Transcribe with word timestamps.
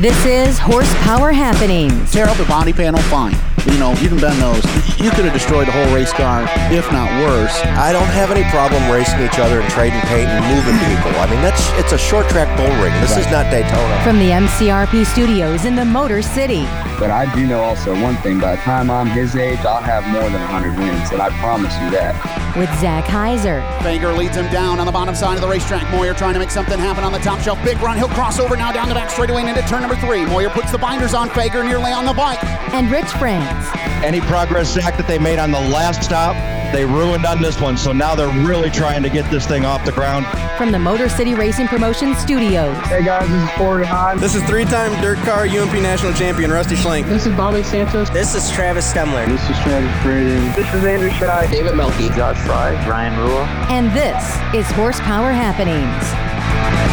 This 0.00 0.24
is 0.24 0.58
Horsepower 0.58 1.30
Happenings. 1.30 2.10
Tear 2.10 2.24
up 2.24 2.38
the 2.38 2.46
body 2.46 2.72
panel, 2.72 3.02
fine. 3.12 3.36
You 3.66 3.76
know, 3.78 3.92
you 4.00 4.08
can 4.08 4.18
bend 4.18 4.40
those. 4.40 4.64
You 4.98 5.10
could 5.10 5.26
have 5.26 5.34
destroyed 5.34 5.68
the 5.68 5.72
whole 5.72 5.94
race 5.94 6.10
car, 6.10 6.48
if 6.72 6.90
not 6.90 7.04
worse. 7.20 7.54
I 7.76 7.92
don't 7.92 8.08
have 8.08 8.30
any 8.30 8.48
problem 8.48 8.80
racing 8.90 9.20
each 9.20 9.38
other 9.38 9.60
and 9.60 9.70
trading 9.70 10.00
paint 10.08 10.24
and 10.24 10.40
moving 10.56 10.80
people. 10.88 11.12
I 11.20 11.28
mean, 11.28 11.42
that's 11.42 11.68
it's 11.76 11.92
a 11.92 11.98
short 11.98 12.30
track 12.30 12.48
bull 12.56 12.72
ring. 12.82 12.98
This 13.02 13.18
is 13.18 13.26
not 13.26 13.50
Daytona. 13.50 14.02
From 14.02 14.18
the 14.18 14.30
MCRP 14.30 15.04
studios 15.04 15.66
in 15.66 15.76
the 15.76 15.84
Motor 15.84 16.22
City. 16.22 16.64
But 17.00 17.10
I 17.10 17.34
do 17.34 17.46
know 17.46 17.62
also 17.62 17.98
one 18.02 18.14
thing. 18.16 18.38
By 18.38 18.56
the 18.56 18.62
time 18.62 18.90
I'm 18.90 19.06
his 19.06 19.34
age, 19.34 19.58
I'll 19.60 19.82
have 19.82 20.06
more 20.12 20.22
than 20.22 20.42
100 20.52 20.78
wins, 20.78 21.10
and 21.10 21.22
I 21.22 21.30
promise 21.40 21.72
you 21.80 21.88
that. 21.92 22.14
With 22.58 22.68
Zach 22.78 23.04
Heiser. 23.04 23.66
Fager 23.78 24.14
leads 24.14 24.36
him 24.36 24.52
down 24.52 24.78
on 24.78 24.84
the 24.84 24.92
bottom 24.92 25.14
side 25.14 25.36
of 25.36 25.40
the 25.40 25.48
racetrack. 25.48 25.90
Moyer 25.90 26.12
trying 26.12 26.34
to 26.34 26.38
make 26.38 26.50
something 26.50 26.78
happen 26.78 27.02
on 27.02 27.12
the 27.12 27.18
top 27.20 27.40
shelf. 27.40 27.58
Big 27.64 27.80
run. 27.80 27.96
He'll 27.96 28.08
cross 28.08 28.38
over 28.38 28.54
now 28.54 28.70
down 28.70 28.90
the 28.90 28.94
back 28.94 29.08
straightaway 29.08 29.40
and 29.40 29.48
into 29.48 29.62
turn 29.62 29.80
number 29.80 29.96
three. 29.96 30.26
Moyer 30.26 30.50
puts 30.50 30.72
the 30.72 30.78
binders 30.78 31.14
on 31.14 31.30
Fager 31.30 31.64
nearly 31.64 31.90
on 31.90 32.04
the 32.04 32.12
bike. 32.12 32.44
And 32.74 32.90
Rich 32.90 33.08
France. 33.16 33.89
Any 34.02 34.20
progress, 34.22 34.72
Zach, 34.72 34.96
that 34.96 35.06
they 35.06 35.18
made 35.18 35.38
on 35.38 35.50
the 35.50 35.60
last 35.60 36.02
stop, 36.02 36.34
they 36.72 36.86
ruined 36.86 37.26
on 37.26 37.42
this 37.42 37.60
one. 37.60 37.76
So 37.76 37.92
now 37.92 38.14
they're 38.14 38.28
really 38.46 38.70
trying 38.70 39.02
to 39.02 39.10
get 39.10 39.30
this 39.30 39.46
thing 39.46 39.66
off 39.66 39.84
the 39.84 39.92
ground. 39.92 40.24
From 40.56 40.72
the 40.72 40.78
Motor 40.78 41.10
City 41.10 41.34
Racing 41.34 41.68
Promotion 41.68 42.14
Studios. 42.14 42.74
Hey 42.86 43.04
guys, 43.04 43.28
this 43.28 43.42
is 43.42 43.50
Corey 43.56 43.84
Hahn. 43.84 44.18
This 44.18 44.34
is 44.34 44.42
three-time 44.44 44.98
dirt 45.02 45.18
car 45.18 45.44
UMP 45.44 45.74
national 45.74 46.14
champion 46.14 46.50
Rusty 46.50 46.76
Schlenk. 46.76 47.08
This 47.08 47.26
is 47.26 47.36
Bobby 47.36 47.62
Santos. 47.62 48.08
This 48.08 48.34
is 48.34 48.50
Travis 48.50 48.90
Stemler. 48.90 49.26
This 49.26 49.42
is 49.50 49.58
Travis 49.58 50.02
Braden. 50.02 50.52
This 50.52 50.72
is 50.72 50.84
Andrew 50.84 51.10
Shy. 51.10 51.46
David 51.50 51.76
Melky. 51.76 52.08
Josh 52.08 52.38
Fry. 52.46 52.72
Ryan 52.88 53.18
Rule. 53.18 53.44
And 53.68 53.90
this 53.92 54.24
is 54.54 54.70
Horsepower 54.72 55.30
Happenings. 55.30 56.89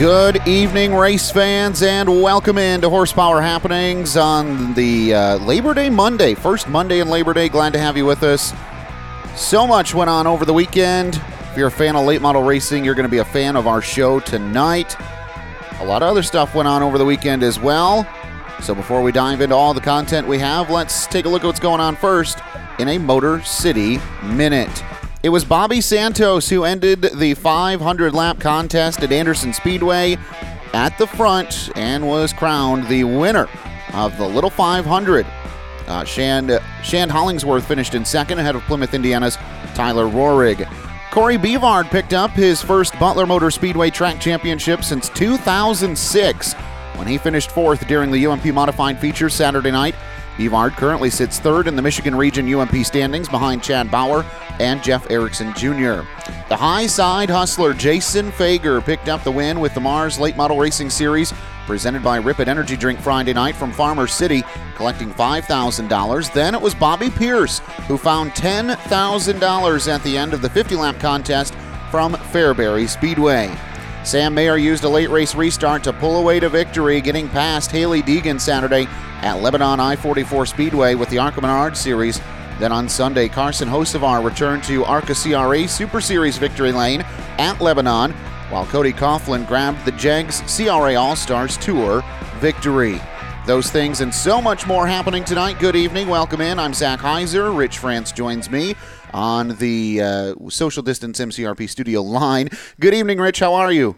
Good 0.00 0.48
evening, 0.48 0.94
race 0.94 1.30
fans, 1.30 1.82
and 1.82 2.08
welcome 2.22 2.56
into 2.56 2.88
Horsepower 2.88 3.42
Happenings 3.42 4.16
on 4.16 4.72
the 4.72 5.12
uh, 5.12 5.36
Labor 5.36 5.74
Day 5.74 5.90
Monday, 5.90 6.32
first 6.32 6.70
Monday 6.70 7.00
in 7.00 7.10
Labor 7.10 7.34
Day. 7.34 7.50
Glad 7.50 7.74
to 7.74 7.78
have 7.78 7.98
you 7.98 8.06
with 8.06 8.22
us. 8.22 8.54
So 9.36 9.66
much 9.66 9.94
went 9.94 10.08
on 10.08 10.26
over 10.26 10.46
the 10.46 10.54
weekend. 10.54 11.16
If 11.50 11.54
you're 11.54 11.68
a 11.68 11.70
fan 11.70 11.96
of 11.96 12.06
late 12.06 12.22
model 12.22 12.42
racing, 12.42 12.82
you're 12.82 12.94
going 12.94 13.04
to 13.04 13.10
be 13.10 13.18
a 13.18 13.24
fan 13.26 13.56
of 13.56 13.66
our 13.66 13.82
show 13.82 14.20
tonight. 14.20 14.96
A 15.80 15.84
lot 15.84 16.02
of 16.02 16.08
other 16.08 16.22
stuff 16.22 16.54
went 16.54 16.66
on 16.66 16.82
over 16.82 16.96
the 16.96 17.04
weekend 17.04 17.42
as 17.42 17.60
well. 17.60 18.08
So 18.62 18.74
before 18.74 19.02
we 19.02 19.12
dive 19.12 19.42
into 19.42 19.54
all 19.54 19.74
the 19.74 19.82
content 19.82 20.26
we 20.26 20.38
have, 20.38 20.70
let's 20.70 21.06
take 21.08 21.26
a 21.26 21.28
look 21.28 21.44
at 21.44 21.46
what's 21.46 21.60
going 21.60 21.80
on 21.80 21.94
first 21.94 22.38
in 22.78 22.88
a 22.88 22.96
Motor 22.96 23.42
City 23.42 24.00
Minute. 24.22 24.82
It 25.22 25.28
was 25.28 25.44
Bobby 25.44 25.82
Santos 25.82 26.48
who 26.48 26.64
ended 26.64 27.02
the 27.02 27.34
500 27.34 28.14
lap 28.14 28.40
contest 28.40 29.02
at 29.02 29.12
Anderson 29.12 29.52
Speedway 29.52 30.16
at 30.72 30.96
the 30.96 31.06
front 31.06 31.70
and 31.76 32.08
was 32.08 32.32
crowned 32.32 32.88
the 32.88 33.04
winner 33.04 33.46
of 33.92 34.16
the 34.16 34.26
Little 34.26 34.48
500. 34.48 35.26
Uh, 35.86 36.04
Shand, 36.04 36.58
Shand 36.82 37.10
Hollingsworth 37.10 37.66
finished 37.66 37.94
in 37.94 38.02
second 38.06 38.38
ahead 38.38 38.56
of 38.56 38.62
Plymouth, 38.62 38.94
Indiana's 38.94 39.36
Tyler 39.74 40.06
Roahrig. 40.06 40.66
Corey 41.10 41.36
Beavard 41.36 41.90
picked 41.90 42.14
up 42.14 42.30
his 42.30 42.62
first 42.62 42.98
Butler 42.98 43.26
Motor 43.26 43.50
Speedway 43.50 43.90
track 43.90 44.22
championship 44.22 44.82
since 44.82 45.10
2006 45.10 46.54
when 46.94 47.06
he 47.06 47.18
finished 47.18 47.50
fourth 47.50 47.86
during 47.86 48.10
the 48.10 48.26
UMP 48.26 48.46
Modified 48.46 48.98
Feature 48.98 49.28
Saturday 49.28 49.70
night. 49.70 49.94
Beavard 50.36 50.72
currently 50.72 51.10
sits 51.10 51.38
third 51.38 51.66
in 51.66 51.76
the 51.76 51.82
Michigan 51.82 52.14
Region 52.14 52.52
UMP 52.52 52.84
standings 52.84 53.28
behind 53.28 53.62
Chad 53.62 53.90
Bauer 53.90 54.24
and 54.58 54.82
Jeff 54.82 55.10
Erickson 55.10 55.52
Jr. 55.54 56.02
The 56.48 56.56
high 56.56 56.86
side 56.86 57.30
hustler 57.30 57.74
Jason 57.74 58.30
Fager 58.32 58.84
picked 58.84 59.08
up 59.08 59.22
the 59.24 59.30
win 59.30 59.60
with 59.60 59.74
the 59.74 59.80
Mars 59.80 60.18
Late 60.18 60.36
Model 60.36 60.58
Racing 60.58 60.90
Series 60.90 61.32
presented 61.66 62.02
by 62.02 62.18
Ripid 62.18 62.48
Energy 62.48 62.76
Drink 62.76 62.98
Friday 62.98 63.32
night 63.32 63.54
from 63.54 63.70
Farmer 63.70 64.08
City, 64.08 64.42
collecting 64.74 65.14
$5,000. 65.14 66.32
Then 66.32 66.54
it 66.54 66.60
was 66.60 66.74
Bobby 66.74 67.10
Pierce 67.10 67.60
who 67.86 67.96
found 67.96 68.32
$10,000 68.32 69.88
at 69.88 70.02
the 70.02 70.18
end 70.18 70.34
of 70.34 70.42
the 70.42 70.50
50 70.50 70.74
lap 70.74 70.98
contest 70.98 71.54
from 71.90 72.14
Fairbury 72.14 72.88
Speedway. 72.88 73.56
Sam 74.02 74.34
Mayer 74.34 74.56
used 74.56 74.84
a 74.84 74.88
late 74.88 75.10
race 75.10 75.34
restart 75.34 75.84
to 75.84 75.92
pull 75.92 76.16
away 76.16 76.40
to 76.40 76.48
victory, 76.48 77.02
getting 77.02 77.28
past 77.28 77.70
Hailie 77.70 78.02
Deegan 78.02 78.40
Saturday 78.40 78.86
at 79.20 79.42
Lebanon 79.42 79.78
I 79.78 79.94
44 79.94 80.46
Speedway 80.46 80.94
with 80.94 81.10
the 81.10 81.18
ARCA 81.18 81.40
Menard 81.40 81.76
Series. 81.76 82.18
Then 82.58 82.72
on 82.72 82.88
Sunday, 82.88 83.28
Carson 83.28 83.68
Hosevar 83.68 84.24
returned 84.24 84.64
to 84.64 84.84
ARCA 84.86 85.14
CRA 85.14 85.68
Super 85.68 86.00
Series 86.00 86.38
victory 86.38 86.72
lane 86.72 87.02
at 87.38 87.60
Lebanon, 87.60 88.12
while 88.48 88.64
Cody 88.66 88.92
Coughlin 88.92 89.46
grabbed 89.46 89.84
the 89.84 89.92
JEGS 89.92 90.42
CRA 90.56 90.94
All 90.94 91.14
Stars 91.14 91.58
Tour 91.58 92.02
victory. 92.38 93.00
Those 93.46 93.70
things 93.70 94.00
and 94.00 94.14
so 94.14 94.40
much 94.40 94.66
more 94.66 94.86
happening 94.86 95.24
tonight. 95.24 95.58
Good 95.58 95.76
evening. 95.76 96.08
Welcome 96.08 96.40
in. 96.40 96.58
I'm 96.58 96.72
Zach 96.74 97.00
Heiser. 97.00 97.56
Rich 97.56 97.78
France 97.78 98.12
joins 98.12 98.50
me 98.50 98.74
on 99.14 99.56
the 99.56 100.00
uh, 100.00 100.34
social 100.48 100.82
distance 100.82 101.18
MCRP 101.18 101.68
studio 101.68 102.02
line. 102.02 102.48
Good 102.78 102.94
evening, 102.94 103.18
Rich. 103.18 103.40
How 103.40 103.54
are 103.54 103.72
you? 103.72 103.96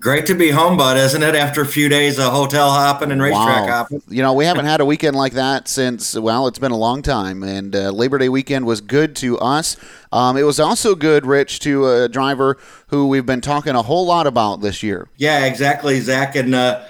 Great 0.00 0.26
to 0.26 0.34
be 0.36 0.50
home, 0.50 0.76
bud, 0.76 0.96
isn't 0.96 1.24
it? 1.24 1.34
After 1.34 1.60
a 1.60 1.66
few 1.66 1.88
days 1.88 2.20
of 2.20 2.32
hotel 2.32 2.70
hopping 2.70 3.10
and 3.10 3.20
racetrack 3.20 3.66
Wow. 3.66 3.78
hopping. 3.78 4.00
You 4.08 4.22
know, 4.22 4.32
we 4.32 4.44
haven't 4.44 4.64
had 4.72 4.80
a 4.80 4.84
weekend 4.84 5.16
like 5.16 5.32
that 5.32 5.66
since, 5.66 6.16
well, 6.16 6.46
it's 6.46 6.60
been 6.60 6.70
a 6.70 6.76
long 6.76 7.02
time. 7.02 7.42
And 7.42 7.74
uh, 7.74 7.90
Labor 7.90 8.16
Day 8.18 8.28
weekend 8.28 8.64
was 8.64 8.80
good 8.80 9.16
to 9.16 9.38
us. 9.40 9.76
Um, 10.12 10.36
it 10.36 10.44
was 10.44 10.60
also 10.60 10.94
good, 10.94 11.26
Rich, 11.26 11.58
to 11.60 11.88
a 11.88 12.08
driver 12.08 12.58
who 12.88 13.08
we've 13.08 13.26
been 13.26 13.40
talking 13.40 13.74
a 13.74 13.82
whole 13.82 14.06
lot 14.06 14.28
about 14.28 14.60
this 14.60 14.84
year. 14.84 15.08
Yeah, 15.16 15.44
exactly, 15.46 15.98
Zach. 15.98 16.36
And 16.36 16.54
uh, 16.54 16.84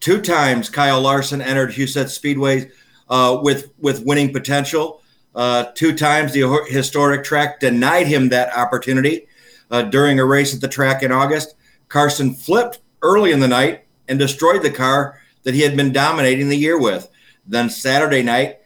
two 0.00 0.20
times 0.20 0.68
Kyle 0.68 1.00
Larson 1.00 1.40
entered 1.40 1.70
Huset 1.70 2.10
Speedway 2.10 2.70
uh, 3.08 3.40
with 3.42 3.70
with 3.78 4.04
winning 4.04 4.34
potential. 4.34 4.99
Uh, 5.34 5.64
two 5.74 5.94
times 5.94 6.32
the 6.32 6.64
historic 6.68 7.24
track 7.24 7.60
denied 7.60 8.06
him 8.06 8.28
that 8.28 8.56
opportunity 8.56 9.26
uh, 9.70 9.82
during 9.82 10.18
a 10.18 10.24
race 10.24 10.54
at 10.54 10.60
the 10.60 10.68
track 10.68 11.02
in 11.02 11.12
August. 11.12 11.54
Larson 11.92 12.34
flipped 12.34 12.80
early 13.02 13.32
in 13.32 13.40
the 13.40 13.48
night 13.48 13.84
and 14.08 14.18
destroyed 14.18 14.62
the 14.62 14.70
car 14.70 15.20
that 15.44 15.54
he 15.54 15.60
had 15.60 15.76
been 15.76 15.92
dominating 15.92 16.48
the 16.48 16.56
year 16.56 16.78
with. 16.78 17.08
Then 17.46 17.70
Saturday 17.70 18.22
night, 18.22 18.58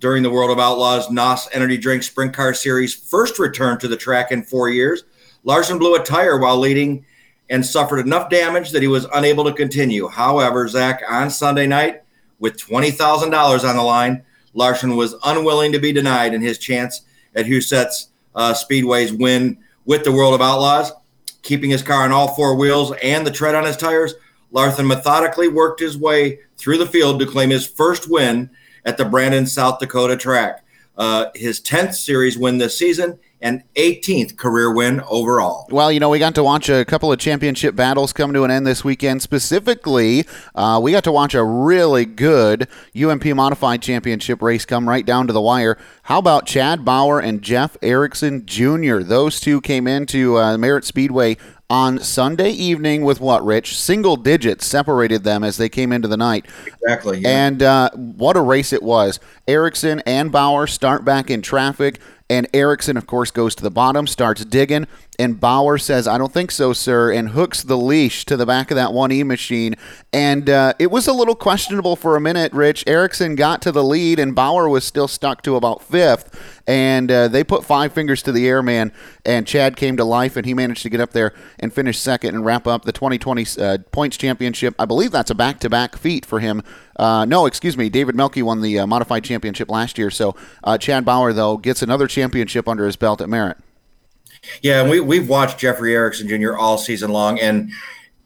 during 0.00 0.22
the 0.22 0.30
World 0.30 0.50
of 0.50 0.58
Outlaws 0.58 1.10
NOS 1.10 1.48
Energy 1.52 1.76
Drink 1.76 2.02
Sprint 2.02 2.32
Car 2.32 2.54
Series 2.54 2.94
first 2.94 3.38
return 3.38 3.78
to 3.78 3.88
the 3.88 3.96
track 3.96 4.30
in 4.30 4.42
four 4.42 4.68
years, 4.68 5.04
Larson 5.44 5.78
blew 5.78 5.96
a 5.96 6.04
tire 6.04 6.38
while 6.38 6.58
leading 6.58 7.04
and 7.50 7.64
suffered 7.64 7.98
enough 7.98 8.30
damage 8.30 8.70
that 8.70 8.82
he 8.82 8.88
was 8.88 9.06
unable 9.14 9.44
to 9.44 9.52
continue. 9.52 10.08
However, 10.08 10.68
Zach, 10.68 11.02
on 11.08 11.30
Sunday 11.30 11.66
night, 11.66 12.02
with 12.38 12.56
$20,000 12.56 13.68
on 13.68 13.76
the 13.76 13.82
line, 13.82 14.24
Larson 14.54 14.96
was 14.96 15.14
unwilling 15.24 15.72
to 15.72 15.78
be 15.78 15.92
denied 15.92 16.34
in 16.34 16.40
his 16.40 16.58
chance 16.58 17.02
at 17.34 17.46
Huset's 17.46 18.08
uh, 18.34 18.54
Speedway's 18.54 19.12
win 19.12 19.58
with 19.84 20.04
the 20.04 20.12
World 20.12 20.34
of 20.34 20.40
Outlaws. 20.40 20.92
Keeping 21.42 21.70
his 21.70 21.82
car 21.82 22.04
on 22.04 22.12
all 22.12 22.34
four 22.34 22.56
wheels 22.56 22.92
and 23.02 23.26
the 23.26 23.30
tread 23.30 23.54
on 23.54 23.64
his 23.64 23.76
tires, 23.76 24.14
Larson 24.50 24.86
methodically 24.86 25.48
worked 25.48 25.80
his 25.80 25.96
way 25.96 26.40
through 26.56 26.78
the 26.78 26.86
field 26.86 27.20
to 27.20 27.26
claim 27.26 27.50
his 27.50 27.66
first 27.66 28.10
win 28.10 28.50
at 28.84 28.96
the 28.96 29.04
Brandon, 29.04 29.46
South 29.46 29.78
Dakota 29.78 30.16
track. 30.16 30.64
Uh, 30.96 31.26
his 31.34 31.60
10th 31.60 31.94
series 31.94 32.36
win 32.36 32.58
this 32.58 32.76
season 32.76 33.18
and 33.40 33.62
18th 33.74 34.36
career 34.36 34.74
win 34.74 35.00
overall. 35.08 35.66
Well, 35.70 35.92
you 35.92 36.00
know, 36.00 36.08
we 36.08 36.18
got 36.18 36.34
to 36.34 36.42
watch 36.42 36.68
a 36.68 36.84
couple 36.84 37.12
of 37.12 37.18
championship 37.18 37.76
battles 37.76 38.12
come 38.12 38.32
to 38.32 38.44
an 38.44 38.50
end 38.50 38.66
this 38.66 38.84
weekend. 38.84 39.22
Specifically, 39.22 40.24
uh, 40.54 40.80
we 40.82 40.92
got 40.92 41.04
to 41.04 41.12
watch 41.12 41.34
a 41.34 41.44
really 41.44 42.04
good 42.04 42.68
UMP 43.00 43.24
Modified 43.26 43.82
Championship 43.82 44.42
race 44.42 44.64
come 44.64 44.88
right 44.88 45.06
down 45.06 45.26
to 45.26 45.32
the 45.32 45.40
wire. 45.40 45.78
How 46.04 46.18
about 46.18 46.46
Chad 46.46 46.84
Bauer 46.84 47.20
and 47.20 47.42
Jeff 47.42 47.76
Erickson 47.82 48.44
Jr.? 48.46 48.98
Those 49.00 49.40
two 49.40 49.60
came 49.60 49.86
into 49.86 50.38
uh, 50.38 50.58
Merritt 50.58 50.84
Speedway 50.84 51.36
on 51.70 51.98
Sunday 51.98 52.50
evening 52.50 53.02
with 53.02 53.20
what, 53.20 53.44
Rich? 53.44 53.78
Single 53.78 54.16
digits 54.16 54.64
separated 54.64 55.22
them 55.22 55.44
as 55.44 55.58
they 55.58 55.68
came 55.68 55.92
into 55.92 56.08
the 56.08 56.16
night. 56.16 56.46
Exactly. 56.66 57.18
yeah. 57.18 57.46
And 57.46 57.62
uh, 57.62 57.90
what 57.92 58.36
a 58.36 58.40
race 58.40 58.72
it 58.72 58.82
was. 58.82 59.20
Erickson 59.46 60.00
and 60.06 60.32
Bauer 60.32 60.66
start 60.66 61.04
back 61.04 61.30
in 61.30 61.42
traffic, 61.42 62.00
and 62.30 62.46
Erickson, 62.52 62.96
of 62.96 63.06
course, 63.06 63.30
goes 63.30 63.54
to 63.56 63.62
the 63.62 63.70
bottom, 63.70 64.06
starts 64.06 64.44
digging, 64.44 64.86
and 65.20 65.40
Bauer 65.40 65.78
says, 65.78 66.06
I 66.06 66.16
don't 66.16 66.32
think 66.32 66.52
so, 66.52 66.72
sir, 66.72 67.10
and 67.10 67.30
hooks 67.30 67.64
the 67.64 67.76
leash 67.76 68.24
to 68.26 68.36
the 68.36 68.46
back 68.46 68.70
of 68.70 68.76
that 68.76 68.90
1E 68.90 69.26
machine. 69.26 69.74
And 70.12 70.48
uh, 70.48 70.74
it 70.78 70.92
was 70.92 71.08
a 71.08 71.12
little 71.12 71.34
questionable 71.34 71.96
for 71.96 72.14
a 72.14 72.20
minute, 72.20 72.52
Rich. 72.52 72.84
Erickson 72.86 73.34
got 73.34 73.60
to 73.62 73.72
the 73.72 73.82
lead, 73.82 74.20
and 74.20 74.32
Bauer 74.32 74.68
was 74.68 74.84
still 74.84 75.08
stuck 75.08 75.42
to 75.42 75.56
about 75.56 75.82
fifth. 75.82 76.60
And 76.68 77.10
uh, 77.10 77.26
they 77.26 77.42
put 77.42 77.64
five 77.64 77.92
fingers 77.92 78.22
to 78.24 78.32
the 78.32 78.46
air, 78.46 78.62
man, 78.62 78.92
and 79.26 79.44
Chad 79.44 79.76
came 79.76 79.96
to 79.96 80.04
life, 80.04 80.36
and 80.36 80.46
he 80.46 80.54
managed 80.54 80.82
to 80.82 80.90
get 80.90 81.00
up 81.00 81.10
there 81.10 81.34
and 81.58 81.72
finish 81.72 81.98
second 81.98 82.36
and 82.36 82.44
wrap 82.44 82.68
up 82.68 82.84
the 82.84 82.92
2020 82.92 83.46
uh, 83.60 83.78
points 83.90 84.16
championship. 84.16 84.74
I 84.78 84.84
believe 84.84 85.10
that's 85.10 85.32
a 85.32 85.34
back 85.34 85.58
to 85.60 85.70
back 85.70 85.96
feat 85.96 86.24
for 86.24 86.38
him. 86.38 86.62
Uh, 86.94 87.24
no, 87.24 87.46
excuse 87.46 87.76
me. 87.76 87.88
David 87.88 88.14
Melky 88.14 88.42
won 88.42 88.60
the 88.60 88.78
uh, 88.78 88.86
modified 88.86 89.24
championship 89.24 89.68
last 89.68 89.98
year. 89.98 90.10
So 90.10 90.36
uh, 90.62 90.78
Chad 90.78 91.04
Bauer, 91.04 91.32
though, 91.32 91.56
gets 91.56 91.82
another 91.82 92.06
championship 92.06 92.68
under 92.68 92.86
his 92.86 92.94
belt 92.94 93.20
at 93.20 93.28
Merritt. 93.28 93.58
Yeah, 94.62 94.80
and 94.80 94.90
we 94.90 95.00
we've 95.00 95.28
watched 95.28 95.58
Jeffrey 95.58 95.94
Erickson 95.94 96.28
Jr. 96.28 96.56
all 96.56 96.78
season 96.78 97.10
long, 97.10 97.38
and 97.40 97.70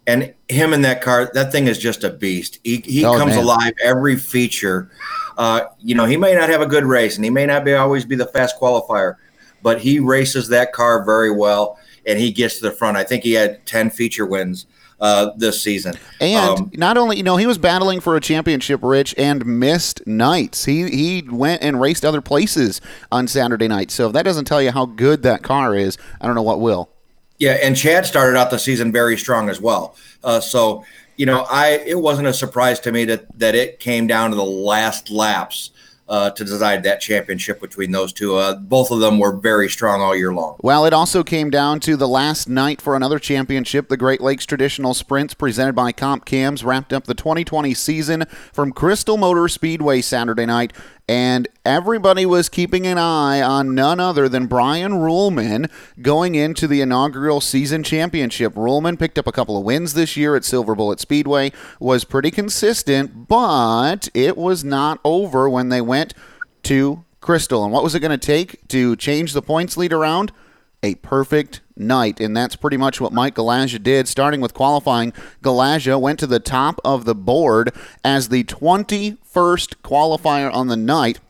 and 0.06 0.34
him 0.48 0.72
in 0.72 0.82
that 0.82 1.00
car, 1.02 1.30
that 1.34 1.52
thing 1.52 1.66
is 1.68 1.78
just 1.78 2.04
a 2.04 2.10
beast. 2.10 2.58
He 2.64 2.78
he 2.84 3.04
Oh, 3.04 3.16
comes 3.18 3.34
man. 3.34 3.44
alive 3.44 3.72
every 3.82 4.16
feature. 4.16 4.90
Uh, 5.38 5.62
you 5.78 5.94
know, 5.94 6.04
he 6.04 6.16
may 6.16 6.34
not 6.34 6.48
have 6.50 6.60
a 6.60 6.66
good 6.66 6.84
race, 6.84 7.16
and 7.16 7.24
he 7.24 7.30
may 7.30 7.46
not 7.46 7.64
be 7.64 7.72
always 7.74 8.04
be 8.04 8.16
the 8.16 8.26
fast 8.26 8.58
qualifier, 8.60 9.14
but 9.62 9.80
he 9.80 9.98
races 9.98 10.48
that 10.48 10.72
car 10.72 11.04
very 11.04 11.30
well, 11.30 11.78
and 12.06 12.18
he 12.18 12.30
gets 12.30 12.56
to 12.58 12.62
the 12.62 12.72
front. 12.72 12.96
I 12.96 13.04
think 13.04 13.22
he 13.24 13.32
had 13.32 13.64
ten 13.64 13.88
feature 13.90 14.26
wins 14.26 14.66
uh, 15.02 15.32
this 15.37 15.60
season. 15.60 15.94
And 16.20 16.60
Um, 16.60 16.70
not 16.75 16.96
only, 16.96 17.16
you 17.16 17.25
know, 17.25 17.37
he 17.37 17.46
was 17.46 17.58
battling 17.58 18.00
for 18.00 18.16
a 18.16 18.20
championship, 18.20 18.81
Rich, 18.82 19.14
and 19.19 19.44
missed 19.44 20.06
nights. 20.06 20.64
He 20.64 20.88
he 20.88 21.28
went 21.28 21.62
and 21.62 21.81
raced 21.81 22.04
other 22.04 22.22
places 22.22 22.81
on 23.10 23.26
Saturday 23.26 23.69
night. 23.69 23.90
So 23.90 24.06
if 24.06 24.12
that 24.14 24.22
doesn't 24.22 24.46
tell 24.46 24.62
you 24.62 24.70
how 24.70 24.87
good 24.87 25.22
that 25.25 25.43
car 25.43 25.75
is, 25.75 25.99
I 26.20 26.26
don't 26.26 26.37
know 26.37 26.43
what 26.43 26.60
will. 26.60 26.88
Yeah, 27.38 27.58
and 27.60 27.76
Chad 27.76 28.06
started 28.06 28.38
out 28.38 28.50
the 28.50 28.58
season 28.58 28.93
very 28.93 29.19
strong 29.19 29.50
as 29.50 29.60
well. 29.60 29.96
Uh, 30.22 30.40
so 30.40 30.84
you 31.16 31.26
know, 31.26 31.46
I 31.50 31.82
it 31.84 31.98
wasn't 31.98 32.28
a 32.28 32.32
surprise 32.32 32.78
to 32.81 32.93
me 32.93 33.05
that 33.06 33.26
that 33.38 33.56
it 33.56 33.81
came 33.81 34.06
down 34.06 34.31
to 34.31 34.37
the 34.37 34.44
last 34.44 35.10
laps 35.10 35.70
uh, 36.12 36.28
to 36.28 36.44
decide 36.44 36.82
that 36.82 37.00
championship 37.00 37.58
between 37.58 37.90
those 37.90 38.12
two. 38.12 38.36
Uh, 38.36 38.54
both 38.54 38.90
of 38.90 39.00
them 39.00 39.18
were 39.18 39.34
very 39.34 39.66
strong 39.66 40.02
all 40.02 40.14
year 40.14 40.30
long. 40.30 40.58
Well, 40.62 40.84
it 40.84 40.92
also 40.92 41.24
came 41.24 41.48
down 41.48 41.80
to 41.80 41.96
the 41.96 42.06
last 42.06 42.50
night 42.50 42.82
for 42.82 42.94
another 42.94 43.18
championship. 43.18 43.88
The 43.88 43.96
Great 43.96 44.20
Lakes 44.20 44.44
Traditional 44.44 44.92
Sprints, 44.92 45.32
presented 45.32 45.74
by 45.74 45.90
Comp 45.90 46.26
Cams, 46.26 46.64
wrapped 46.64 46.92
up 46.92 47.04
the 47.04 47.14
2020 47.14 47.72
season 47.72 48.26
from 48.52 48.72
Crystal 48.72 49.16
Motor 49.16 49.48
Speedway 49.48 50.02
Saturday 50.02 50.44
night, 50.44 50.74
and 51.08 51.49
everybody 51.64 52.25
was 52.25 52.49
keeping 52.49 52.87
an 52.87 52.99
eye 52.99 53.43
on 53.43 53.75
none 53.75 54.00
other 54.00 54.28
than 54.28 54.46
Brian 54.46 54.93
Ruhlman 54.93 55.70
going 56.00 56.34
into 56.34 56.66
the 56.66 56.81
inaugural 56.81 57.40
season 57.40 57.82
championship. 57.82 58.54
Ruhlman 58.54 58.99
picked 58.99 59.19
up 59.19 59.26
a 59.26 59.32
couple 59.32 59.56
of 59.56 59.64
wins 59.64 59.94
this 59.94 60.16
year 60.16 60.37
at 60.37 60.44
Silver 60.44 60.75
Bullet 60.75 61.00
Speedway, 61.00 61.52
was 61.81 62.04
pretty 62.04 62.31
consistent, 62.31 63.28
but 63.28 64.08
it 64.14 64.37
was 64.37 64.64
not 64.64 65.00
over 65.04 65.49
when 65.49 65.69
they 65.69 65.81
went 65.81 66.14
to 66.64 67.05
Crystal. 67.20 67.64
And 67.64 67.72
what 67.72 67.82
was 67.82 67.94
it 67.94 68.00
going 68.00 68.19
to 68.19 68.26
take 68.26 68.66
to 68.69 68.96
change 68.96 69.32
the 69.32 69.43
points 69.43 69.76
lead 69.76 69.93
around? 69.93 70.32
A 70.82 70.96
perfect 70.96 71.61
night. 71.76 72.20
And 72.20 72.37
that's 72.37 72.56
pretty 72.56 72.76
much 72.76 73.00
what 73.00 73.12
Mike 73.12 73.34
Galaja 73.34 73.82
did. 73.82 74.08
Starting 74.08 74.40
with 74.40 74.55
qualifying, 74.55 75.12
Galaja 75.43 76.00
went 76.00 76.19
to 76.20 76.26
the 76.26 76.40
top 76.40 76.81
of 76.84 77.05
the 77.05 77.14
board 77.14 77.73
as 78.05 78.29
the 78.29 78.44
21st 78.44 79.76
qualifier 79.82 80.52
on 80.52 80.69
the 80.69 80.76
night. 80.76 81.20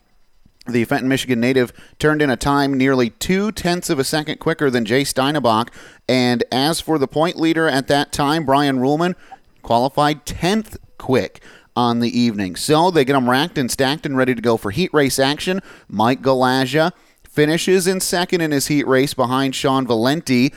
The 0.66 0.84
Fenton, 0.84 1.08
Michigan 1.08 1.40
native 1.40 1.72
turned 1.98 2.22
in 2.22 2.30
a 2.30 2.36
time 2.36 2.74
nearly 2.74 3.10
two 3.10 3.50
tenths 3.50 3.90
of 3.90 3.98
a 3.98 4.04
second 4.04 4.38
quicker 4.38 4.70
than 4.70 4.84
Jay 4.84 5.02
Steinebach. 5.02 5.68
And 6.08 6.44
as 6.52 6.80
for 6.80 6.98
the 6.98 7.08
point 7.08 7.36
leader 7.36 7.68
at 7.68 7.88
that 7.88 8.12
time, 8.12 8.46
Brian 8.46 8.78
Ruhlman 8.78 9.16
qualified 9.62 10.24
10th 10.24 10.76
quick 10.98 11.42
on 11.74 12.00
the 12.00 12.16
evening. 12.16 12.54
So 12.54 12.90
they 12.90 13.04
get 13.04 13.14
them 13.14 13.28
racked 13.28 13.58
and 13.58 13.70
stacked 13.70 14.06
and 14.06 14.16
ready 14.16 14.34
to 14.34 14.42
go 14.42 14.56
for 14.56 14.70
heat 14.70 14.92
race 14.92 15.18
action. 15.18 15.60
Mike 15.88 16.22
Galaja 16.22 16.92
finishes 17.32 17.86
in 17.86 17.98
second 17.98 18.42
in 18.42 18.50
his 18.50 18.66
heat 18.66 18.86
race 18.86 19.14
behind 19.14 19.54
Sean 19.54 19.86
Valenti, 19.86 20.52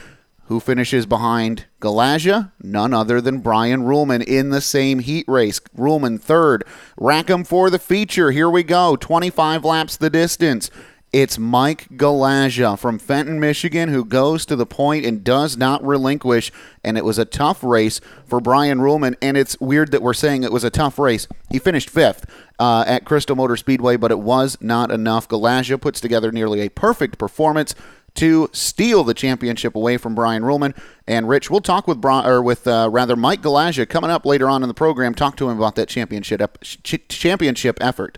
who 0.47 0.59
finishes 0.59 1.05
behind 1.05 1.65
Galaja, 1.79 2.51
none 2.61 2.93
other 2.93 3.21
than 3.21 3.39
Brian 3.39 3.83
Ruhlman 3.83 4.21
in 4.23 4.49
the 4.49 4.61
same 4.61 4.99
heat 4.99 5.25
race. 5.27 5.59
Ruhlman 5.75 6.21
third. 6.21 6.63
Rackham 6.97 7.45
for 7.45 7.69
the 7.69 7.79
feature. 7.79 8.31
Here 8.31 8.49
we 8.49 8.61
go. 8.61 8.95
25 8.95 9.63
laps 9.65 9.97
the 9.97 10.09
distance. 10.09 10.69
It's 11.13 11.39
Mike 11.39 11.87
Galaja 11.91 12.77
from 12.77 12.99
Fenton, 12.99 13.39
Michigan, 13.39 13.87
who 13.87 14.03
goes 14.03 14.45
to 14.47 14.55
the 14.57 14.65
point 14.65 15.05
and 15.05 15.23
does 15.23 15.55
not 15.55 15.81
relinquish. 15.81 16.51
And 16.83 16.97
it 16.97 17.05
was 17.05 17.17
a 17.17 17.23
tough 17.23 17.63
race 17.63 18.01
for 18.25 18.41
Brian 18.41 18.79
Ruhlman. 18.79 19.15
And 19.21 19.37
it's 19.37 19.57
weird 19.61 19.91
that 19.91 20.01
we're 20.01 20.13
saying 20.13 20.43
it 20.43 20.51
was 20.51 20.65
a 20.65 20.69
tough 20.69 20.99
race. 20.99 21.25
He 21.49 21.57
finished 21.57 21.89
fifth 21.89 22.25
uh, 22.59 22.83
at 22.85 23.05
Crystal 23.05 23.35
Motor 23.35 23.55
Speedway, 23.55 23.95
but 23.95 24.11
it 24.11 24.19
was 24.19 24.57
not 24.59 24.91
enough. 24.91 25.29
Galaja 25.29 25.79
puts 25.79 26.01
together 26.01 26.33
nearly 26.33 26.59
a 26.59 26.69
perfect 26.69 27.17
performance 27.17 27.75
to 28.15 28.49
steal 28.51 29.03
the 29.03 29.13
championship 29.13 29.75
away 29.75 29.95
from 29.97 30.15
Brian 30.15 30.43
Ruhlman. 30.43 30.75
And 31.07 31.29
Rich, 31.29 31.49
we'll 31.49 31.61
talk 31.61 31.87
with 31.87 32.03
or 32.03 32.41
with 32.41 32.67
uh, 32.67 32.89
rather 32.91 33.15
Mike 33.15 33.41
Galaja 33.41 33.87
coming 33.87 34.09
up 34.09 34.25
later 34.25 34.49
on 34.49 34.63
in 34.63 34.67
the 34.67 34.73
program. 34.73 35.13
Talk 35.13 35.37
to 35.37 35.49
him 35.49 35.57
about 35.57 35.75
that 35.75 35.87
championship 35.87 36.41
ep- 36.41 36.61
ch- 36.61 37.07
championship 37.07 37.77
effort. 37.79 38.17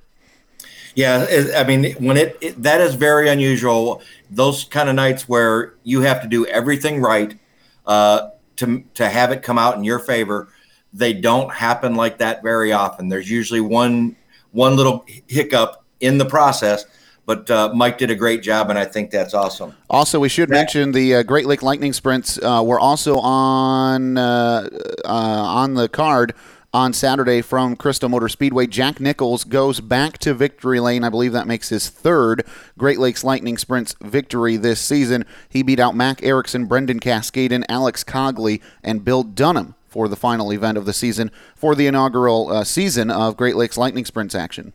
Yeah, 0.97 1.27
it, 1.29 1.55
I 1.55 1.63
mean, 1.63 1.93
when 2.03 2.17
it, 2.17 2.35
it 2.41 2.63
that 2.63 2.81
is 2.81 2.95
very 2.95 3.29
unusual. 3.29 4.01
Those 4.31 4.63
kind 4.63 4.89
of 4.89 4.95
nights 4.95 5.29
where 5.29 5.75
you 5.83 6.01
have 6.01 6.23
to 6.23 6.27
do 6.27 6.47
everything 6.47 7.01
right 7.01 7.37
uh, 7.85 8.29
to 8.55 8.83
to 8.95 9.07
have 9.07 9.31
it 9.31 9.43
come 9.43 9.59
out 9.59 9.77
in 9.77 9.83
your 9.83 9.99
favor, 9.99 10.47
they 10.91 11.13
don't 11.13 11.53
happen 11.53 11.93
like 11.93 12.17
that 12.17 12.41
very 12.41 12.73
often. 12.73 13.09
There's 13.09 13.29
usually 13.29 13.61
one 13.61 14.15
one 14.53 14.75
little 14.75 15.05
hiccup 15.27 15.85
in 15.99 16.17
the 16.17 16.25
process, 16.25 16.85
but 17.27 17.47
uh, 17.51 17.71
Mike 17.75 17.99
did 17.99 18.09
a 18.09 18.15
great 18.15 18.41
job, 18.41 18.71
and 18.71 18.79
I 18.79 18.85
think 18.85 19.11
that's 19.11 19.35
awesome. 19.35 19.75
Also, 19.91 20.19
we 20.19 20.29
should 20.29 20.49
mention 20.49 20.93
the 20.93 21.17
uh, 21.17 21.23
Great 21.23 21.45
Lake 21.45 21.61
Lightning 21.61 21.93
Sprints 21.93 22.39
uh, 22.41 22.63
were 22.65 22.79
also 22.79 23.17
on 23.19 24.17
uh, 24.17 24.67
uh, 25.05 25.07
on 25.07 25.75
the 25.75 25.89
card 25.89 26.33
on 26.73 26.93
Saturday 26.93 27.41
from 27.41 27.75
Crystal 27.75 28.09
Motor 28.09 28.29
Speedway. 28.29 28.67
Jack 28.67 28.99
Nichols 28.99 29.43
goes 29.43 29.79
back 29.79 30.17
to 30.19 30.33
victory 30.33 30.79
lane. 30.79 31.03
I 31.03 31.09
believe 31.09 31.33
that 31.33 31.47
makes 31.47 31.69
his 31.69 31.89
third 31.89 32.45
Great 32.77 32.99
Lakes 32.99 33.23
Lightning 33.23 33.57
Sprints 33.57 33.95
victory 34.01 34.57
this 34.57 34.79
season. 34.79 35.25
He 35.49 35.63
beat 35.63 35.79
out 35.79 35.95
Mac 35.95 36.21
Erickson, 36.23 36.65
Brendan 36.65 36.99
Cascaden, 36.99 37.63
Alex 37.69 38.03
Cogley, 38.03 38.61
and 38.83 39.05
Bill 39.05 39.23
Dunham 39.23 39.75
for 39.87 40.07
the 40.07 40.15
final 40.15 40.51
event 40.51 40.77
of 40.77 40.85
the 40.85 40.93
season 40.93 41.31
for 41.55 41.73
the 41.73 41.87
inaugural 41.87 42.49
uh, 42.49 42.63
season 42.63 43.09
of 43.09 43.37
Great 43.37 43.55
Lakes 43.55 43.77
Lightning 43.77 44.05
Sprints 44.05 44.35
action. 44.35 44.73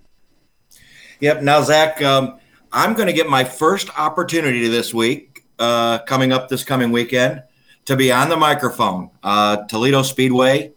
Yep. 1.20 1.42
Now, 1.42 1.62
Zach, 1.62 2.02
um, 2.02 2.40
I'm 2.72 2.94
going 2.94 3.06
to 3.06 3.12
get 3.12 3.28
my 3.28 3.44
first 3.44 3.96
opportunity 3.98 4.66
this 4.66 4.92
week, 4.92 5.44
uh, 5.58 5.98
coming 6.00 6.32
up 6.32 6.48
this 6.48 6.64
coming 6.64 6.90
weekend, 6.90 7.42
to 7.84 7.96
be 7.96 8.10
on 8.10 8.28
the 8.28 8.36
microphone. 8.36 9.10
Uh, 9.22 9.58
Toledo 9.66 10.02
Speedway 10.02 10.72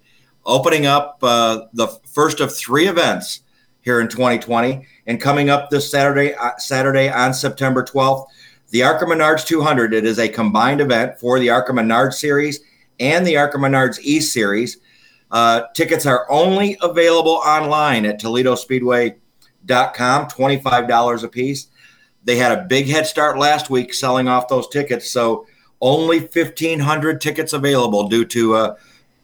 opening 0.45 0.85
up 0.85 1.17
uh, 1.21 1.61
the 1.73 1.87
first 1.87 2.39
of 2.39 2.55
three 2.55 2.87
events 2.87 3.41
here 3.81 3.99
in 3.99 4.07
2020, 4.07 4.85
and 5.07 5.21
coming 5.21 5.49
up 5.49 5.69
this 5.69 5.89
Saturday, 5.89 6.33
uh, 6.33 6.51
Saturday 6.57 7.09
on 7.09 7.33
September 7.33 7.83
12th, 7.83 8.25
the 8.69 8.83
Arca 8.83 9.05
Menards 9.05 9.45
200. 9.45 9.93
It 9.93 10.05
is 10.05 10.19
a 10.19 10.27
combined 10.27 10.81
event 10.81 11.19
for 11.19 11.39
the 11.39 11.51
Arca 11.51 11.71
Menards 11.71 12.15
Series 12.15 12.61
and 12.99 13.25
the 13.25 13.37
Arca 13.37 13.57
Menards 13.57 13.99
East 14.01 14.33
Series. 14.33 14.77
Uh, 15.31 15.63
tickets 15.73 16.05
are 16.05 16.29
only 16.31 16.77
available 16.81 17.41
online 17.45 18.05
at 18.05 18.21
ToledoSpeedway.com, 18.21 20.29
$25 20.29 21.23
a 21.23 21.27
piece. 21.27 21.67
They 22.23 22.37
had 22.37 22.57
a 22.57 22.63
big 22.63 22.87
head 22.87 23.05
start 23.05 23.37
last 23.37 23.69
week 23.69 23.93
selling 23.93 24.27
off 24.27 24.47
those 24.47 24.67
tickets, 24.67 25.11
so 25.11 25.45
only 25.81 26.19
1,500 26.19 27.21
tickets 27.21 27.53
available 27.53 28.07
due 28.07 28.25
to 28.25 28.55
uh, 28.55 28.75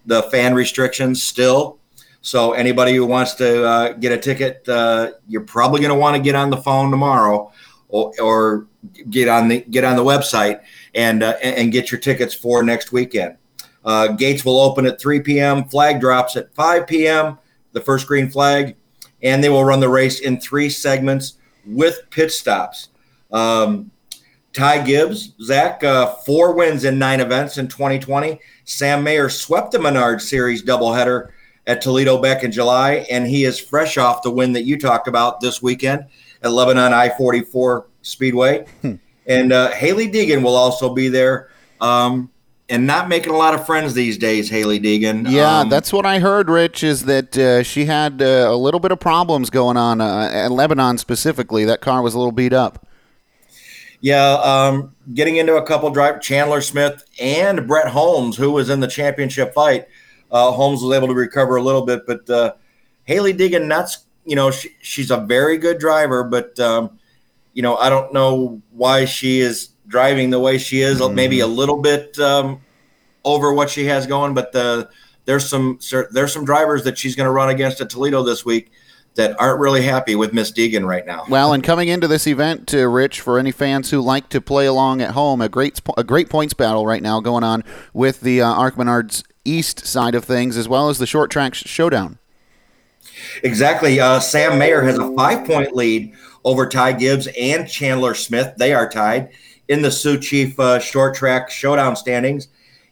the 0.05 0.23
fan 0.23 0.53
restrictions 0.53 1.23
still. 1.23 1.79
So 2.21 2.53
anybody 2.53 2.95
who 2.95 3.05
wants 3.05 3.33
to 3.35 3.65
uh, 3.65 3.93
get 3.93 4.11
a 4.11 4.17
ticket, 4.17 4.67
uh, 4.69 5.13
you're 5.27 5.41
probably 5.41 5.81
going 5.81 5.93
to 5.93 5.99
want 5.99 6.15
to 6.15 6.21
get 6.21 6.35
on 6.35 6.49
the 6.49 6.57
phone 6.57 6.91
tomorrow, 6.91 7.51
or, 7.89 8.13
or 8.21 8.67
get 9.09 9.27
on 9.27 9.47
the 9.47 9.61
get 9.61 9.83
on 9.83 9.95
the 9.95 10.03
website 10.03 10.61
and 10.93 11.23
uh, 11.23 11.37
and 11.41 11.71
get 11.71 11.91
your 11.91 11.99
tickets 11.99 12.33
for 12.33 12.61
next 12.63 12.91
weekend. 12.91 13.37
Uh, 13.83 14.09
gates 14.09 14.45
will 14.45 14.59
open 14.59 14.85
at 14.85 15.01
3 15.01 15.21
p.m. 15.21 15.63
Flag 15.65 15.99
drops 15.99 16.35
at 16.35 16.53
5 16.53 16.85
p.m. 16.85 17.39
The 17.71 17.81
first 17.81 18.05
green 18.05 18.29
flag 18.29 18.75
and 19.23 19.43
they 19.43 19.49
will 19.49 19.63
run 19.63 19.79
the 19.79 19.89
race 19.89 20.19
in 20.19 20.39
three 20.39 20.69
segments 20.69 21.37
with 21.65 22.09
pit 22.09 22.31
stops. 22.31 22.89
Um, 23.31 23.90
Ty 24.53 24.83
Gibbs, 24.83 25.33
Zach, 25.41 25.83
uh, 25.83 26.07
four 26.25 26.53
wins 26.53 26.83
in 26.83 26.99
nine 26.99 27.19
events 27.21 27.57
in 27.57 27.67
2020. 27.67 28.39
Sam 28.65 29.03
Mayer 29.03 29.29
swept 29.29 29.71
the 29.71 29.79
Menard 29.79 30.21
Series 30.21 30.61
doubleheader 30.63 31.29
at 31.67 31.81
Toledo 31.81 32.21
back 32.21 32.43
in 32.43 32.51
July, 32.51 33.05
and 33.09 33.27
he 33.27 33.45
is 33.45 33.59
fresh 33.59 33.97
off 33.97 34.23
the 34.23 34.31
win 34.31 34.53
that 34.53 34.63
you 34.63 34.77
talked 34.77 35.07
about 35.07 35.39
this 35.39 35.61
weekend 35.61 36.05
at 36.43 36.51
Lebanon 36.51 36.91
I 36.93 37.09
44 37.09 37.87
Speedway. 38.01 38.65
And 39.27 39.53
uh, 39.53 39.71
Hailie 39.71 40.11
Deegan 40.11 40.43
will 40.43 40.55
also 40.55 40.93
be 40.93 41.07
there. 41.07 41.49
Um, 41.79 42.29
and 42.67 42.87
not 42.87 43.09
making 43.09 43.33
a 43.33 43.37
lot 43.37 43.53
of 43.53 43.65
friends 43.65 43.93
these 43.93 44.17
days, 44.17 44.49
Hailie 44.49 44.79
Deegan. 44.79 45.29
Yeah, 45.29 45.59
Um, 45.59 45.69
that's 45.69 45.91
what 45.91 46.05
I 46.05 46.19
heard, 46.19 46.49
Rich, 46.49 46.83
is 46.83 47.03
that 47.03 47.37
uh, 47.37 47.63
she 47.63 47.85
had 47.85 48.21
uh, 48.21 48.47
a 48.49 48.55
little 48.55 48.79
bit 48.79 48.91
of 48.91 48.99
problems 48.99 49.49
going 49.49 49.75
on 49.77 49.99
uh, 49.99 50.29
at 50.31 50.51
Lebanon 50.51 50.97
specifically. 50.97 51.65
That 51.65 51.81
car 51.81 52.01
was 52.01 52.13
a 52.13 52.17
little 52.17 52.31
beat 52.31 52.53
up. 52.53 52.87
Yeah, 54.01 54.33
um, 54.33 54.95
getting 55.13 55.37
into 55.37 55.55
a 55.55 55.65
couple 55.65 55.89
drive 55.91 56.21
Chandler 56.21 56.61
Smith 56.61 57.05
and 57.19 57.67
Brett 57.67 57.87
Holmes, 57.87 58.35
who 58.35 58.51
was 58.51 58.69
in 58.69 58.79
the 58.79 58.87
championship 58.87 59.53
fight. 59.53 59.87
Uh, 60.31 60.51
Holmes 60.51 60.81
was 60.81 60.95
able 60.95 61.07
to 61.07 61.13
recover 61.13 61.55
a 61.57 61.61
little 61.61 61.85
bit, 61.85 62.07
but 62.07 62.27
uh, 62.29 62.53
Hailie 63.03 63.33
Deegan, 63.33 63.67
nuts. 63.67 64.05
You 64.25 64.35
know, 64.35 64.49
she, 64.49 64.69
she's 64.81 65.11
a 65.11 65.17
very 65.17 65.57
good 65.57 65.77
driver, 65.77 66.23
but 66.23 66.59
um, 66.59 66.99
you 67.53 67.61
know, 67.61 67.75
I 67.77 67.89
don't 67.89 68.11
know 68.11 68.61
why 68.71 69.05
she 69.05 69.39
is 69.39 69.69
driving 69.87 70.31
the 70.31 70.39
way 70.39 70.57
she 70.57 70.81
is, 70.81 71.01
maybe 71.09 71.41
a 71.41 71.47
little 71.47 71.81
bit 71.81 72.17
um, 72.17 72.61
over 73.23 73.53
what 73.53 73.69
she 73.69 73.85
has 73.85 74.07
going. 74.07 74.33
But 74.33 74.51
the, 74.51 74.89
there's 75.25 75.47
some 75.47 75.79
there's 76.11 76.33
some 76.33 76.45
drivers 76.45 76.83
that 76.85 76.97
she's 76.97 77.15
going 77.15 77.27
to 77.27 77.31
run 77.31 77.49
against 77.49 77.81
at 77.81 77.89
Toledo 77.89 78.23
this 78.23 78.45
week 78.45 78.71
that 79.15 79.39
aren't 79.39 79.59
really 79.59 79.81
happy 79.81 80.15
with 80.15 80.33
Miss 80.33 80.51
Deegan 80.51 80.87
right 80.87 81.05
now. 81.05 81.25
Well, 81.27 81.53
and 81.53 81.63
coming 81.63 81.89
into 81.89 82.07
this 82.07 82.27
event, 82.27 82.73
uh, 82.73 82.87
Rich, 82.87 83.21
for 83.21 83.37
any 83.37 83.51
fans 83.51 83.89
who 83.89 84.01
like 84.01 84.29
to 84.29 84.39
play 84.39 84.65
along 84.65 85.01
at 85.01 85.11
home, 85.11 85.41
a 85.41 85.49
great 85.49 85.81
a 85.97 86.03
great 86.03 86.29
points 86.29 86.53
battle 86.53 86.85
right 86.85 87.01
now 87.01 87.19
going 87.19 87.43
on 87.43 87.63
with 87.93 88.21
the 88.21 88.41
uh, 88.41 88.47
Arc 88.47 88.75
Menards 88.75 89.23
East 89.43 89.85
side 89.85 90.15
of 90.15 90.23
things, 90.23 90.55
as 90.55 90.69
well 90.69 90.89
as 90.89 90.97
the 90.97 91.07
short 91.07 91.29
track 91.29 91.55
showdown. 91.55 92.19
Exactly. 93.43 93.99
Uh, 93.99 94.19
Sam 94.19 94.57
Mayer 94.57 94.81
has 94.81 94.97
a 94.97 95.13
five 95.15 95.45
point 95.45 95.75
lead 95.75 96.13
over 96.43 96.67
Ty 96.67 96.93
Gibbs 96.93 97.27
and 97.39 97.67
Chandler 97.67 98.13
Smith. 98.13 98.53
They 98.57 98.73
are 98.73 98.89
tied 98.89 99.29
in 99.67 99.81
the 99.81 99.91
Sioux 99.91 100.19
Chief 100.19 100.59
uh, 100.59 100.79
short 100.79 101.15
track 101.15 101.49
showdown 101.49 101.95
standings. 101.95 102.47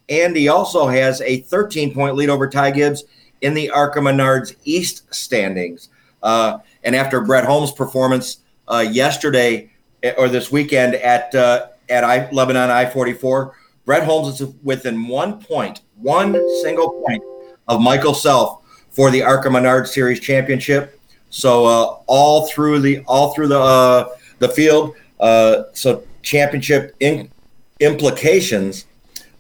And 0.07 0.35
he 0.35 0.47
also 0.47 0.87
has 0.87 1.21
a 1.21 1.41
13 1.41 1.93
point 1.93 2.15
lead 2.15 2.29
over 2.29 2.49
Ty 2.49 2.71
Gibbs 2.71 3.03
in 3.41 3.53
the 3.53 3.69
ARCA 3.69 3.99
Menards 3.99 4.55
East 4.63 5.13
standings. 5.13 5.89
Uh, 6.21 6.59
and 6.83 6.95
after 6.95 7.21
Brett 7.21 7.45
Holmes' 7.45 7.71
performance 7.71 8.39
uh, 8.67 8.85
yesterday 8.89 9.71
eh, 10.03 10.13
or 10.17 10.29
this 10.29 10.51
weekend 10.51 10.95
at 10.95 11.33
uh, 11.35 11.67
at 11.89 12.03
I, 12.03 12.29
Lebanon 12.31 12.69
I 12.69 12.85
44, 12.85 13.55
Brett 13.85 14.03
Holmes 14.03 14.39
is 14.39 14.53
within 14.63 15.07
one 15.07 15.41
point, 15.41 15.81
one 15.97 16.33
single 16.61 17.01
point 17.05 17.23
of 17.67 17.81
Michael 17.81 18.13
Self 18.13 18.63
for 18.91 19.09
the 19.11 19.23
ARCA 19.23 19.49
Menard 19.49 19.87
Series 19.87 20.19
championship. 20.19 20.99
So 21.29 21.65
uh, 21.65 21.97
all 22.07 22.47
through 22.47 22.79
the 22.79 23.03
all 23.07 23.33
through 23.33 23.47
the 23.47 23.59
uh, 23.59 24.09
the 24.39 24.49
field, 24.49 24.95
uh, 25.19 25.63
so 25.73 26.03
championship 26.21 26.95
in, 26.99 27.31
implications 27.79 28.85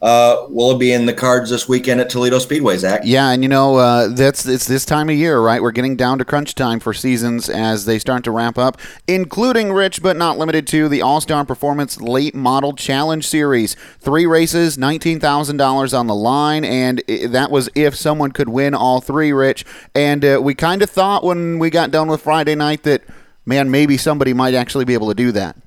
uh, 0.01 0.45
will 0.49 0.71
it 0.71 0.79
be 0.79 0.93
in 0.93 1.05
the 1.05 1.13
cards 1.13 1.49
this 1.49 1.67
weekend 1.67 1.99
at 1.99 2.09
Toledo 2.09 2.39
Speedway, 2.39 2.77
Zach? 2.77 3.01
Yeah, 3.03 3.31
and 3.31 3.43
you 3.43 3.49
know 3.49 3.75
uh, 3.75 4.07
that's 4.07 4.45
it's 4.45 4.65
this 4.65 4.85
time 4.85 5.09
of 5.09 5.15
year, 5.15 5.41
right? 5.41 5.61
We're 5.61 5.71
getting 5.71 5.97
down 5.97 6.19
to 6.19 6.25
crunch 6.25 6.55
time 6.55 6.79
for 6.79 6.93
seasons 6.93 7.49
as 7.49 7.83
they 7.83 7.99
start 7.99 8.23
to 8.23 8.31
wrap 8.31 8.57
up, 8.57 8.79
including 9.07 9.73
Rich, 9.73 10.01
but 10.01 10.15
not 10.15 10.37
limited 10.37 10.67
to 10.67 10.87
the 10.87 11.01
All 11.01 11.19
Star 11.19 11.43
Performance 11.43 11.99
Late 11.99 12.33
Model 12.33 12.73
Challenge 12.73 13.27
Series. 13.27 13.75
Three 13.99 14.25
races, 14.25 14.77
nineteen 14.77 15.19
thousand 15.19 15.57
dollars 15.57 15.93
on 15.93 16.07
the 16.07 16.15
line, 16.15 16.63
and 16.63 17.03
that 17.07 17.51
was 17.51 17.69
if 17.75 17.93
someone 17.93 18.31
could 18.31 18.49
win 18.49 18.73
all 18.73 19.01
three, 19.01 19.33
Rich. 19.33 19.65
And 19.93 20.23
uh, 20.23 20.39
we 20.41 20.55
kind 20.55 20.81
of 20.81 20.89
thought 20.89 21.25
when 21.25 21.59
we 21.59 21.69
got 21.69 21.91
done 21.91 22.07
with 22.07 22.21
Friday 22.21 22.55
night 22.55 22.83
that 22.83 23.03
man, 23.45 23.69
maybe 23.69 23.97
somebody 23.97 24.33
might 24.33 24.53
actually 24.53 24.85
be 24.85 24.93
able 24.93 25.09
to 25.09 25.15
do 25.15 25.33
that. 25.33 25.57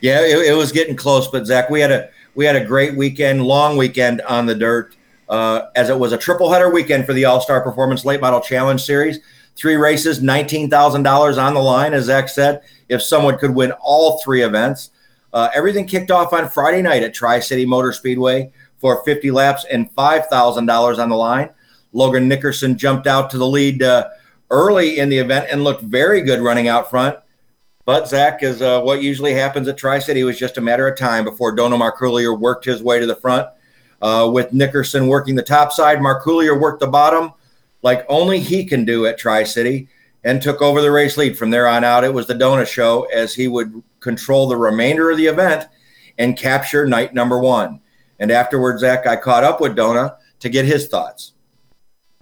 Yeah, 0.00 0.20
it, 0.22 0.52
it 0.52 0.56
was 0.56 0.72
getting 0.72 0.96
close, 0.96 1.28
but 1.28 1.46
Zach, 1.46 1.68
we 1.68 1.80
had 1.80 1.90
a 1.90 2.08
we 2.36 2.44
had 2.44 2.54
a 2.54 2.64
great 2.64 2.94
weekend, 2.94 3.42
long 3.42 3.76
weekend 3.76 4.20
on 4.20 4.46
the 4.46 4.54
dirt, 4.54 4.94
uh, 5.28 5.62
as 5.74 5.88
it 5.88 5.98
was 5.98 6.12
a 6.12 6.18
triple 6.18 6.52
header 6.52 6.70
weekend 6.70 7.06
for 7.06 7.14
the 7.14 7.24
All 7.24 7.40
Star 7.40 7.62
Performance 7.62 8.04
Late 8.04 8.20
Model 8.20 8.40
Challenge 8.40 8.80
Series. 8.80 9.18
Three 9.56 9.76
races, 9.76 10.20
$19,000 10.20 11.42
on 11.42 11.54
the 11.54 11.60
line, 11.60 11.94
as 11.94 12.04
Zach 12.04 12.28
said, 12.28 12.60
if 12.90 13.02
someone 13.02 13.38
could 13.38 13.54
win 13.54 13.72
all 13.80 14.20
three 14.20 14.42
events. 14.42 14.90
Uh, 15.32 15.48
everything 15.54 15.86
kicked 15.86 16.10
off 16.10 16.34
on 16.34 16.48
Friday 16.48 16.82
night 16.82 17.02
at 17.02 17.14
Tri 17.14 17.40
City 17.40 17.64
Motor 17.64 17.92
Speedway 17.92 18.52
for 18.76 19.02
50 19.04 19.30
laps 19.30 19.64
and 19.70 19.90
$5,000 19.94 20.98
on 20.98 21.08
the 21.08 21.16
line. 21.16 21.48
Logan 21.92 22.28
Nickerson 22.28 22.76
jumped 22.76 23.06
out 23.06 23.30
to 23.30 23.38
the 23.38 23.46
lead 23.46 23.82
uh, 23.82 24.08
early 24.50 24.98
in 24.98 25.08
the 25.08 25.18
event 25.18 25.46
and 25.50 25.64
looked 25.64 25.82
very 25.82 26.20
good 26.20 26.40
running 26.40 26.68
out 26.68 26.90
front. 26.90 27.18
But 27.86 28.08
Zach, 28.08 28.42
is 28.42 28.60
uh, 28.60 28.82
what 28.82 29.00
usually 29.00 29.32
happens 29.32 29.68
at 29.68 29.78
Tri 29.78 30.00
City, 30.00 30.24
was 30.24 30.38
just 30.38 30.58
a 30.58 30.60
matter 30.60 30.88
of 30.88 30.98
time 30.98 31.24
before 31.24 31.54
Dono 31.54 31.78
Marcoulier 31.78 32.38
worked 32.38 32.64
his 32.64 32.82
way 32.82 32.98
to 32.98 33.06
the 33.06 33.14
front. 33.14 33.48
Uh, 34.02 34.28
with 34.30 34.52
Nickerson 34.52 35.06
working 35.06 35.36
the 35.36 35.42
top 35.42 35.72
side, 35.72 35.98
Marcoulier 35.98 36.60
worked 36.60 36.80
the 36.80 36.88
bottom 36.88 37.32
like 37.82 38.04
only 38.08 38.40
he 38.40 38.64
can 38.64 38.84
do 38.84 39.06
at 39.06 39.18
Tri 39.18 39.44
City 39.44 39.88
and 40.24 40.42
took 40.42 40.60
over 40.60 40.82
the 40.82 40.90
race 40.90 41.16
lead. 41.16 41.38
From 41.38 41.50
there 41.50 41.68
on 41.68 41.84
out, 41.84 42.02
it 42.02 42.12
was 42.12 42.26
the 42.26 42.34
Donut 42.34 42.66
show 42.66 43.04
as 43.04 43.32
he 43.32 43.46
would 43.46 43.80
control 44.00 44.48
the 44.48 44.56
remainder 44.56 45.08
of 45.08 45.16
the 45.16 45.26
event 45.26 45.68
and 46.18 46.36
capture 46.36 46.86
night 46.86 47.14
number 47.14 47.38
one. 47.38 47.80
And 48.18 48.32
afterwards, 48.32 48.80
Zach, 48.80 49.06
I 49.06 49.14
caught 49.14 49.44
up 49.44 49.60
with 49.60 49.76
Dona 49.76 50.16
to 50.40 50.48
get 50.48 50.64
his 50.64 50.88
thoughts. 50.88 51.34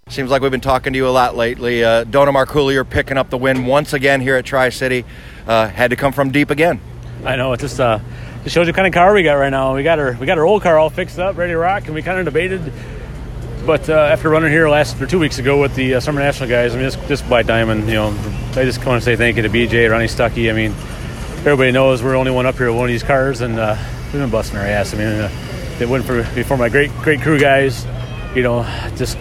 Seems 0.09 0.31
like 0.31 0.43
we've 0.43 0.51
been 0.51 0.61
talking 0.61 0.93
to 0.93 0.99
you 0.99 1.09
a 1.09 1.09
lot 1.09 1.35
lately. 1.35 1.83
Uh, 1.83 2.05
Marcoulier 2.05 2.89
picking 2.89 3.17
up 3.17 3.31
the 3.31 3.39
win 3.39 3.65
once 3.65 3.95
again 3.95 4.21
here 4.21 4.37
at 4.37 4.45
Tri 4.45 4.69
City. 4.69 5.03
Uh, 5.47 5.67
had 5.67 5.91
to 5.91 5.97
come 5.97 6.13
from 6.13 6.31
deep 6.31 6.51
again. 6.51 6.79
I 7.25 7.37
know. 7.37 7.55
It 7.55 7.61
just 7.61 7.81
uh, 7.81 8.01
it 8.45 8.51
shows 8.51 8.67
you 8.67 8.75
kind 8.75 8.87
of 8.87 8.93
car 8.93 9.15
we 9.15 9.23
got 9.23 9.35
right 9.35 9.49
now. 9.49 9.75
We 9.75 9.83
got 9.83 9.99
our 9.99 10.13
we 10.13 10.27
got 10.27 10.37
our 10.37 10.45
old 10.45 10.63
car 10.63 10.79
all 10.79 10.91
fixed 10.91 11.19
up, 11.19 11.39
ready 11.39 11.53
to 11.53 11.59
rock, 11.59 11.87
and 11.87 11.95
we 11.95 12.03
kind 12.03 12.19
of 12.19 12.27
debated. 12.27 12.71
But 13.65 13.89
uh, 13.89 13.95
after 13.95 14.29
running 14.29 14.51
here 14.51 14.69
last 14.69 15.01
or 15.01 15.07
two 15.07 15.19
weeks 15.19 15.39
ago 15.39 15.59
with 15.59 15.75
the 15.75 15.95
uh, 15.95 16.01
Summer 16.01 16.21
National 16.21 16.51
guys, 16.51 16.75
I 16.75 16.79
mean, 16.79 16.91
just 16.91 17.09
just 17.09 17.29
by 17.29 17.43
Diamond, 17.43 17.89
you 17.89 17.95
know, 17.95 18.09
I 18.51 18.65
just 18.65 18.85
want 18.85 19.01
to 19.01 19.05
say 19.05 19.17
thank 19.17 19.37
you 19.37 19.43
to 19.43 19.49
BJ, 19.49 19.91
Ronnie 19.91 20.05
Stuckey. 20.05 20.51
I 20.51 20.53
mean, 20.53 20.73
everybody 21.39 21.73
knows 21.73 22.03
we're 22.03 22.13
the 22.13 22.19
only 22.19 22.31
one 22.31 22.45
up 22.45 22.57
here 22.57 22.67
with 22.67 22.77
one 22.77 22.85
of 22.85 22.93
these 22.93 23.03
cars, 23.03 23.41
and 23.41 23.59
uh, 23.59 23.75
we've 24.13 24.21
been 24.21 24.29
busting 24.29 24.59
our 24.59 24.67
ass. 24.67 24.93
I 24.93 24.99
mean, 24.99 25.07
uh, 25.07 25.31
it 25.81 25.89
went 25.89 26.05
for 26.05 26.23
before 26.35 26.59
my 26.59 26.69
great 26.69 26.91
great 26.99 27.23
crew 27.23 27.41
guys. 27.41 27.87
You 28.37 28.43
know, 28.43 28.65
just 28.97 29.17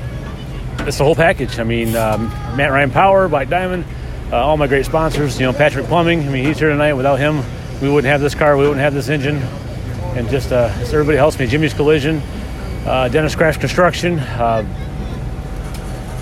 it's 0.88 0.98
the 0.98 1.04
whole 1.04 1.16
package. 1.16 1.60
I 1.60 1.64
mean, 1.64 1.96
um, 1.96 2.28
Matt 2.56 2.72
Ryan 2.72 2.92
Power, 2.92 3.28
Black 3.30 3.50
Diamond, 3.50 3.86
uh, 4.32 4.38
all 4.38 4.58
my 4.58 4.68
great 4.68 4.86
sponsors. 4.86 5.40
You 5.40 5.46
know, 5.46 5.54
Patrick 5.54 5.86
Plumbing. 5.86 6.22
I 6.22 6.30
mean, 6.30 6.46
he's 6.46 6.60
here 6.60 6.70
tonight. 6.70 6.94
Without 6.94 7.20
him, 7.20 7.44
we 7.82 7.90
wouldn't 7.90 8.12
have 8.12 8.22
this 8.22 8.36
car. 8.36 8.58
We 8.58 8.64
wouldn't 8.64 8.82
have 8.82 8.94
this 8.94 9.10
engine. 9.10 9.38
And 10.18 10.30
just, 10.30 10.52
uh, 10.52 10.72
everybody 10.80 11.18
helps 11.18 11.40
me. 11.40 11.48
Jimmy's 11.48 11.74
Collision, 11.74 12.22
uh, 12.86 13.10
Dennis 13.10 13.36
Craft 13.36 13.60
Construction. 13.60 14.20
Uh, 14.20 14.64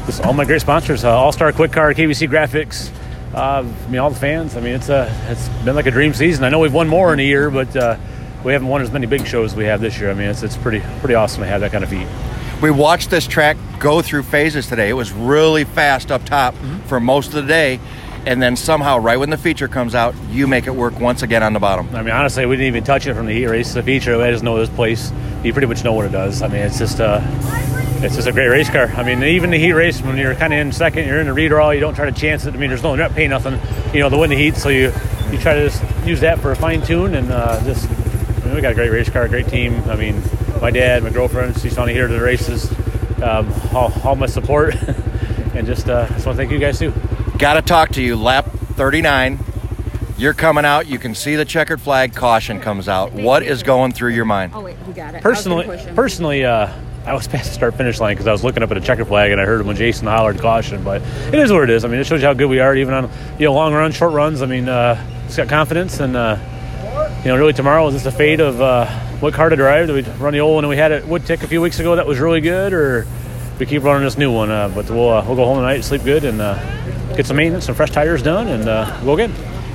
just 0.06 0.24
all 0.24 0.34
my 0.34 0.46
great 0.46 0.62
sponsors. 0.62 1.04
Uh, 1.04 1.12
all 1.12 1.32
Star 1.32 1.52
Quick 1.52 1.72
Car, 1.72 1.94
KBC 1.94 2.30
Graphics. 2.30 2.92
Uh, 3.34 3.64
I 3.66 3.90
mean, 3.90 4.00
all 4.00 4.10
the 4.10 4.20
fans. 4.20 4.58
I 4.58 4.62
mean, 4.62 4.76
it's 4.76 4.90
a 4.90 5.14
it's 5.30 5.48
been 5.64 5.76
like 5.76 5.88
a 5.88 5.92
dream 5.92 6.14
season. 6.14 6.44
I 6.44 6.50
know 6.50 6.60
we've 6.60 6.74
won 6.74 6.88
more 6.88 7.14
in 7.14 7.20
a 7.20 7.24
year, 7.24 7.50
but 7.50 7.74
we 8.44 8.54
haven't 8.54 8.68
won 8.68 8.82
as 8.82 8.92
many 8.92 9.08
big 9.08 9.26
shows 9.26 9.52
as 9.52 9.58
we 9.58 9.66
have 9.66 9.82
this 9.82 10.00
year. 10.00 10.12
I 10.12 10.14
mean, 10.14 10.30
it's 10.30 10.44
it's 10.44 10.58
pretty 10.58 10.82
pretty 11.00 11.16
awesome 11.16 11.44
to 11.44 11.48
have 11.48 11.62
that 11.62 11.72
kind 11.72 11.84
of 11.84 11.90
feat 11.90 12.08
we 12.62 12.72
watched 12.72 13.10
this 13.10 13.28
track 13.28 13.58
go 13.80 14.02
through 14.02 14.24
phases 14.24 14.68
today. 14.68 14.90
It 14.90 14.94
was 14.94 15.12
really 15.12 15.64
fast 15.64 16.12
up 16.12 16.24
top 16.26 16.54
mm-hmm. 16.54 16.80
for 16.82 17.00
most 17.00 17.28
of 17.28 17.34
the 17.34 17.44
day. 17.44 17.80
And 18.24 18.40
then 18.40 18.56
somehow, 18.56 19.00
right 19.00 19.18
when 19.18 19.32
the 19.32 19.38
feature 19.38 19.68
comes 19.68 19.96
out, 19.96 20.14
you 20.30 20.46
make 20.46 20.68
it 20.68 20.76
work 20.76 21.00
once 21.00 21.24
again 21.24 21.42
on 21.42 21.54
the 21.54 21.60
bottom. 21.60 21.90
I 21.96 22.04
mean, 22.04 22.14
honestly, 22.14 22.46
we 22.46 22.56
didn't 22.56 22.68
even 22.68 22.84
touch 22.84 23.08
it 23.08 23.16
from 23.16 23.26
the 23.26 23.34
heat 23.34 23.48
race. 23.48 23.70
to 23.70 23.76
The 23.76 23.84
feature, 23.84 24.22
I 24.22 24.30
just 24.30 24.44
know 24.44 24.60
this 24.60 24.70
place. 24.70 25.12
You 25.44 25.54
pretty 25.54 25.68
much 25.68 25.84
know 25.84 25.94
what 25.94 26.06
it 26.06 26.12
does. 26.12 26.44
I 26.44 26.48
mean, 26.48 26.62
it's 26.62 26.78
just 26.78 27.00
a, 27.00 27.24
it's 28.04 28.16
just 28.16 28.28
a 28.28 28.32
great 28.32 28.50
race 28.50 28.70
car. 28.70 28.86
I 28.90 29.02
mean, 29.02 29.24
even 29.24 29.50
the 29.50 29.58
heat 29.58 29.74
race, 29.74 30.00
when 30.04 30.18
you're 30.18 30.36
kind 30.36 30.54
of 30.54 30.60
in 30.60 30.72
second, 30.72 31.08
you're 31.08 31.20
in 31.20 31.34
the 31.34 31.60
all, 31.60 31.74
you 31.74 31.80
don't 31.80 31.96
try 31.96 32.06
to 32.06 32.12
chance 32.12 32.46
it. 32.46 32.54
I 32.54 32.58
mean, 32.58 32.70
there's 32.70 32.84
no 32.84 32.94
net 32.94 33.16
pay 33.16 33.28
nothing, 33.28 33.60
you 33.92 34.02
know, 34.02 34.10
the 34.10 34.20
win 34.20 34.30
the 34.30 34.36
heat. 34.36 34.56
So 34.56 34.70
you, 34.70 34.94
you 35.32 35.40
try 35.40 35.56
to 35.56 35.68
just 35.68 35.84
use 36.06 36.22
that 36.22 36.40
for 36.40 36.52
a 36.52 36.56
fine 36.56 36.84
tune 36.84 37.16
and 37.16 37.32
uh, 37.32 37.64
just, 37.64 37.90
I 37.90 38.46
mean, 38.46 38.54
we 38.54 38.62
got 38.62 38.74
a 38.74 38.76
great 38.76 38.92
race 38.92 39.10
car, 39.10 39.28
great 39.28 39.48
team. 39.48 39.82
I 39.86 39.96
mean, 39.96 40.22
my 40.62 40.70
dad, 40.70 41.04
my 41.04 41.10
girlfriend, 41.10 41.60
she's 41.60 41.78
on 41.78 41.90
here 41.90 42.08
to 42.08 42.14
the 42.14 42.22
races 42.22 42.72
um, 43.22 43.52
all, 43.74 43.92
all, 44.04 44.16
my 44.16 44.26
support 44.26 44.76
and 45.54 45.68
just 45.68 45.90
uh, 45.90 46.08
just 46.08 46.26
want 46.26 46.38
to 46.38 46.44
thank 46.44 46.52
you 46.52 46.60
guys 46.60 46.80
too. 46.80 46.94
Got 47.38 47.56
to 47.56 47.62
talk 47.62 47.90
to 47.92 48.02
you. 48.02 48.16
Lap 48.16 48.46
39. 48.46 49.40
You're 50.18 50.34
coming 50.34 50.66
out. 50.66 50.88
You 50.88 51.00
can 51.00 51.16
see 51.16 51.36
the 51.36 51.46
checkered 51.46 51.82
flag. 51.82 52.14
Caution 52.14 52.60
comes 52.60 52.88
out. 52.88 53.12
Thank 53.12 53.26
what 53.26 53.64
going 53.64 53.92
through 53.92 54.12
your 54.12 54.26
mind? 54.26 54.54
Oh 54.56 54.62
wait, 54.62 54.78
he 54.86 54.94
got 54.94 55.16
it. 55.16 55.24
Personally, 55.24 55.66
personally, 55.96 56.46
uh, 56.46 56.72
I 57.06 57.14
was 57.14 57.28
past 57.28 57.50
the 57.50 57.54
start 57.54 57.76
finish 57.76 58.00
line 58.00 58.14
because 58.14 58.28
I 58.28 58.32
was 58.32 58.44
looking 58.44 58.62
up 58.62 58.70
at 58.70 58.78
a 58.78 58.82
checkered 58.82 59.08
flag 59.08 59.32
and 59.32 59.42
I 59.42 59.46
heard 59.46 59.62
him 59.62 59.68
when 59.68 59.76
Jason 59.76 60.08
hollered 60.08 60.40
caution. 60.40 60.84
But 60.84 61.02
it 61.02 61.36
is 61.36 61.52
what 61.52 61.64
it 61.64 61.72
is. 61.72 61.86
I 61.86 61.88
mean, 61.88 62.00
it 62.00 62.06
shows 62.06 62.22
you 62.22 62.28
how 62.28 62.34
good 62.34 62.50
we 62.50 62.60
are, 62.60 62.76
even 62.76 62.94
on 62.94 63.10
you 63.40 63.46
know 63.46 63.54
long 63.54 63.74
runs, 63.74 63.96
short 63.96 64.14
runs. 64.14 64.42
I 64.42 64.46
mean, 64.46 64.70
uh, 64.70 65.04
it's 65.26 65.38
got 65.38 65.50
confidence 65.50 66.00
and 66.00 66.16
uh, 66.16 66.38
you 67.24 67.30
know 67.30 67.38
really 67.38 67.54
tomorrow 67.54 67.88
is 67.88 67.96
just 67.96 68.06
a 68.06 68.12
fate 68.12 68.40
of 68.40 68.62
uh, 68.62 69.11
what 69.22 69.36
car 69.36 69.50
to 69.50 69.56
drive. 69.56 69.88
Did 69.88 70.08
we 70.08 70.14
run 70.14 70.34
the 70.34 70.42
old 70.42 70.56
one 70.56 70.68
we 70.68 70.76
had 70.76 70.92
at 70.92 71.04
Woodtick 71.04 71.44
a 71.44 71.48
few 71.48 71.62
weeks 71.62 71.80
ago 71.80 71.96
that 71.96 72.08
was 72.08 72.20
really 72.20 72.42
good, 72.42 72.74
or 72.74 73.06
we 73.60 73.66
keep 73.66 73.84
running 73.84 74.04
this 74.04 74.18
new 74.18 74.32
one? 74.32 74.50
Uh, 74.50 74.68
but 74.70 74.90
we'll 74.90 75.10
uh, 75.10 75.24
we'll 75.26 75.36
go 75.36 75.46
home 75.46 75.58
tonight, 75.58 75.82
sleep 75.82 76.04
good, 76.04 76.26
and 76.26 76.42
uh, 76.42 77.16
get 77.16 77.28
some 77.28 77.38
maintenance, 77.38 77.66
some 77.66 77.76
fresh 77.76 77.92
tires 77.92 78.24
done, 78.24 78.48
and 78.48 78.68
uh, 78.68 79.00
we'll 79.04 79.16
go 79.16 79.24
again. 79.24 79.34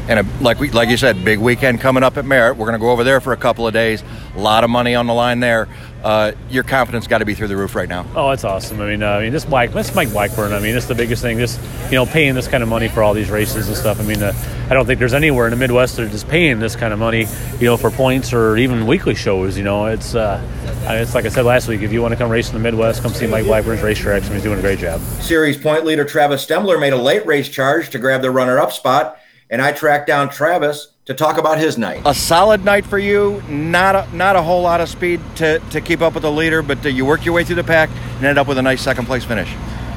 And 0.08 0.20
a, 0.20 0.42
like 0.42 0.58
we, 0.60 0.70
like 0.70 0.88
you 0.88 0.96
said, 0.96 1.24
big 1.24 1.38
weekend 1.38 1.80
coming 1.80 2.02
up 2.02 2.16
at 2.16 2.24
Merritt. 2.24 2.56
We're 2.56 2.66
going 2.66 2.78
to 2.78 2.84
go 2.84 2.90
over 2.90 3.04
there 3.04 3.20
for 3.20 3.32
a 3.32 3.36
couple 3.36 3.66
of 3.66 3.72
days. 3.72 4.02
A 4.36 4.40
lot 4.40 4.64
of 4.64 4.70
money 4.70 4.94
on 4.94 5.06
the 5.06 5.14
line 5.14 5.40
there. 5.40 5.68
Uh, 6.06 6.30
your 6.50 6.62
confidence 6.62 7.08
got 7.08 7.18
to 7.18 7.24
be 7.24 7.34
through 7.34 7.48
the 7.48 7.56
roof 7.56 7.74
right 7.74 7.88
now. 7.88 8.06
Oh, 8.14 8.30
it's 8.30 8.44
awesome. 8.44 8.80
I 8.80 8.86
mean, 8.86 9.02
uh, 9.02 9.08
I 9.08 9.22
mean, 9.22 9.32
this 9.32 9.48
Mike, 9.48 9.72
this 9.72 9.92
Mike 9.92 10.08
Blackburn. 10.12 10.52
I 10.52 10.60
mean, 10.60 10.76
it's 10.76 10.86
the 10.86 10.94
biggest 10.94 11.20
thing. 11.20 11.36
Just 11.36 11.60
you 11.86 11.96
know, 11.96 12.06
paying 12.06 12.36
this 12.36 12.46
kind 12.46 12.62
of 12.62 12.68
money 12.68 12.86
for 12.86 13.02
all 13.02 13.12
these 13.12 13.28
races 13.28 13.66
and 13.66 13.76
stuff. 13.76 13.98
I 13.98 14.04
mean, 14.04 14.22
uh, 14.22 14.32
I 14.70 14.74
don't 14.74 14.86
think 14.86 15.00
there's 15.00 15.14
anywhere 15.14 15.48
in 15.48 15.50
the 15.50 15.56
Midwest 15.56 15.96
that 15.96 16.14
is 16.14 16.22
paying 16.22 16.60
this 16.60 16.76
kind 16.76 16.92
of 16.92 17.00
money, 17.00 17.26
you 17.58 17.66
know, 17.66 17.76
for 17.76 17.90
points 17.90 18.32
or 18.32 18.56
even 18.56 18.86
weekly 18.86 19.16
shows. 19.16 19.58
You 19.58 19.64
know, 19.64 19.86
it's 19.86 20.14
uh, 20.14 20.40
it's 20.84 21.16
like 21.16 21.24
I 21.24 21.28
said 21.28 21.44
last 21.44 21.66
week. 21.66 21.82
If 21.82 21.92
you 21.92 22.02
want 22.02 22.12
to 22.12 22.16
come 22.16 22.30
race 22.30 22.46
in 22.50 22.54
the 22.54 22.60
Midwest, 22.60 23.02
come 23.02 23.12
see 23.12 23.26
Mike 23.26 23.46
Blackburn's 23.46 23.80
racetracks. 23.80 24.32
he's 24.32 24.44
doing 24.44 24.60
a 24.60 24.62
great 24.62 24.78
job. 24.78 25.00
Series 25.00 25.58
point 25.58 25.84
leader 25.84 26.04
Travis 26.04 26.46
Stemler 26.46 26.78
made 26.78 26.92
a 26.92 26.96
late 26.96 27.26
race 27.26 27.48
charge 27.48 27.90
to 27.90 27.98
grab 27.98 28.22
the 28.22 28.30
runner-up 28.30 28.70
spot 28.70 29.18
and 29.50 29.62
I 29.62 29.72
tracked 29.72 30.06
down 30.06 30.30
Travis 30.30 30.92
to 31.06 31.14
talk 31.14 31.38
about 31.38 31.56
his 31.56 31.78
night. 31.78 32.02
A 32.04 32.12
solid 32.12 32.64
night 32.64 32.84
for 32.84 32.98
you. 32.98 33.40
Not 33.48 33.94
a, 33.94 34.08
not 34.14 34.34
a 34.34 34.42
whole 34.42 34.62
lot 34.62 34.80
of 34.80 34.88
speed 34.88 35.20
to, 35.36 35.60
to 35.70 35.80
keep 35.80 36.02
up 36.02 36.14
with 36.14 36.24
the 36.24 36.32
leader, 36.32 36.62
but 36.62 36.84
uh, 36.84 36.88
you 36.88 37.04
work 37.04 37.24
your 37.24 37.32
way 37.32 37.44
through 37.44 37.56
the 37.56 37.64
pack 37.64 37.90
and 38.16 38.24
end 38.24 38.38
up 38.38 38.48
with 38.48 38.58
a 38.58 38.62
nice 38.62 38.82
second 38.82 39.06
place 39.06 39.24
finish. 39.24 39.48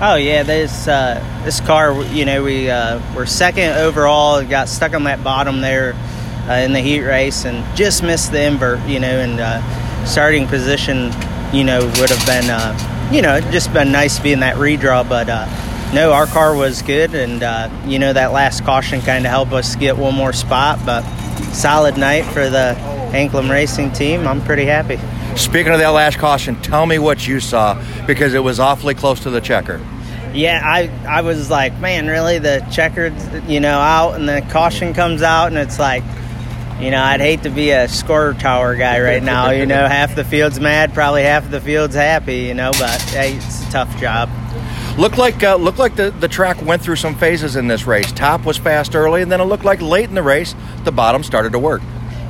Oh 0.01 0.15
yeah, 0.15 0.43
this 0.43 0.87
uh, 0.87 1.21
this 1.43 1.59
car, 1.59 1.99
you 2.13 2.23
know, 2.25 2.43
we 2.43 2.69
uh, 2.69 3.01
were 3.15 3.25
second 3.25 3.71
overall. 3.71 4.41
Got 4.45 4.69
stuck 4.69 4.93
on 4.93 5.03
that 5.05 5.23
bottom 5.25 5.59
there 5.59 5.93
uh, 6.47 6.53
in 6.53 6.71
the 6.71 6.79
heat 6.79 7.01
race, 7.01 7.43
and 7.43 7.65
just 7.75 8.01
missed 8.01 8.31
the 8.31 8.41
invert. 8.41 8.79
You 8.87 9.01
know, 9.01 9.19
and 9.19 9.41
uh, 9.41 10.05
starting 10.05 10.47
position, 10.47 11.11
you 11.51 11.65
know, 11.65 11.81
would 11.97 12.09
have 12.11 12.25
been, 12.25 12.49
uh, 12.49 13.09
you 13.11 13.21
know, 13.21 13.41
just 13.51 13.73
been 13.73 13.91
nice 13.91 14.15
to 14.17 14.23
be 14.23 14.31
in 14.31 14.39
that 14.39 14.55
redraw. 14.55 15.07
But 15.09 15.27
uh, 15.27 15.47
no, 15.93 16.11
our 16.13 16.27
car 16.27 16.55
was 16.55 16.81
good, 16.81 17.15
and 17.15 17.41
uh, 17.41 17.69
you 17.85 17.99
know 17.99 18.13
that 18.13 18.31
last 18.31 18.63
caution 18.63 19.01
kind 19.01 19.25
of 19.25 19.31
helped 19.31 19.53
us 19.53 19.75
get 19.75 19.97
one 19.97 20.15
more 20.15 20.33
spot. 20.33 20.79
But 20.85 21.03
solid 21.53 21.97
night 21.97 22.25
for 22.25 22.49
the 22.49 22.75
Anklam 23.11 23.49
Racing 23.49 23.91
team. 23.91 24.27
I'm 24.27 24.41
pretty 24.41 24.65
happy. 24.65 24.99
Speaking 25.35 25.71
of 25.71 25.79
that 25.79 25.89
last 25.89 26.17
caution, 26.17 26.55
tell 26.61 26.85
me 26.85 26.99
what 26.99 27.27
you 27.27 27.39
saw 27.39 27.81
because 28.05 28.33
it 28.33 28.39
was 28.39 28.59
awfully 28.59 28.93
close 28.93 29.21
to 29.21 29.29
the 29.29 29.41
checker. 29.41 29.79
Yeah, 30.33 30.61
I 30.63 30.91
I 31.07 31.21
was 31.21 31.49
like, 31.49 31.77
man, 31.79 32.07
really 32.07 32.39
the 32.39 32.65
checkered, 32.71 33.13
you 33.47 33.59
know, 33.59 33.79
out 33.79 34.13
and 34.13 34.29
the 34.29 34.45
caution 34.51 34.93
comes 34.93 35.21
out 35.21 35.47
and 35.47 35.57
it's 35.57 35.79
like, 35.79 36.03
you 36.79 36.91
know, 36.91 37.01
I'd 37.01 37.19
hate 37.19 37.43
to 37.43 37.49
be 37.49 37.71
a 37.71 37.87
score 37.87 38.33
tower 38.33 38.75
guy 38.75 39.01
right 39.01 39.23
now. 39.23 39.49
You 39.49 39.65
know, 39.65 39.87
half 39.87 40.15
the 40.15 40.23
field's 40.23 40.59
mad, 40.59 40.93
probably 40.93 41.23
half 41.23 41.49
the 41.49 41.61
field's 41.61 41.95
happy. 41.95 42.41
You 42.41 42.53
know, 42.53 42.71
but 42.73 43.01
hey, 43.01 43.35
it's 43.35 43.67
a 43.67 43.71
tough 43.71 43.97
job. 43.99 44.29
Looked 44.99 45.17
like 45.17 45.41
uh, 45.43 45.55
looked 45.55 45.79
like 45.79 45.95
the, 45.95 46.11
the 46.11 46.27
track 46.27 46.61
went 46.61 46.81
through 46.81 46.97
some 46.97 47.15
phases 47.15 47.55
in 47.55 47.69
this 47.69 47.87
race. 47.87 48.11
Top 48.11 48.43
was 48.43 48.57
fast 48.57 48.97
early, 48.97 49.21
and 49.21 49.31
then 49.31 49.39
it 49.39 49.45
looked 49.45 49.63
like 49.63 49.81
late 49.81 50.09
in 50.09 50.13
the 50.13 50.21
race 50.21 50.53
the 50.83 50.91
bottom 50.91 51.23
started 51.23 51.53
to 51.53 51.59
work. 51.59 51.81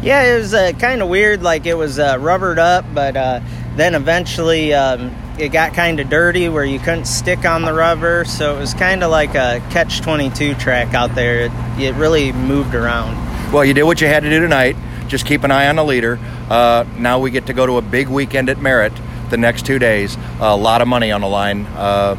Yeah, 0.04 0.22
it 0.22 0.38
was 0.38 0.54
uh, 0.54 0.74
kind 0.74 1.02
of 1.02 1.10
weird. 1.10 1.42
Like 1.42 1.66
it 1.66 1.74
was 1.74 1.98
uh, 1.98 2.18
rubbered 2.20 2.60
up, 2.60 2.86
but 2.94 3.18
uh, 3.18 3.40
then 3.76 3.96
eventually 3.96 4.72
um, 4.76 5.16
it 5.40 5.50
got 5.50 5.74
kind 5.74 6.00
of 6.00 6.12
dirty 6.12 6.48
where 6.48 6.64
you 6.64 6.78
couldn't 6.78 7.06
stick 7.06 7.44
on 7.44 7.64
the 7.64 7.74
rubber. 7.74 8.24
So 8.26 8.56
it 8.56 8.60
was 8.60 8.76
kind 8.76 9.04
of 9.04 9.10
like 9.10 9.32
a 9.32 9.66
catch 9.72 10.02
22 10.02 10.54
track 10.54 10.94
out 10.94 11.16
there. 11.16 11.46
It, 11.46 11.52
it, 11.80 11.96
really 11.96 12.32
moved 12.34 12.76
around. 12.76 13.16
Well, 13.52 13.66
you 13.66 13.74
did 13.74 13.82
what 13.82 14.00
you 14.00 14.06
had 14.06 14.22
to 14.22 14.30
do 14.30 14.42
tonight. 14.42 14.76
Just 15.08 15.26
keep 15.26 15.44
an 15.44 15.50
eye 15.50 15.70
on 15.70 15.76
the 15.76 15.84
leader. 15.84 16.20
Uh, 16.52 16.86
now 17.00 17.18
we 17.18 17.32
get 17.32 17.48
to 17.48 17.54
go 17.54 17.66
to 17.66 17.78
a 17.78 17.82
big 17.82 18.10
weekend 18.10 18.48
at 18.48 18.60
Merritt 18.60 18.94
the 19.32 19.38
next 19.38 19.66
two 19.66 19.80
days. 19.80 20.20
a 20.40 20.56
lot 20.56 20.84
of 20.84 20.88
money 20.88 21.12
on 21.12 21.22
the 21.22 21.28
line. 21.28 21.66
Uh, 21.66 22.16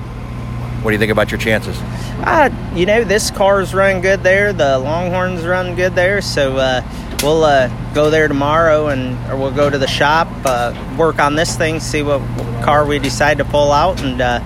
what 0.83 0.91
do 0.91 0.93
you 0.93 0.99
think 0.99 1.13
about 1.13 1.31
your 1.31 1.39
chances? 1.39 1.77
Uh, 2.25 2.51
you 2.75 2.87
know, 2.87 3.05
this 3.05 3.31
car's 3.31 3.75
run 3.75 4.01
good 4.01 4.23
there. 4.23 4.53
The 4.53 4.79
Longhorns 4.79 5.45
run 5.45 5.77
good 5.77 5.95
there. 5.95 6.21
So 6.21 6.57
uh, 6.57 6.83
we'll 7.23 7.45
uh, 7.45 7.69
go 7.95 8.11
there 8.11 8.29
tomorrow 8.29 8.89
and 8.89 9.17
or 9.31 9.37
we'll 9.37 9.51
go 9.51 9.69
to 9.69 9.79
the 9.79 9.87
shop, 9.87 10.29
uh, 10.45 10.75
work 10.99 11.19
on 11.19 11.35
this 11.35 11.57
thing, 11.57 11.81
see 11.81 12.03
what 12.03 12.21
car 12.63 12.87
we 12.87 12.99
decide 12.99 13.39
to 13.39 13.45
pull 13.45 13.73
out, 13.73 14.03
and 14.03 14.21
uh, 14.21 14.41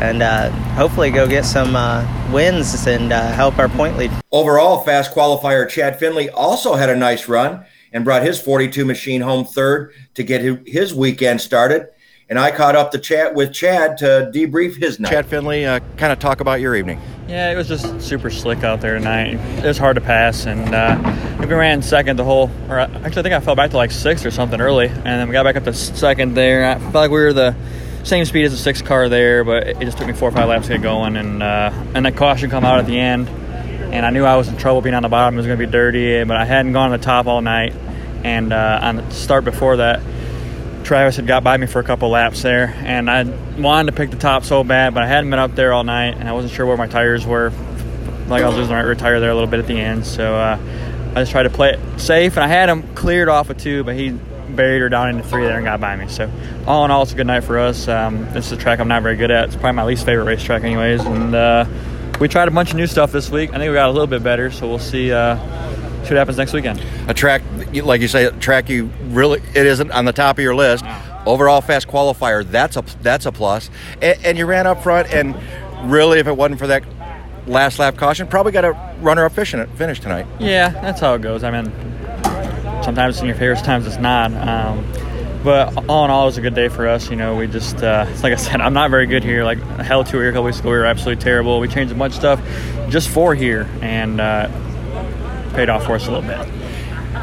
and 0.00 0.22
uh, 0.22 0.50
hopefully 0.74 1.10
go 1.10 1.26
get 1.26 1.44
some 1.44 1.74
uh, 1.74 2.06
wins 2.32 2.86
and 2.86 3.12
uh, 3.12 3.32
help 3.32 3.58
our 3.58 3.68
point 3.68 3.96
lead. 3.96 4.10
Overall, 4.30 4.80
fast 4.80 5.12
qualifier 5.12 5.68
Chad 5.68 5.98
Finley 5.98 6.30
also 6.30 6.74
had 6.74 6.88
a 6.88 6.96
nice 6.96 7.28
run 7.28 7.64
and 7.92 8.04
brought 8.04 8.22
his 8.22 8.40
42 8.40 8.84
machine 8.84 9.22
home 9.22 9.44
third 9.44 9.92
to 10.14 10.22
get 10.22 10.66
his 10.66 10.94
weekend 10.94 11.40
started. 11.40 11.88
And 12.30 12.38
I 12.38 12.50
caught 12.50 12.76
up 12.76 12.90
to 12.90 12.98
chat 12.98 13.34
with 13.34 13.54
Chad 13.54 13.96
to 13.98 14.30
debrief 14.34 14.76
his 14.76 15.00
night. 15.00 15.10
Chad 15.10 15.24
Finley, 15.24 15.62
kind 15.62 16.12
of 16.12 16.18
talk 16.18 16.40
about 16.40 16.60
your 16.60 16.76
evening. 16.76 17.00
Yeah, 17.26 17.50
it 17.50 17.56
was 17.56 17.68
just 17.68 18.02
super 18.02 18.28
slick 18.28 18.62
out 18.62 18.82
there 18.82 18.98
tonight. 18.98 19.34
It 19.58 19.64
was 19.64 19.78
hard 19.78 19.94
to 19.94 20.02
pass, 20.02 20.44
and 20.44 20.74
uh, 20.74 21.38
we 21.40 21.46
ran 21.46 21.80
second 21.80 22.18
the 22.18 22.24
whole. 22.24 22.50
Or 22.68 22.80
actually, 22.80 23.20
I 23.20 23.22
think 23.22 23.34
I 23.34 23.40
fell 23.40 23.54
back 23.54 23.70
to 23.70 23.78
like 23.78 23.90
sixth 23.90 24.26
or 24.26 24.30
something 24.30 24.60
early, 24.60 24.88
and 24.88 25.06
then 25.06 25.26
we 25.26 25.32
got 25.32 25.44
back 25.44 25.56
up 25.56 25.64
to 25.64 25.72
second 25.72 26.34
there. 26.34 26.70
I 26.70 26.78
felt 26.78 26.94
like 26.94 27.10
we 27.10 27.18
were 27.18 27.32
the 27.32 27.56
same 28.04 28.26
speed 28.26 28.44
as 28.44 28.52
the 28.52 28.58
sixth 28.58 28.84
car 28.84 29.08
there, 29.08 29.42
but 29.42 29.66
it 29.66 29.80
just 29.80 29.96
took 29.96 30.06
me 30.06 30.12
four 30.12 30.28
or 30.28 30.32
five 30.32 30.50
laps 30.50 30.66
to 30.66 30.74
get 30.74 30.82
going, 30.82 31.16
and 31.16 31.42
uh, 31.42 31.70
and 31.94 32.04
that 32.04 32.16
caution 32.16 32.50
come 32.50 32.66
out 32.66 32.78
at 32.78 32.84
the 32.84 32.98
end, 32.98 33.30
and 33.30 34.04
I 34.04 34.10
knew 34.10 34.24
I 34.24 34.36
was 34.36 34.48
in 34.48 34.58
trouble 34.58 34.82
being 34.82 34.94
on 34.94 35.02
the 35.02 35.08
bottom. 35.08 35.34
It 35.34 35.38
was 35.38 35.46
going 35.46 35.58
to 35.58 35.66
be 35.66 35.72
dirty, 35.72 36.22
but 36.24 36.36
I 36.36 36.44
hadn't 36.44 36.74
gone 36.74 36.92
on 36.92 36.98
the 36.98 37.04
top 37.04 37.26
all 37.26 37.40
night, 37.40 37.74
and 38.22 38.52
uh, 38.52 38.80
on 38.82 38.96
the 38.96 39.10
start 39.12 39.44
before 39.44 39.78
that 39.78 40.02
Travis 40.88 41.16
had 41.16 41.26
got 41.26 41.44
by 41.44 41.54
me 41.54 41.66
for 41.66 41.80
a 41.80 41.84
couple 41.84 42.08
laps 42.08 42.40
there, 42.40 42.74
and 42.78 43.10
I 43.10 43.24
wanted 43.60 43.90
to 43.90 43.96
pick 43.98 44.10
the 44.10 44.16
top 44.16 44.42
so 44.42 44.64
bad, 44.64 44.94
but 44.94 45.02
I 45.02 45.06
hadn't 45.06 45.28
been 45.28 45.38
up 45.38 45.54
there 45.54 45.74
all 45.74 45.84
night, 45.84 46.16
and 46.16 46.26
I 46.26 46.32
wasn't 46.32 46.54
sure 46.54 46.64
where 46.64 46.78
my 46.78 46.86
tires 46.86 47.26
were. 47.26 47.52
Like 48.26 48.42
I 48.42 48.46
was 48.46 48.56
losing 48.56 48.74
my 48.74 48.80
rear 48.80 48.94
tire 48.94 49.20
there 49.20 49.28
a 49.28 49.34
little 49.34 49.50
bit 49.50 49.60
at 49.60 49.66
the 49.66 49.78
end, 49.78 50.06
so 50.06 50.34
uh, 50.34 50.58
I 51.10 51.14
just 51.20 51.30
tried 51.30 51.42
to 51.42 51.50
play 51.50 51.74
it 51.74 52.00
safe, 52.00 52.38
and 52.38 52.42
I 52.44 52.48
had 52.48 52.70
him 52.70 52.94
cleared 52.94 53.28
off 53.28 53.50
of 53.50 53.58
two, 53.58 53.84
but 53.84 53.96
he 53.96 54.12
buried 54.48 54.80
her 54.80 54.88
down 54.88 55.10
into 55.10 55.24
three 55.24 55.44
there 55.44 55.56
and 55.56 55.64
got 55.66 55.78
by 55.78 55.94
me. 55.94 56.08
So 56.08 56.32
all 56.66 56.86
in 56.86 56.90
all, 56.90 57.02
it's 57.02 57.12
a 57.12 57.16
good 57.16 57.26
night 57.26 57.44
for 57.44 57.58
us. 57.58 57.86
Um, 57.86 58.24
this 58.32 58.46
is 58.46 58.52
a 58.52 58.56
track 58.56 58.80
I'm 58.80 58.88
not 58.88 59.02
very 59.02 59.16
good 59.16 59.30
at. 59.30 59.44
It's 59.44 59.56
probably 59.56 59.72
my 59.72 59.84
least 59.84 60.06
favorite 60.06 60.24
racetrack, 60.24 60.62
anyways, 60.64 61.04
and 61.04 61.34
uh, 61.34 61.66
we 62.18 62.28
tried 62.28 62.48
a 62.48 62.50
bunch 62.50 62.70
of 62.70 62.76
new 62.78 62.86
stuff 62.86 63.12
this 63.12 63.28
week. 63.28 63.50
I 63.50 63.58
think 63.58 63.68
we 63.68 63.74
got 63.74 63.90
a 63.90 63.92
little 63.92 64.06
bit 64.06 64.22
better, 64.22 64.50
so 64.50 64.66
we'll 64.66 64.78
see. 64.78 65.12
Uh, 65.12 65.36
what 66.14 66.18
happens 66.18 66.38
next 66.38 66.52
weekend. 66.52 66.82
A 67.08 67.14
track 67.14 67.42
like 67.72 68.00
you 68.00 68.08
say, 68.08 68.24
a 68.24 68.32
track 68.32 68.68
you 68.68 68.90
really 69.08 69.40
it 69.54 69.66
isn't 69.66 69.90
on 69.92 70.04
the 70.04 70.12
top 70.12 70.38
of 70.38 70.42
your 70.42 70.54
list. 70.54 70.84
Overall 71.26 71.60
fast 71.60 71.88
qualifier, 71.88 72.48
that's 72.48 72.76
a 72.76 72.84
that's 73.02 73.26
a 73.26 73.32
plus. 73.32 73.70
And, 74.00 74.18
and 74.24 74.38
you 74.38 74.46
ran 74.46 74.66
up 74.66 74.82
front, 74.82 75.12
and 75.12 75.34
really, 75.90 76.18
if 76.18 76.26
it 76.26 76.36
wasn't 76.36 76.58
for 76.58 76.68
that 76.68 76.84
last 77.46 77.78
lap 77.78 77.96
caution, 77.96 78.26
probably 78.26 78.52
got 78.52 78.64
a 78.64 78.72
runner-up 79.00 79.32
finish 79.32 80.00
tonight. 80.00 80.26
Yeah, 80.38 80.70
that's 80.70 81.00
how 81.00 81.14
it 81.14 81.22
goes. 81.22 81.44
I 81.44 81.50
mean, 81.50 81.72
sometimes 82.82 83.16
it's 83.16 83.20
in 83.20 83.26
your 83.26 83.36
favor, 83.36 83.56
sometimes 83.56 83.86
it's 83.86 83.98
not. 83.98 84.32
Um, 84.32 84.86
but 85.44 85.88
all 85.88 86.04
in 86.04 86.10
all, 86.10 86.24
it 86.24 86.26
was 86.26 86.38
a 86.38 86.40
good 86.40 86.54
day 86.54 86.68
for 86.68 86.88
us. 86.88 87.10
You 87.10 87.16
know, 87.16 87.36
we 87.36 87.46
just, 87.46 87.82
uh, 87.82 88.06
like 88.22 88.32
I 88.32 88.36
said, 88.36 88.60
I'm 88.60 88.74
not 88.74 88.90
very 88.90 89.06
good 89.06 89.22
here. 89.22 89.44
Like 89.44 89.58
hell 89.78 90.04
to 90.04 90.10
here 90.10 90.28
a 90.28 90.32
couple 90.32 90.44
weeks 90.44 90.60
ago, 90.60 90.70
we 90.70 90.76
were 90.76 90.84
absolutely 90.84 91.22
terrible. 91.22 91.60
We 91.60 91.68
changed 91.68 91.92
a 91.92 91.96
bunch 91.96 92.14
of 92.14 92.18
stuff 92.18 92.90
just 92.90 93.08
for 93.08 93.34
here, 93.34 93.68
and 93.80 94.20
uh, 94.20 94.48
paid 95.58 95.68
off 95.68 95.84
for 95.86 95.96
us 95.96 96.06
a 96.06 96.12
little 96.12 96.22
bit. 96.22 96.38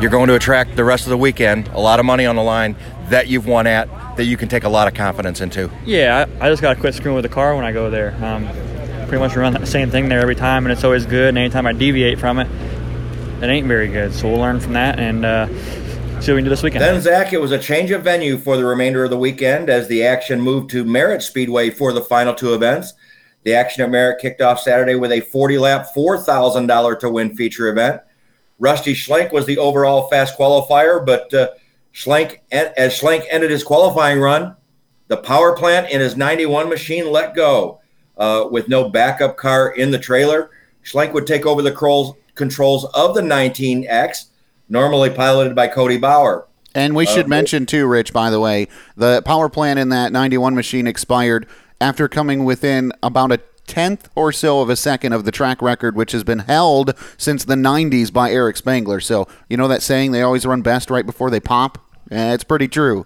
You're 0.02 0.12
going 0.12 0.28
to 0.28 0.36
attract 0.36 0.76
the 0.76 0.84
rest 0.84 1.06
of 1.06 1.10
the 1.10 1.17
weekend, 1.17 1.69
a 1.69 1.80
lot 1.80 2.02
of 2.02 2.06
money 2.06 2.26
on 2.26 2.36
the 2.36 2.43
line 2.43 2.76
that 3.08 3.30
you've 3.30 3.48
won 3.48 3.65
at 3.65 3.88
that 4.17 4.26
you 4.26 4.36
can 4.36 4.50
take 4.50 4.65
a 4.65 4.69
lot 4.69 4.89
of 4.89 4.93
confidence 4.93 5.39
into. 5.39 5.71
Yeah, 5.86 6.26
I, 6.41 6.48
I 6.48 6.50
just 6.50 6.62
got 6.62 6.74
to 6.74 6.80
quit 6.82 6.93
screwing 6.95 7.15
with 7.15 7.24
the 7.24 7.30
car 7.30 7.56
when 7.56 7.63
I 7.63 7.71
go 7.71 7.89
there. 7.89 8.13
Um, 8.21 8.45
pretty 9.08 9.19
much 9.19 9.38
run 9.38 9.54
the 9.54 9.65
same 9.65 9.89
thing 9.89 10.10
there 10.10 10.19
every 10.19 10.36
time, 10.36 10.65
and 10.65 10.74
it's 10.74 10.84
always 10.84 11.06
good. 11.06 11.30
And 11.30 11.38
anytime 11.38 11.65
I 11.65 11.71
deviate 11.71 12.19
from 12.19 12.39
it, 12.39 12.50
it 13.41 13.48
ain't 13.48 13.67
very 13.67 13.88
good. 13.88 14.13
So 14.13 14.28
we'll 14.28 14.39
learn 14.39 14.60
from 14.60 14.74
that 14.74 15.00
and 15.00 15.24
uh, 15.24 15.48
see 16.19 16.34
what 16.34 16.36
we 16.36 16.36
can 16.36 16.43
do 16.43 16.50
this 16.50 16.62
weekend. 16.62 16.82
Then, 16.82 17.00
Zach, 17.00 17.32
it 17.32 17.39
was 17.39 17.54
a 17.54 17.60
change 17.60 17.91
of 17.91 18.04
venue 18.04 18.38
for 18.38 18.58
the 18.58 18.65
remainder 18.65 19.06
of 19.06 19.12
the 19.12 19.17
weekend 19.17 19.69
as 19.69 19.88
the 19.88 20.04
action 20.04 20.41
moved 20.41 20.71
to 20.71 20.84
Merritt 20.84 21.21
Speedway 21.21 21.69
for 21.69 21.93
the 21.93 22.02
final 22.02 22.34
two 22.34 22.54
events. 22.54 22.95
The 23.43 23.54
action 23.54 23.82
at 23.82 23.89
Merritt 23.89 24.19
kicked 24.19 24.41
off 24.41 24.60
Saturday 24.60 24.95
with 24.95 25.13
a 25.13 25.21
40 25.21 25.58
lap, 25.58 25.88
$4,000 25.95 27.00
to 27.00 27.10
win 27.10 27.34
feature 27.34 27.69
event. 27.69 28.02
Rusty 28.60 28.94
Schlenk 28.94 29.32
was 29.32 29.46
the 29.46 29.58
overall 29.58 30.08
fast 30.08 30.38
qualifier, 30.38 31.06
but 31.06 31.34
uh, 31.34 31.50
Schlenk, 31.94 32.39
as 32.52 33.00
Schlenk 33.00 33.26
ended 33.30 33.52
his 33.52 33.63
qualifying 33.63 34.20
run, 34.20 34.56
the 35.08 35.18
power 35.18 35.56
plant 35.56 35.89
in 35.89 36.02
his 36.02 36.15
91 36.15 36.70
machine 36.70 37.12
let 37.12 37.36
go 37.36 37.80
uh, 38.18 38.48
with 38.50 38.68
no 38.68 38.89
backup 38.89 39.38
car 39.38 39.70
in 39.70 39.91
the 39.91 40.00
trailer. 40.00 40.50
Schlenk 40.84 41.13
would 41.13 41.28
take 41.28 41.46
over 41.46 41.62
the 41.62 42.15
controls 42.36 42.86
of 42.94 43.15
the 43.15 43.22
19X, 43.22 44.26
normally 44.70 45.10
piloted 45.10 45.56
by 45.56 45.68
Cody 45.68 45.98
Bauer. 45.98 46.48
And 46.74 46.96
we 46.96 47.06
should 47.06 47.26
uh, 47.26 47.30
mention, 47.30 47.65
too, 47.65 47.88
Rich, 47.88 48.12
by 48.12 48.30
the 48.30 48.39
way, 48.39 48.68
the 48.98 49.22
power 49.24 49.48
plant 49.48 49.80
in 49.80 49.89
that 49.89 50.12
91 50.12 50.56
machine 50.56 50.88
expired 50.88 51.48
after 51.80 52.08
coming 52.08 52.44
within 52.44 52.91
about 53.02 53.32
a 53.32 53.39
tenth 53.67 54.10
or 54.15 54.32
so 54.32 54.62
of 54.62 54.69
a 54.69 54.75
second 54.75 55.13
of 55.13 55.25
the 55.25 55.32
track 55.32 55.62
record, 55.62 55.95
which 55.95 56.12
has 56.12 56.23
been 56.23 56.39
held 56.39 56.93
since 57.17 57.43
the 57.43 57.56
90s 57.56 58.12
by 58.12 58.32
Eric 58.32 58.58
Spangler. 58.58 58.99
So, 58.99 59.28
you 59.49 59.58
know 59.58 59.67
that 59.67 59.82
saying, 59.82 60.12
they 60.12 60.21
always 60.21 60.45
run 60.45 60.62
best 60.62 60.89
right 60.89 61.06
before 61.06 61.30
they 61.30 61.39
pop? 61.39 61.78
Eh, 62.12 62.34
it's 62.34 62.43
pretty 62.43 62.67
true. 62.67 63.06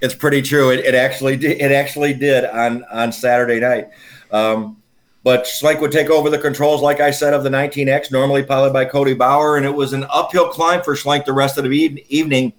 It's 0.00 0.14
pretty 0.14 0.42
true. 0.42 0.70
It, 0.70 0.84
it 0.84 0.94
actually 0.94 1.36
did, 1.36 1.60
it 1.60 1.72
actually 1.72 2.14
did 2.14 2.44
on, 2.44 2.84
on 2.92 3.12
Saturday 3.12 3.60
night. 3.60 3.88
Um, 4.30 4.76
but 5.22 5.44
Schlenk 5.44 5.80
would 5.80 5.90
take 5.90 6.08
over 6.08 6.30
the 6.30 6.38
controls, 6.38 6.82
like 6.82 7.00
I 7.00 7.10
said, 7.10 7.34
of 7.34 7.42
the 7.42 7.50
19X, 7.50 8.12
normally 8.12 8.44
piloted 8.44 8.72
by 8.72 8.84
Cody 8.84 9.14
Bauer. 9.14 9.56
And 9.56 9.66
it 9.66 9.74
was 9.74 9.92
an 9.92 10.06
uphill 10.08 10.48
climb 10.48 10.82
for 10.82 10.94
Schlenk 10.94 11.24
the 11.24 11.32
rest 11.32 11.58
of 11.58 11.64
the 11.64 12.04
evening. 12.08 12.52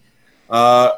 Uh, 0.50 0.92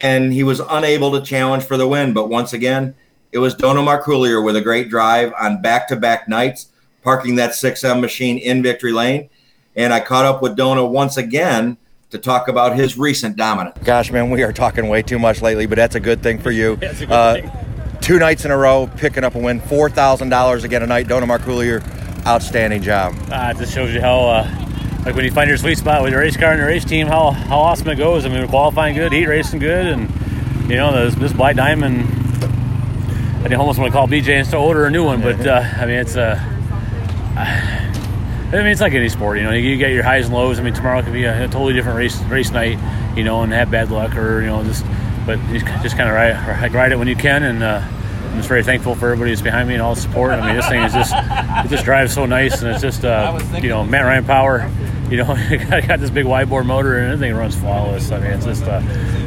and 0.00 0.32
he 0.32 0.42
was 0.42 0.60
unable 0.60 1.10
to 1.18 1.26
challenge 1.26 1.64
for 1.64 1.76
the 1.76 1.88
win. 1.88 2.12
But 2.12 2.28
once 2.28 2.52
again, 2.52 2.94
it 3.36 3.40
was 3.40 3.54
Dono 3.54 3.84
Marculier 3.84 4.42
with 4.42 4.56
a 4.56 4.62
great 4.62 4.88
drive 4.88 5.30
on 5.38 5.60
back 5.60 5.88
to 5.88 5.96
back 5.96 6.26
nights, 6.26 6.68
parking 7.02 7.34
that 7.34 7.50
6M 7.50 8.00
machine 8.00 8.38
in 8.38 8.62
victory 8.62 8.92
lane. 8.92 9.28
And 9.76 9.92
I 9.92 10.00
caught 10.00 10.24
up 10.24 10.40
with 10.40 10.56
Dono 10.56 10.86
once 10.86 11.18
again 11.18 11.76
to 12.08 12.18
talk 12.18 12.48
about 12.48 12.74
his 12.76 12.96
recent 12.96 13.36
dominance. 13.36 13.76
Gosh, 13.84 14.10
man, 14.10 14.30
we 14.30 14.42
are 14.42 14.54
talking 14.54 14.88
way 14.88 15.02
too 15.02 15.18
much 15.18 15.42
lately, 15.42 15.66
but 15.66 15.76
that's 15.76 15.94
a 15.94 16.00
good 16.00 16.22
thing 16.22 16.38
for 16.38 16.50
you. 16.50 16.78
Uh, 17.10 17.42
two 18.00 18.18
nights 18.18 18.46
in 18.46 18.50
a 18.50 18.56
row, 18.56 18.88
picking 18.96 19.22
up 19.22 19.34
a 19.34 19.38
win, 19.38 19.60
$4,000 19.60 20.64
again 20.64 20.82
a 20.82 20.86
night. 20.86 21.06
Dono 21.06 21.26
Marculier, 21.26 21.84
outstanding 22.26 22.80
job. 22.80 23.14
Uh, 23.30 23.52
it 23.54 23.58
just 23.58 23.74
shows 23.74 23.92
you 23.92 24.00
how. 24.00 24.20
Uh, 24.20 24.62
like 25.04 25.14
when 25.14 25.26
you 25.26 25.30
find 25.30 25.46
your 25.46 25.58
sweet 25.58 25.76
spot 25.76 26.02
with 26.02 26.12
your 26.12 26.22
race 26.22 26.38
car 26.38 26.52
and 26.52 26.58
your 26.58 26.68
race 26.68 26.86
team, 26.86 27.06
how 27.06 27.32
how 27.32 27.58
awesome 27.58 27.88
it 27.88 27.96
goes. 27.96 28.24
I 28.24 28.28
mean, 28.28 28.40
we're 28.40 28.48
qualifying 28.48 28.94
good, 28.96 29.12
heat 29.12 29.26
racing 29.26 29.60
good, 29.60 29.86
and 29.86 30.08
you 30.70 30.76
know 30.76 30.90
this, 31.04 31.14
this 31.16 31.32
Black 31.34 31.54
Diamond. 31.54 32.25
I 33.52 33.56
almost 33.56 33.78
want 33.78 33.92
to 33.92 33.96
call 33.96 34.08
BJ 34.08 34.30
and 34.30 34.46
still 34.46 34.60
order 34.60 34.86
a 34.86 34.90
new 34.90 35.04
one, 35.04 35.20
but 35.22 35.46
uh, 35.46 35.62
I 35.76 35.86
mean 35.86 35.96
it's 35.96 36.16
a. 36.16 36.32
Uh, 37.36 37.82
I 38.46 38.58
mean, 38.58 38.66
it's 38.66 38.80
like 38.80 38.94
any 38.94 39.08
sport, 39.08 39.38
you 39.38 39.44
know. 39.44 39.50
You 39.50 39.76
get 39.76 39.90
your 39.90 40.04
highs 40.04 40.26
and 40.26 40.34
lows. 40.34 40.60
I 40.60 40.62
mean, 40.62 40.72
tomorrow 40.72 41.02
could 41.02 41.12
be 41.12 41.24
a, 41.24 41.44
a 41.44 41.48
totally 41.48 41.74
different 41.74 41.98
race 41.98 42.16
race 42.24 42.50
night, 42.52 42.78
you 43.16 43.24
know, 43.24 43.42
and 43.42 43.52
have 43.52 43.70
bad 43.72 43.90
luck 43.90 44.16
or 44.16 44.40
you 44.40 44.46
know 44.46 44.62
just, 44.62 44.84
but 45.26 45.38
you 45.48 45.58
just 45.58 45.96
kind 45.96 46.08
of 46.08 46.14
ride 46.14 46.72
ride 46.72 46.92
it 46.92 46.96
when 46.96 47.08
you 47.08 47.16
can, 47.16 47.42
and 47.42 47.62
uh, 47.62 47.82
I'm 47.82 48.36
just 48.36 48.48
very 48.48 48.62
thankful 48.62 48.94
for 48.94 49.06
everybody 49.06 49.32
that's 49.32 49.42
behind 49.42 49.66
me 49.68 49.74
and 49.74 49.82
all 49.82 49.94
the 49.94 50.00
support. 50.00 50.32
I 50.32 50.46
mean, 50.46 50.56
this 50.56 50.68
thing 50.68 50.82
is 50.82 50.92
just 50.92 51.12
it 51.12 51.68
just 51.68 51.84
drives 51.84 52.14
so 52.14 52.24
nice, 52.24 52.62
and 52.62 52.70
it's 52.70 52.82
just 52.82 53.04
uh, 53.04 53.38
you 53.60 53.68
know 53.68 53.84
Matt 53.84 54.04
Ryan 54.04 54.24
power. 54.24 54.70
You 55.10 55.18
know, 55.18 55.26
I 55.36 55.82
got 55.86 55.98
this 55.98 56.10
big 56.10 56.24
wide 56.24 56.48
motor, 56.48 56.98
and 56.98 57.12
everything 57.12 57.36
runs 57.36 57.56
flawless. 57.56 58.12
I 58.12 58.20
mean, 58.20 58.30
it's 58.30 58.44
just 58.44 58.64
uh, 58.64 58.76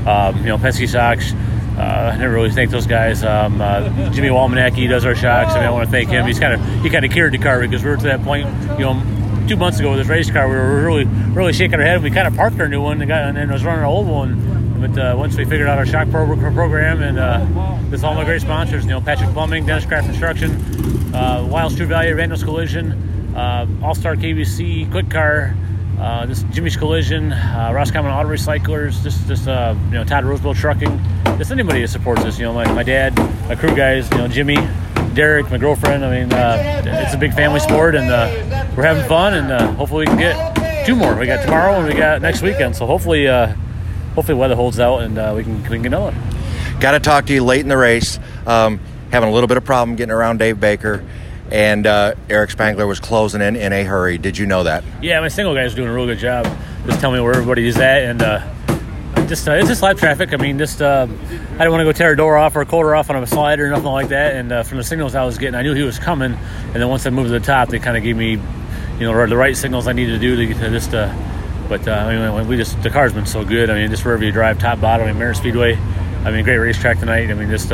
um, 0.07 0.37
you 0.37 0.45
know 0.45 0.57
Penske 0.57 0.89
shocks. 0.89 1.33
Uh, 1.77 2.11
I 2.13 2.17
never 2.17 2.33
really 2.33 2.51
thank 2.51 2.71
those 2.71 2.87
guys. 2.87 3.23
Um, 3.23 3.61
uh, 3.61 3.89
Jimmy 4.11 4.29
Walmanacki 4.29 4.89
does 4.89 5.05
our 5.05 5.15
shocks. 5.15 5.53
I 5.53 5.59
mean, 5.59 5.67
I 5.67 5.71
want 5.71 5.85
to 5.85 5.91
thank 5.91 6.09
him. 6.09 6.25
He's 6.25 6.39
kind 6.39 6.53
of 6.53 6.83
he 6.83 6.89
kind 6.89 7.05
of 7.05 7.11
carried 7.11 7.33
the 7.33 7.37
car 7.37 7.59
because 7.61 7.83
we 7.83 7.89
were 7.89 7.97
to 7.97 8.03
that 8.03 8.23
point, 8.23 8.47
you 8.77 8.85
know, 8.85 9.45
two 9.47 9.55
months 9.55 9.79
ago 9.79 9.91
with 9.91 9.99
this 9.99 10.07
race 10.07 10.29
car. 10.29 10.49
We 10.49 10.55
were 10.55 10.83
really 10.83 11.05
really 11.05 11.53
shaking 11.53 11.75
our 11.79 11.85
head. 11.85 12.03
We 12.03 12.11
kind 12.11 12.27
of 12.27 12.35
parked 12.35 12.59
our 12.59 12.67
new 12.67 12.81
one 12.81 13.01
and, 13.01 13.07
got, 13.07 13.23
and 13.23 13.37
then 13.37 13.51
was 13.51 13.63
running 13.63 13.81
our 13.83 13.89
old 13.89 14.07
one. 14.07 14.81
But 14.81 14.97
uh, 14.97 15.15
once 15.17 15.35
we 15.37 15.43
figured 15.45 15.67
out 15.67 15.77
our 15.77 15.85
shock 15.85 16.09
pro- 16.09 16.25
program 16.53 17.01
and 17.01 17.19
uh, 17.19 17.79
this 17.89 18.03
all 18.03 18.13
my 18.15 18.23
great 18.23 18.41
sponsors, 18.41 18.85
you 18.85 18.91
know, 18.91 19.01
Patrick 19.01 19.29
Plumbing, 19.31 19.65
Dennis 19.65 19.85
Craft 19.85 20.07
Construction, 20.07 21.13
uh, 21.13 21.45
Wiles 21.49 21.75
True 21.75 21.85
Value, 21.85 22.15
Randall's 22.15 22.43
Collision, 22.43 23.35
uh, 23.35 23.67
All 23.83 23.93
Star 23.95 24.15
KBC, 24.15 24.89
Quick 24.91 25.09
Car. 25.09 25.55
Uh, 25.99 26.25
this 26.25 26.43
Jimmy's 26.43 26.77
Collision, 26.77 27.33
uh, 27.33 27.71
Roscommon 27.73 28.11
Auto 28.11 28.29
Recyclers, 28.29 29.03
just 29.03 29.27
just 29.27 29.49
uh, 29.49 29.75
you 29.85 29.91
know 29.91 30.05
Todd 30.05 30.23
Roseville 30.23 30.53
Trucking, 30.53 30.97
just 31.37 31.51
anybody 31.51 31.81
that 31.81 31.89
supports 31.89 32.23
us. 32.23 32.39
You 32.39 32.45
know, 32.45 32.53
my, 32.53 32.71
my 32.71 32.83
dad, 32.83 33.17
my 33.49 33.55
crew 33.55 33.75
guys, 33.75 34.09
you 34.11 34.17
know 34.17 34.29
Jimmy, 34.29 34.55
Derek, 35.13 35.51
my 35.51 35.57
girlfriend. 35.57 36.05
I 36.05 36.19
mean, 36.19 36.31
uh, 36.31 36.81
it's 36.85 37.13
a 37.13 37.17
big 37.17 37.33
family 37.33 37.59
sport, 37.59 37.95
and 37.95 38.09
uh, 38.09 38.29
we're 38.77 38.83
having 38.83 39.05
fun, 39.09 39.33
and 39.33 39.51
uh, 39.51 39.73
hopefully 39.73 40.05
we 40.05 40.05
can 40.07 40.17
get 40.17 40.85
two 40.85 40.95
more. 40.95 41.15
We 41.17 41.25
got 41.25 41.43
tomorrow 41.43 41.73
and 41.73 41.85
we 41.85 41.93
got 41.93 42.21
next 42.21 42.41
weekend, 42.41 42.77
so 42.77 42.85
hopefully 42.85 43.27
hopefully 44.15 44.37
weather 44.37 44.55
holds 44.55 44.79
out 44.79 44.99
and 45.03 45.35
we 45.35 45.43
can 45.43 45.61
we 45.63 45.69
can 45.69 45.81
get 45.81 45.93
another. 45.93 46.15
Got 46.79 46.91
to 46.91 46.99
talk 47.01 47.25
to 47.25 47.33
you 47.33 47.43
late 47.43 47.59
in 47.59 47.67
the 47.67 47.77
race. 47.77 48.19
Um, 48.47 48.79
having 49.11 49.27
a 49.27 49.33
little 49.33 49.47
bit 49.47 49.57
of 49.57 49.65
problem 49.65 49.97
getting 49.97 50.13
around 50.13 50.37
Dave 50.37 50.61
Baker 50.61 51.03
and 51.51 51.87
uh, 51.87 52.13
Eric 52.29 52.51
Spangler 52.51 52.87
was 52.87 52.99
closing 52.99 53.41
in 53.41 53.55
in 53.55 53.73
a 53.73 53.83
hurry. 53.83 54.17
Did 54.17 54.37
you 54.37 54.45
know 54.45 54.63
that? 54.63 54.83
Yeah, 55.01 55.19
my 55.19 55.27
single 55.27 55.53
guy's 55.53 55.75
doing 55.75 55.87
a 55.87 55.93
real 55.93 56.05
good 56.05 56.19
job. 56.19 56.45
Just 56.85 56.99
tell 56.99 57.11
me 57.11 57.19
where 57.19 57.33
everybody's 57.33 57.77
at, 57.77 58.03
and 58.03 58.21
uh, 58.21 59.25
just 59.27 59.47
uh, 59.47 59.53
it's 59.53 59.67
just 59.67 59.81
live 59.81 59.99
traffic. 59.99 60.33
I 60.33 60.37
mean, 60.37 60.57
just 60.57 60.81
uh, 60.81 61.07
I 61.09 61.57
didn't 61.57 61.71
want 61.71 61.81
to 61.81 61.85
go 61.85 61.91
tear 61.91 62.11
a 62.11 62.17
door 62.17 62.37
off 62.37 62.55
or 62.55 62.61
a 62.61 62.65
quarter 62.65 62.95
off 62.95 63.09
on 63.09 63.21
a 63.21 63.27
slider 63.27 63.65
or 63.65 63.69
nothing 63.69 63.85
like 63.85 64.09
that. 64.09 64.35
And 64.35 64.51
uh, 64.51 64.63
from 64.63 64.77
the 64.77 64.83
signals 64.83 65.15
I 65.15 65.23
was 65.25 65.37
getting, 65.37 65.55
I 65.55 65.61
knew 65.61 65.73
he 65.73 65.83
was 65.83 65.99
coming. 65.99 66.33
And 66.33 66.75
then 66.75 66.89
once 66.89 67.05
I 67.05 67.09
moved 67.09 67.27
to 67.27 67.39
the 67.39 67.45
top, 67.45 67.69
they 67.69 67.79
kind 67.79 67.97
of 67.97 68.03
gave 68.03 68.15
me, 68.17 68.31
you 68.31 68.99
know, 68.99 69.27
the 69.27 69.37
right 69.37 69.55
signals 69.55 69.87
I 69.87 69.93
needed 69.93 70.13
to 70.13 70.19
do 70.19 70.35
to 70.35 70.45
get 70.45 70.57
to 70.59 70.69
just. 70.69 70.93
Uh, 70.93 71.13
but 71.67 71.87
I 71.87 72.15
mean, 72.15 72.47
we 72.47 72.57
just 72.57 72.81
the 72.81 72.89
car's 72.89 73.13
been 73.13 73.27
so 73.27 73.45
good. 73.45 73.69
I 73.69 73.75
mean, 73.75 73.91
just 73.91 74.03
wherever 74.03 74.23
you 74.23 74.31
drive, 74.31 74.59
top, 74.59 74.81
bottom, 74.81 75.05
I 75.05 75.11
mean, 75.11 75.19
Merritt 75.19 75.37
Speedway. 75.37 75.75
I 75.75 76.31
mean, 76.31 76.43
great 76.43 76.57
racetrack 76.57 76.99
tonight. 76.99 77.29
I 77.29 77.33
mean, 77.33 77.49
just. 77.49 77.71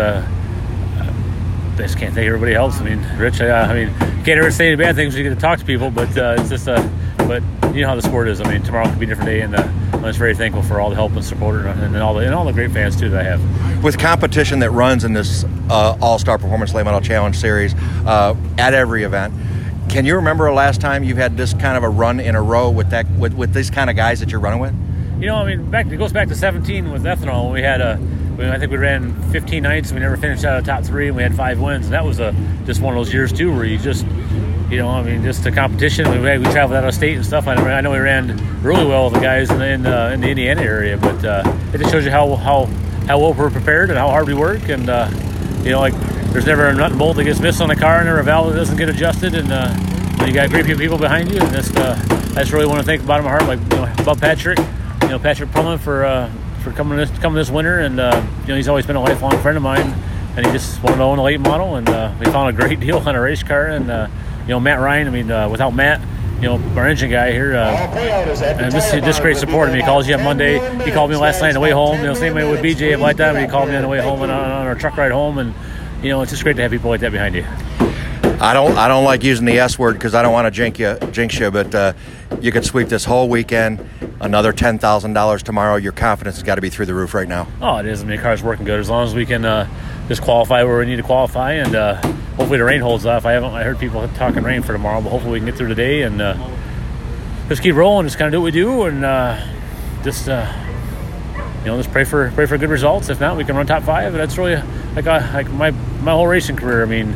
I 1.76 1.84
just 1.84 1.98
can't 1.98 2.14
thank 2.14 2.26
everybody 2.28 2.54
else. 2.54 2.80
I 2.80 2.84
mean, 2.84 3.06
Rich, 3.18 3.42
uh, 3.42 3.68
I 3.70 3.74
mean, 3.74 3.94
can't 4.24 4.40
ever 4.40 4.50
say 4.50 4.68
any 4.68 4.76
bad 4.76 4.96
things 4.96 5.14
when 5.14 5.24
you 5.24 5.30
get 5.30 5.36
to 5.36 5.42
talk 5.42 5.60
to 5.60 5.66
people, 5.66 5.92
but 5.92 6.18
uh, 6.18 6.36
it's 6.40 6.50
just, 6.50 6.68
uh, 6.68 6.82
but 7.18 7.44
you 7.76 7.82
know 7.82 7.88
how 7.88 7.96
the 7.96 8.02
sport 8.02 8.30
is. 8.30 8.40
I 8.40 8.50
mean, 8.50 8.64
tomorrow 8.64 8.90
could 8.90 9.00
be 9.00 9.06
a 9.06 9.10
different 9.10 9.30
day, 9.30 9.42
and 9.42 9.56
uh, 9.56 9.62
I'm 9.94 10.04
just 10.04 10.18
very 10.18 10.36
thankful 10.36 10.64
for 10.64 10.80
all 10.80 10.90
the 10.90 10.96
help 10.96 11.12
and 11.12 11.24
support 11.24 11.66
and, 11.66 11.80
and 11.82 11.98
all 11.98 12.14
the 12.14 12.26
and 12.26 12.34
all 12.34 12.46
the 12.46 12.54
great 12.54 12.72
fans 12.72 12.96
too 12.96 13.10
that 13.10 13.26
I 13.26 13.30
have. 13.30 13.84
With 13.84 14.00
competition 14.00 14.60
that 14.60 14.72
runs 14.72 15.04
in 15.04 15.14
this 15.14 15.44
uh, 15.70 15.98
All 16.02 16.18
Star 16.18 16.38
Performance 16.38 16.74
Late 16.74 16.86
Model 16.86 17.02
Challenge 17.02 17.36
Series 17.36 17.74
uh, 18.06 18.36
at 18.58 18.74
every 18.74 19.04
event, 19.04 19.34
can 19.90 20.06
you 20.06 20.16
remember 20.16 20.48
a 20.48 20.54
last 20.54 20.80
time 20.80 21.04
you've 21.04 21.18
had 21.18 21.36
this 21.36 21.54
kind 21.54 21.78
of 21.78 21.84
a 21.84 21.90
run 21.90 22.20
in 22.20 22.36
a 22.36 22.42
row 22.42 22.70
with 22.70 22.90
that 22.92 23.10
with, 23.12 23.34
with 23.34 23.54
these 23.54 23.70
kind 23.70 23.90
of 23.90 23.96
guys 23.96 24.22
that 24.22 24.32
you're 24.32 24.40
running 24.40 24.60
with? 24.60 24.74
You 25.20 25.28
know, 25.28 25.36
I 25.36 25.46
mean, 25.46 25.70
back 25.70 25.88
it 25.88 25.98
goes 25.98 26.14
back 26.14 26.28
to 26.30 26.36
17 26.36 26.92
with 26.92 27.04
ethanol. 27.04 27.52
We 27.52 27.62
had 27.62 27.82
a 27.82 27.98
I 28.40 28.60
think 28.60 28.72
we 28.72 28.78
ran 28.78 29.14
15 29.32 29.64
nights. 29.64 29.90
And 29.90 30.00
we 30.00 30.02
never 30.02 30.18
finished 30.18 30.44
out 30.44 30.58
of 30.58 30.66
the 30.66 30.72
top 30.72 30.84
three, 30.84 31.08
and 31.08 31.16
we 31.16 31.24
had 31.24 31.36
five 31.36 31.60
wins. 31.60 31.86
And 31.86 31.94
that 31.94 32.06
was 32.06 32.20
a 32.20 32.34
just 32.66 32.82
one 32.82 32.98
of 32.98 33.04
those 33.04 33.14
years 33.14 33.32
too, 33.32 33.54
where 33.54 33.66
you 33.66 33.78
just, 33.78 34.06
you 34.70 34.78
know, 34.78 34.90
I 34.90 35.04
mean, 35.04 35.24
just 35.24 35.44
the 35.44 35.52
competition. 35.52 36.10
We, 36.10 36.20
we 36.20 36.44
traveled 36.52 36.78
out 36.78 36.86
of 36.86 36.94
state 36.94 37.16
and 37.16 37.26
stuff. 37.26 37.48
I 37.48 37.54
I 37.54 37.82
know 37.82 37.92
we 37.92 38.00
ran 38.00 38.62
really 38.62 38.86
well 38.86 39.06
with 39.06 39.14
the 39.14 39.20
guys 39.20 39.50
in 39.50 39.60
the, 39.60 39.70
in, 39.70 39.86
uh, 39.86 40.12
in 40.14 40.22
the 40.22 40.30
Indiana 40.30 40.62
area, 40.62 40.98
but 40.98 41.24
uh, 41.24 41.44
it 41.74 41.78
just 41.78 41.92
shows 41.92 42.06
you 42.06 42.12
how 42.12 42.36
how 42.36 42.66
how 43.08 43.20
well 43.20 43.34
we're 43.34 43.50
prepared 43.50 43.90
and 43.90 43.98
how 44.00 44.10
hard 44.10 44.28
we 44.28 44.34
work. 44.34 44.70
And 44.70 44.90
uh, 44.90 45.10
you 45.64 45.72
know, 45.72 45.80
like 45.80 45.94
there's 46.32 46.46
never 46.46 46.68
a 46.68 46.74
nut 46.74 46.92
and 46.92 47.00
bolt 47.00 47.18
that 47.18 47.24
gets 47.24 47.40
missed 47.40 47.62
on 47.62 47.70
the 47.70 47.76
car, 47.76 48.00
and 48.00 48.10
a 48.10 48.24
valve 48.24 48.52
that 48.52 48.58
doesn't 48.58 48.78
get 48.78 48.90
adjusted, 48.90 49.36
and 49.36 49.52
uh, 49.52 50.26
you 50.26 50.34
got 50.34 50.50
great 50.50 50.66
people 50.66 50.98
behind 50.98 51.32
you. 51.32 51.40
And 51.40 51.52
just 51.52 51.78
uh, 51.78 51.96
I 52.36 52.42
just 52.42 52.52
really 52.52 52.66
want 52.66 52.80
to 52.80 52.86
thank 52.86 53.02
the 53.02 53.08
bottom 53.08 53.26
of 53.26 53.32
my 53.32 53.38
heart, 53.38 53.48
like 53.48 53.60
you 53.60 53.78
know, 53.78 53.94
about 54.00 54.20
Patrick, 54.20 54.60
you 55.04 55.08
know, 55.10 55.20
Patrick 55.20 55.52
Pullman 55.52 55.78
for 55.78 56.06
uh, 56.06 56.32
for 56.66 56.72
coming 56.72 56.98
this 56.98 57.12
coming 57.20 57.38
this 57.38 57.52
winter, 57.52 57.80
and 57.80 58.00
uh, 58.00 58.28
you 58.42 58.48
know 58.48 58.56
he's 58.56 58.68
always 58.68 58.88
been 58.88 58.96
a 58.96 59.02
lifelong 59.02 59.38
friend 59.42 59.56
of 59.56 59.62
mine, 59.62 59.94
and 60.36 60.46
he 60.46 60.52
just 60.52 60.82
wanted 60.82 60.98
to 60.98 61.04
own 61.04 61.20
a 61.20 61.24
late 61.24 61.40
model, 61.40 61.76
and 61.76 61.88
uh, 61.88 62.12
we 62.20 62.26
found 62.26 62.50
a 62.50 62.60
great 62.60 62.80
deal 62.86 62.98
on 62.98 63.16
a 63.16 63.22
race 63.22 63.44
car, 63.44 63.68
and 63.68 63.90
uh, 63.90 64.08
you 64.42 64.50
know 64.50 64.60
Matt 64.60 64.80
Ryan. 64.80 65.08
I 65.08 65.12
mean, 65.12 65.32
uh, 65.32 65.48
without 65.48 65.76
Matt, 65.76 66.02
you 66.42 66.48
know 66.48 66.56
our 66.76 66.88
engine 66.88 67.12
guy 67.12 67.32
here, 67.32 67.56
uh, 67.56 67.68
and 67.68 68.72
this 68.74 68.92
this 68.92 69.20
great 69.20 69.38
support. 69.38 69.70
I 69.70 69.74
mean, 69.74 69.82
he 69.82 69.86
calls 69.86 70.08
you 70.08 70.16
up 70.16 70.22
Monday. 70.22 70.58
He 70.84 70.92
called 70.92 71.12
me 71.12 71.18
last 71.18 71.40
night 71.40 71.50
on 71.50 71.54
the 71.54 71.60
way 71.60 71.72
home. 71.72 72.00
You 72.00 72.08
know, 72.08 72.14
same 72.16 72.34
way 72.34 72.50
with 72.50 72.62
BJ 72.62 72.94
at 72.94 73.00
Black 73.00 73.16
Diamond. 73.16 73.46
He 73.46 73.52
called 73.52 73.70
me 73.70 73.76
on 73.76 73.84
the 73.84 73.88
way 73.88 74.02
home 74.02 74.24
and 74.24 74.32
on, 74.32 74.52
on 74.52 74.66
our 74.66 74.76
truck 74.76 74.98
ride 74.98 75.12
home, 75.12 75.38
and 75.38 75.54
you 76.02 76.10
know 76.10 76.24
it's 76.24 76.32
just 76.32 76.44
great 76.44 76.56
to 76.56 76.64
have 76.64 76.72
people 76.72 76.90
like 76.90 77.02
that 77.02 77.12
behind 77.12 77.36
you. 77.36 77.46
I 78.40 78.54
don't 78.54 78.78
I 78.78 78.88
don't 78.88 79.06
like 79.06 79.24
using 79.24 79.46
the 79.46 79.60
S 79.60 79.80
word 79.80 79.94
because 79.94 80.14
I 80.14 80.22
don't 80.22 80.34
want 80.34 80.46
to 80.46 80.52
jinx 80.52 80.78
you, 80.80 80.98
jinx 81.12 81.40
you 81.40 81.52
but 81.52 81.74
uh, 81.74 81.94
you 82.42 82.52
could 82.52 82.66
sweep 82.66 82.90
this 82.90 83.06
whole 83.06 83.30
weekend. 83.30 83.88
Another 84.20 84.52
ten 84.52 84.78
thousand 84.78 85.14
dollars 85.14 85.42
tomorrow. 85.42 85.78
Your 85.78 85.94
confidence 85.94 86.36
has 86.36 86.44
got 86.44 86.56
to 86.56 86.62
be 86.62 86.70
through 86.70 86.88
the 86.88 86.94
roof 86.94 87.14
right 87.14 87.28
now. 87.28 87.48
Oh, 87.62 87.78
it 87.78 87.86
is. 87.86 88.04
I 88.04 88.06
mean, 88.06 88.20
car's 88.20 88.44
working 88.44 88.66
good. 88.66 88.80
As 88.80 88.90
long 88.90 89.06
as 89.06 89.16
we 89.16 89.26
can 89.26 89.46
uh, 89.46 89.70
just 90.08 90.22
qualify 90.22 90.64
where 90.64 90.80
we 90.80 90.86
need 90.86 90.98
to 90.98 91.04
qualify, 91.04 91.54
and 91.54 91.76
uh, 91.76 91.96
hopefully 92.36 92.58
the 92.58 92.66
rain 92.66 92.82
holds 92.82 93.06
off. 93.06 93.26
I 93.26 93.34
haven't. 93.34 93.52
I 93.52 93.64
heard 93.64 93.80
people 93.80 94.08
talking 94.10 94.44
rain 94.44 94.64
for 94.64 94.74
tomorrow, 94.74 95.02
but 95.02 95.10
hopefully 95.10 95.34
we 95.34 95.40
can 95.40 95.46
get 95.46 95.56
through 95.56 95.70
today 95.70 96.02
and 96.02 96.22
uh, 96.22 96.50
just 97.48 97.62
keep 97.62 97.76
rolling. 97.76 98.06
Just 98.06 98.18
kind 98.18 98.28
of 98.28 98.38
do 98.38 98.42
what 98.42 98.46
we 98.46 98.52
do, 98.52 98.84
and 98.84 99.06
uh, 99.06 99.42
just 100.04 100.28
uh, 100.28 100.52
you 101.60 101.66
know, 101.66 101.78
just 101.78 101.92
pray 101.92 102.04
for 102.04 102.32
pray 102.32 102.46
for 102.46 102.58
good 102.58 102.70
results. 102.70 103.10
If 103.10 103.20
not, 103.22 103.38
we 103.38 103.46
can 103.46 103.56
run 103.56 103.66
top 103.66 103.84
five. 103.84 104.14
And 104.14 104.22
that's 104.22 104.38
really 104.38 104.62
like 104.96 105.06
like 105.06 105.50
my 105.52 105.72
my 105.72 106.12
whole 106.12 106.28
racing 106.28 106.58
career. 106.58 106.84
I 106.84 106.86
mean 106.86 107.16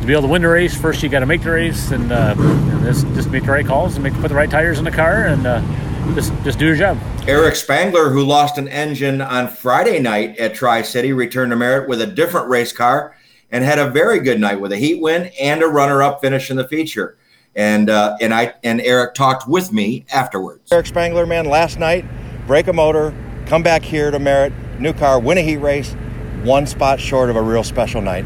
to 0.00 0.06
be 0.06 0.12
able 0.12 0.22
to 0.22 0.28
win 0.28 0.42
the 0.42 0.48
race, 0.48 0.74
first 0.74 1.02
you 1.02 1.08
got 1.08 1.20
to 1.20 1.26
make 1.26 1.42
the 1.42 1.50
race, 1.50 1.90
and, 1.90 2.12
uh, 2.12 2.34
and 2.38 2.84
just, 2.84 3.06
just 3.14 3.30
make 3.30 3.44
the 3.44 3.50
right 3.50 3.66
calls 3.66 3.94
and 3.94 4.02
make 4.02 4.14
put 4.14 4.28
the 4.28 4.34
right 4.34 4.50
tires 4.50 4.78
in 4.78 4.84
the 4.84 4.90
car, 4.90 5.26
and 5.26 5.46
uh, 5.46 5.60
just 6.14 6.32
just 6.42 6.58
do 6.58 6.66
your 6.66 6.76
job. 6.76 6.98
Eric 7.26 7.54
Spangler, 7.54 8.10
who 8.10 8.24
lost 8.24 8.56
an 8.56 8.68
engine 8.68 9.20
on 9.20 9.48
Friday 9.48 9.98
night 9.98 10.38
at 10.38 10.54
Tri 10.54 10.82
City, 10.82 11.12
returned 11.12 11.50
to 11.50 11.56
Merritt 11.56 11.88
with 11.88 12.00
a 12.00 12.06
different 12.06 12.48
race 12.48 12.72
car 12.72 13.14
and 13.50 13.64
had 13.64 13.78
a 13.78 13.90
very 13.90 14.18
good 14.18 14.40
night 14.40 14.60
with 14.60 14.72
a 14.72 14.76
heat 14.76 15.00
win 15.00 15.30
and 15.40 15.62
a 15.62 15.66
runner-up 15.66 16.20
finish 16.20 16.50
in 16.50 16.56
the 16.56 16.66
feature. 16.66 17.16
And 17.54 17.90
uh, 17.90 18.16
and 18.20 18.32
I 18.32 18.54
and 18.62 18.80
Eric 18.80 19.14
talked 19.14 19.48
with 19.48 19.72
me 19.72 20.06
afterwards. 20.12 20.72
Eric 20.72 20.86
Spangler, 20.86 21.26
man, 21.26 21.44
last 21.44 21.78
night, 21.78 22.04
break 22.46 22.68
a 22.68 22.72
motor, 22.72 23.14
come 23.46 23.62
back 23.62 23.82
here 23.82 24.10
to 24.10 24.18
Merritt, 24.18 24.52
new 24.78 24.92
car, 24.92 25.20
win 25.20 25.38
a 25.38 25.42
heat 25.42 25.56
race, 25.58 25.92
one 26.44 26.66
spot 26.66 27.00
short 27.00 27.30
of 27.30 27.36
a 27.36 27.42
real 27.42 27.64
special 27.64 28.00
night. 28.00 28.24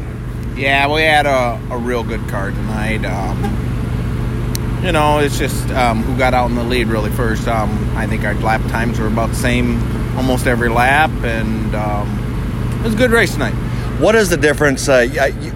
Yeah, 0.55 0.93
we 0.93 1.01
had 1.01 1.25
a, 1.25 1.59
a 1.71 1.77
real 1.77 2.03
good 2.03 2.27
car 2.29 2.51
tonight. 2.51 3.03
Um, 3.05 4.83
you 4.83 4.91
know, 4.91 5.19
it's 5.19 5.39
just 5.39 5.67
um, 5.71 6.03
who 6.03 6.15
got 6.17 6.33
out 6.33 6.49
in 6.49 6.55
the 6.55 6.63
lead 6.63 6.87
really 6.87 7.09
first. 7.09 7.47
Um, 7.47 7.91
I 7.95 8.05
think 8.05 8.23
our 8.23 8.35
lap 8.35 8.61
times 8.69 8.99
were 8.99 9.07
about 9.07 9.29
the 9.29 9.35
same 9.35 9.81
almost 10.15 10.45
every 10.45 10.69
lap, 10.69 11.09
and 11.23 11.73
um, 11.73 12.79
it 12.79 12.83
was 12.83 12.93
a 12.93 12.97
good 12.97 13.11
race 13.11 13.33
tonight. 13.33 13.53
What 13.99 14.13
is 14.13 14.29
the 14.29 14.37
difference? 14.37 14.87
Uh, 14.87 15.07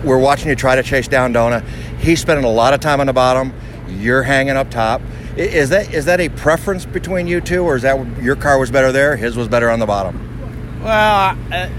we're 0.04 0.18
watching 0.18 0.50
you 0.50 0.56
try 0.56 0.76
to 0.76 0.84
chase 0.84 1.08
down 1.08 1.32
Dona. 1.32 1.60
He's 2.00 2.20
spending 2.20 2.46
a 2.46 2.52
lot 2.52 2.74
of 2.74 2.80
time 2.80 3.00
on 3.00 3.08
the 3.08 3.14
bottom. 3.14 3.54
You're 3.88 4.24
hanging 4.24 4.58
up 4.58 4.72
top. 4.72 5.02
Is 5.36 5.70
that 5.70 5.94
is 5.94 6.06
that 6.06 6.20
a 6.20 6.30
preference 6.30 6.86
between 6.86 7.28
you 7.28 7.40
two, 7.40 7.64
or 7.64 7.76
is 7.76 7.84
that 7.84 8.24
your 8.24 8.36
car 8.36 8.58
was 8.58 8.72
better 8.72 8.92
there, 8.92 9.16
his 9.16 9.38
was 9.38 9.48
better 9.48 9.70
on 9.70 9.80
the 9.80 9.86
bottom? 9.86 10.82
Well, 10.82 11.38
uh, 11.52 11.70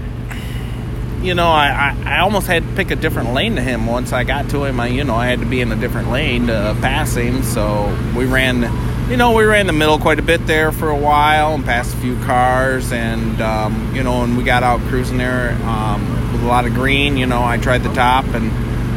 you 1.21 1.33
know, 1.33 1.49
I, 1.49 1.67
I, 1.67 2.17
I, 2.17 2.19
almost 2.19 2.47
had 2.47 2.63
to 2.63 2.75
pick 2.75 2.91
a 2.91 2.95
different 2.95 3.33
lane 3.33 3.55
to 3.55 3.61
him 3.61 3.85
once 3.85 4.13
I 4.13 4.23
got 4.23 4.49
to 4.51 4.63
him. 4.63 4.79
I, 4.79 4.87
you 4.87 5.03
know, 5.03 5.15
I 5.15 5.27
had 5.27 5.39
to 5.39 5.45
be 5.45 5.61
in 5.61 5.71
a 5.71 5.75
different 5.75 6.11
lane 6.11 6.47
to 6.47 6.77
pass 6.81 7.15
him. 7.15 7.43
So 7.43 7.87
we 8.15 8.25
ran, 8.25 8.61
you 9.09 9.17
know, 9.17 9.33
we 9.33 9.43
ran 9.43 9.67
the 9.67 9.73
middle 9.73 9.99
quite 9.99 10.19
a 10.19 10.23
bit 10.23 10.45
there 10.47 10.71
for 10.71 10.89
a 10.89 10.97
while 10.97 11.53
and 11.53 11.65
passed 11.65 11.93
a 11.93 11.97
few 11.97 12.17
cars. 12.23 12.91
And, 12.91 13.41
um, 13.41 13.93
you 13.95 14.03
know, 14.03 14.23
and 14.23 14.37
we 14.37 14.43
got 14.43 14.63
out 14.63 14.79
cruising 14.81 15.17
there 15.17 15.51
um, 15.63 16.31
with 16.31 16.43
a 16.43 16.47
lot 16.47 16.65
of 16.65 16.73
green. 16.73 17.17
You 17.17 17.25
know, 17.25 17.43
I 17.43 17.57
tried 17.57 17.83
the 17.83 17.93
top 17.93 18.25
and 18.27 18.51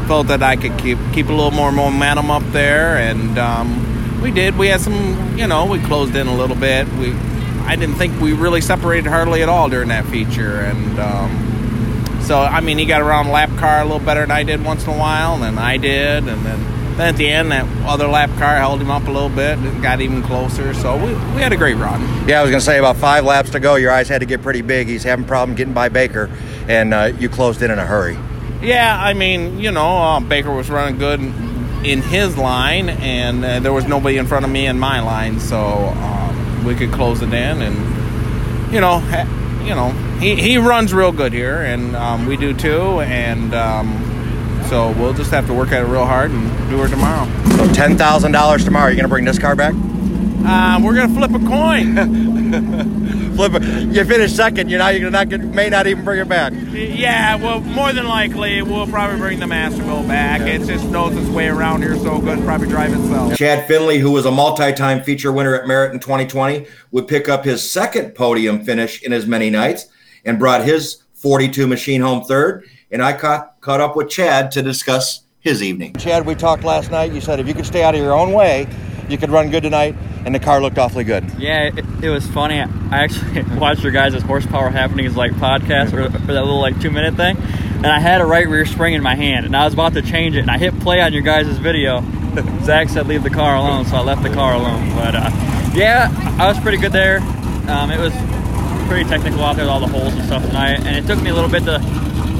felt 0.06 0.28
that 0.28 0.42
I 0.42 0.56
could 0.56 0.78
keep 0.78 0.98
keep 1.12 1.28
a 1.28 1.32
little 1.32 1.50
more 1.50 1.72
momentum 1.72 2.30
up 2.30 2.44
there. 2.52 2.96
And, 2.96 3.38
um, 3.38 3.92
we 4.22 4.30
did. 4.30 4.56
We 4.56 4.68
had 4.68 4.80
some, 4.80 5.36
you 5.36 5.48
know, 5.48 5.66
we 5.66 5.80
closed 5.80 6.14
in 6.14 6.28
a 6.28 6.34
little 6.34 6.54
bit. 6.54 6.88
We, 6.94 7.12
I 7.64 7.74
didn't 7.76 7.96
think 7.96 8.20
we 8.20 8.32
really 8.32 8.60
separated 8.60 9.08
hardly 9.08 9.42
at 9.42 9.48
all 9.48 9.68
during 9.68 9.88
that 9.88 10.04
feature, 10.06 10.60
and 10.60 10.98
um, 10.98 11.51
so 12.22 12.40
I 12.40 12.60
mean, 12.60 12.78
he 12.78 12.84
got 12.84 13.00
around 13.00 13.28
lap 13.28 13.50
car 13.58 13.80
a 13.80 13.84
little 13.84 13.98
better 13.98 14.20
than 14.20 14.30
I 14.30 14.42
did 14.42 14.64
once 14.64 14.84
in 14.84 14.90
a 14.90 14.98
while, 14.98 15.34
and 15.34 15.42
then 15.42 15.58
I 15.58 15.76
did, 15.76 16.28
and 16.28 16.44
then 16.44 16.82
then 16.96 17.08
at 17.08 17.16
the 17.16 17.28
end, 17.28 17.52
that 17.52 17.66
other 17.86 18.06
lap 18.06 18.30
car 18.38 18.56
held 18.56 18.80
him 18.80 18.90
up 18.90 19.06
a 19.06 19.10
little 19.10 19.28
bit 19.28 19.58
and 19.58 19.82
got 19.82 20.00
even 20.00 20.22
closer. 20.22 20.74
So 20.74 20.96
we, 20.96 21.12
we 21.34 21.40
had 21.40 21.52
a 21.52 21.56
great 21.56 21.76
run. 21.76 22.00
Yeah, 22.28 22.40
I 22.40 22.42
was 22.42 22.50
going 22.50 22.60
to 22.60 22.64
say 22.64 22.78
about 22.78 22.96
five 22.96 23.24
laps 23.24 23.50
to 23.50 23.60
go, 23.60 23.76
your 23.76 23.90
eyes 23.90 24.08
had 24.08 24.20
to 24.20 24.26
get 24.26 24.42
pretty 24.42 24.62
big. 24.62 24.88
He's 24.88 25.02
having 25.02 25.24
problem 25.24 25.56
getting 25.56 25.74
by 25.74 25.88
Baker, 25.88 26.30
and 26.68 26.92
uh, 26.92 27.12
you 27.18 27.28
closed 27.28 27.62
in 27.62 27.70
in 27.70 27.78
a 27.78 27.86
hurry. 27.86 28.18
Yeah, 28.60 28.96
I 29.00 29.14
mean, 29.14 29.58
you 29.58 29.72
know, 29.72 29.96
uh, 29.96 30.20
Baker 30.20 30.52
was 30.52 30.70
running 30.70 30.98
good 30.98 31.20
in 31.20 32.02
his 32.02 32.36
line, 32.36 32.90
and 32.90 33.44
uh, 33.44 33.60
there 33.60 33.72
was 33.72 33.86
nobody 33.86 34.18
in 34.18 34.26
front 34.26 34.44
of 34.44 34.50
me 34.50 34.66
in 34.66 34.78
my 34.78 35.00
line, 35.00 35.40
so 35.40 35.58
um, 35.58 36.64
we 36.64 36.74
could 36.74 36.92
close 36.92 37.22
it 37.22 37.32
in. 37.32 37.62
And 37.62 38.72
you 38.72 38.80
know, 38.80 38.98
ha- 38.98 39.26
you 39.64 39.74
know, 39.74 39.90
he, 40.20 40.34
he 40.36 40.58
runs 40.58 40.92
real 40.92 41.12
good 41.12 41.32
here, 41.32 41.62
and 41.62 41.94
um, 41.96 42.26
we 42.26 42.36
do 42.36 42.54
too. 42.54 43.00
And 43.00 43.54
um, 43.54 44.64
so 44.68 44.92
we'll 44.92 45.14
just 45.14 45.30
have 45.30 45.46
to 45.46 45.54
work 45.54 45.72
at 45.72 45.82
it 45.82 45.86
real 45.86 46.06
hard 46.06 46.30
and 46.30 46.70
do 46.70 46.82
it 46.82 46.88
tomorrow. 46.88 47.26
So 47.56 47.72
ten 47.72 47.96
thousand 47.96 48.32
dollars 48.32 48.64
tomorrow. 48.64 48.86
You're 48.88 48.96
going 48.96 49.04
to 49.04 49.08
bring 49.08 49.24
this 49.24 49.38
car 49.38 49.56
back? 49.56 49.74
Uh, 50.44 50.80
we're 50.82 50.94
going 50.94 51.08
to 51.08 51.14
flip 51.14 51.30
a 51.30 51.38
coin. 51.46 52.90
flip 53.32 53.54
it. 53.54 53.62
You 53.62 54.04
finish 54.04 54.32
second. 54.32 54.70
You're 54.70 54.78
not. 54.78 54.94
You're 54.94 55.10
gonna 55.10 55.24
not. 55.24 55.54
May 55.54 55.68
not 55.68 55.86
even 55.86 56.04
bring 56.04 56.20
it 56.20 56.28
back. 56.28 56.52
Yeah. 56.72 57.36
Well, 57.36 57.60
more 57.60 57.92
than 57.92 58.06
likely, 58.06 58.62
we'll 58.62 58.86
probably 58.86 59.18
bring 59.18 59.40
the 59.40 59.46
master 59.46 59.82
Masterville 59.82 60.06
back. 60.08 60.40
Yeah. 60.40 60.46
It 60.46 60.66
just 60.66 60.84
knows 60.86 61.16
its 61.16 61.28
way 61.28 61.48
around 61.48 61.82
here 61.82 61.96
so 61.96 62.20
good. 62.20 62.38
Probably 62.40 62.68
drive 62.68 62.92
itself. 62.92 63.36
Chad 63.36 63.66
Finley, 63.66 63.98
who 63.98 64.10
was 64.10 64.26
a 64.26 64.30
multi-time 64.30 65.02
feature 65.02 65.32
winner 65.32 65.54
at 65.54 65.66
Merritt 65.66 65.92
in 65.92 66.00
2020, 66.00 66.66
would 66.90 67.08
pick 67.08 67.28
up 67.28 67.44
his 67.44 67.68
second 67.68 68.14
podium 68.14 68.64
finish 68.64 69.02
in 69.02 69.12
as 69.12 69.26
many 69.26 69.50
nights 69.50 69.86
and 70.24 70.38
brought 70.38 70.64
his 70.64 71.02
42 71.14 71.66
machine 71.66 72.00
home 72.00 72.24
third. 72.24 72.64
And 72.90 73.02
I 73.02 73.12
caught 73.14 73.60
caught 73.60 73.80
up 73.80 73.96
with 73.96 74.10
Chad 74.10 74.50
to 74.52 74.62
discuss 74.62 75.22
his 75.40 75.62
evening. 75.62 75.94
Chad, 75.94 76.26
we 76.26 76.34
talked 76.34 76.64
last 76.64 76.90
night. 76.90 77.12
You 77.12 77.20
said 77.20 77.40
if 77.40 77.48
you 77.48 77.54
could 77.54 77.66
stay 77.66 77.82
out 77.82 77.94
of 77.94 78.00
your 78.00 78.12
own 78.12 78.32
way, 78.32 78.66
you 79.12 79.18
could 79.18 79.30
run 79.30 79.50
good 79.50 79.62
tonight, 79.62 79.94
and 80.24 80.34
the 80.34 80.40
car 80.40 80.60
looked 80.60 80.78
awfully 80.78 81.04
good. 81.04 81.24
Yeah, 81.38 81.64
it, 81.64 81.84
it 82.02 82.10
was 82.10 82.26
funny. 82.26 82.60
I 82.60 82.66
actually 82.90 83.42
watched 83.58 83.82
your 83.82 83.92
guys' 83.92 84.20
horsepower 84.22 84.70
happenings 84.70 85.16
like 85.16 85.32
podcast 85.32 85.92
or, 85.92 86.02
or 86.02 86.08
that 86.08 86.26
little 86.26 86.60
like 86.60 86.80
two 86.80 86.90
minute 86.90 87.14
thing, 87.14 87.36
and 87.36 87.86
I 87.86 88.00
had 88.00 88.20
a 88.20 88.26
right 88.26 88.48
rear 88.48 88.66
spring 88.66 88.94
in 88.94 89.02
my 89.02 89.14
hand, 89.14 89.46
and 89.46 89.56
I 89.56 89.64
was 89.64 89.74
about 89.74 89.94
to 89.94 90.02
change 90.02 90.34
it, 90.36 90.40
and 90.40 90.50
I 90.50 90.58
hit 90.58 90.78
play 90.80 91.00
on 91.00 91.12
your 91.12 91.22
guys' 91.22 91.58
video. 91.58 92.02
Zach 92.62 92.88
said 92.88 93.06
leave 93.06 93.22
the 93.22 93.30
car 93.30 93.54
alone, 93.56 93.84
so 93.84 93.96
I 93.96 94.00
left 94.00 94.22
the 94.22 94.30
car 94.30 94.54
alone. 94.54 94.88
But 94.96 95.14
uh, 95.14 95.30
yeah, 95.74 96.10
I 96.38 96.48
was 96.48 96.58
pretty 96.60 96.78
good 96.78 96.92
there. 96.92 97.18
Um, 97.68 97.90
it 97.90 97.98
was 97.98 98.12
pretty 98.88 99.08
technical 99.08 99.44
out 99.44 99.56
there 99.56 99.64
with 99.64 99.70
all 99.70 99.80
the 99.80 99.86
holes 99.86 100.14
and 100.14 100.24
stuff 100.24 100.44
tonight, 100.44 100.80
and 100.80 100.96
it 100.96 101.06
took 101.06 101.22
me 101.22 101.30
a 101.30 101.34
little 101.34 101.50
bit 101.50 101.64
to 101.64 101.78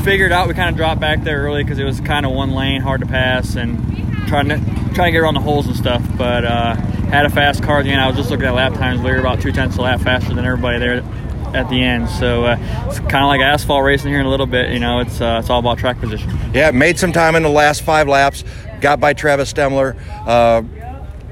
figure 0.03 0.27
it 0.27 0.33
out. 0.33 0.49
We 0.49 0.55
kind 0.55 0.71
of 0.71 0.77
dropped 0.77 1.01
back 1.01 1.23
there 1.23 1.43
early 1.43 1.63
because 1.63 1.79
it 1.79 1.85
was 1.85 2.01
kind 2.01 2.27
of 2.27 2.33
one 2.33 2.51
lane, 2.51 2.81
hard 2.81 3.01
to 3.01 3.07
pass, 3.07 3.55
and 3.55 4.02
trying 4.33 4.49
to 4.49 4.57
trying 4.95 5.09
to 5.09 5.12
get 5.12 5.18
around 5.18 5.35
the 5.35 5.40
holes 5.40 5.66
and 5.66 5.77
stuff. 5.77 6.03
But 6.16 6.45
uh, 6.45 6.75
had 6.75 7.27
a 7.27 7.31
fast 7.31 7.62
car 7.62 7.81
at 7.81 7.85
the 7.85 7.90
end. 7.90 8.01
I 8.01 8.07
was 8.07 8.16
just 8.16 8.31
looking 8.31 8.47
at 8.47 8.55
lap 8.55 8.73
times. 8.75 9.03
We 9.03 9.11
were 9.11 9.18
about 9.18 9.42
two 9.42 9.53
tenths 9.53 9.77
a 9.77 9.83
lap 9.83 10.01
faster 10.01 10.35
than 10.35 10.45
everybody 10.47 10.79
there 10.79 11.03
at 11.55 11.68
the 11.68 11.83
end. 11.83 12.09
So 12.09 12.47
uh, 12.47 12.87
it's 12.88 12.99
kind 13.01 13.16
of 13.23 13.29
like 13.29 13.42
asphalt 13.42 13.85
racing 13.85 14.11
here 14.11 14.21
in 14.21 14.27
a 14.27 14.31
little 14.31 14.47
bit. 14.47 14.71
You 14.71 14.81
know, 14.81 15.01
it's 15.01 15.21
uh, 15.21 15.38
it's 15.40 15.51
all 15.51 15.59
about 15.59 15.79
track 15.79 16.01
position. 16.01 16.31
Yeah, 16.55 16.71
made 16.71 16.99
some 16.99 17.12
time 17.12 17.37
in 17.37 17.42
the 17.42 17.51
last 17.51 17.83
five 17.83 18.09
laps. 18.09 18.42
Got 18.81 19.01
by 19.01 19.12
Travis 19.12 19.53
Stemler. 19.53 19.97
Uh, 20.27 20.62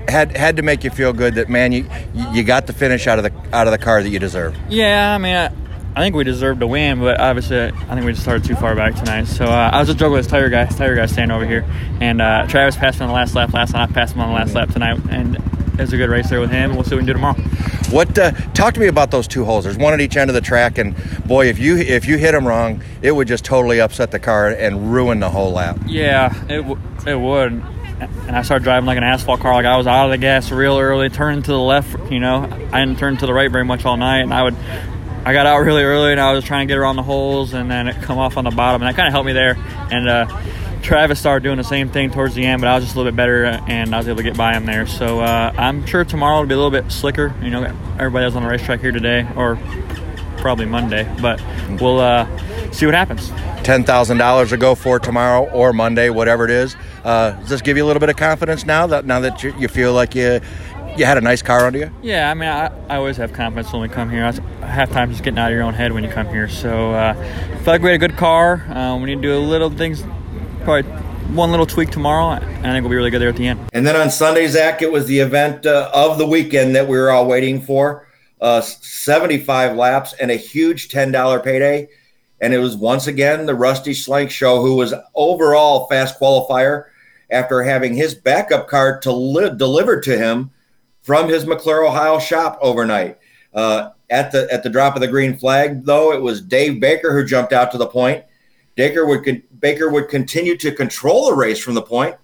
had 0.08 0.36
had 0.36 0.56
to 0.56 0.62
make 0.62 0.84
you 0.84 0.90
feel 0.90 1.12
good 1.12 1.36
that 1.36 1.48
man 1.48 1.72
you 1.72 1.88
you 2.32 2.42
got 2.42 2.66
the 2.66 2.72
finish 2.72 3.06
out 3.06 3.18
of 3.18 3.24
the 3.24 3.56
out 3.56 3.66
of 3.66 3.70
the 3.70 3.78
car 3.78 4.02
that 4.02 4.08
you 4.10 4.18
deserve. 4.18 4.56
Yeah, 4.68 5.14
I 5.14 5.18
mean. 5.18 5.36
I, 5.36 5.50
I 5.96 6.00
think 6.02 6.14
we 6.14 6.24
deserved 6.24 6.60
to 6.60 6.66
win, 6.66 7.00
but 7.00 7.20
obviously 7.20 7.58
I 7.60 7.70
think 7.70 8.04
we 8.04 8.12
just 8.12 8.22
started 8.22 8.44
too 8.44 8.54
far 8.54 8.74
back 8.76 8.94
tonight. 8.94 9.24
So 9.24 9.44
uh, 9.44 9.70
I 9.72 9.78
was 9.80 9.88
just 9.88 9.98
joking 9.98 10.12
with 10.12 10.24
this 10.24 10.30
tire 10.30 10.48
guy, 10.48 10.66
tire 10.66 10.94
guy 10.94 11.06
standing 11.06 11.34
over 11.34 11.44
here, 11.46 11.64
and 12.00 12.22
uh, 12.22 12.46
Travis 12.46 12.76
passed 12.76 13.00
me 13.00 13.04
on 13.04 13.08
the 13.08 13.14
last 13.14 13.34
lap 13.34 13.52
last 13.52 13.72
night. 13.72 13.90
I 13.90 13.92
passed 13.92 14.14
him 14.14 14.20
on 14.20 14.28
the 14.28 14.34
last 14.34 14.54
lap 14.54 14.70
tonight, 14.70 15.00
and 15.10 15.36
it 15.36 15.78
was 15.80 15.92
a 15.92 15.96
good 15.96 16.08
race 16.10 16.30
there 16.30 16.40
with 16.40 16.50
him. 16.50 16.74
We'll 16.74 16.84
see 16.84 16.94
what 16.94 17.02
we 17.02 17.06
can 17.06 17.06
do 17.06 17.12
tomorrow. 17.14 17.40
What 17.90 18.16
uh, 18.18 18.30
talk 18.54 18.74
to 18.74 18.80
me 18.80 18.86
about 18.86 19.10
those 19.10 19.26
two 19.26 19.44
holes? 19.44 19.64
There's 19.64 19.76
one 19.76 19.92
at 19.92 20.00
each 20.00 20.16
end 20.16 20.30
of 20.30 20.34
the 20.34 20.40
track, 20.40 20.78
and 20.78 20.94
boy, 21.26 21.48
if 21.48 21.58
you 21.58 21.76
if 21.76 22.06
you 22.06 22.18
hit 22.18 22.32
them 22.32 22.46
wrong, 22.46 22.82
it 23.02 23.10
would 23.10 23.26
just 23.26 23.44
totally 23.44 23.80
upset 23.80 24.12
the 24.12 24.20
car 24.20 24.48
and 24.48 24.92
ruin 24.92 25.18
the 25.18 25.30
whole 25.30 25.50
lap. 25.52 25.76
Yeah, 25.86 26.32
it 26.44 26.58
w- 26.62 26.78
it 27.06 27.16
would. 27.18 27.62
And 28.00 28.34
I 28.36 28.42
started 28.42 28.62
driving 28.64 28.86
like 28.86 28.96
an 28.96 29.02
asphalt 29.04 29.40
car. 29.40 29.52
Like 29.54 29.66
I 29.66 29.76
was 29.76 29.86
out 29.86 30.04
of 30.06 30.10
the 30.12 30.18
gas 30.18 30.50
real 30.52 30.78
early, 30.78 31.08
turning 31.10 31.42
to 31.42 31.50
the 31.50 31.58
left. 31.58 32.10
You 32.12 32.20
know, 32.20 32.44
I 32.72 32.78
didn't 32.80 32.98
turn 32.98 33.16
to 33.18 33.26
the 33.26 33.34
right 33.34 33.50
very 33.50 33.64
much 33.64 33.84
all 33.84 33.96
night, 33.96 34.20
and 34.20 34.32
I 34.32 34.44
would 34.44 34.56
I 35.24 35.32
got 35.34 35.46
out 35.46 35.58
really 35.58 35.82
early 35.82 36.12
and 36.12 36.20
I 36.20 36.32
was 36.32 36.44
trying 36.44 36.66
to 36.66 36.72
get 36.72 36.78
around 36.78 36.96
the 36.96 37.02
holes 37.02 37.52
and 37.52 37.70
then 37.70 37.88
it 37.88 38.00
come 38.02 38.18
off 38.18 38.36
on 38.36 38.44
the 38.44 38.50
bottom 38.50 38.80
and 38.82 38.88
that 38.88 38.96
kind 38.96 39.06
of 39.06 39.12
helped 39.12 39.26
me 39.26 39.32
there. 39.32 39.56
And 39.90 40.08
uh, 40.08 40.26
Travis 40.82 41.20
started 41.20 41.42
doing 41.42 41.58
the 41.58 41.64
same 41.64 41.90
thing 41.90 42.10
towards 42.10 42.34
the 42.34 42.44
end, 42.44 42.62
but 42.62 42.68
I 42.68 42.74
was 42.74 42.84
just 42.84 42.96
a 42.96 42.98
little 42.98 43.12
bit 43.12 43.16
better 43.16 43.44
and 43.44 43.94
I 43.94 43.98
was 43.98 44.08
able 44.08 44.16
to 44.16 44.22
get 44.22 44.36
by 44.36 44.54
him 44.54 44.64
there. 44.64 44.86
So 44.86 45.20
uh, 45.20 45.52
I'm 45.56 45.84
sure 45.86 46.04
tomorrow 46.04 46.40
will 46.40 46.46
be 46.46 46.54
a 46.54 46.56
little 46.56 46.70
bit 46.70 46.90
slicker. 46.90 47.34
You 47.42 47.50
know, 47.50 47.64
everybody 47.98 48.24
was 48.24 48.34
on 48.34 48.42
the 48.42 48.48
racetrack 48.48 48.80
here 48.80 48.92
today 48.92 49.28
or 49.36 49.58
probably 50.38 50.64
Monday, 50.64 51.04
but 51.20 51.42
we'll 51.80 52.00
uh, 52.00 52.26
see 52.72 52.86
what 52.86 52.94
happens. 52.94 53.30
Ten 53.62 53.84
thousand 53.84 54.16
dollars 54.16 54.50
to 54.50 54.56
go 54.56 54.74
for 54.74 54.98
tomorrow 54.98 55.44
or 55.50 55.74
Monday, 55.74 56.08
whatever 56.08 56.46
it 56.46 56.50
is. 56.50 56.74
Uh, 57.04 57.32
does 57.32 57.50
this 57.50 57.60
give 57.62 57.76
you 57.76 57.84
a 57.84 57.86
little 57.86 58.00
bit 58.00 58.08
of 58.08 58.16
confidence 58.16 58.64
now 58.64 58.86
that 58.86 59.04
now 59.04 59.20
that 59.20 59.42
you, 59.42 59.54
you 59.58 59.68
feel 59.68 59.92
like 59.92 60.14
you 60.14 60.40
you 61.00 61.06
had 61.06 61.18
a 61.18 61.20
nice 61.22 61.42
car 61.42 61.66
under 61.66 61.78
you? 61.78 61.90
Yeah, 62.02 62.30
I 62.30 62.34
mean, 62.34 62.48
I, 62.48 62.66
I 62.88 62.96
always 62.96 63.16
have 63.16 63.32
confidence 63.32 63.72
when 63.72 63.82
we 63.82 63.88
come 63.88 64.10
here. 64.10 64.24
I, 64.24 64.66
half 64.66 64.90
time 64.90 65.10
just 65.10 65.24
getting 65.24 65.38
out 65.38 65.50
of 65.50 65.54
your 65.54 65.64
own 65.64 65.74
head 65.74 65.92
when 65.92 66.04
you 66.04 66.10
come 66.10 66.28
here. 66.28 66.46
So 66.46 66.92
uh, 66.92 67.14
I 67.16 67.56
feel 67.56 67.72
like 67.74 67.80
we 67.82 67.88
had 67.88 67.96
a 67.96 68.06
good 68.06 68.16
car. 68.16 68.64
Um, 68.68 69.02
we 69.02 69.06
need 69.06 69.16
to 69.16 69.22
do 69.22 69.36
a 69.36 69.40
little 69.40 69.70
things, 69.70 70.04
probably 70.62 70.82
one 71.34 71.50
little 71.50 71.66
tweak 71.66 71.90
tomorrow. 71.90 72.32
and 72.32 72.66
I 72.66 72.72
think 72.72 72.82
we'll 72.82 72.90
be 72.90 72.96
really 72.96 73.10
good 73.10 73.20
there 73.20 73.30
at 73.30 73.36
the 73.36 73.48
end. 73.48 73.60
And 73.72 73.86
then 73.86 73.96
on 73.96 74.10
Sunday, 74.10 74.46
Zach, 74.46 74.82
it 74.82 74.92
was 74.92 75.06
the 75.06 75.18
event 75.18 75.64
uh, 75.64 75.90
of 75.92 76.18
the 76.18 76.26
weekend 76.26 76.76
that 76.76 76.86
we 76.86 76.98
were 76.98 77.10
all 77.10 77.26
waiting 77.26 77.60
for. 77.60 78.06
Uh, 78.40 78.60
75 78.60 79.76
laps 79.76 80.12
and 80.14 80.30
a 80.30 80.36
huge 80.36 80.88
$10 80.90 81.42
payday. 81.42 81.88
And 82.42 82.54
it 82.54 82.58
was 82.58 82.76
once 82.76 83.06
again 83.06 83.46
the 83.46 83.54
Rusty 83.54 83.92
Schlenk 83.92 84.30
show, 84.30 84.62
who 84.62 84.74
was 84.74 84.94
overall 85.14 85.86
fast 85.88 86.18
qualifier 86.18 86.84
after 87.30 87.62
having 87.62 87.94
his 87.94 88.14
backup 88.14 88.66
car 88.68 88.98
to 89.00 89.12
li- 89.12 89.50
delivered 89.56 90.02
to 90.04 90.18
him 90.18 90.50
from 91.02 91.28
his 91.28 91.46
McClure, 91.46 91.84
Ohio 91.84 92.18
shop 92.18 92.58
overnight. 92.60 93.18
Uh, 93.52 93.90
at 94.10 94.32
the 94.32 94.48
at 94.52 94.62
the 94.62 94.70
drop 94.70 94.94
of 94.94 95.00
the 95.00 95.08
green 95.08 95.36
flag, 95.36 95.84
though, 95.84 96.12
it 96.12 96.20
was 96.20 96.40
Dave 96.40 96.80
Baker 96.80 97.12
who 97.12 97.24
jumped 97.24 97.52
out 97.52 97.70
to 97.72 97.78
the 97.78 97.86
point. 97.86 98.24
Baker 98.74 99.06
would 99.06 99.24
con- 99.24 99.42
Baker 99.58 99.88
would 99.90 100.08
continue 100.08 100.56
to 100.58 100.72
control 100.72 101.26
the 101.26 101.36
race 101.36 101.58
from 101.58 101.74
the 101.74 101.82
point, 101.82 102.16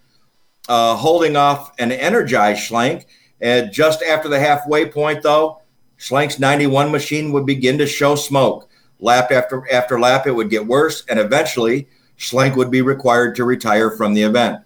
uh, 0.68 0.96
holding 0.96 1.36
off 1.36 1.72
an 1.78 1.92
energized 1.92 2.68
Schlenk. 2.68 3.06
And 3.40 3.72
just 3.72 4.02
after 4.02 4.28
the 4.28 4.40
halfway 4.40 4.86
point, 4.86 5.22
though, 5.22 5.60
Schlenk's 5.98 6.38
91 6.38 6.90
machine 6.90 7.32
would 7.32 7.46
begin 7.46 7.78
to 7.78 7.86
show 7.86 8.14
smoke. 8.14 8.68
Lap 8.98 9.30
after 9.30 9.70
after 9.70 10.00
lap, 10.00 10.26
it 10.26 10.32
would 10.32 10.50
get 10.50 10.66
worse, 10.66 11.04
and 11.08 11.18
eventually, 11.18 11.88
Schlenk 12.18 12.56
would 12.56 12.70
be 12.70 12.82
required 12.82 13.36
to 13.36 13.44
retire 13.44 13.90
from 13.90 14.14
the 14.14 14.22
event. 14.22 14.60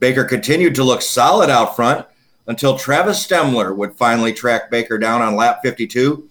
Baker 0.00 0.24
continued 0.24 0.74
to 0.74 0.84
look 0.84 1.02
solid 1.02 1.50
out 1.50 1.76
front 1.76 2.06
until 2.50 2.76
Travis 2.76 3.24
Stemler 3.24 3.76
would 3.76 3.94
finally 3.94 4.32
track 4.32 4.72
Baker 4.72 4.98
down 4.98 5.22
on 5.22 5.36
lap 5.36 5.60
52 5.62 6.28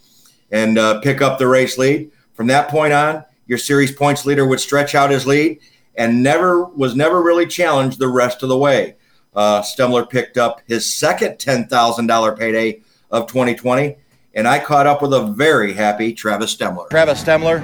and 0.51 0.77
uh, 0.77 0.99
pick 0.99 1.21
up 1.21 1.39
the 1.39 1.47
race 1.47 1.77
lead. 1.77 2.11
From 2.33 2.47
that 2.47 2.67
point 2.67 2.91
on, 2.91 3.23
your 3.47 3.57
series 3.57 3.93
points 3.93 4.25
leader 4.25 4.45
would 4.45 4.59
stretch 4.59 4.95
out 4.95 5.11
his 5.11 5.25
lead 5.25 5.61
and 5.95 6.21
never 6.21 6.65
was 6.65 6.93
never 6.93 7.23
really 7.23 7.47
challenged 7.47 7.99
the 7.99 8.09
rest 8.09 8.43
of 8.43 8.49
the 8.49 8.57
way. 8.57 8.97
Uh, 9.33 9.61
Stemler 9.61 10.09
picked 10.09 10.37
up 10.37 10.61
his 10.67 10.91
second 10.91 11.37
$10,000 11.37 12.37
payday 12.37 12.81
of 13.11 13.27
2020, 13.27 13.95
and 14.33 14.45
I 14.45 14.59
caught 14.59 14.87
up 14.87 15.01
with 15.01 15.13
a 15.13 15.27
very 15.27 15.71
happy 15.71 16.11
Travis 16.11 16.53
Stemler. 16.53 16.89
Travis 16.89 17.23
Stemler, 17.23 17.61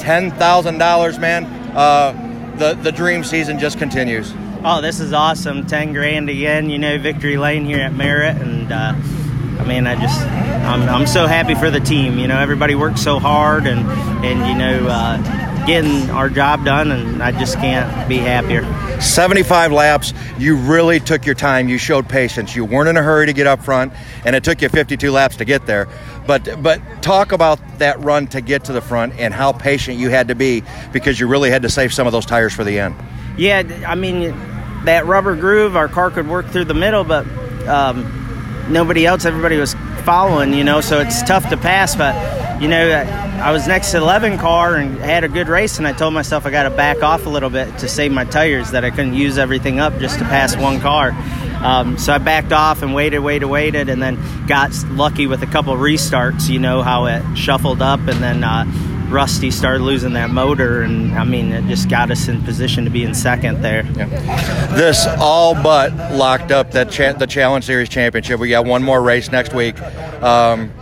$10,000, 0.00 1.20
man. 1.20 1.44
Uh, 1.76 2.56
the, 2.56 2.74
the 2.82 2.90
dream 2.90 3.22
season 3.22 3.60
just 3.60 3.78
continues. 3.78 4.34
Oh, 4.64 4.80
this 4.80 5.00
is 5.00 5.12
awesome. 5.12 5.66
10 5.66 5.92
grand 5.92 6.30
again, 6.30 6.70
you 6.70 6.78
know, 6.78 6.96
victory 6.96 7.36
lane 7.36 7.64
here 7.64 7.80
at 7.80 7.92
Merritt. 7.92 8.36
And, 8.36 8.70
uh, 8.70 8.94
I 9.60 9.64
mean, 9.66 9.88
I 9.88 10.00
just, 10.00 10.20
I'm, 10.20 10.82
I'm 10.88 11.06
so 11.08 11.26
happy 11.26 11.56
for 11.56 11.68
the 11.68 11.80
team. 11.80 12.16
You 12.16 12.28
know, 12.28 12.38
everybody 12.38 12.76
works 12.76 13.02
so 13.02 13.18
hard 13.18 13.66
and, 13.66 13.80
and 14.24 14.46
you 14.46 14.56
know, 14.56 14.88
uh, 14.88 15.42
getting 15.66 16.10
our 16.10 16.28
job 16.28 16.64
done, 16.64 16.90
and 16.90 17.22
I 17.22 17.32
just 17.32 17.56
can't 17.56 18.08
be 18.08 18.18
happier. 18.18 18.62
75 19.00 19.72
laps, 19.72 20.12
you 20.38 20.56
really 20.56 21.00
took 21.00 21.26
your 21.26 21.34
time. 21.34 21.68
You 21.68 21.78
showed 21.78 22.08
patience. 22.08 22.54
You 22.54 22.64
weren't 22.64 22.88
in 22.88 22.96
a 22.96 23.02
hurry 23.02 23.26
to 23.26 23.32
get 23.32 23.46
up 23.46 23.64
front, 23.64 23.92
and 24.24 24.34
it 24.36 24.44
took 24.44 24.62
you 24.62 24.68
52 24.68 25.10
laps 25.10 25.36
to 25.36 25.44
get 25.44 25.66
there. 25.66 25.88
But 26.26 26.62
but 26.62 26.80
talk 27.02 27.32
about 27.32 27.58
that 27.78 27.98
run 28.00 28.28
to 28.28 28.40
get 28.40 28.64
to 28.64 28.72
the 28.72 28.80
front 28.80 29.18
and 29.18 29.34
how 29.34 29.52
patient 29.52 29.98
you 29.98 30.08
had 30.10 30.28
to 30.28 30.34
be 30.34 30.62
because 30.92 31.18
you 31.18 31.26
really 31.26 31.50
had 31.50 31.62
to 31.62 31.68
save 31.68 31.92
some 31.92 32.06
of 32.06 32.12
those 32.12 32.26
tires 32.26 32.52
for 32.52 32.64
the 32.64 32.78
end. 32.78 32.94
Yeah, 33.36 33.62
I 33.86 33.94
mean, 33.94 34.34
that 34.84 35.06
rubber 35.06 35.36
groove, 35.36 35.76
our 35.76 35.88
car 35.88 36.10
could 36.10 36.28
work 36.28 36.46
through 36.46 36.64
the 36.64 36.74
middle, 36.74 37.04
but 37.04 37.26
um, 37.66 38.66
nobody 38.68 39.06
else, 39.06 39.24
everybody 39.24 39.56
was 39.56 39.74
following, 40.04 40.52
you 40.52 40.64
know, 40.64 40.80
so 40.80 41.00
it's 41.00 41.22
tough 41.22 41.48
to 41.50 41.56
pass. 41.56 41.94
But, 41.94 42.60
you 42.60 42.68
know, 42.68 42.90
I 43.42 43.52
was 43.52 43.66
next 43.66 43.92
to 43.92 43.98
the 43.98 44.02
11 44.04 44.38
car 44.38 44.76
and 44.76 44.98
had 44.98 45.24
a 45.24 45.28
good 45.28 45.48
race, 45.48 45.78
and 45.78 45.86
I 45.86 45.92
told 45.92 46.14
myself 46.14 46.46
I 46.46 46.50
got 46.50 46.64
to 46.64 46.70
back 46.70 47.02
off 47.02 47.26
a 47.26 47.28
little 47.28 47.50
bit 47.50 47.78
to 47.78 47.88
save 47.88 48.12
my 48.12 48.24
tires, 48.24 48.72
that 48.72 48.84
I 48.84 48.90
couldn't 48.90 49.14
use 49.14 49.38
everything 49.38 49.80
up 49.80 49.98
just 49.98 50.18
to 50.18 50.24
pass 50.24 50.56
one 50.56 50.80
car. 50.80 51.12
Um, 51.62 51.96
so 51.96 52.12
I 52.12 52.18
backed 52.18 52.52
off 52.52 52.82
and 52.82 52.92
waited, 52.92 53.20
waited, 53.20 53.46
waited, 53.46 53.88
and 53.88 54.02
then 54.02 54.18
got 54.46 54.72
lucky 54.90 55.28
with 55.28 55.42
a 55.42 55.46
couple 55.46 55.74
restarts. 55.74 56.48
You 56.48 56.58
know 56.58 56.82
how 56.82 57.06
it 57.06 57.36
shuffled 57.36 57.80
up, 57.80 58.00
and 58.00 58.20
then 58.20 58.42
uh, 58.42 58.64
Rusty 59.12 59.50
started 59.50 59.82
losing 59.82 60.14
that 60.14 60.30
motor, 60.30 60.82
and 60.82 61.12
I 61.14 61.24
mean, 61.24 61.52
it 61.52 61.66
just 61.66 61.88
got 61.88 62.10
us 62.10 62.28
in 62.28 62.42
position 62.42 62.84
to 62.84 62.90
be 62.90 63.04
in 63.04 63.14
second 63.14 63.60
there. 63.62 63.84
Yeah. 63.94 64.06
This 64.74 65.06
all 65.18 65.54
but 65.54 65.94
locked 66.14 66.50
up 66.50 66.72
that 66.72 66.90
cha- 66.90 67.12
the 67.12 67.26
Challenge 67.26 67.64
Series 67.64 67.88
championship. 67.88 68.40
We 68.40 68.48
got 68.48 68.64
one 68.64 68.82
more 68.82 69.02
race 69.02 69.30
next 69.30 69.52
week. 69.52 69.80
Um, 70.22 70.72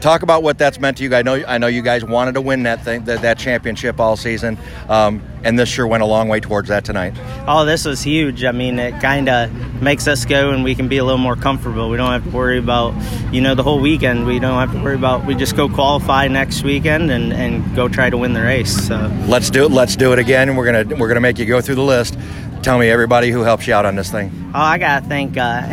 talk 0.00 0.22
about 0.22 0.42
what 0.42 0.58
that's 0.58 0.78
meant 0.78 0.98
to 0.98 1.02
you 1.02 1.08
guys. 1.08 1.20
I 1.20 1.22
know, 1.22 1.44
I 1.46 1.58
know 1.58 1.66
you 1.66 1.82
guys 1.82 2.04
wanted 2.04 2.34
to 2.34 2.40
win 2.40 2.64
that 2.64 2.84
thing, 2.84 3.04
that, 3.04 3.22
that 3.22 3.38
championship 3.38 4.00
all 4.00 4.16
season, 4.16 4.58
um, 4.88 5.22
and 5.42 5.58
this 5.58 5.68
sure 5.68 5.86
went 5.86 6.02
a 6.02 6.06
long 6.06 6.28
way 6.28 6.40
towards 6.40 6.68
that 6.68 6.84
tonight. 6.84 7.14
Oh, 7.46 7.64
this 7.64 7.84
was 7.84 8.02
huge. 8.02 8.44
I 8.44 8.52
mean, 8.52 8.78
it 8.78 9.00
kind 9.00 9.28
of 9.28 9.52
makes 9.82 10.08
us 10.08 10.24
go 10.24 10.50
and 10.50 10.64
we 10.64 10.74
can 10.74 10.88
be 10.88 10.98
a 10.98 11.04
little 11.04 11.18
more 11.18 11.36
comfortable. 11.36 11.90
We 11.90 11.96
don't 11.96 12.10
have 12.10 12.24
to 12.24 12.30
worry 12.30 12.58
about, 12.58 12.94
you 13.32 13.40
know, 13.40 13.54
the 13.54 13.62
whole 13.62 13.80
weekend. 13.80 14.26
We 14.26 14.38
don't 14.38 14.58
have 14.58 14.72
to 14.72 14.82
worry 14.82 14.96
about. 14.96 15.26
We 15.26 15.34
just 15.34 15.56
go 15.56 15.68
qualify 15.68 16.28
next 16.28 16.62
weekend 16.62 17.10
and, 17.10 17.32
and 17.32 17.76
go 17.76 17.88
try 17.88 18.10
to 18.10 18.16
win 18.16 18.32
the 18.32 18.42
race. 18.42 18.86
So 18.86 18.96
Let's 19.26 19.50
do 19.50 19.64
it. 19.64 19.70
Let's 19.70 19.96
do 19.96 20.12
it 20.12 20.18
again. 20.18 20.56
We're 20.56 20.64
gonna 20.64 20.96
we're 20.96 21.08
gonna 21.08 21.20
make 21.20 21.38
you 21.38 21.46
go 21.46 21.60
through 21.60 21.76
the 21.76 21.82
list. 21.82 22.18
Tell 22.62 22.78
me 22.78 22.90
everybody 22.90 23.30
who 23.30 23.42
helps 23.42 23.66
you 23.66 23.74
out 23.74 23.86
on 23.86 23.96
this 23.96 24.10
thing. 24.10 24.30
Oh, 24.54 24.60
I 24.60 24.78
gotta 24.78 25.06
thank 25.06 25.36
uh, 25.36 25.66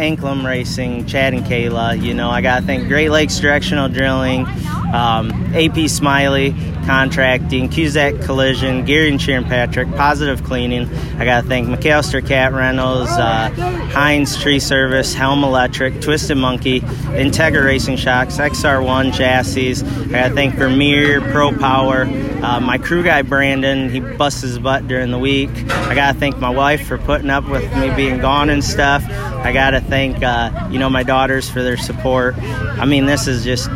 Racing, 0.45 1.05
Chad 1.07 1.33
and 1.33 1.45
Kayla. 1.45 2.01
You 2.01 2.13
know, 2.13 2.29
I 2.29 2.41
gotta 2.41 2.65
thank 2.65 2.87
Great 2.87 3.09
Lakes 3.09 3.39
Directional 3.39 3.89
Drilling, 3.89 4.45
um, 4.93 5.31
AP 5.55 5.89
Smiley 5.89 6.53
Contracting, 6.85 7.69
Cusack 7.69 8.21
Collision, 8.21 8.85
Gary 8.85 9.09
and 9.09 9.21
Sharon 9.21 9.45
Patrick, 9.45 9.89
Positive 9.95 10.43
Cleaning. 10.43 10.87
I 11.17 11.25
gotta 11.25 11.47
thank 11.47 11.67
McAllister 11.67 12.25
Cat 12.25 12.53
Rentals, 12.53 13.09
uh, 13.09 13.49
Heinz 13.91 14.37
Tree 14.37 14.59
Service, 14.59 15.13
Helm 15.13 15.43
Electric, 15.43 16.01
Twisted 16.01 16.37
Monkey, 16.37 16.81
Integra 16.81 17.63
Racing 17.63 17.95
Shocks, 17.95 18.37
XR1 18.37 19.13
Chassis. 19.13 19.83
I 19.83 20.05
gotta 20.09 20.35
thank 20.35 20.55
Vermeer, 20.55 21.21
Pro 21.31 21.57
Power, 21.57 22.03
uh, 22.43 22.59
my 22.59 22.77
crew 22.77 23.03
guy 23.03 23.21
Brandon. 23.23 23.89
He 23.89 23.99
busts 23.99 24.41
his 24.41 24.59
butt 24.59 24.87
during 24.87 25.11
the 25.11 25.19
week. 25.19 25.49
I 25.71 25.95
gotta 25.95 26.19
thank 26.19 26.37
my 26.37 26.49
wife 26.49 26.74
for 26.83 26.97
putting 26.97 27.29
up 27.29 27.47
with 27.47 27.63
me 27.77 27.93
being 27.95 28.19
gone 28.19 28.49
and 28.49 28.63
stuff. 28.63 29.03
I 29.09 29.51
gotta 29.53 29.81
thank 29.81 30.23
uh, 30.23 30.67
you 30.71 30.79
know 30.79 30.89
my 30.89 31.03
daughters 31.03 31.49
for 31.49 31.61
their 31.61 31.77
support. 31.77 32.35
I 32.38 32.85
mean, 32.85 33.05
this 33.05 33.27
is 33.27 33.43
just 33.43 33.69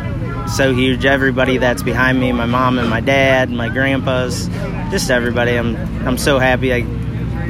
so 0.56 0.74
huge. 0.74 1.04
Everybody 1.04 1.58
that's 1.58 1.82
behind 1.82 2.20
me, 2.20 2.32
my 2.32 2.46
mom 2.46 2.78
and 2.78 2.88
my 2.90 3.00
dad, 3.00 3.50
my 3.50 3.68
grandpas, 3.68 4.48
just 4.90 5.10
everybody. 5.10 5.56
I'm 5.56 5.76
I'm 6.06 6.18
so 6.18 6.38
happy. 6.38 6.72
I 6.72 6.80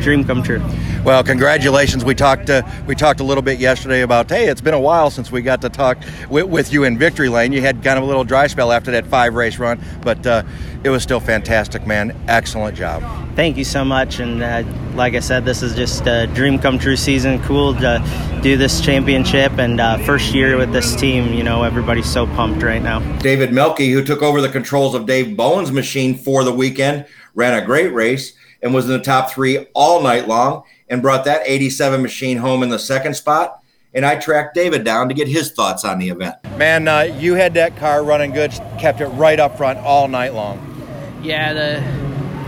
dream 0.01 0.25
come 0.25 0.43
true. 0.43 0.63
Well, 1.03 1.25
congratulations. 1.25 2.05
We 2.05 2.15
talked 2.15 2.51
uh, 2.51 2.63
we 2.87 2.95
talked 2.95 3.21
a 3.21 3.25
little 3.25 3.43
bit 3.43 3.59
yesterday 3.59 4.03
about 4.03 4.29
hey, 4.29 4.49
it's 4.49 4.61
been 4.61 4.75
a 4.75 4.81
while 4.81 5.09
since 5.09 5.33
we 5.33 5.41
got 5.41 5.63
to 5.63 5.71
talk 5.71 5.97
with, 6.29 6.45
with 6.45 6.75
you 6.75 6.85
in 6.85 6.99
victory 6.99 7.31
lane. 7.31 7.53
You 7.53 7.63
had 7.63 7.83
kind 7.83 7.97
of 7.97 8.05
a 8.05 8.07
little 8.07 8.23
dry 8.23 8.49
spell 8.49 8.71
after 8.71 8.91
that 8.91 9.07
five 9.07 9.35
race 9.35 9.59
run, 9.59 9.81
but 10.03 10.27
uh, 10.27 10.43
it 10.85 10.91
was 10.91 11.03
still 11.03 11.19
fantastic, 11.19 11.87
man. 11.87 12.15
Excellent 12.29 12.77
job. 12.77 13.03
Thank 13.35 13.57
you 13.57 13.65
so 13.65 13.83
much. 13.83 14.21
And 14.21 14.43
uh, 14.43 14.63
like 14.95 15.15
I 15.15 15.21
said, 15.21 15.47
this 15.47 15.63
is 15.63 15.75
just 15.75 16.07
a 16.07 16.27
dream 16.35 16.59
come 16.59 16.79
true 16.79 16.97
season. 16.97 17.43
Cool 17.45 17.75
to 17.77 18.41
do 18.43 18.59
this 18.59 18.83
championship 18.83 19.53
and 19.53 19.81
uh, 19.81 19.97
first 20.05 20.35
year 20.35 20.59
with 20.59 20.71
this 20.71 20.95
team. 20.95 21.33
You 21.33 21.45
know, 21.45 21.63
everybody's 21.63 22.13
so 22.13 22.27
pumped 22.27 22.63
right 22.63 22.83
now. 22.83 23.01
David 23.21 23.51
Melke, 23.51 23.91
who 23.91 24.05
took 24.05 24.21
over 24.21 24.43
the 24.43 24.51
controls 24.51 24.95
of 24.95 25.07
Dave 25.07 25.35
Bowen's 25.35 25.73
machine 25.73 26.15
for 26.19 26.45
the 26.45 26.53
weekend, 26.53 27.07
ran 27.35 27.55
a 27.55 27.65
great 27.65 27.95
race 27.95 28.35
and 28.61 28.75
was 28.75 28.85
in 28.85 28.93
the 28.93 29.01
top 29.01 29.31
three 29.31 29.67
all 29.73 30.03
night 30.03 30.29
long 30.29 30.65
and 30.91 31.01
brought 31.01 31.25
that 31.25 31.43
87 31.47 32.03
machine 32.03 32.37
home 32.37 32.63
in 32.63 32.69
the 32.69 32.79
second 32.79 33.15
spot. 33.15 33.63
And 33.95 34.05
I 34.05 34.17
tracked 34.17 34.55
David 34.55 34.85
down 34.85 35.09
to 35.09 35.15
get 35.15 35.27
his 35.27 35.53
thoughts 35.53 35.85
on 35.85 35.99
the 35.99 36.11
event. 36.11 36.37
Man, 36.59 36.87
uh, 36.87 37.01
you 37.01 37.35
had 37.35 37.55
that 37.55 37.77
car 37.77 38.05
running 38.05 38.33
good, 38.33 38.51
kept 38.79 39.01
it 39.01 39.07
right 39.09 39.41
up 39.41 39.57
front 39.57 39.79
all 39.79 40.07
night 40.07 40.35
long. 40.35 40.67
Yeah, 41.23 41.53
the 41.53 42.01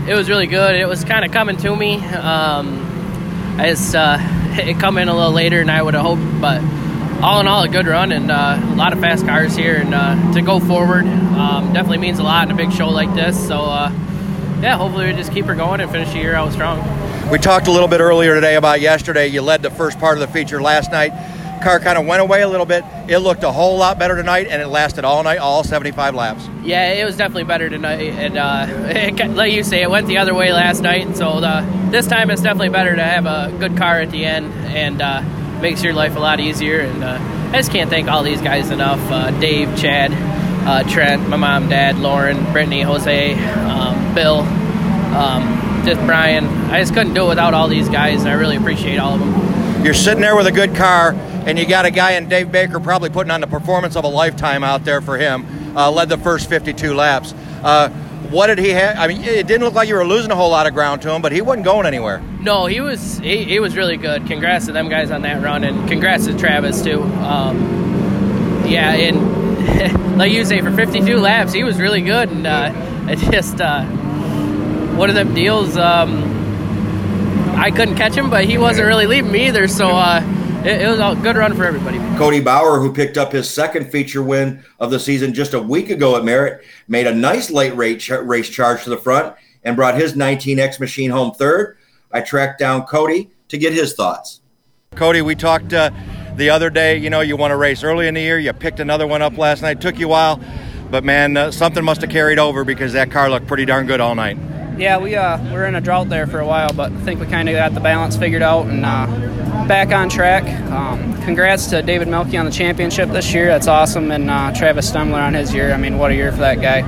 it 0.09 0.15
was 0.15 0.29
really 0.29 0.47
good. 0.47 0.75
It 0.75 0.87
was 0.87 1.03
kind 1.03 1.23
of 1.25 1.31
coming 1.31 1.57
to 1.57 1.75
me. 1.75 1.95
Um, 1.95 3.55
I 3.57 3.69
just 3.69 3.95
uh, 3.95 4.17
it 4.57 4.79
come 4.79 4.97
in 4.97 5.07
a 5.07 5.15
little 5.15 5.31
later 5.31 5.59
than 5.59 5.69
I 5.69 5.81
would 5.81 5.93
have 5.93 6.03
hoped, 6.03 6.41
but 6.41 6.61
all 7.23 7.39
in 7.39 7.47
all, 7.47 7.63
a 7.63 7.69
good 7.69 7.87
run 7.87 8.11
and 8.11 8.29
uh, 8.29 8.59
a 8.61 8.75
lot 8.75 8.91
of 8.91 8.99
fast 8.99 9.25
cars 9.25 9.55
here, 9.55 9.77
and 9.77 9.93
uh, 9.93 10.33
to 10.33 10.41
go 10.41 10.59
forward 10.59 11.05
um, 11.05 11.71
definitely 11.73 11.99
means 11.99 12.19
a 12.19 12.23
lot 12.23 12.47
in 12.47 12.53
a 12.53 12.57
big 12.57 12.71
show 12.71 12.89
like 12.89 13.13
this. 13.15 13.47
So 13.47 13.61
uh, 13.61 13.89
yeah, 14.63 14.77
hopefully 14.77 15.07
we 15.07 15.13
just 15.13 15.33
keep 15.33 15.45
her 15.45 15.55
going 15.55 15.81
and 15.81 15.91
finish 15.91 16.09
the 16.13 16.19
year 16.19 16.35
out 16.35 16.53
strong. 16.53 16.79
We 17.29 17.37
talked 17.37 17.67
a 17.67 17.71
little 17.71 17.89
bit 17.89 17.99
earlier 17.99 18.33
today 18.33 18.55
about 18.55 18.79
yesterday. 18.79 19.27
You 19.27 19.41
led 19.41 19.61
the 19.61 19.69
first 19.69 19.99
part 19.99 20.17
of 20.17 20.21
the 20.21 20.33
feature 20.33 20.61
last 20.61 20.89
night. 20.89 21.11
Car 21.61 21.81
kind 21.81 21.97
of 21.97 22.05
went 22.05 22.21
away 22.21 22.43
a 22.43 22.47
little 22.47 22.65
bit. 22.65 22.85
It 23.09 23.19
looked 23.19 23.43
a 23.43 23.51
whole 23.51 23.77
lot 23.77 23.99
better 23.99 24.15
tonight, 24.15 24.47
and 24.49 24.61
it 24.61 24.67
lasted 24.67 25.03
all 25.03 25.21
night, 25.21 25.39
all 25.39 25.65
75 25.65 26.15
laps. 26.15 26.47
Yeah, 26.61 26.93
it 26.93 27.03
was 27.03 27.17
definitely 27.17 27.43
better 27.43 27.69
tonight, 27.69 28.01
and 28.01 28.37
uh, 28.37 28.65
it, 28.69 29.31
like 29.31 29.51
you 29.51 29.63
say, 29.63 29.81
it 29.81 29.89
went 29.89 30.07
the 30.07 30.17
other 30.17 30.33
way 30.33 30.53
last 30.53 30.81
night. 30.81 31.17
So 31.17 31.41
the, 31.41 31.67
this 31.91 32.07
time, 32.07 32.29
it's 32.29 32.41
definitely 32.41 32.69
better 32.69 32.95
to 32.95 33.03
have 33.03 33.25
a 33.25 33.53
good 33.59 33.75
car 33.75 33.99
at 33.99 34.11
the 34.11 34.23
end, 34.23 34.53
and 34.67 35.01
uh, 35.01 35.23
makes 35.61 35.83
your 35.83 35.93
life 35.93 36.15
a 36.15 36.19
lot 36.19 36.39
easier. 36.39 36.79
And 36.79 37.03
uh, 37.03 37.17
I 37.51 37.57
just 37.57 37.71
can't 37.71 37.89
thank 37.89 38.07
all 38.07 38.23
these 38.23 38.41
guys 38.41 38.69
enough: 38.69 38.99
uh, 39.11 39.31
Dave, 39.41 39.77
Chad, 39.77 40.11
uh, 40.65 40.83
Trent, 40.83 41.27
my 41.29 41.37
mom, 41.37 41.69
dad, 41.69 41.97
Lauren, 41.97 42.51
Brittany, 42.51 42.81
Jose, 42.81 43.33
um, 43.65 44.15
Bill, 44.15 44.39
um, 44.39 45.83
just 45.85 45.99
Brian. 46.05 46.45
I 46.71 46.79
just 46.79 46.93
couldn't 46.93 47.13
do 47.13 47.25
it 47.25 47.29
without 47.29 47.53
all 47.53 47.67
these 47.67 47.89
guys, 47.89 48.21
and 48.21 48.29
I 48.29 48.33
really 48.33 48.55
appreciate 48.55 48.97
all 48.97 49.13
of 49.15 49.19
them. 49.19 49.83
You're 49.83 49.93
sitting 49.93 50.21
there 50.21 50.35
with 50.35 50.47
a 50.47 50.51
good 50.51 50.75
car, 50.75 51.13
and 51.45 51.59
you 51.59 51.67
got 51.67 51.85
a 51.85 51.91
guy 51.91 52.11
in 52.13 52.29
Dave 52.29 52.51
Baker 52.51 52.79
probably 52.79 53.09
putting 53.09 53.31
on 53.31 53.41
the 53.41 53.47
performance 53.47 53.95
of 53.95 54.05
a 54.05 54.09
lifetime 54.09 54.63
out 54.63 54.85
there 54.85 55.01
for 55.01 55.17
him. 55.17 55.45
Uh, 55.75 55.91
led 55.91 56.07
the 56.07 56.17
first 56.17 56.49
52 56.49 56.93
laps. 56.93 57.33
Uh, 57.63 57.89
what 58.29 58.47
did 58.47 58.57
he 58.59 58.69
have? 58.69 58.97
I 58.97 59.07
mean, 59.07 59.21
it 59.23 59.45
didn't 59.45 59.63
look 59.63 59.73
like 59.73 59.89
you 59.89 59.95
were 59.95 60.05
losing 60.05 60.31
a 60.31 60.35
whole 60.35 60.49
lot 60.49 60.65
of 60.65 60.73
ground 60.73 61.01
to 61.03 61.13
him, 61.13 61.21
but 61.21 61.31
he 61.31 61.41
wasn't 61.41 61.65
going 61.65 61.85
anywhere. 61.85 62.19
No, 62.39 62.65
he 62.65 62.79
was 62.79 63.19
he, 63.19 63.43
he 63.43 63.59
was 63.59 63.75
really 63.75 63.97
good. 63.97 64.25
Congrats 64.25 64.65
to 64.67 64.71
them 64.71 64.89
guys 64.89 65.11
on 65.11 65.21
that 65.23 65.43
run, 65.43 65.63
and 65.63 65.87
congrats 65.87 66.25
to 66.27 66.37
Travis 66.37 66.81
too. 66.81 67.03
Um, 67.03 68.63
yeah, 68.65 68.91
and 68.93 69.97
like 70.17 70.31
you 70.31 70.45
say, 70.45 70.61
for 70.61 70.71
52 70.71 71.17
laps, 71.17 71.53
he 71.53 71.63
was 71.63 71.79
really 71.79 72.01
good, 72.01 72.29
and 72.29 72.47
uh, 72.47 72.71
it 73.09 73.19
just 73.31 73.59
uh, 73.59 73.83
one 74.95 75.09
of 75.09 75.15
them 75.15 75.33
deals. 75.33 75.77
Um, 75.77 76.31
I 77.55 77.71
couldn't 77.71 77.95
catch 77.95 78.15
him, 78.15 78.29
but 78.29 78.45
he 78.45 78.57
wasn't 78.57 78.87
really 78.87 79.05
leaving 79.05 79.31
me 79.31 79.47
either. 79.47 79.67
So 79.67 79.89
uh, 79.89 80.21
it, 80.65 80.81
it 80.81 80.87
was 80.87 80.99
a 80.99 81.19
good 81.21 81.35
run 81.35 81.55
for 81.55 81.65
everybody. 81.65 81.97
Cody 82.17 82.41
Bauer, 82.41 82.79
who 82.79 82.93
picked 82.93 83.17
up 83.17 83.31
his 83.31 83.49
second 83.49 83.91
feature 83.91 84.23
win 84.23 84.63
of 84.79 84.91
the 84.91 84.99
season 84.99 85.33
just 85.33 85.53
a 85.53 85.59
week 85.59 85.89
ago 85.89 86.15
at 86.15 86.23
Merritt, 86.23 86.63
made 86.87 87.07
a 87.07 87.13
nice 87.13 87.51
late 87.51 87.75
race, 87.75 88.09
race 88.09 88.49
charge 88.49 88.83
to 88.83 88.89
the 88.89 88.97
front 88.97 89.35
and 89.63 89.75
brought 89.75 89.95
his 89.95 90.13
19X 90.13 90.79
machine 90.79 91.09
home 91.09 91.31
third. 91.33 91.77
I 92.11 92.21
tracked 92.21 92.59
down 92.59 92.85
Cody 92.85 93.31
to 93.49 93.57
get 93.57 93.73
his 93.73 93.93
thoughts. 93.93 94.41
Cody, 94.95 95.21
we 95.21 95.35
talked 95.35 95.73
uh, 95.73 95.89
the 96.35 96.49
other 96.49 96.69
day. 96.69 96.97
You 96.97 97.09
know, 97.09 97.21
you 97.21 97.37
won 97.37 97.51
a 97.51 97.57
race 97.57 97.83
early 97.83 98.07
in 98.07 98.13
the 98.13 98.21
year. 98.21 98.39
You 98.39 98.53
picked 98.53 98.79
another 98.79 99.07
one 99.07 99.21
up 99.21 99.37
last 99.37 99.61
night. 99.61 99.81
Took 99.81 99.99
you 99.99 100.07
a 100.07 100.09
while, 100.09 100.39
but 100.89 101.03
man, 101.03 101.37
uh, 101.37 101.51
something 101.51 101.83
must 101.83 102.01
have 102.01 102.09
carried 102.09 102.39
over 102.39 102.63
because 102.63 102.93
that 102.93 103.11
car 103.11 103.29
looked 103.29 103.47
pretty 103.47 103.65
darn 103.65 103.85
good 103.85 104.01
all 104.01 104.15
night. 104.15 104.37
Yeah, 104.77 104.97
we 104.97 105.15
uh, 105.15 105.41
we 105.43 105.51
were 105.51 105.65
in 105.65 105.75
a 105.75 105.81
drought 105.81 106.09
there 106.09 106.25
for 106.25 106.39
a 106.39 106.47
while, 106.47 106.73
but 106.73 106.91
I 106.91 106.97
think 107.01 107.19
we 107.19 107.27
kind 107.27 107.47
of 107.47 107.53
got 107.53 107.75
the 107.75 107.79
balance 107.79 108.17
figured 108.17 108.41
out 108.41 108.65
and 108.65 108.83
uh, 108.83 109.05
back 109.67 109.91
on 109.91 110.09
track. 110.09 110.43
Um, 110.71 111.21
congrats 111.21 111.67
to 111.67 111.83
David 111.83 112.07
Melke 112.07 112.39
on 112.39 112.45
the 112.45 112.51
championship 112.51 113.09
this 113.09 113.33
year. 113.33 113.45
That's 113.47 113.67
awesome, 113.67 114.09
and 114.09 114.31
uh, 114.31 114.51
Travis 114.53 114.91
Stemler 114.91 115.21
on 115.21 115.35
his 115.35 115.53
year. 115.53 115.73
I 115.73 115.77
mean, 115.77 115.99
what 115.99 116.09
a 116.09 116.15
year 116.15 116.31
for 116.31 116.39
that 116.39 116.59
guy. 116.59 116.81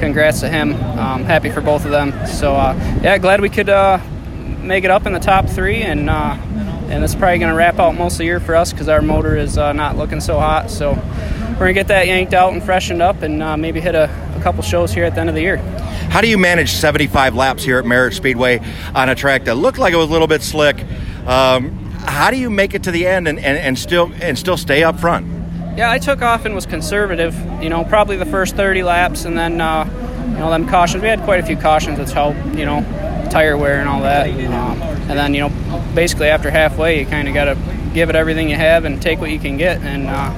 Congrats 0.00 0.40
to 0.40 0.48
him. 0.48 0.74
Um, 0.98 1.24
happy 1.24 1.50
for 1.50 1.60
both 1.60 1.84
of 1.84 1.90
them. 1.90 2.12
So 2.26 2.54
uh, 2.54 2.72
yeah, 3.02 3.18
glad 3.18 3.42
we 3.42 3.50
could 3.50 3.68
uh, 3.68 3.98
make 4.62 4.84
it 4.84 4.90
up 4.90 5.04
in 5.04 5.12
the 5.12 5.20
top 5.20 5.46
three, 5.46 5.82
and 5.82 6.08
uh, 6.08 6.38
and 6.88 7.02
it's 7.04 7.14
probably 7.14 7.38
going 7.38 7.50
to 7.50 7.56
wrap 7.56 7.78
out 7.78 7.94
most 7.94 8.14
of 8.14 8.18
the 8.18 8.24
year 8.24 8.40
for 8.40 8.54
us 8.54 8.72
because 8.72 8.88
our 8.88 9.02
motor 9.02 9.36
is 9.36 9.58
uh, 9.58 9.72
not 9.72 9.96
looking 9.96 10.20
so 10.20 10.38
hot. 10.38 10.70
So 10.70 10.92
we're 10.92 11.58
going 11.58 11.74
to 11.74 11.80
get 11.80 11.88
that 11.88 12.06
yanked 12.06 12.34
out 12.34 12.52
and 12.52 12.62
freshened 12.62 13.02
up, 13.02 13.22
and 13.22 13.42
uh, 13.42 13.56
maybe 13.56 13.80
hit 13.80 13.94
a, 13.94 14.04
a 14.36 14.40
couple 14.42 14.62
shows 14.62 14.92
here 14.92 15.04
at 15.04 15.14
the 15.14 15.20
end 15.20 15.28
of 15.28 15.34
the 15.34 15.40
year. 15.40 15.56
How 15.56 16.20
do 16.20 16.28
you 16.28 16.38
manage 16.38 16.72
75 16.72 17.34
laps 17.34 17.64
here 17.64 17.78
at 17.78 17.84
Merritt 17.84 18.14
Speedway 18.14 18.60
on 18.94 19.08
a 19.08 19.14
track 19.14 19.44
that 19.44 19.56
looked 19.56 19.78
like 19.78 19.92
it 19.92 19.96
was 19.96 20.08
a 20.08 20.12
little 20.12 20.28
bit 20.28 20.42
slick? 20.42 20.84
Um, 21.26 21.70
how 22.06 22.30
do 22.30 22.36
you 22.36 22.48
make 22.50 22.74
it 22.74 22.84
to 22.84 22.90
the 22.90 23.06
end 23.06 23.26
and, 23.26 23.38
and, 23.38 23.58
and 23.58 23.78
still 23.78 24.12
and 24.20 24.38
still 24.38 24.56
stay 24.56 24.84
up 24.84 25.00
front? 25.00 25.26
Yeah, 25.76 25.90
I 25.90 25.98
took 25.98 26.22
off 26.22 26.44
and 26.44 26.54
was 26.54 26.64
conservative. 26.64 27.34
You 27.62 27.68
know, 27.68 27.84
probably 27.84 28.16
the 28.16 28.24
first 28.24 28.56
30 28.56 28.82
laps, 28.82 29.24
and 29.24 29.36
then 29.36 29.60
uh, 29.60 29.84
you 30.30 30.38
know 30.38 30.50
them 30.50 30.68
cautions. 30.68 31.02
We 31.02 31.08
had 31.08 31.20
quite 31.22 31.40
a 31.40 31.46
few 31.46 31.56
cautions 31.56 31.98
that's 31.98 32.12
helped. 32.12 32.38
You 32.56 32.64
know, 32.64 32.80
tire 33.26 33.56
wear 33.56 33.80
and 33.80 33.88
all 33.88 34.02
that. 34.02 34.28
Um, 34.28 34.82
and 34.82 35.18
then 35.18 35.34
you 35.34 35.40
know, 35.40 35.82
basically 35.94 36.28
after 36.28 36.50
halfway, 36.50 37.00
you 37.00 37.06
kind 37.06 37.28
of 37.28 37.34
got 37.34 37.44
to 37.44 37.58
give 37.94 38.10
it 38.10 38.16
everything 38.16 38.48
you 38.50 38.56
have 38.56 38.84
and 38.84 39.00
take 39.00 39.20
what 39.20 39.30
you 39.30 39.38
can 39.38 39.56
get. 39.56 39.80
And 39.82 40.06
uh, 40.06 40.32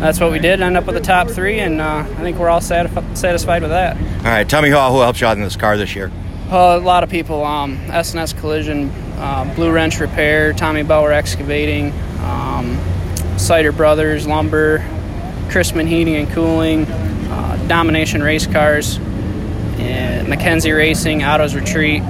that's 0.00 0.20
what 0.20 0.30
we 0.30 0.38
did. 0.38 0.60
End 0.60 0.76
up 0.76 0.86
with 0.86 0.94
the 0.94 1.00
top 1.00 1.28
three, 1.28 1.58
and 1.58 1.80
uh, 1.80 2.04
I 2.06 2.22
think 2.22 2.38
we're 2.38 2.48
all 2.48 2.60
satisf- 2.60 3.16
satisfied 3.16 3.62
with 3.62 3.70
that. 3.70 3.96
All 3.96 4.24
right, 4.24 4.48
tell 4.48 4.62
me 4.62 4.68
who, 4.68 4.76
who 4.76 5.00
helped 5.00 5.20
you 5.20 5.26
out 5.26 5.36
in 5.36 5.42
this 5.42 5.56
car 5.56 5.76
this 5.76 5.94
year. 5.94 6.10
Uh, 6.50 6.78
a 6.78 6.80
lot 6.80 7.02
of 7.02 7.10
people. 7.10 7.44
Um, 7.44 7.76
S&S 7.90 8.32
Collision, 8.32 8.90
uh, 9.16 9.52
Blue 9.54 9.70
Wrench 9.70 9.98
Repair, 10.00 10.52
Tommy 10.52 10.82
Bauer 10.82 11.12
Excavating, 11.12 11.92
um, 12.20 12.78
Cider 13.36 13.72
Brothers 13.72 14.26
Lumber, 14.26 14.78
Chrisman 15.48 15.86
Heating 15.86 16.16
and 16.16 16.30
Cooling, 16.30 16.84
uh, 16.86 17.66
Domination 17.68 18.22
Race 18.22 18.46
Cars, 18.46 18.98
and 19.78 20.28
Mackenzie 20.28 20.72
Racing, 20.72 21.24
Autos 21.24 21.54
Retreat, 21.54 22.02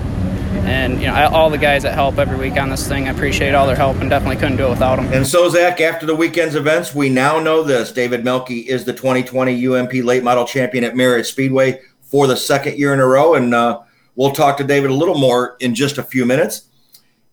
and 0.69 1.01
you 1.01 1.07
know 1.07 1.29
all 1.33 1.51
the 1.51 1.59
guys 1.59 1.83
that 1.83 1.95
help 1.95 2.19
every 2.19 2.37
week 2.37 2.61
on 2.61 2.69
this 2.69 2.87
thing. 2.87 3.09
I 3.09 3.11
appreciate 3.11 3.55
all 3.55 3.67
their 3.67 3.77
help, 3.77 3.97
and 3.97 4.11
definitely 4.11 4.37
couldn't 4.37 4.57
do 4.57 4.67
it 4.67 4.71
without 4.71 4.97
them. 4.97 5.13
And 5.13 5.27
so, 5.27 5.49
Zach, 5.49 5.81
after 5.81 6.07
the 6.07 6.15
weekend's 6.15 6.55
events, 6.55 6.95
we 6.95 7.09
now 7.09 7.41
know 7.41 7.63
this: 7.63 7.93
David 7.93 8.25
Melke 8.25 8.67
is 8.67 8.85
the 8.85 8.93
2020 8.93 9.67
UMP 9.67 9.93
Late 10.05 10.23
Model 10.23 10.45
Champion 10.45 10.85
at 10.85 10.97
Merritt 10.97 11.27
Speedway 11.27 11.81
for 12.03 12.27
the 12.27 12.37
second 12.37 12.79
year 12.79 12.95
in 12.95 13.01
a 13.01 13.07
row, 13.07 13.35
and 13.35 13.55
uh, 13.55 13.81
we'll 14.17 14.33
talk 14.33 14.57
to 14.59 14.65
David 14.65 14.91
a 14.91 14.95
little 14.95 15.19
more 15.19 15.57
in 15.61 15.75
just 15.75 15.99
a 15.99 16.03
few 16.03 16.25
minutes. 16.25 16.69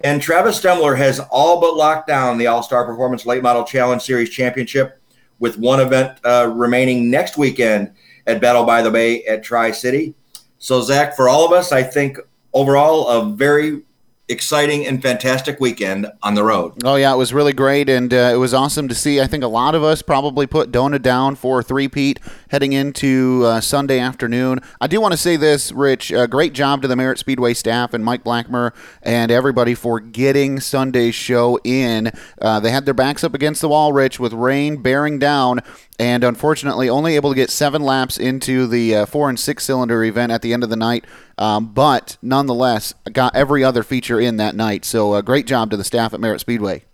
And 0.01 0.21
Travis 0.21 0.59
Stemler 0.59 0.97
has 0.97 1.19
all 1.19 1.61
but 1.61 1.75
locked 1.75 2.07
down 2.07 2.37
the 2.37 2.47
All 2.47 2.61
Star 2.61 2.85
Performance 2.85 3.25
Late 3.25 3.41
Model 3.41 3.63
Challenge 3.63 4.01
Series 4.01 4.29
Championship, 4.29 5.01
with 5.39 5.57
one 5.57 5.79
event 5.79 6.19
uh, 6.23 6.51
remaining 6.53 7.09
next 7.09 7.37
weekend 7.37 7.93
at 8.27 8.41
Battle 8.41 8.65
by 8.65 8.81
the 8.81 8.91
Bay 8.91 9.23
at 9.25 9.43
Tri 9.43 9.71
City. 9.71 10.13
So, 10.57 10.81
Zach, 10.81 11.15
for 11.15 11.29
all 11.29 11.45
of 11.45 11.51
us, 11.51 11.71
I 11.71 11.83
think 11.83 12.17
overall 12.55 13.07
a 13.07 13.25
very 13.25 13.83
exciting 14.27 14.87
and 14.87 15.03
fantastic 15.03 15.59
weekend 15.59 16.07
on 16.23 16.33
the 16.33 16.43
road. 16.43 16.73
Oh 16.83 16.95
yeah, 16.95 17.13
it 17.13 17.17
was 17.17 17.31
really 17.31 17.53
great, 17.53 17.89
and 17.89 18.11
uh, 18.11 18.31
it 18.33 18.37
was 18.37 18.53
awesome 18.53 18.87
to 18.87 18.95
see. 18.95 19.21
I 19.21 19.27
think 19.27 19.43
a 19.43 19.47
lot 19.47 19.75
of 19.75 19.83
us 19.83 20.01
probably 20.01 20.47
put 20.47 20.71
Dona 20.71 20.97
down 20.97 21.35
for 21.35 21.61
three-peat 21.61 22.19
heading 22.49 22.73
into 22.73 23.43
uh, 23.45 23.61
Sunday 23.61 23.99
afternoon. 23.99 24.61
I 24.81 24.87
do 24.87 24.99
want 24.99 25.11
to 25.11 25.17
say 25.17 25.35
this, 25.35 25.71
Rich. 25.71 26.11
Uh, 26.11 26.25
great 26.25 26.53
job 26.53 26.81
to 26.81 26.87
the 26.87 26.95
Merritt 26.95 27.19
Speedway 27.19 27.53
staff 27.53 27.93
and 27.93 28.03
Mike 28.03 28.23
Blackmer 28.23 28.73
and 29.03 29.31
everybody 29.31 29.75
for 29.75 29.99
getting 29.99 30.59
Sunday's 30.59 31.15
show 31.15 31.59
in. 31.63 32.11
Uh, 32.41 32.59
they 32.59 32.71
had 32.71 32.85
their 32.85 32.95
backs 32.95 33.23
up 33.23 33.35
against 33.35 33.61
the 33.61 33.69
wall, 33.69 33.93
Rich, 33.93 34.19
with 34.19 34.33
rain 34.33 34.81
bearing 34.81 35.19
down 35.19 35.59
and 35.99 36.23
unfortunately 36.23 36.89
only 36.89 37.15
able 37.15 37.29
to 37.29 37.35
get 37.35 37.49
seven 37.49 37.81
laps 37.81 38.17
into 38.17 38.67
the 38.67 38.95
uh, 38.95 39.05
four 39.05 39.29
and 39.29 39.39
six 39.39 39.63
cylinder 39.63 40.03
event 40.03 40.31
at 40.31 40.41
the 40.41 40.51
end 40.51 40.63
of 40.63 40.69
the 40.69 40.75
night. 40.75 41.05
Um, 41.37 41.67
but 41.73 42.17
nonetheless, 42.21 42.93
got 43.11 43.35
every 43.35 43.63
other 43.63 43.83
feature 43.83 44.19
in 44.19 44.37
that 44.37 44.55
night. 44.55 44.85
So 44.85 45.13
uh, 45.13 45.21
great 45.21 45.47
job 45.47 45.71
to 45.71 45.77
the 45.77 45.83
staff 45.83 46.13
at 46.13 46.19
Merritt 46.19 46.39
Speedway. 46.39 46.85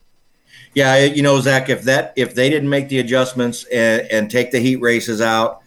Yeah, 0.74 1.04
you 1.04 1.22
know, 1.22 1.40
Zach, 1.42 1.70
if 1.70 1.84
that 1.84 2.14
if 2.16 2.34
they 2.34 2.50
didn't 2.50 2.70
make 2.70 2.88
the 2.88 3.00
adjustments 3.00 3.66
and, 3.66 4.08
and 4.10 4.32
take 4.32 4.52
the 4.52 4.60
heat 4.60 4.78
races 4.78 5.20
out, 5.20 5.62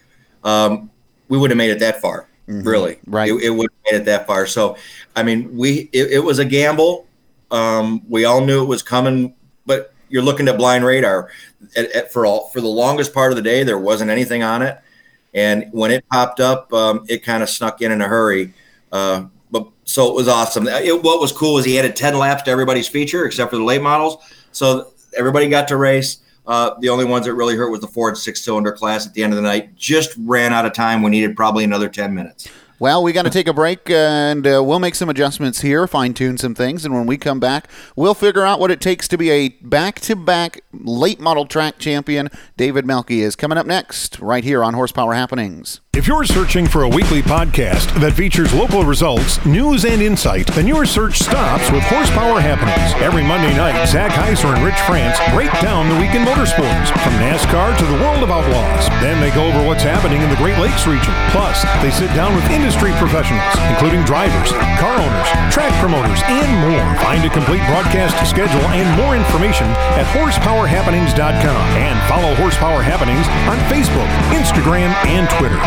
um, 0.44 0.90
we 1.28 1.36
would 1.36 1.50
have 1.50 1.58
made 1.58 1.70
it 1.70 1.78
that 1.80 2.00
far. 2.00 2.26
Mm-hmm. 2.48 2.66
Really, 2.66 2.98
right? 3.06 3.30
It, 3.30 3.42
it 3.42 3.50
would 3.50 3.70
have 3.70 3.92
made 3.92 4.00
it 4.00 4.04
that 4.06 4.26
far. 4.26 4.46
So, 4.46 4.76
I 5.14 5.22
mean, 5.22 5.54
we 5.56 5.90
it, 5.92 6.12
it 6.12 6.24
was 6.24 6.38
a 6.38 6.44
gamble. 6.44 7.06
Um, 7.50 8.02
we 8.08 8.24
all 8.24 8.44
knew 8.44 8.62
it 8.62 8.66
was 8.66 8.82
coming, 8.82 9.34
but 9.66 9.92
you're 10.08 10.22
looking 10.22 10.48
at 10.48 10.56
blind 10.56 10.84
radar. 10.84 11.30
At, 11.76 11.90
at, 11.92 12.12
for 12.12 12.24
all 12.24 12.48
for 12.48 12.60
the 12.60 12.68
longest 12.68 13.12
part 13.12 13.30
of 13.30 13.36
the 13.36 13.42
day, 13.42 13.62
there 13.62 13.78
wasn't 13.78 14.10
anything 14.10 14.42
on 14.42 14.62
it, 14.62 14.78
and 15.34 15.68
when 15.72 15.90
it 15.90 16.08
popped 16.10 16.40
up, 16.40 16.72
um, 16.72 17.04
it 17.08 17.22
kind 17.22 17.42
of 17.42 17.50
snuck 17.50 17.82
in 17.82 17.92
in 17.92 18.00
a 18.00 18.08
hurry. 18.08 18.54
Uh, 18.94 19.26
but 19.50 19.66
so 19.84 20.08
it 20.08 20.14
was 20.14 20.28
awesome. 20.28 20.66
It, 20.68 21.02
what 21.02 21.20
was 21.20 21.32
cool 21.32 21.54
was 21.54 21.64
he 21.64 21.78
added 21.78 21.96
ten 21.96 22.16
laps 22.16 22.44
to 22.44 22.50
everybody's 22.50 22.88
feature 22.88 23.26
except 23.26 23.50
for 23.50 23.56
the 23.56 23.64
late 23.64 23.82
models, 23.82 24.16
so 24.52 24.92
everybody 25.18 25.48
got 25.48 25.68
to 25.68 25.76
race. 25.76 26.18
Uh, 26.46 26.78
the 26.80 26.88
only 26.88 27.04
ones 27.04 27.26
that 27.26 27.34
really 27.34 27.56
hurt 27.56 27.70
was 27.70 27.80
the 27.80 27.88
Ford 27.88 28.16
six 28.16 28.44
cylinder 28.44 28.70
class 28.70 29.06
at 29.06 29.14
the 29.14 29.24
end 29.24 29.32
of 29.32 29.36
the 29.36 29.42
night. 29.42 29.74
Just 29.76 30.14
ran 30.18 30.52
out 30.52 30.64
of 30.64 30.72
time. 30.74 31.02
We 31.02 31.10
needed 31.10 31.34
probably 31.36 31.64
another 31.64 31.88
ten 31.88 32.14
minutes. 32.14 32.48
Well, 32.84 33.02
we 33.02 33.14
got 33.14 33.22
to 33.22 33.30
take 33.30 33.48
a 33.48 33.54
break 33.54 33.88
and 33.88 34.46
uh, 34.46 34.62
we'll 34.62 34.78
make 34.78 34.94
some 34.94 35.08
adjustments 35.08 35.62
here, 35.62 35.86
fine 35.86 36.12
tune 36.12 36.36
some 36.36 36.54
things. 36.54 36.84
And 36.84 36.92
when 36.92 37.06
we 37.06 37.16
come 37.16 37.40
back, 37.40 37.70
we'll 37.96 38.12
figure 38.12 38.42
out 38.42 38.60
what 38.60 38.70
it 38.70 38.82
takes 38.82 39.08
to 39.08 39.16
be 39.16 39.30
a 39.30 39.48
back 39.62 40.00
to 40.00 40.14
back 40.14 40.60
late 40.74 41.18
model 41.18 41.46
track 41.46 41.78
champion. 41.78 42.28
David 42.58 42.84
Melke 42.84 43.22
is 43.22 43.36
coming 43.36 43.56
up 43.56 43.64
next, 43.64 44.20
right 44.20 44.44
here 44.44 44.62
on 44.62 44.74
Horsepower 44.74 45.14
Happenings. 45.14 45.80
If 45.94 46.08
you're 46.08 46.24
searching 46.24 46.66
for 46.66 46.82
a 46.82 46.88
weekly 46.88 47.22
podcast 47.22 47.86
that 48.02 48.18
features 48.18 48.52
local 48.52 48.82
results, 48.82 49.38
news, 49.46 49.86
and 49.86 50.02
insight, 50.02 50.50
then 50.58 50.66
your 50.66 50.84
search 50.84 51.22
stops 51.22 51.70
with 51.70 51.86
Horsepower 51.86 52.42
Happenings. 52.42 52.90
Every 52.98 53.22
Monday 53.22 53.54
night, 53.54 53.78
Zach 53.86 54.10
Heiser 54.10 54.50
and 54.50 54.58
Rich 54.66 54.74
France 54.90 55.14
break 55.30 55.54
down 55.62 55.86
the 55.86 55.94
week 56.02 56.10
in 56.18 56.26
motorsports, 56.26 56.90
from 56.98 57.14
NASCAR 57.22 57.78
to 57.78 57.86
the 57.86 58.02
world 58.02 58.26
of 58.26 58.34
outlaws. 58.34 58.90
Then 58.98 59.22
they 59.22 59.30
go 59.38 59.46
over 59.46 59.62
what's 59.62 59.86
happening 59.86 60.18
in 60.20 60.28
the 60.28 60.42
Great 60.42 60.58
Lakes 60.58 60.82
region. 60.90 61.14
Plus, 61.30 61.62
they 61.78 61.94
sit 61.94 62.10
down 62.18 62.34
with 62.34 62.42
industry 62.74 62.98
professionals, 62.98 63.54
including 63.70 64.02
drivers, 64.04 64.50
car 64.82 64.98
owners, 64.98 65.28
track 65.54 65.72
promoters, 65.78 66.20
and 66.26 66.50
more. 66.66 67.04
Find 67.04 67.24
a 67.24 67.30
complete 67.30 67.62
broadcast 67.70 68.18
schedule 68.28 68.60
and 68.74 68.98
more 68.98 69.14
information 69.14 69.66
at 69.94 70.04
horsepowerhappenings.com 70.06 71.62
and 71.78 72.08
follow 72.08 72.34
Horsepower 72.34 72.82
Happenings 72.82 73.26
on 73.46 73.58
Facebook, 73.70 74.08
Instagram, 74.34 74.90
and 75.06 75.30
Twitter. 75.38 75.60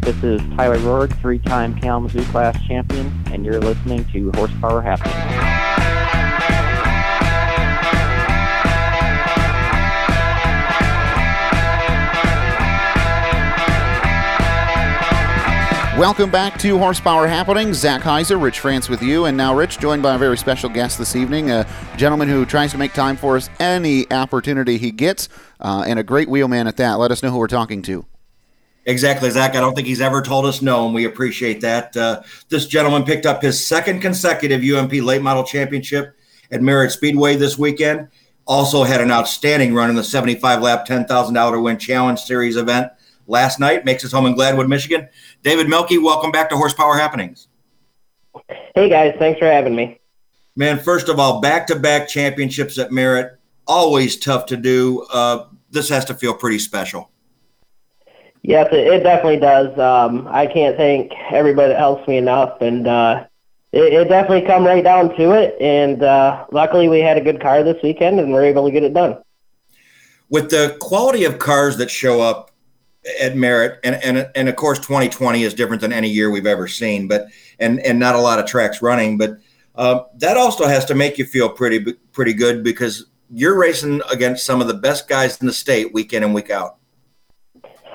This 0.00 0.22
is 0.24 0.56
Tyler 0.56 0.78
Roahrig, 0.78 1.20
three-time 1.20 1.78
Kalamazoo 1.78 2.24
Class 2.26 2.58
champion, 2.66 3.12
and 3.32 3.44
you're 3.44 3.60
listening 3.60 4.06
to 4.12 4.32
Horsepower 4.32 4.80
Happenings. 4.80 5.45
Welcome 15.98 16.30
back 16.30 16.58
to 16.58 16.76
Horsepower 16.76 17.26
Happenings. 17.26 17.78
Zach 17.78 18.02
Heiser, 18.02 18.40
Rich 18.40 18.60
France 18.60 18.90
with 18.90 19.00
you, 19.00 19.24
and 19.24 19.34
now 19.34 19.56
Rich 19.56 19.78
joined 19.78 20.02
by 20.02 20.16
a 20.16 20.18
very 20.18 20.36
special 20.36 20.68
guest 20.68 20.98
this 20.98 21.16
evening, 21.16 21.50
a 21.50 21.66
gentleman 21.96 22.28
who 22.28 22.44
tries 22.44 22.70
to 22.72 22.78
make 22.78 22.92
time 22.92 23.16
for 23.16 23.34
us 23.34 23.48
any 23.60 24.06
opportunity 24.12 24.76
he 24.76 24.90
gets, 24.90 25.30
uh, 25.58 25.84
and 25.86 25.98
a 25.98 26.02
great 26.02 26.28
wheelman 26.28 26.66
at 26.66 26.76
that. 26.76 26.98
Let 26.98 27.12
us 27.12 27.22
know 27.22 27.30
who 27.30 27.38
we're 27.38 27.46
talking 27.46 27.80
to. 27.80 28.04
Exactly, 28.84 29.30
Zach. 29.30 29.54
I 29.54 29.60
don't 29.60 29.74
think 29.74 29.86
he's 29.86 30.02
ever 30.02 30.20
told 30.20 30.44
us 30.44 30.60
no, 30.60 30.84
and 30.84 30.94
we 30.94 31.06
appreciate 31.06 31.62
that. 31.62 31.96
Uh, 31.96 32.20
this 32.50 32.66
gentleman 32.66 33.04
picked 33.04 33.24
up 33.24 33.40
his 33.40 33.66
second 33.66 34.00
consecutive 34.00 34.62
UMP 34.62 34.92
Late 35.02 35.22
Model 35.22 35.44
Championship 35.44 36.14
at 36.50 36.60
Merritt 36.60 36.92
Speedway 36.92 37.36
this 37.36 37.56
weekend. 37.56 38.08
Also 38.46 38.84
had 38.84 39.00
an 39.00 39.10
outstanding 39.10 39.72
run 39.72 39.88
in 39.88 39.96
the 39.96 40.04
75 40.04 40.60
lap, 40.60 40.86
$10,000 40.86 41.62
win 41.62 41.78
challenge 41.78 42.20
series 42.20 42.56
event 42.56 42.92
last 43.26 43.60
night. 43.60 43.84
Makes 43.84 44.02
his 44.02 44.12
home 44.12 44.26
in 44.26 44.34
Gladwin, 44.34 44.68
Michigan. 44.68 45.08
David 45.42 45.66
Melke, 45.66 46.02
welcome 46.02 46.30
back 46.30 46.48
to 46.50 46.56
Horsepower 46.56 46.96
Happenings. 46.96 47.48
Hey 48.74 48.88
guys, 48.88 49.14
thanks 49.18 49.38
for 49.38 49.46
having 49.46 49.74
me. 49.74 49.98
Man, 50.54 50.78
first 50.78 51.08
of 51.08 51.18
all, 51.18 51.40
back 51.40 51.66
to 51.68 51.76
back 51.76 52.08
championships 52.08 52.78
at 52.78 52.90
Merritt, 52.90 53.38
always 53.66 54.16
tough 54.16 54.46
to 54.46 54.56
do. 54.56 55.06
Uh, 55.12 55.46
this 55.70 55.88
has 55.88 56.04
to 56.06 56.14
feel 56.14 56.34
pretty 56.34 56.58
special. 56.58 57.10
Yes, 58.42 58.68
it, 58.72 58.86
it 58.86 59.02
definitely 59.02 59.40
does. 59.40 59.76
Um, 59.78 60.28
I 60.30 60.46
can't 60.46 60.76
thank 60.76 61.12
everybody 61.32 61.72
that 61.72 61.78
helps 61.78 62.06
me 62.06 62.16
enough, 62.16 62.60
and 62.60 62.86
uh, 62.86 63.24
it, 63.72 63.92
it, 63.92 64.08
definitely 64.08 64.46
come 64.46 64.64
right 64.64 64.84
down 64.84 65.14
to 65.16 65.32
it. 65.32 65.56
And 65.60 66.02
uh, 66.02 66.46
luckily, 66.52 66.88
we 66.88 67.00
had 67.00 67.18
a 67.18 67.20
good 67.20 67.40
car 67.40 67.62
this 67.62 67.82
weekend, 67.82 68.20
and 68.20 68.32
we're 68.32 68.44
able 68.44 68.64
to 68.64 68.70
get 68.70 68.84
it 68.84 68.94
done. 68.94 69.18
With 70.28 70.50
the 70.50 70.76
quality 70.80 71.24
of 71.24 71.38
cars 71.38 71.76
that 71.78 71.90
show 71.90 72.20
up 72.20 72.52
at 73.20 73.36
Merritt, 73.36 73.78
and, 73.84 73.96
and 73.96 74.28
and 74.34 74.48
of 74.48 74.56
course, 74.56 74.78
2020 74.78 75.42
is 75.42 75.54
different 75.54 75.80
than 75.80 75.92
any 75.92 76.08
year 76.08 76.30
we've 76.30 76.46
ever 76.46 76.68
seen, 76.68 77.08
but 77.08 77.26
and 77.58 77.80
and 77.80 77.98
not 77.98 78.14
a 78.14 78.20
lot 78.20 78.38
of 78.38 78.46
tracks 78.46 78.82
running, 78.82 79.18
but 79.18 79.38
uh, 79.76 80.00
that 80.16 80.36
also 80.36 80.66
has 80.66 80.84
to 80.86 80.94
make 80.94 81.18
you 81.18 81.24
feel 81.24 81.48
pretty 81.48 81.94
pretty 82.12 82.32
good 82.32 82.62
because 82.64 83.06
you're 83.30 83.58
racing 83.58 84.00
against 84.10 84.46
some 84.46 84.60
of 84.60 84.68
the 84.68 84.74
best 84.74 85.08
guys 85.08 85.40
in 85.40 85.46
the 85.46 85.52
state 85.52 85.92
week 85.92 86.12
in 86.12 86.22
and 86.22 86.34
week 86.34 86.50
out. 86.50 86.76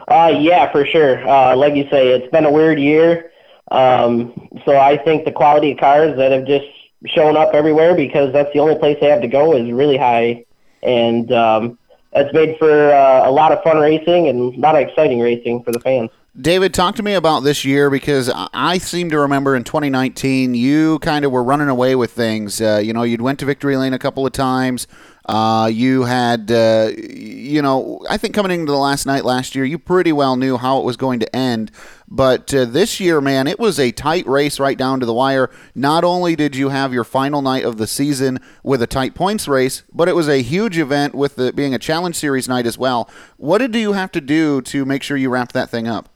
Uh, 0.07 0.33
yeah, 0.39 0.71
for 0.71 0.85
sure. 0.85 1.25
Uh, 1.27 1.55
like 1.55 1.75
you 1.75 1.87
say, 1.89 2.09
it's 2.09 2.29
been 2.31 2.45
a 2.45 2.51
weird 2.51 2.79
year. 2.79 3.31
Um, 3.71 4.49
so 4.65 4.77
I 4.77 4.97
think 4.97 5.23
the 5.23 5.31
quality 5.31 5.71
of 5.71 5.77
cars 5.77 6.17
that 6.17 6.31
have 6.31 6.45
just 6.45 6.65
shown 7.05 7.37
up 7.37 7.53
everywhere 7.53 7.95
because 7.95 8.33
that's 8.33 8.51
the 8.53 8.59
only 8.59 8.77
place 8.77 8.97
they 8.99 9.07
have 9.07 9.21
to 9.21 9.27
go 9.27 9.55
is 9.55 9.71
really 9.71 9.97
high. 9.97 10.45
And 10.83 11.31
um, 11.31 11.79
that's 12.13 12.33
made 12.33 12.57
for 12.57 12.91
uh, 12.91 13.27
a 13.27 13.31
lot 13.31 13.51
of 13.51 13.61
fun 13.63 13.77
racing 13.77 14.27
and 14.27 14.55
a 14.55 14.59
lot 14.59 14.75
of 14.75 14.81
exciting 14.81 15.19
racing 15.19 15.63
for 15.63 15.71
the 15.71 15.79
fans. 15.79 16.09
David, 16.39 16.73
talk 16.73 16.95
to 16.95 17.03
me 17.03 17.13
about 17.13 17.41
this 17.41 17.65
year 17.65 17.89
because 17.89 18.31
I 18.53 18.77
seem 18.77 19.09
to 19.09 19.19
remember 19.19 19.53
in 19.53 19.65
2019 19.65 20.55
you 20.55 20.97
kind 20.99 21.25
of 21.25 21.31
were 21.31 21.43
running 21.43 21.67
away 21.67 21.93
with 21.93 22.11
things. 22.11 22.61
Uh, 22.61 22.81
you 22.81 22.93
know, 22.93 23.03
you'd 23.03 23.21
went 23.21 23.39
to 23.39 23.45
victory 23.45 23.75
lane 23.75 23.93
a 23.93 23.99
couple 23.99 24.25
of 24.25 24.31
times. 24.31 24.87
Uh, 25.25 25.69
you 25.71 26.03
had, 26.03 26.51
uh, 26.51 26.91
you 26.97 27.61
know, 27.61 28.03
I 28.09 28.17
think 28.17 28.33
coming 28.33 28.51
into 28.51 28.71
the 28.71 28.77
last 28.77 29.05
night 29.05 29.23
last 29.23 29.55
year, 29.55 29.63
you 29.63 29.77
pretty 29.77 30.11
well 30.11 30.35
knew 30.35 30.57
how 30.57 30.79
it 30.79 30.83
was 30.83 30.97
going 30.97 31.19
to 31.19 31.35
end. 31.35 31.71
But 32.07 32.53
uh, 32.53 32.65
this 32.65 32.99
year, 32.99 33.21
man, 33.21 33.47
it 33.47 33.59
was 33.59 33.79
a 33.79 33.91
tight 33.91 34.25
race 34.27 34.59
right 34.59 34.77
down 34.77 34.99
to 34.99 35.05
the 35.05 35.13
wire. 35.13 35.49
Not 35.75 36.03
only 36.03 36.35
did 36.35 36.55
you 36.55 36.69
have 36.69 36.91
your 36.91 37.03
final 37.03 37.41
night 37.41 37.63
of 37.63 37.77
the 37.77 37.87
season 37.87 38.39
with 38.63 38.81
a 38.81 38.87
tight 38.87 39.13
points 39.13 39.47
race, 39.47 39.83
but 39.93 40.09
it 40.09 40.15
was 40.15 40.27
a 40.27 40.41
huge 40.41 40.77
event 40.77 41.13
with 41.13 41.37
it 41.39 41.55
being 41.55 41.73
a 41.73 41.79
Challenge 41.79 42.15
Series 42.15 42.49
night 42.49 42.65
as 42.65 42.77
well. 42.77 43.09
What 43.37 43.59
did 43.59 43.75
you 43.75 43.93
have 43.93 44.11
to 44.13 44.21
do 44.21 44.61
to 44.63 44.85
make 44.85 45.03
sure 45.03 45.17
you 45.17 45.29
wrapped 45.29 45.53
that 45.53 45.69
thing 45.69 45.87
up? 45.87 46.09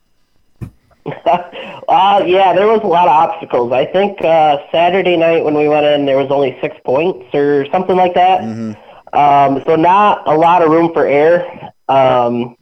uh, 1.25 2.23
yeah, 2.25 2.53
there 2.53 2.67
was 2.67 2.81
a 2.83 2.87
lot 2.87 3.07
of 3.07 3.13
obstacles. 3.13 3.71
I 3.71 3.85
think 3.85 4.19
uh, 4.21 4.57
Saturday 4.71 5.15
night 5.15 5.43
when 5.43 5.53
we 5.53 5.67
went 5.67 5.85
in, 5.85 6.07
there 6.07 6.17
was 6.17 6.31
only 6.31 6.57
six 6.59 6.75
points 6.83 7.33
or 7.33 7.67
something 7.67 7.95
like 7.95 8.15
that. 8.15 8.41
Um, 9.15 9.63
so 9.65 9.75
not 9.75 10.27
a 10.27 10.35
lot 10.35 10.61
of 10.61 10.69
room 10.69 10.91
for 10.93 11.05
air. 11.05 11.71
Um, 11.87 12.55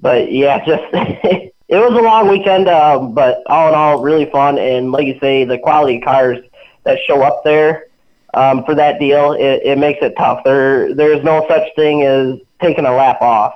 but 0.00 0.30
yeah, 0.30 0.64
just 0.66 0.84
it 0.92 1.52
was 1.68 1.92
a 1.92 2.02
long 2.02 2.28
weekend. 2.28 2.68
Um, 2.68 3.14
but 3.14 3.42
all 3.46 3.68
in 3.68 3.74
all, 3.74 4.02
really 4.02 4.30
fun. 4.30 4.58
And 4.58 4.92
like 4.92 5.06
you 5.06 5.18
say, 5.20 5.44
the 5.44 5.58
quality 5.58 6.00
cars 6.00 6.38
that 6.84 6.98
show 7.06 7.22
up 7.22 7.42
there 7.44 7.86
um, 8.34 8.64
for 8.64 8.74
that 8.74 8.98
deal, 8.98 9.32
it, 9.32 9.62
it 9.64 9.78
makes 9.78 9.98
it 10.02 10.14
tough. 10.16 10.42
There, 10.44 10.94
there's 10.94 11.22
no 11.24 11.44
such 11.48 11.74
thing 11.74 12.04
as 12.04 12.38
taking 12.60 12.86
a 12.86 12.94
lap 12.94 13.20
off. 13.20 13.54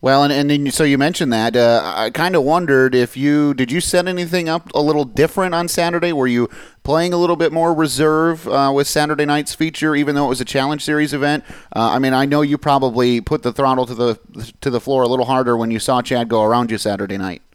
Well, 0.00 0.22
and, 0.22 0.32
and 0.32 0.48
then, 0.48 0.70
so 0.70 0.84
you 0.84 0.96
mentioned 0.96 1.32
that. 1.32 1.56
Uh, 1.56 1.82
I 1.84 2.10
kind 2.10 2.36
of 2.36 2.44
wondered 2.44 2.94
if 2.94 3.16
you 3.16 3.52
did 3.52 3.72
you 3.72 3.80
set 3.80 4.06
anything 4.06 4.48
up 4.48 4.70
a 4.72 4.80
little 4.80 5.04
different 5.04 5.54
on 5.56 5.66
Saturday? 5.66 6.12
Were 6.12 6.28
you 6.28 6.48
playing 6.84 7.12
a 7.12 7.16
little 7.16 7.34
bit 7.34 7.52
more 7.52 7.74
reserve 7.74 8.46
uh, 8.46 8.70
with 8.72 8.86
Saturday 8.86 9.24
night's 9.24 9.56
feature, 9.56 9.96
even 9.96 10.14
though 10.14 10.26
it 10.26 10.28
was 10.28 10.40
a 10.40 10.44
Challenge 10.44 10.84
Series 10.84 11.12
event? 11.12 11.42
Uh, 11.74 11.90
I 11.90 11.98
mean, 11.98 12.12
I 12.12 12.26
know 12.26 12.42
you 12.42 12.58
probably 12.58 13.20
put 13.20 13.42
the 13.42 13.52
throttle 13.52 13.86
to 13.86 13.94
the 13.94 14.52
to 14.60 14.70
the 14.70 14.80
floor 14.80 15.02
a 15.02 15.08
little 15.08 15.24
harder 15.24 15.56
when 15.56 15.72
you 15.72 15.80
saw 15.80 16.00
Chad 16.00 16.28
go 16.28 16.44
around 16.44 16.70
you 16.70 16.78
Saturday 16.78 17.18
night. 17.18 17.42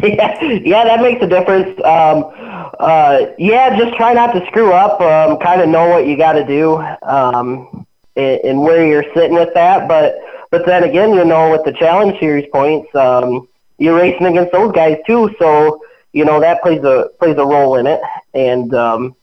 Yeah, 0.00 0.40
yeah, 0.40 0.84
that 0.84 1.00
makes 1.02 1.20
a 1.24 1.26
difference. 1.26 1.76
Um, 1.84 2.30
uh, 2.78 3.26
yeah, 3.36 3.76
just 3.76 3.96
try 3.96 4.12
not 4.12 4.32
to 4.32 4.46
screw 4.46 4.72
up. 4.72 5.00
Um, 5.00 5.38
kind 5.38 5.60
of 5.60 5.68
know 5.68 5.88
what 5.88 6.06
you 6.06 6.16
got 6.16 6.34
to 6.34 6.46
do 6.46 6.76
um, 7.02 7.84
and, 8.14 8.40
and 8.44 8.60
where 8.60 8.86
you're 8.86 9.12
sitting 9.12 9.34
with 9.34 9.52
that. 9.54 9.88
But 9.88 10.20
but 10.50 10.66
then 10.66 10.84
again, 10.84 11.12
you 11.12 11.24
know, 11.24 11.50
with 11.50 11.64
the 11.64 11.72
challenge 11.72 12.18
series 12.18 12.48
points, 12.52 12.94
um, 12.94 13.48
you're 13.78 13.96
racing 13.96 14.26
against 14.26 14.52
those 14.52 14.72
guys 14.72 14.98
too. 15.06 15.34
So 15.38 15.82
you 16.12 16.24
know 16.24 16.40
that 16.40 16.62
plays 16.62 16.82
a 16.84 17.10
plays 17.18 17.36
a 17.36 17.44
role 17.44 17.76
in 17.76 17.86
it. 17.86 18.00
And 18.34 18.74
um, 18.74 19.16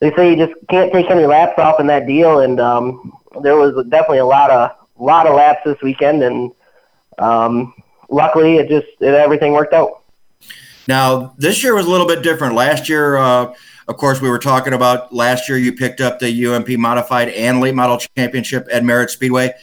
they 0.00 0.14
say 0.14 0.30
you 0.30 0.36
just 0.36 0.54
can't 0.68 0.92
take 0.92 1.10
any 1.10 1.26
laps 1.26 1.58
off 1.58 1.80
in 1.80 1.86
that 1.88 2.06
deal. 2.06 2.40
And 2.40 2.60
um, 2.60 3.12
there 3.42 3.56
was 3.56 3.74
definitely 3.88 4.18
a 4.18 4.26
lot 4.26 4.50
of 4.50 4.70
lot 4.96 5.26
of 5.26 5.34
laps 5.34 5.60
this 5.64 5.80
weekend, 5.82 6.22
and 6.22 6.52
um, 7.18 7.74
luckily 8.10 8.56
it 8.56 8.68
just 8.68 8.86
it, 9.00 9.14
everything 9.14 9.52
worked 9.52 9.74
out. 9.74 10.02
Now, 10.86 11.34
this 11.38 11.62
year 11.64 11.74
was 11.74 11.86
a 11.86 11.90
little 11.90 12.06
bit 12.06 12.22
different. 12.22 12.54
Last 12.54 12.90
year, 12.90 13.16
uh, 13.16 13.54
of 13.88 13.96
course, 13.96 14.20
we 14.20 14.28
were 14.28 14.38
talking 14.38 14.74
about 14.74 15.14
last 15.14 15.48
year 15.48 15.56
you 15.56 15.72
picked 15.72 16.00
up 16.02 16.18
the 16.18 16.46
UMP 16.46 16.68
Modified 16.78 17.30
and 17.30 17.60
Late 17.60 17.74
Model 17.74 17.98
Championship 18.16 18.68
at 18.70 18.84
Merritt 18.84 19.10
Speedway. 19.10 19.54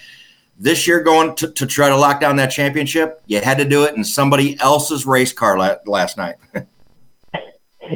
This 0.61 0.85
year, 0.85 1.01
going 1.01 1.33
to, 1.37 1.51
to 1.51 1.65
try 1.65 1.89
to 1.89 1.95
lock 1.97 2.21
down 2.21 2.35
that 2.35 2.51
championship, 2.51 3.19
you 3.25 3.41
had 3.41 3.57
to 3.57 3.65
do 3.65 3.83
it 3.85 3.95
in 3.95 4.03
somebody 4.03 4.59
else's 4.59 5.07
race 5.07 5.33
car 5.33 5.57
la- 5.57 5.77
last 5.87 6.17
night. 6.17 6.35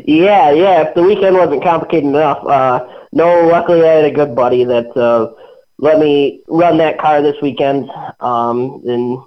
Yeah, 0.03 0.51
yeah. 0.51 0.81
If 0.81 0.93
the 0.93 1.03
weekend 1.03 1.37
wasn't 1.37 1.63
complicated 1.63 2.09
enough, 2.09 2.45
uh, 2.45 2.85
no. 3.13 3.47
Luckily, 3.47 3.87
I 3.87 3.93
had 3.93 4.03
a 4.03 4.11
good 4.11 4.35
buddy 4.35 4.65
that 4.65 4.87
uh, 4.97 5.33
let 5.77 5.99
me 5.99 6.41
run 6.47 6.77
that 6.79 6.99
car 6.99 7.21
this 7.21 7.41
weekend. 7.41 7.89
Um, 8.19 8.83
and 8.85 9.23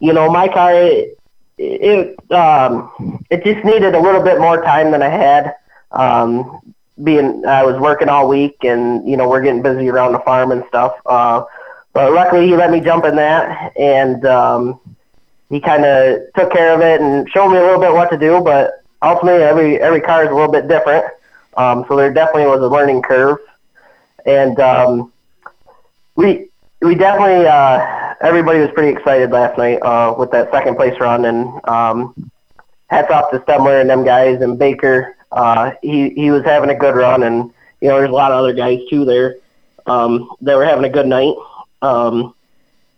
you 0.00 0.12
know, 0.12 0.30
my 0.30 0.46
car, 0.48 0.74
it, 0.74 1.18
it 1.56 2.32
um, 2.32 3.24
it 3.30 3.44
just 3.44 3.64
needed 3.64 3.94
a 3.94 4.00
little 4.00 4.22
bit 4.22 4.38
more 4.38 4.62
time 4.62 4.90
than 4.90 5.00
I 5.00 5.08
had. 5.08 5.54
Um, 5.90 6.74
being 7.02 7.46
I 7.46 7.64
was 7.64 7.80
working 7.80 8.10
all 8.10 8.28
week, 8.28 8.56
and 8.62 9.08
you 9.08 9.16
know, 9.16 9.26
we're 9.26 9.42
getting 9.42 9.62
busy 9.62 9.88
around 9.88 10.12
the 10.12 10.20
farm 10.20 10.52
and 10.52 10.64
stuff. 10.68 10.92
Uh, 11.06 11.44
but 11.94 12.12
luckily, 12.12 12.48
he 12.48 12.56
let 12.56 12.70
me 12.70 12.80
jump 12.80 13.04
in 13.04 13.14
that, 13.16 13.72
and 13.78 14.26
um, 14.26 14.80
he 15.48 15.60
kind 15.60 15.84
of 15.84 16.18
took 16.36 16.52
care 16.52 16.74
of 16.74 16.80
it 16.80 17.00
and 17.00 17.28
showed 17.30 17.50
me 17.50 17.56
a 17.56 17.62
little 17.62 17.80
bit 17.80 17.92
what 17.92 18.10
to 18.10 18.18
do. 18.18 18.40
But 18.40 18.82
ultimately, 19.00 19.42
every 19.42 19.80
every 19.80 20.00
car 20.00 20.24
is 20.24 20.30
a 20.30 20.34
little 20.34 20.50
bit 20.50 20.66
different, 20.66 21.06
um, 21.56 21.84
so 21.88 21.96
there 21.96 22.12
definitely 22.12 22.46
was 22.46 22.60
a 22.60 22.66
learning 22.66 23.02
curve, 23.02 23.38
and 24.26 24.58
um, 24.58 25.12
we 26.16 26.48
we 26.82 26.96
definitely 26.96 27.46
uh, 27.46 28.14
everybody 28.20 28.58
was 28.58 28.70
pretty 28.74 28.96
excited 28.96 29.30
last 29.30 29.56
night 29.56 29.78
uh, 29.82 30.14
with 30.18 30.32
that 30.32 30.50
second 30.50 30.74
place 30.74 30.98
run, 30.98 31.26
and 31.26 31.48
um, 31.68 32.30
hats 32.88 33.10
off 33.12 33.30
to 33.30 33.38
Stemler 33.40 33.80
and 33.80 33.88
them 33.88 34.04
guys 34.04 34.40
and 34.40 34.58
Baker. 34.58 35.16
Uh, 35.30 35.72
he 35.80 36.10
he 36.10 36.32
was 36.32 36.44
having 36.44 36.70
a 36.70 36.74
good 36.74 36.96
run, 36.96 37.22
and 37.22 37.52
you 37.80 37.88
know 37.88 37.98
there's 37.98 38.10
a 38.10 38.12
lot 38.12 38.32
of 38.32 38.38
other 38.38 38.52
guys 38.52 38.80
too 38.90 39.04
there 39.04 39.36
um, 39.86 40.28
that 40.40 40.56
were 40.56 40.64
having 40.64 40.84
a 40.84 40.90
good 40.90 41.06
night. 41.06 41.34
Um, 41.84 42.34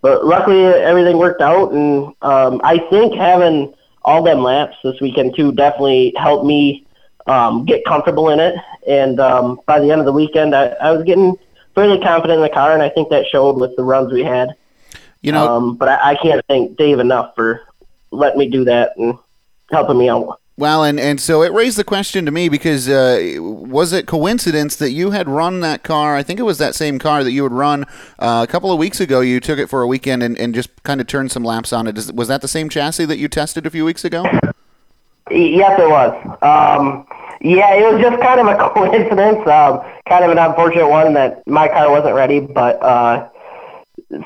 but 0.01 0.25
luckily 0.25 0.65
everything 0.65 1.19
worked 1.19 1.43
out, 1.43 1.73
and 1.73 2.15
um, 2.23 2.61
I 2.63 2.79
think 2.91 3.15
having 3.15 3.75
all 4.03 4.23
them 4.23 4.43
laps 4.43 4.77
this 4.85 5.01
weekend 5.01 5.35
too 5.35 5.51
definitely 5.53 6.15
helped 6.17 6.47
me 6.47 6.87
um, 7.27 7.65
get 7.65 7.85
comfortable 7.85 8.29
in 8.31 8.39
it. 8.39 8.55
And 8.87 9.19
um, 9.19 9.61
by 9.67 9.81
the 9.81 9.91
end 9.91 10.01
of 10.01 10.07
the 10.07 10.13
weekend, 10.13 10.55
I, 10.55 10.67
I 10.81 10.93
was 10.93 11.03
getting 11.03 11.37
fairly 11.75 11.99
confident 11.99 12.39
in 12.39 12.43
the 12.43 12.49
car, 12.49 12.73
and 12.73 12.83
I 12.83 12.89
think 12.89 13.09
that 13.09 13.27
showed 13.27 13.59
with 13.61 13.75
the 13.77 13.83
runs 13.83 14.13
we 14.13 14.23
had. 14.23 14.55
You 15.23 15.33
know, 15.33 15.49
um, 15.49 15.75
but 15.75 15.89
I, 15.89 16.13
I 16.13 16.15
can't 16.15 16.45
thank 16.47 16.77
Dave 16.77 17.01
enough 17.01 17.35
for 17.35 17.63
letting 18.13 18.39
me 18.39 18.49
do 18.49 18.65
that 18.67 18.97
and 18.97 19.19
helping 19.73 19.99
me 19.99 20.09
out. 20.09 20.41
Well, 20.59 20.85
and, 20.85 20.99
and 20.99 21.21
so 21.21 21.43
it 21.43 21.53
raised 21.53 21.77
the 21.77 21.85
question 21.85 22.25
to 22.25 22.31
me 22.31 22.49
because 22.49 22.89
uh, 22.89 23.37
was 23.39 23.93
it 23.93 24.07
coincidence 24.07 24.77
that 24.77 24.91
you 24.91 25.11
had 25.11 25.29
run 25.29 25.61
that 25.61 25.83
car? 25.83 26.17
I 26.17 26.23
think 26.23 26.41
it 26.41 26.45
was 26.45 26.57
that 26.57 26.75
same 26.75 26.99
car 26.99 27.23
that 27.23 27.33
you 27.33 27.43
had 27.43 27.53
run 27.53 27.85
uh, 28.19 28.45
a 28.49 28.51
couple 28.51 28.73
of 28.73 28.79
weeks 28.79 28.99
ago. 28.99 29.21
You 29.21 29.39
took 29.39 29.59
it 29.59 29.69
for 29.69 29.83
a 29.83 29.87
weekend 29.87 30.23
and, 30.23 30.39
and 30.39 30.55
just 30.55 30.71
kind 30.83 30.99
of 30.99 31.07
turned 31.07 31.31
some 31.31 31.45
laps 31.45 31.75
on 31.75 31.87
it. 31.87 31.99
Is, 31.99 32.11
was 32.11 32.29
that 32.29 32.41
the 32.41 32.49
same 32.49 32.71
chassis 32.71 33.05
that 33.05 33.19
you 33.19 33.29
tested 33.29 33.67
a 33.67 33.71
few 33.71 33.85
weeks 33.85 34.03
ago? 34.03 34.25
Yes, 35.31 35.79
it 35.79 35.91
was. 35.91 36.39
Um, 36.41 37.07
yeah, 37.43 37.75
it 37.75 37.93
was 37.93 38.01
just 38.01 38.23
kind 38.23 38.41
of 38.41 38.47
a 38.47 38.57
coincidence. 38.73 39.47
Um, 39.47 39.83
kind 40.09 40.25
of 40.25 40.31
an 40.31 40.39
unfortunate 40.39 40.89
one 40.89 41.13
that 41.15 41.47
my 41.47 41.69
car 41.69 41.91
wasn't 41.91 42.15
ready, 42.15 42.41
but 42.41 42.83
uh, 42.83 43.29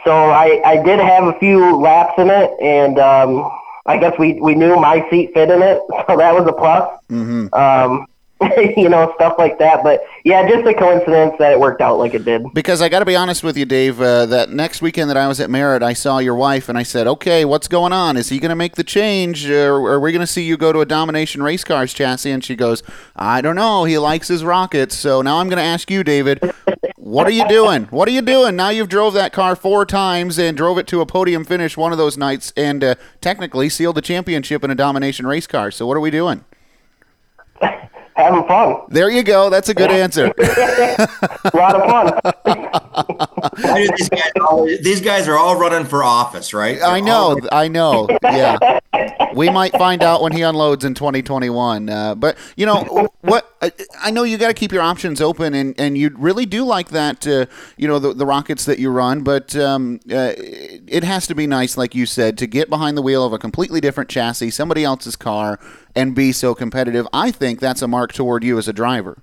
so 0.04 0.12
I, 0.12 0.62
I 0.64 0.82
did 0.84 1.00
have 1.00 1.24
a 1.24 1.36
few 1.40 1.76
laps 1.76 2.14
in 2.18 2.30
it, 2.30 2.50
and 2.60 3.00
um, 3.00 3.50
I 3.90 3.98
guess 3.98 4.16
we 4.20 4.34
we 4.34 4.54
knew 4.54 4.76
my 4.76 5.04
seat 5.10 5.34
fit 5.34 5.50
in 5.50 5.62
it, 5.62 5.82
so 6.06 6.16
that 6.16 6.32
was 6.32 6.46
a 6.46 6.52
plus. 6.52 6.88
Mm-hmm. 7.10 7.52
Um, 7.52 8.06
you 8.76 8.88
know, 8.88 9.12
stuff 9.16 9.34
like 9.38 9.58
that. 9.58 9.82
But 9.82 10.02
yeah, 10.24 10.48
just 10.48 10.66
a 10.66 10.72
coincidence 10.72 11.34
that 11.38 11.52
it 11.52 11.60
worked 11.60 11.80
out 11.80 11.98
like 11.98 12.14
it 12.14 12.24
did. 12.24 12.42
Because 12.54 12.80
I 12.80 12.88
got 12.88 13.00
to 13.00 13.04
be 13.04 13.16
honest 13.16 13.42
with 13.42 13.56
you, 13.56 13.66
Dave. 13.66 14.00
Uh, 14.00 14.26
that 14.26 14.50
next 14.50 14.80
weekend 14.80 15.10
that 15.10 15.16
I 15.16 15.28
was 15.28 15.40
at 15.40 15.50
Merritt, 15.50 15.82
I 15.82 15.92
saw 15.92 16.18
your 16.18 16.34
wife, 16.34 16.68
and 16.68 16.78
I 16.78 16.82
said, 16.82 17.06
"Okay, 17.06 17.44
what's 17.44 17.68
going 17.68 17.92
on? 17.92 18.16
Is 18.16 18.30
he 18.30 18.38
going 18.38 18.50
to 18.50 18.56
make 18.56 18.76
the 18.76 18.84
change, 18.84 19.48
or 19.50 19.74
are 19.74 20.00
we 20.00 20.12
going 20.12 20.20
to 20.20 20.26
see 20.26 20.42
you 20.42 20.56
go 20.56 20.72
to 20.72 20.80
a 20.80 20.86
Domination 20.86 21.42
Race 21.42 21.64
Cars 21.64 21.92
chassis?" 21.92 22.30
And 22.30 22.42
she 22.42 22.56
goes, 22.56 22.82
"I 23.14 23.40
don't 23.40 23.56
know. 23.56 23.84
He 23.84 23.98
likes 23.98 24.28
his 24.28 24.42
rockets." 24.42 24.96
So 24.96 25.20
now 25.20 25.38
I'm 25.38 25.48
going 25.48 25.58
to 25.58 25.62
ask 25.62 25.90
you, 25.90 26.02
David. 26.02 26.40
What 26.96 27.26
are 27.26 27.32
you 27.32 27.46
doing? 27.48 27.84
What 27.84 28.08
are 28.08 28.12
you 28.12 28.22
doing? 28.22 28.56
Now 28.56 28.68
you've 28.68 28.88
drove 28.88 29.14
that 29.14 29.32
car 29.32 29.56
four 29.56 29.84
times 29.84 30.38
and 30.38 30.56
drove 30.56 30.78
it 30.78 30.86
to 30.88 31.00
a 31.00 31.06
podium 31.06 31.44
finish 31.44 31.76
one 31.76 31.92
of 31.92 31.98
those 31.98 32.16
nights, 32.16 32.52
and 32.56 32.82
uh, 32.82 32.94
technically 33.20 33.68
sealed 33.68 33.96
the 33.96 34.02
championship 34.02 34.64
in 34.64 34.70
a 34.70 34.74
Domination 34.74 35.26
Race 35.26 35.46
car. 35.46 35.70
So 35.70 35.86
what 35.86 35.96
are 35.96 36.00
we 36.00 36.10
doing? 36.10 36.44
Having 38.20 38.44
fun. 38.44 38.76
There 38.88 39.10
you 39.10 39.22
go. 39.22 39.48
That's 39.48 39.68
a 39.70 39.74
good 39.74 39.90
answer. 39.90 40.26
a 40.38 41.50
lot 41.54 41.74
of 41.74 42.44
fun. 42.44 42.70
Why 43.02 43.86
do 43.86 43.88
these 43.96 44.08
guys 44.08 44.32
all, 44.40 44.64
these 44.64 45.00
guys 45.00 45.28
are 45.28 45.36
all 45.36 45.58
running 45.58 45.86
for 45.86 46.02
office, 46.02 46.52
right? 46.54 46.80
I 46.82 47.00
know, 47.00 47.38
I 47.52 47.68
know. 47.68 48.08
Yeah, 48.22 48.80
we 49.34 49.48
might 49.50 49.72
find 49.72 50.02
out 50.02 50.22
when 50.22 50.32
he 50.32 50.42
unloads 50.42 50.84
in 50.84 50.94
2021. 50.94 51.88
Uh, 51.88 52.14
but 52.14 52.36
you 52.56 52.66
know 52.66 53.08
what? 53.20 53.54
I, 53.62 53.72
I 54.00 54.10
know 54.10 54.22
you 54.22 54.38
got 54.38 54.48
to 54.48 54.54
keep 54.54 54.72
your 54.72 54.82
options 54.82 55.20
open, 55.20 55.54
and, 55.54 55.78
and 55.78 55.96
you 55.96 56.14
really 56.16 56.46
do 56.46 56.64
like 56.64 56.90
that. 56.90 57.26
Uh, 57.26 57.46
you 57.76 57.88
know 57.88 57.98
the, 57.98 58.14
the 58.14 58.26
rockets 58.26 58.64
that 58.64 58.78
you 58.78 58.90
run, 58.90 59.22
but 59.22 59.54
um, 59.56 60.00
uh, 60.10 60.32
it 60.36 61.04
has 61.04 61.26
to 61.28 61.34
be 61.34 61.46
nice, 61.46 61.76
like 61.76 61.94
you 61.94 62.06
said, 62.06 62.38
to 62.38 62.46
get 62.46 62.68
behind 62.68 62.96
the 62.96 63.02
wheel 63.02 63.24
of 63.24 63.32
a 63.32 63.38
completely 63.38 63.80
different 63.80 64.10
chassis, 64.10 64.50
somebody 64.50 64.84
else's 64.84 65.16
car, 65.16 65.58
and 65.94 66.14
be 66.14 66.32
so 66.32 66.54
competitive. 66.54 67.06
I 67.12 67.30
think 67.30 67.60
that's 67.60 67.82
a 67.82 67.88
mark 67.88 68.12
toward 68.12 68.44
you 68.44 68.58
as 68.58 68.68
a 68.68 68.72
driver. 68.72 69.22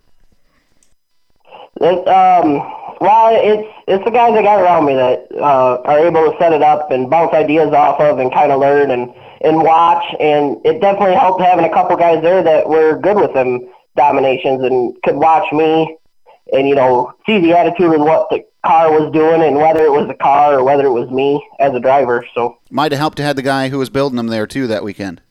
It, 1.79 2.07
um, 2.07 2.76
well, 2.99 3.29
it's 3.33 3.67
it's 3.87 4.03
the 4.03 4.11
guys 4.11 4.33
I 4.33 4.41
got 4.41 4.59
around 4.59 4.85
me 4.85 4.95
that 4.95 5.27
uh, 5.35 5.81
are 5.85 5.99
able 5.99 6.31
to 6.31 6.37
set 6.39 6.53
it 6.53 6.61
up 6.61 6.91
and 6.91 7.09
bounce 7.09 7.33
ideas 7.33 7.73
off 7.73 7.99
of 7.99 8.19
and 8.19 8.33
kind 8.33 8.51
of 8.51 8.59
learn 8.59 8.91
and 8.91 9.13
and 9.41 9.61
watch. 9.61 10.03
And 10.19 10.63
it 10.65 10.81
definitely 10.81 11.15
helped 11.15 11.41
having 11.41 11.65
a 11.65 11.69
couple 11.69 11.95
guys 11.97 12.21
there 12.21 12.43
that 12.43 12.67
were 12.67 12.97
good 12.97 13.17
with 13.17 13.33
them 13.33 13.69
dominations 13.95 14.63
and 14.63 14.95
could 15.03 15.15
watch 15.15 15.51
me 15.51 15.97
and 16.53 16.67
you 16.67 16.75
know 16.75 17.13
see 17.25 17.39
the 17.39 17.57
attitude 17.57 17.91
and 17.93 18.03
what 18.03 18.29
the 18.29 18.45
car 18.65 18.91
was 18.91 19.11
doing 19.11 19.41
and 19.41 19.57
whether 19.57 19.83
it 19.85 19.91
was 19.91 20.07
the 20.07 20.13
car 20.13 20.59
or 20.59 20.63
whether 20.63 20.85
it 20.85 20.91
was 20.91 21.09
me 21.09 21.45
as 21.59 21.73
a 21.73 21.79
driver. 21.79 22.25
So 22.33 22.57
Might 22.69 22.91
have 22.91 22.99
helped 22.99 23.17
to 23.17 23.23
have 23.23 23.35
the 23.35 23.41
guy 23.41 23.69
who 23.69 23.77
was 23.77 23.89
building 23.89 24.17
them 24.17 24.27
there 24.27 24.47
too 24.47 24.67
that 24.67 24.83
weekend. 24.83 25.21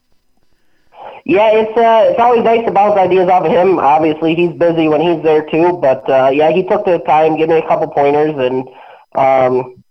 Yeah, 1.29 1.51
it's 1.55 1.77
uh, 1.77 2.11
it's 2.11 2.21
always 2.21 2.45
nice 2.45 2.65
to 2.67 2.71
bounce 2.71 2.97
ideas 2.97 3.29
off 3.29 3.45
of 3.45 3.51
him. 3.51 3.81
Obviously, 3.81 4.37
he's 4.37 4.53
busy 4.53 4.87
when 4.87 5.01
he's 5.01 5.21
there 5.25 5.45
too, 5.51 5.77
but 5.83 6.09
uh, 6.09 6.31
yeah, 6.33 6.53
he 6.53 6.63
took 6.63 6.85
the 6.85 6.99
time, 6.99 7.37
gave 7.37 7.49
me 7.49 7.59
a 7.59 7.67
couple 7.67 7.89
pointers, 7.89 8.37
and 8.39 8.69
um, 9.17 9.83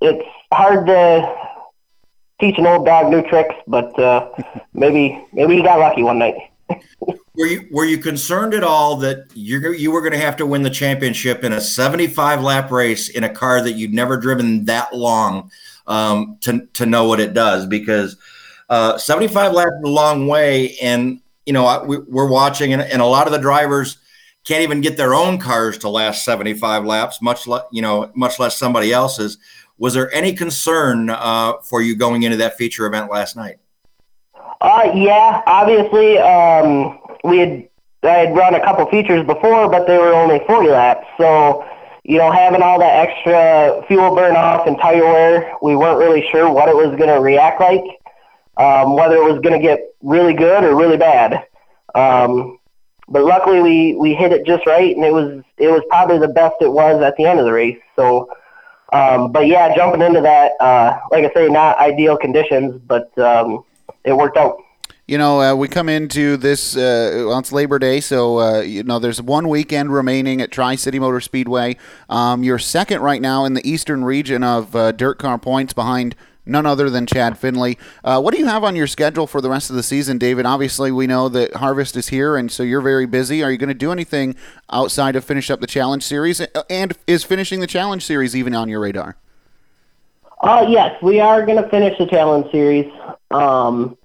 it's 0.00 0.26
hard 0.50 0.86
to 0.86 1.36
teach 2.40 2.56
an 2.56 2.66
old 2.66 2.86
dog 2.86 3.10
new 3.10 3.20
tricks, 3.28 3.54
but 3.66 3.96
uh, 3.98 4.30
maybe 4.72 5.22
maybe 5.34 5.56
he 5.56 5.62
got 5.62 5.78
lucky 5.80 6.02
one 6.02 6.18
night. 6.18 6.36
Were 7.34 7.46
you 7.46 7.68
were 7.70 7.84
you 7.84 7.98
concerned 7.98 8.54
at 8.54 8.64
all 8.64 8.96
that 8.96 9.26
you 9.34 9.72
you 9.72 9.90
were 9.90 10.00
going 10.00 10.12
to 10.12 10.18
have 10.18 10.36
to 10.36 10.46
win 10.46 10.62
the 10.62 10.70
championship 10.70 11.44
in 11.44 11.52
a 11.52 11.60
75 11.60 12.42
lap 12.42 12.70
race 12.70 13.08
in 13.08 13.22
a 13.22 13.32
car 13.32 13.62
that 13.62 13.72
you'd 13.72 13.94
never 13.94 14.16
driven 14.16 14.64
that 14.64 14.94
long 14.94 15.50
um, 15.86 16.38
to 16.40 16.66
to 16.74 16.86
know 16.86 17.06
what 17.06 17.20
it 17.20 17.32
does? 17.32 17.66
Because 17.66 18.16
uh, 18.70 18.96
75 18.96 19.52
laps 19.52 19.72
is 19.78 19.82
a 19.84 19.88
long 19.88 20.26
way, 20.26 20.76
and 20.80 21.20
you 21.44 21.52
know 21.52 21.84
we, 21.86 21.98
we're 21.98 22.30
watching, 22.30 22.72
and, 22.72 22.80
and 22.80 23.02
a 23.02 23.06
lot 23.06 23.26
of 23.26 23.32
the 23.32 23.38
drivers 23.38 23.98
can't 24.44 24.62
even 24.62 24.80
get 24.80 24.96
their 24.96 25.12
own 25.12 25.38
cars 25.38 25.76
to 25.78 25.88
last 25.88 26.24
75 26.24 26.84
laps, 26.84 27.20
much 27.20 27.46
less 27.46 27.64
you 27.70 27.82
know 27.82 28.10
much 28.14 28.38
less 28.38 28.56
somebody 28.56 28.92
else's. 28.92 29.36
Was 29.76 29.94
there 29.94 30.12
any 30.14 30.32
concern 30.32 31.10
uh, 31.10 31.54
for 31.62 31.82
you 31.82 31.96
going 31.96 32.22
into 32.22 32.36
that 32.38 32.56
feature 32.56 32.86
event 32.86 33.10
last 33.10 33.36
night? 33.36 33.56
Uh, 34.60 34.90
yeah, 34.94 35.42
obviously, 35.46 36.18
um, 36.18 36.98
we 37.24 37.38
had 37.38 37.68
I 38.02 38.08
had 38.08 38.36
run 38.36 38.54
a 38.54 38.60
couple 38.60 38.86
features 38.90 39.26
before, 39.26 39.68
but 39.68 39.86
they 39.86 39.98
were 39.98 40.14
only 40.14 40.40
40 40.46 40.68
laps. 40.68 41.06
So, 41.18 41.66
you 42.02 42.16
know, 42.16 42.32
having 42.32 42.62
all 42.62 42.78
that 42.78 43.08
extra 43.08 43.84
fuel 43.88 44.14
burn 44.14 44.36
off 44.36 44.66
and 44.66 44.78
tire 44.78 45.04
wear, 45.04 45.54
we 45.60 45.76
weren't 45.76 45.98
really 45.98 46.26
sure 46.30 46.50
what 46.50 46.68
it 46.68 46.76
was 46.76 46.96
going 46.96 47.10
to 47.10 47.20
react 47.20 47.60
like, 47.60 47.82
um, 48.60 48.94
whether 48.94 49.16
it 49.16 49.24
was 49.24 49.40
going 49.40 49.58
to 49.58 49.66
get 49.66 49.80
really 50.02 50.34
good 50.34 50.62
or 50.64 50.76
really 50.76 50.98
bad. 50.98 51.46
Um, 51.94 52.58
but 53.08 53.24
luckily, 53.24 53.60
we 53.60 53.94
we 53.96 54.14
hit 54.14 54.32
it 54.32 54.46
just 54.46 54.66
right, 54.66 54.94
and 54.94 55.04
it 55.04 55.12
was 55.12 55.42
it 55.56 55.68
was 55.68 55.82
probably 55.88 56.18
the 56.18 56.28
best 56.28 56.56
it 56.60 56.70
was 56.70 57.02
at 57.02 57.16
the 57.16 57.24
end 57.24 57.40
of 57.40 57.44
the 57.44 57.52
race. 57.52 57.78
So. 57.96 58.28
Um, 58.92 59.30
but 59.30 59.46
yeah, 59.46 59.72
jumping 59.76 60.02
into 60.02 60.20
that, 60.20 60.50
uh, 60.58 60.98
like 61.12 61.24
I 61.24 61.32
say, 61.32 61.48
not 61.48 61.78
ideal 61.78 62.16
conditions, 62.16 62.80
but 62.88 63.16
um, 63.20 63.64
it 64.02 64.12
worked 64.12 64.36
out. 64.36 64.56
You 65.06 65.18
know, 65.18 65.40
uh, 65.40 65.54
we 65.54 65.66
come 65.66 65.88
into 65.88 66.36
this. 66.36 66.76
Uh, 66.76 67.42
Labor 67.52 67.78
Day, 67.78 68.00
so 68.00 68.38
uh, 68.38 68.60
you 68.60 68.82
know 68.84 68.98
there's 68.98 69.20
one 69.20 69.48
weekend 69.48 69.92
remaining 69.92 70.40
at 70.40 70.52
Tri 70.52 70.76
City 70.76 70.98
Motor 70.98 71.20
Speedway. 71.20 71.76
Um, 72.08 72.44
you're 72.44 72.58
second 72.58 73.00
right 73.00 73.20
now 73.20 73.44
in 73.44 73.54
the 73.54 73.68
eastern 73.68 74.04
region 74.04 74.44
of 74.44 74.76
uh, 74.76 74.92
DIRTcar 74.92 75.42
points, 75.42 75.72
behind 75.72 76.14
none 76.50 76.66
other 76.66 76.90
than 76.90 77.06
Chad 77.06 77.38
Finley. 77.38 77.78
Uh, 78.04 78.20
what 78.20 78.34
do 78.34 78.40
you 78.40 78.46
have 78.46 78.64
on 78.64 78.76
your 78.76 78.86
schedule 78.86 79.26
for 79.26 79.40
the 79.40 79.48
rest 79.48 79.70
of 79.70 79.76
the 79.76 79.82
season, 79.82 80.18
David? 80.18 80.44
Obviously, 80.44 80.90
we 80.92 81.06
know 81.06 81.28
that 81.28 81.54
Harvest 81.54 81.96
is 81.96 82.08
here, 82.08 82.36
and 82.36 82.50
so 82.50 82.62
you're 82.62 82.80
very 82.80 83.06
busy. 83.06 83.42
Are 83.42 83.50
you 83.50 83.58
going 83.58 83.68
to 83.68 83.74
do 83.74 83.92
anything 83.92 84.34
outside 84.70 85.16
of 85.16 85.24
finish 85.24 85.50
up 85.50 85.60
the 85.60 85.66
Challenge 85.66 86.02
Series? 86.02 86.40
And 86.68 86.92
is 87.06 87.24
finishing 87.24 87.60
the 87.60 87.66
Challenge 87.66 88.04
Series 88.04 88.36
even 88.36 88.54
on 88.54 88.68
your 88.68 88.80
radar? 88.80 89.16
Uh, 90.40 90.66
yes, 90.68 91.00
we 91.02 91.20
are 91.20 91.44
going 91.44 91.62
to 91.62 91.68
finish 91.68 91.96
the 91.98 92.06
Challenge 92.06 92.50
Series. 92.50 92.90
Um, 93.30 93.96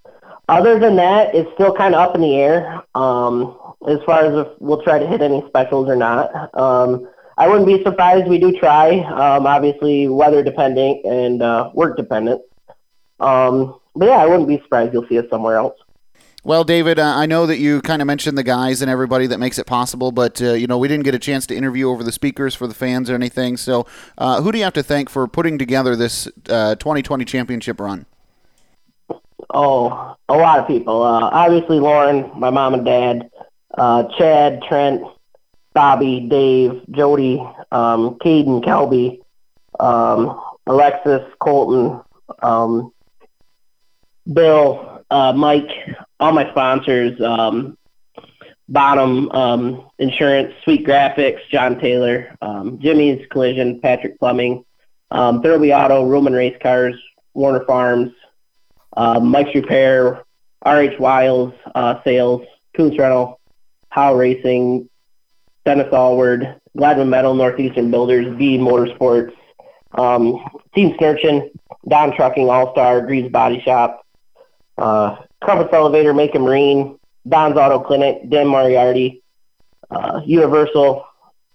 other 0.47 0.77
than 0.79 0.95
that, 0.97 1.33
it's 1.33 1.51
still 1.53 1.73
kind 1.73 1.95
of 1.95 2.01
up 2.01 2.15
in 2.15 2.21
the 2.21 2.35
air 2.35 2.83
um, 2.93 3.57
as 3.87 3.99
far 4.05 4.25
as 4.25 4.45
if 4.45 4.53
we'll 4.59 4.83
try 4.83 4.99
to 4.99 5.07
hit 5.07 5.21
any 5.21 5.43
specials 5.47 5.89
or 5.89 5.95
not. 5.95 6.53
Um, 6.57 7.07
I 7.38 7.47
wouldn't 7.47 7.67
be 7.67 7.83
surprised 7.83 8.27
we 8.27 8.38
do 8.38 8.57
try. 8.57 8.99
Um, 8.99 9.45
obviously, 9.45 10.07
weather 10.07 10.43
dependent 10.43 11.05
and 11.05 11.41
uh, 11.41 11.69
work 11.73 11.97
dependent. 11.97 12.41
Um, 13.19 13.79
but 13.95 14.07
yeah, 14.07 14.17
I 14.17 14.25
wouldn't 14.25 14.47
be 14.47 14.59
surprised 14.59 14.93
you'll 14.93 15.07
see 15.07 15.19
us 15.19 15.25
somewhere 15.29 15.57
else. 15.57 15.77
Well, 16.45 16.63
David, 16.63 16.99
uh, 16.99 17.13
I 17.15 17.25
know 17.25 17.47
that 17.47 17.57
you 17.57 17.81
kind 17.81 18.03
of 18.03 18.05
mentioned 18.05 18.38
the 18.38 18.43
guys 18.43 18.83
and 18.83 18.91
everybody 18.91 19.25
that 19.27 19.39
makes 19.39 19.57
it 19.57 19.65
possible, 19.65 20.11
but 20.11 20.39
uh, 20.41 20.53
you 20.53 20.67
know 20.67 20.77
we 20.77 20.88
didn't 20.88 21.03
get 21.03 21.15
a 21.15 21.19
chance 21.19 21.47
to 21.47 21.55
interview 21.55 21.89
over 21.89 22.03
the 22.03 22.11
speakers 22.11 22.53
for 22.53 22.67
the 22.67 22.75
fans 22.75 23.09
or 23.09 23.15
anything. 23.15 23.57
So, 23.57 23.88
uh, 24.19 24.41
who 24.41 24.51
do 24.51 24.59
you 24.59 24.63
have 24.63 24.73
to 24.73 24.83
thank 24.83 25.09
for 25.09 25.27
putting 25.27 25.57
together 25.57 25.95
this 25.95 26.25
2020 26.45 27.23
uh, 27.23 27.25
championship 27.25 27.79
run? 27.79 28.05
Oh, 29.49 30.15
a 30.29 30.38
lot 30.38 30.59
of 30.59 30.67
people. 30.67 31.01
Uh, 31.01 31.29
obviously, 31.31 31.79
Lauren, 31.79 32.29
my 32.36 32.51
mom 32.51 32.75
and 32.75 32.86
dad, 32.86 33.31
uh, 33.75 34.03
Chad, 34.15 34.61
Trent, 34.69 35.01
Bobby, 35.76 36.21
Dave, 36.21 36.82
Jody, 36.91 37.38
um, 37.71 38.15
Caden, 38.15 38.63
Kelby, 38.63 39.19
um, 39.80 40.41
Alexis, 40.65 41.21
Colton, 41.39 42.01
um, 42.41 42.91
Bill, 44.32 45.03
uh, 45.11 45.34
Mike, 45.34 45.69
all 46.19 46.32
my 46.32 46.49
sponsors, 46.49 47.19
um, 47.21 47.78
Bottom 48.67 49.30
um, 49.32 49.88
Insurance, 49.99 50.53
Sweet 50.63 50.88
Graphics, 50.88 51.41
John 51.51 51.78
Taylor, 51.78 52.36
um, 52.41 52.80
Jimmy's 52.80 53.28
Collision, 53.30 53.80
Patrick 53.82 54.17
Plumbing, 54.17 54.65
um, 55.11 55.43
Thurley 55.43 55.71
Auto, 55.71 56.07
Roman 56.07 56.34
Race 56.34 56.57
Cars, 56.63 56.95
Warner 57.36 57.63
Farms, 57.65 58.11
uh, 58.97 59.19
Mike's 59.19 59.53
Repair, 59.53 60.23
RH 60.65 60.97
Wiles 60.99 61.53
uh, 61.76 62.01
Sales, 62.03 62.41
Coons 62.76 62.97
Rental, 62.97 63.39
Howe 63.89 64.15
Racing, 64.15 64.89
Dennis 65.66 65.91
Allward, 65.91 66.59
Gladman 66.78 67.09
Metal, 67.09 67.34
Northeastern 67.34 67.89
Builders, 67.91 68.36
B 68.38 68.57
Motorsports, 68.57 69.34
um, 69.93 70.43
Team 70.76 70.95
Snurchin, 70.97 71.49
Don 71.88 72.16
Trucking, 72.16 72.49
All 72.49 72.72
Star, 72.72 73.01
Greaves 73.01 73.32
Body 73.32 73.61
Shop, 73.61 74.05
uh, 74.78 75.18
Elevator, 75.41 76.13
Make 76.13 76.36
a 76.36 76.39
Marine, 76.39 76.99
Don's 77.28 77.57
Auto 77.57 77.80
Clinic, 77.80 78.30
Dan 78.30 78.47
Moriarty, 78.47 79.24
uh, 79.89 80.22
Universal. 80.26 81.05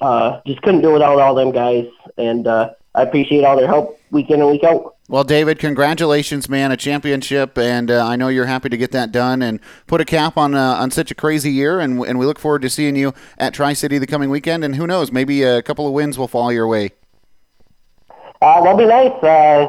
Uh, 0.00 0.40
just 0.46 0.62
couldn't 0.62 0.80
do 0.80 0.90
it 0.90 0.94
without 0.94 1.20
all 1.20 1.34
them 1.34 1.52
guys, 1.52 1.86
and 2.16 2.46
uh, 2.46 2.70
I 2.94 3.02
appreciate 3.02 3.44
all 3.44 3.56
their 3.56 3.66
help 3.66 4.00
week 4.10 4.30
in 4.30 4.40
and 4.40 4.50
week 4.50 4.64
out. 4.64 4.96
Well, 5.10 5.24
David, 5.24 5.58
congratulations, 5.58 6.48
man! 6.48 6.70
A 6.70 6.76
championship, 6.76 7.58
and 7.58 7.90
uh, 7.90 8.06
I 8.06 8.14
know 8.14 8.28
you're 8.28 8.46
happy 8.46 8.68
to 8.68 8.76
get 8.76 8.92
that 8.92 9.10
done 9.10 9.42
and 9.42 9.58
put 9.88 10.00
a 10.00 10.04
cap 10.04 10.36
on 10.36 10.54
uh, 10.54 10.74
on 10.74 10.92
such 10.92 11.10
a 11.10 11.16
crazy 11.16 11.50
year. 11.50 11.80
And, 11.80 11.98
and 12.04 12.16
we 12.16 12.26
look 12.26 12.38
forward 12.38 12.62
to 12.62 12.70
seeing 12.70 12.94
you 12.94 13.12
at 13.36 13.52
Tri 13.52 13.72
City 13.72 13.98
the 13.98 14.06
coming 14.06 14.30
weekend. 14.30 14.62
And 14.62 14.76
who 14.76 14.86
knows, 14.86 15.10
maybe 15.10 15.42
a 15.42 15.62
couple 15.62 15.84
of 15.84 15.92
wins 15.92 16.16
will 16.16 16.28
fall 16.28 16.52
your 16.52 16.68
way. 16.68 16.92
Uh, 18.40 18.62
that'll 18.62 18.78
be 18.78 18.86
nice. 18.86 19.10
Uh, 19.20 19.66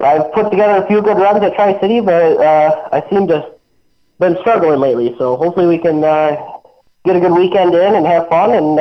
I've 0.00 0.32
put 0.32 0.50
together 0.50 0.82
a 0.82 0.86
few 0.86 1.02
good 1.02 1.18
runs 1.18 1.44
at 1.44 1.54
Tri 1.54 1.78
City, 1.78 2.00
but 2.00 2.38
uh, 2.38 2.88
I 2.92 3.02
seem 3.10 3.28
to 3.28 3.52
been 4.20 4.38
struggling 4.40 4.80
lately. 4.80 5.14
So 5.18 5.36
hopefully 5.36 5.66
we 5.66 5.76
can 5.76 6.02
uh, 6.02 6.34
get 7.04 7.14
a 7.14 7.20
good 7.20 7.32
weekend 7.32 7.74
in 7.74 7.94
and 7.94 8.06
have 8.06 8.26
fun 8.28 8.52
and 8.54 8.78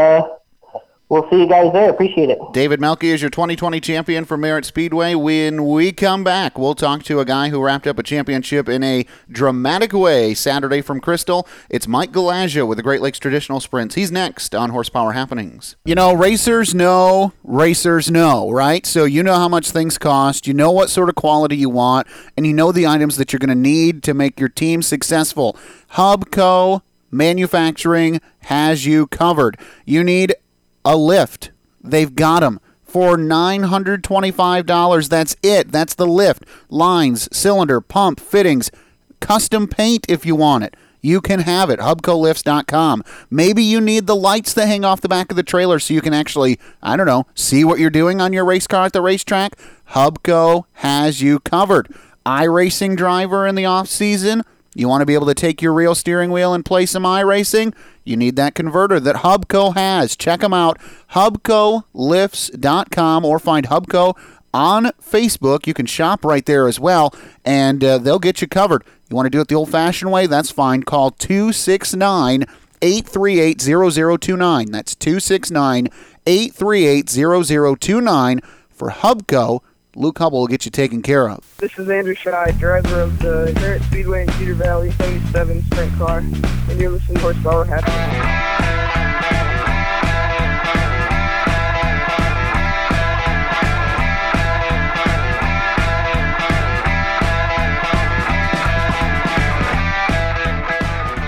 we'll 1.11 1.29
see 1.29 1.41
you 1.41 1.47
guys 1.47 1.71
there. 1.73 1.89
Appreciate 1.89 2.29
it. 2.29 2.39
David 2.53 2.79
Melke 2.79 3.03
is 3.03 3.21
your 3.21 3.29
2020 3.29 3.81
champion 3.81 4.23
for 4.23 4.37
Merritt 4.37 4.63
Speedway. 4.63 5.13
When 5.13 5.67
we 5.67 5.91
come 5.91 6.23
back, 6.23 6.57
we'll 6.57 6.73
talk 6.73 7.03
to 7.03 7.19
a 7.19 7.25
guy 7.25 7.49
who 7.49 7.61
wrapped 7.61 7.85
up 7.85 7.99
a 7.99 8.03
championship 8.03 8.69
in 8.69 8.81
a 8.81 9.05
dramatic 9.29 9.91
way 9.91 10.33
Saturday 10.33 10.81
from 10.81 11.01
Crystal. 11.01 11.45
It's 11.69 11.85
Mike 11.85 12.13
Galagio 12.13 12.65
with 12.65 12.77
the 12.77 12.83
Great 12.83 13.01
Lakes 13.01 13.19
Traditional 13.19 13.59
Sprints. 13.59 13.95
He's 13.95 14.09
next 14.09 14.55
on 14.55 14.69
Horsepower 14.69 15.11
Happenings. 15.11 15.75
You 15.83 15.95
know, 15.95 16.13
racers 16.13 16.73
know, 16.73 17.33
racers 17.43 18.09
know, 18.09 18.49
right? 18.49 18.85
So 18.85 19.03
you 19.03 19.21
know 19.21 19.35
how 19.35 19.49
much 19.49 19.71
things 19.71 19.97
cost, 19.97 20.47
you 20.47 20.53
know 20.53 20.71
what 20.71 20.89
sort 20.89 21.09
of 21.09 21.15
quality 21.15 21.57
you 21.57 21.69
want, 21.69 22.07
and 22.37 22.47
you 22.47 22.53
know 22.53 22.71
the 22.71 22.87
items 22.87 23.17
that 23.17 23.33
you're 23.33 23.39
going 23.39 23.49
to 23.49 23.55
need 23.55 24.01
to 24.03 24.13
make 24.13 24.39
your 24.39 24.49
team 24.49 24.81
successful. 24.81 25.57
Hubco 25.95 26.81
Manufacturing 27.11 28.21
has 28.43 28.85
you 28.85 29.05
covered. 29.07 29.59
You 29.85 30.03
need 30.03 30.33
a 30.83 30.95
lift. 30.97 31.51
They've 31.83 32.13
got 32.13 32.41
them 32.41 32.59
for 32.83 33.17
$925. 33.17 35.09
That's 35.09 35.35
it. 35.41 35.71
That's 35.71 35.95
the 35.95 36.07
lift. 36.07 36.43
Lines, 36.69 37.29
cylinder, 37.35 37.81
pump, 37.81 38.19
fittings, 38.19 38.69
custom 39.19 39.67
paint 39.67 40.05
if 40.09 40.25
you 40.25 40.35
want 40.35 40.63
it. 40.65 40.75
You 41.03 41.19
can 41.19 41.39
have 41.39 41.71
it. 41.71 41.79
HubcoLifts.com. 41.79 43.03
Maybe 43.31 43.63
you 43.63 43.81
need 43.81 44.05
the 44.05 44.15
lights 44.15 44.53
that 44.53 44.67
hang 44.67 44.85
off 44.85 45.01
the 45.01 45.09
back 45.09 45.31
of 45.31 45.35
the 45.35 45.41
trailer 45.41 45.79
so 45.79 45.95
you 45.95 46.01
can 46.01 46.13
actually, 46.13 46.59
I 46.83 46.95
don't 46.95 47.07
know, 47.07 47.25
see 47.33 47.63
what 47.63 47.79
you're 47.79 47.89
doing 47.89 48.21
on 48.21 48.33
your 48.33 48.45
race 48.45 48.67
car 48.67 48.85
at 48.85 48.93
the 48.93 49.01
racetrack. 49.01 49.57
Hubco 49.91 50.65
has 50.73 51.21
you 51.21 51.39
covered. 51.39 51.91
iRacing 52.23 52.95
driver 52.95 53.47
in 53.47 53.55
the 53.55 53.65
off 53.65 53.87
season. 53.87 54.43
You 54.73 54.87
want 54.87 55.01
to 55.01 55.05
be 55.05 55.15
able 55.15 55.27
to 55.27 55.33
take 55.33 55.61
your 55.61 55.73
real 55.73 55.95
steering 55.95 56.31
wheel 56.31 56.53
and 56.53 56.63
play 56.63 56.85
some 56.85 57.03
iRacing? 57.03 57.75
You 58.05 58.15
need 58.15 58.37
that 58.37 58.55
converter 58.55 59.01
that 59.01 59.17
Hubco 59.17 59.75
has. 59.75 60.15
Check 60.15 60.39
them 60.39 60.53
out, 60.53 60.79
hubcolifts.com, 61.11 63.25
or 63.25 63.37
find 63.37 63.67
Hubco 63.67 64.17
on 64.53 64.85
Facebook. 65.01 65.67
You 65.67 65.73
can 65.73 65.85
shop 65.85 66.23
right 66.23 66.45
there 66.45 66.67
as 66.67 66.79
well, 66.79 67.13
and 67.43 67.83
uh, 67.83 67.97
they'll 67.97 68.19
get 68.19 68.41
you 68.41 68.47
covered. 68.47 68.85
You 69.09 69.15
want 69.15 69.25
to 69.25 69.29
do 69.29 69.41
it 69.41 69.49
the 69.49 69.55
old 69.55 69.69
fashioned 69.69 70.11
way? 70.11 70.25
That's 70.25 70.51
fine. 70.51 70.83
Call 70.83 71.11
269 71.11 72.45
838 72.81 73.59
0029. 73.59 74.71
That's 74.71 74.95
269 74.95 75.89
838 76.25 77.09
0029 77.09 78.41
for 78.69 78.89
Hubco 78.89 79.59
Luke 79.95 80.17
Hubble 80.19 80.39
will 80.39 80.47
get 80.47 80.63
you 80.63 80.71
taken 80.71 81.01
care 81.01 81.29
of. 81.29 81.55
This 81.57 81.77
is 81.77 81.89
Andrew 81.89 82.15
Shy, 82.15 82.51
driver 82.51 83.01
of 83.01 83.19
the 83.19 83.51
Merritt 83.55 83.83
Speedway 83.83 84.23
in 84.23 84.31
Cedar 84.33 84.53
Valley 84.53 84.91
77 84.91 85.63
sprint 85.63 85.97
car, 85.97 86.19
and 86.19 86.79
you're 86.79 86.91
listening 86.91 87.17
to 87.17 87.21
Horsepower 87.21 87.65
Happening. 87.65 88.90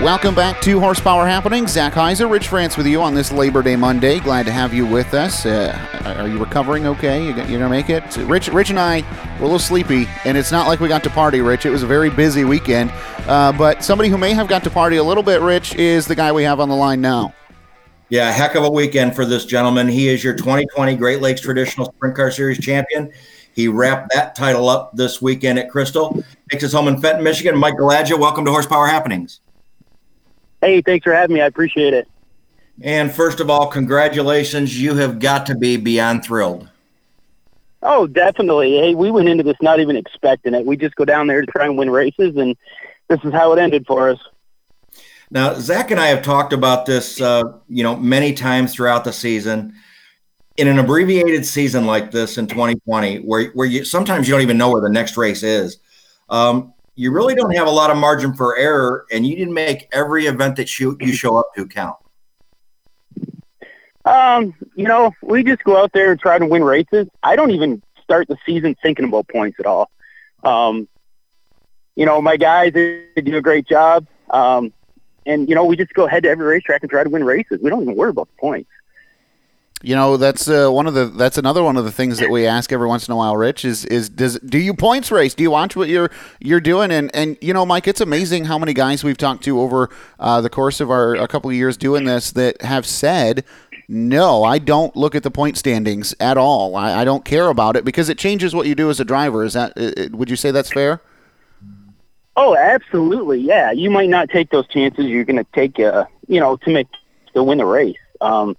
Welcome 0.04 0.34
back 0.34 0.60
to 0.60 0.78
Horsepower 0.80 1.26
Happening. 1.26 1.66
Zach 1.66 1.94
Heiser, 1.94 2.30
Rich 2.30 2.48
France 2.48 2.76
with 2.76 2.86
you 2.86 3.00
on 3.00 3.14
this 3.14 3.32
Labor 3.32 3.62
Day 3.62 3.74
Monday. 3.74 4.20
Glad 4.20 4.44
to 4.44 4.52
have 4.52 4.74
you 4.74 4.84
with 4.84 5.14
us. 5.14 5.46
Uh, 5.46 5.74
are 6.18 6.28
you 6.28 6.38
recovering 6.38 6.86
okay? 6.86 7.24
You, 7.24 7.30
are 7.30 7.36
going 7.36 7.60
to 7.60 7.70
make 7.70 7.88
it? 7.88 8.14
Rich, 8.18 8.48
Rich 8.48 8.68
and 8.68 8.78
I 8.78 9.00
were 9.38 9.38
a 9.38 9.42
little 9.44 9.58
sleepy, 9.58 10.06
and 10.26 10.36
it's 10.36 10.52
not 10.52 10.66
like 10.66 10.78
we 10.78 10.88
got 10.88 11.02
to 11.04 11.10
party, 11.10 11.40
Rich. 11.40 11.64
It 11.64 11.70
was 11.70 11.82
a 11.82 11.86
very 11.86 12.10
busy 12.10 12.44
weekend. 12.44 12.92
Uh, 13.26 13.50
but 13.52 13.82
somebody 13.82 14.10
who 14.10 14.18
may 14.18 14.34
have 14.34 14.46
got 14.46 14.62
to 14.64 14.70
party 14.70 14.98
a 14.98 15.02
little 15.02 15.22
bit, 15.22 15.40
Rich, 15.40 15.74
is 15.76 16.06
the 16.06 16.14
guy 16.14 16.32
we 16.32 16.42
have 16.42 16.60
on 16.60 16.68
the 16.68 16.76
line 16.76 17.00
now. 17.00 17.32
Yeah, 18.10 18.30
heck 18.30 18.56
of 18.56 18.64
a 18.64 18.70
weekend 18.70 19.16
for 19.16 19.24
this 19.24 19.46
gentleman. 19.46 19.88
He 19.88 20.08
is 20.08 20.22
your 20.22 20.34
2020 20.34 20.96
Great 20.96 21.22
Lakes 21.22 21.40
Traditional 21.40 21.86
Sprint 21.86 22.14
Car 22.14 22.30
Series 22.30 22.60
champion. 22.60 23.10
He 23.54 23.68
wrapped 23.68 24.12
that 24.12 24.34
title 24.34 24.68
up 24.68 24.94
this 24.94 25.22
weekend 25.22 25.58
at 25.58 25.70
Crystal. 25.70 26.22
Takes 26.50 26.62
us 26.62 26.74
home 26.74 26.88
in 26.88 27.00
Fenton, 27.00 27.24
Michigan. 27.24 27.56
Mike 27.56 27.76
Galadja, 27.76 28.18
welcome 28.18 28.44
to 28.44 28.50
Horsepower 28.50 28.86
Happenings. 28.86 29.40
Hey, 30.60 30.82
thanks 30.82 31.04
for 31.04 31.12
having 31.12 31.34
me. 31.34 31.42
I 31.42 31.46
appreciate 31.46 31.94
it. 31.94 32.08
And 32.82 33.12
first 33.12 33.40
of 33.40 33.50
all, 33.50 33.68
congratulations. 33.68 34.80
You 34.80 34.94
have 34.96 35.18
got 35.18 35.46
to 35.46 35.54
be 35.54 35.76
beyond 35.76 36.24
thrilled. 36.24 36.68
Oh, 37.82 38.06
definitely. 38.06 38.78
Hey, 38.78 38.94
we 38.94 39.10
went 39.10 39.28
into 39.28 39.44
this 39.44 39.56
not 39.60 39.78
even 39.78 39.96
expecting 39.96 40.54
it. 40.54 40.64
We 40.64 40.76
just 40.76 40.96
go 40.96 41.04
down 41.04 41.26
there 41.26 41.42
to 41.42 41.46
try 41.46 41.66
and 41.66 41.76
win 41.76 41.90
races, 41.90 42.34
and 42.36 42.56
this 43.08 43.20
is 43.24 43.32
how 43.32 43.52
it 43.52 43.58
ended 43.58 43.86
for 43.86 44.08
us. 44.08 44.18
Now, 45.30 45.54
Zach 45.54 45.90
and 45.90 46.00
I 46.00 46.06
have 46.06 46.22
talked 46.22 46.52
about 46.52 46.86
this, 46.86 47.20
uh, 47.20 47.44
you 47.68 47.82
know, 47.82 47.96
many 47.96 48.32
times 48.32 48.74
throughout 48.74 49.04
the 49.04 49.12
season. 49.12 49.74
In 50.56 50.68
an 50.68 50.78
abbreviated 50.78 51.44
season 51.44 51.84
like 51.84 52.12
this 52.12 52.38
in 52.38 52.46
2020, 52.46 53.16
where 53.18 53.46
where 53.50 53.66
you 53.66 53.84
sometimes 53.84 54.28
you 54.28 54.32
don't 54.34 54.42
even 54.42 54.56
know 54.56 54.70
where 54.70 54.80
the 54.80 54.88
next 54.88 55.16
race 55.16 55.42
is, 55.42 55.78
um, 56.28 56.73
you 56.96 57.10
really 57.10 57.34
don't 57.34 57.54
have 57.54 57.66
a 57.66 57.70
lot 57.70 57.90
of 57.90 57.96
margin 57.96 58.34
for 58.34 58.56
error, 58.56 59.06
and 59.10 59.26
you 59.26 59.36
didn't 59.36 59.54
make 59.54 59.88
every 59.92 60.26
event 60.26 60.56
that 60.56 60.78
you 60.78 60.96
you 61.00 61.12
show 61.12 61.36
up 61.36 61.54
to 61.56 61.66
count. 61.66 61.96
Um, 64.04 64.54
you 64.74 64.84
know, 64.84 65.12
we 65.22 65.42
just 65.42 65.64
go 65.64 65.76
out 65.76 65.92
there 65.92 66.10
and 66.10 66.20
try 66.20 66.38
to 66.38 66.46
win 66.46 66.62
races. 66.62 67.08
I 67.22 67.36
don't 67.36 67.50
even 67.50 67.82
start 68.02 68.28
the 68.28 68.36
season 68.44 68.76
thinking 68.82 69.06
about 69.06 69.28
points 69.28 69.58
at 69.58 69.66
all. 69.66 69.90
Um, 70.44 70.88
you 71.96 72.04
know, 72.06 72.20
my 72.20 72.36
guys 72.36 72.72
they 72.74 73.06
do 73.22 73.36
a 73.36 73.42
great 73.42 73.66
job. 73.66 74.06
Um, 74.30 74.72
and 75.26 75.48
you 75.48 75.54
know, 75.54 75.64
we 75.64 75.76
just 75.76 75.94
go 75.94 76.06
ahead 76.06 76.22
to 76.24 76.28
every 76.28 76.44
racetrack 76.44 76.82
and 76.82 76.90
try 76.90 77.02
to 77.02 77.10
win 77.10 77.24
races. 77.24 77.60
We 77.62 77.70
don't 77.70 77.82
even 77.82 77.96
worry 77.96 78.10
about 78.10 78.28
the 78.28 78.36
points. 78.38 78.70
You 79.84 79.94
know, 79.94 80.16
that's 80.16 80.48
uh, 80.48 80.70
one 80.70 80.86
of 80.86 80.94
the 80.94 81.04
that's 81.04 81.36
another 81.36 81.62
one 81.62 81.76
of 81.76 81.84
the 81.84 81.92
things 81.92 82.18
that 82.18 82.30
we 82.30 82.46
ask 82.46 82.72
every 82.72 82.88
once 82.88 83.06
in 83.06 83.12
a 83.12 83.16
while. 83.16 83.36
Rich 83.36 83.66
is 83.66 83.84
is 83.84 84.08
does 84.08 84.38
do 84.40 84.56
you 84.56 84.72
points 84.72 85.12
race? 85.12 85.34
Do 85.34 85.42
you 85.42 85.50
watch 85.50 85.76
what 85.76 85.90
you're 85.90 86.10
you're 86.40 86.60
doing? 86.60 86.90
And 86.90 87.14
and 87.14 87.36
you 87.42 87.52
know, 87.52 87.66
Mike, 87.66 87.86
it's 87.86 88.00
amazing 88.00 88.46
how 88.46 88.58
many 88.58 88.72
guys 88.72 89.04
we've 89.04 89.18
talked 89.18 89.44
to 89.44 89.60
over 89.60 89.90
uh, 90.18 90.40
the 90.40 90.48
course 90.48 90.80
of 90.80 90.90
our 90.90 91.14
a 91.14 91.28
couple 91.28 91.50
of 91.50 91.56
years 91.56 91.76
doing 91.76 92.04
this 92.04 92.32
that 92.32 92.62
have 92.62 92.86
said. 92.86 93.44
No, 93.86 94.42
I 94.42 94.58
don't 94.58 94.96
look 94.96 95.14
at 95.14 95.22
the 95.22 95.30
point 95.30 95.58
standings 95.58 96.14
at 96.18 96.38
all. 96.38 96.74
I, 96.74 97.02
I 97.02 97.04
don't 97.04 97.22
care 97.22 97.48
about 97.48 97.76
it 97.76 97.84
because 97.84 98.08
it 98.08 98.16
changes 98.16 98.54
what 98.54 98.66
you 98.66 98.74
do 98.74 98.88
as 98.88 98.98
a 98.98 99.04
driver. 99.04 99.44
Is 99.44 99.52
that? 99.52 99.74
uh, 99.76 100.16
Would 100.16 100.30
you 100.30 100.36
say 100.36 100.50
that's 100.50 100.72
fair? 100.72 101.02
Oh, 102.34 102.56
absolutely. 102.56 103.40
Yeah, 103.40 103.72
you 103.72 103.90
might 103.90 104.08
not 104.08 104.30
take 104.30 104.48
those 104.48 104.66
chances 104.68 105.04
you're 105.04 105.24
going 105.24 105.36
to 105.36 105.46
take, 105.52 105.78
uh, 105.78 106.06
you 106.26 106.40
know, 106.40 106.56
to 106.56 106.72
make 106.72 106.88
to 107.34 107.42
win 107.42 107.58
the 107.58 107.66
race. 107.66 107.98
Um, 108.22 108.56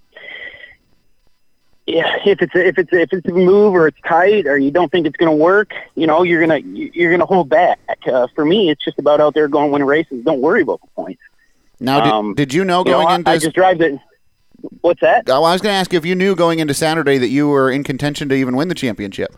yeah, 1.86 2.16
if 2.24 2.42
it's 2.42 2.54
a, 2.54 2.66
if 2.66 2.78
it's 2.78 2.92
a, 2.92 3.00
if 3.00 3.12
it's 3.12 3.28
a 3.28 3.32
move 3.32 3.74
or 3.74 3.86
it's 3.88 3.98
tight 4.06 4.46
or 4.46 4.58
you 4.58 4.70
don't 4.70 4.90
think 4.90 5.06
it's 5.06 5.16
going 5.16 5.30
to 5.30 5.36
work, 5.36 5.72
you 5.94 6.06
know, 6.06 6.22
you're 6.22 6.40
gonna 6.40 6.58
you're 6.58 7.10
gonna 7.12 7.26
hold 7.26 7.48
back. 7.48 7.78
Uh, 8.06 8.26
for 8.34 8.44
me, 8.44 8.70
it's 8.70 8.84
just 8.84 8.98
about 8.98 9.20
out 9.20 9.34
there 9.34 9.48
going 9.48 9.70
win 9.70 9.84
races. 9.84 10.24
Don't 10.24 10.40
worry 10.40 10.62
about 10.62 10.80
the 10.80 10.88
points. 10.96 11.20
Now, 11.78 12.00
did, 12.00 12.12
Um, 12.12 12.34
did 12.34 12.52
you 12.54 12.64
know 12.64 12.80
You 12.80 12.92
know, 12.92 12.96
going 12.98 13.06
I- 13.08 13.14
into 13.16 13.30
I 13.30 13.38
just 13.38 13.54
drive 13.54 13.80
it. 13.80 13.98
What's 14.80 15.00
that? 15.02 15.28
Oh, 15.28 15.44
I 15.44 15.52
was 15.52 15.60
going 15.60 15.74
to 15.74 15.76
ask 15.76 15.92
if 15.94 16.04
you 16.06 16.14
knew 16.14 16.34
going 16.34 16.58
into 16.58 16.72
Saturday 16.74 17.18
that 17.18 17.28
you 17.28 17.48
were 17.48 17.70
in 17.70 17.84
contention 17.84 18.28
to 18.30 18.34
even 18.34 18.56
win 18.56 18.68
the 18.68 18.74
championship. 18.74 19.32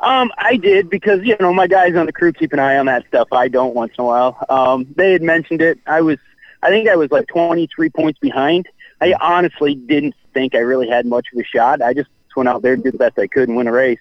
Um, 0.00 0.30
I 0.38 0.56
did 0.56 0.88
because 0.88 1.20
you 1.24 1.36
know 1.40 1.52
my 1.52 1.66
guys 1.66 1.96
on 1.96 2.06
the 2.06 2.12
crew 2.12 2.32
keep 2.32 2.52
an 2.52 2.60
eye 2.60 2.76
on 2.78 2.86
that 2.86 3.04
stuff. 3.08 3.28
I 3.32 3.48
don't 3.48 3.74
once 3.74 3.92
in 3.98 4.02
a 4.02 4.06
while. 4.06 4.38
Um, 4.48 4.86
they 4.96 5.12
had 5.12 5.22
mentioned 5.22 5.60
it. 5.60 5.78
I 5.86 6.00
was, 6.00 6.18
I 6.62 6.68
think 6.68 6.88
I 6.88 6.94
was 6.94 7.10
like 7.10 7.26
23 7.26 7.90
points 7.90 8.18
behind. 8.20 8.68
I 9.00 9.14
honestly 9.20 9.74
didn't 9.74 10.14
think 10.34 10.54
I 10.54 10.58
really 10.58 10.88
had 10.88 11.06
much 11.06 11.26
of 11.32 11.38
a 11.38 11.44
shot. 11.44 11.82
I 11.82 11.94
just 11.94 12.08
went 12.36 12.48
out 12.48 12.62
there, 12.62 12.74
and 12.74 12.82
did 12.82 12.94
the 12.94 12.98
best 12.98 13.18
I 13.18 13.26
could, 13.26 13.48
and 13.48 13.56
win 13.56 13.66
a 13.66 13.72
race. 13.72 13.98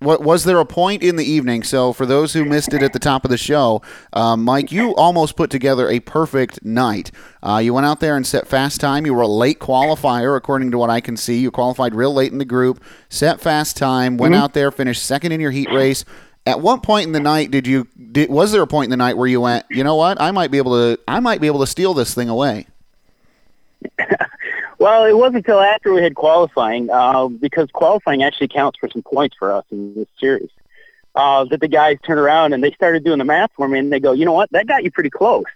What 0.00 0.22
was 0.22 0.44
there 0.44 0.58
a 0.58 0.66
point 0.66 1.02
in 1.02 1.16
the 1.16 1.24
evening? 1.24 1.62
So 1.62 1.94
for 1.94 2.04
those 2.04 2.34
who 2.34 2.44
missed 2.44 2.74
it 2.74 2.82
at 2.82 2.92
the 2.92 2.98
top 2.98 3.24
of 3.24 3.30
the 3.30 3.38
show, 3.38 3.80
um, 4.12 4.44
Mike, 4.44 4.70
you 4.70 4.94
almost 4.94 5.36
put 5.36 5.48
together 5.48 5.88
a 5.88 6.00
perfect 6.00 6.62
night. 6.62 7.10
Uh, 7.42 7.62
you 7.64 7.72
went 7.72 7.86
out 7.86 8.00
there 8.00 8.14
and 8.14 8.26
set 8.26 8.46
fast 8.46 8.78
time. 8.78 9.06
You 9.06 9.14
were 9.14 9.22
a 9.22 9.26
late 9.26 9.58
qualifier, 9.58 10.36
according 10.36 10.70
to 10.72 10.78
what 10.78 10.90
I 10.90 11.00
can 11.00 11.16
see. 11.16 11.38
You 11.38 11.50
qualified 11.50 11.94
real 11.94 12.12
late 12.12 12.30
in 12.30 12.36
the 12.36 12.44
group, 12.44 12.84
set 13.08 13.40
fast 13.40 13.78
time, 13.78 14.18
went 14.18 14.34
Mhm. 14.34 14.38
out 14.38 14.52
there, 14.52 14.70
finished 14.70 15.02
second 15.02 15.32
in 15.32 15.40
your 15.40 15.50
heat 15.50 15.70
race. 15.72 16.04
At 16.44 16.60
what 16.60 16.82
point 16.82 17.06
in 17.06 17.12
the 17.12 17.20
night 17.20 17.50
did 17.50 17.66
you? 17.66 17.88
Did, 18.12 18.28
was 18.28 18.52
there 18.52 18.60
a 18.62 18.66
point 18.66 18.84
in 18.84 18.90
the 18.90 18.96
night 18.98 19.16
where 19.16 19.26
you 19.26 19.40
went? 19.40 19.64
You 19.70 19.82
know 19.82 19.96
what? 19.96 20.20
I 20.20 20.30
might 20.30 20.50
be 20.50 20.58
able 20.58 20.72
to. 20.72 21.00
I 21.08 21.20
might 21.20 21.40
be 21.40 21.46
able 21.46 21.60
to 21.60 21.66
steal 21.66 21.94
this 21.94 22.12
thing 22.12 22.28
away. 22.28 22.66
Well, 24.78 25.04
it 25.06 25.16
wasn't 25.16 25.36
until 25.36 25.60
after 25.60 25.92
we 25.92 26.02
had 26.02 26.14
qualifying, 26.14 26.90
uh, 26.90 27.28
because 27.28 27.70
qualifying 27.70 28.22
actually 28.22 28.48
counts 28.48 28.78
for 28.78 28.90
some 28.90 29.02
points 29.02 29.36
for 29.38 29.52
us 29.52 29.64
in 29.70 29.94
this 29.94 30.08
series. 30.20 30.50
Uh, 31.14 31.44
that 31.46 31.60
the 31.60 31.68
guys 31.68 31.96
turned 32.04 32.20
around 32.20 32.52
and 32.52 32.62
they 32.62 32.70
started 32.72 33.02
doing 33.02 33.18
the 33.18 33.24
math 33.24 33.50
for 33.56 33.66
me, 33.66 33.78
and 33.78 33.90
they 33.90 33.98
go, 33.98 34.12
"You 34.12 34.26
know 34.26 34.34
what? 34.34 34.52
That 34.52 34.66
got 34.66 34.84
you 34.84 34.90
pretty 34.90 35.08
close. 35.08 35.46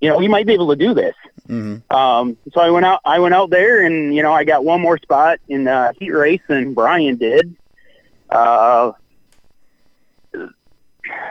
You 0.00 0.08
know, 0.08 0.20
you 0.20 0.28
might 0.28 0.46
be 0.46 0.52
able 0.52 0.68
to 0.68 0.76
do 0.76 0.94
this." 0.94 1.14
Mm-hmm. 1.48 1.92
Um, 1.92 2.36
so 2.52 2.60
I 2.60 2.70
went 2.70 2.86
out. 2.86 3.00
I 3.04 3.18
went 3.18 3.34
out 3.34 3.50
there, 3.50 3.84
and 3.84 4.14
you 4.14 4.22
know, 4.22 4.32
I 4.32 4.44
got 4.44 4.64
one 4.64 4.80
more 4.80 4.96
spot 4.98 5.40
in 5.48 5.64
the 5.64 5.92
heat 5.98 6.10
race 6.10 6.40
than 6.46 6.72
Brian 6.72 7.16
did. 7.16 7.56
Uh, 8.30 8.92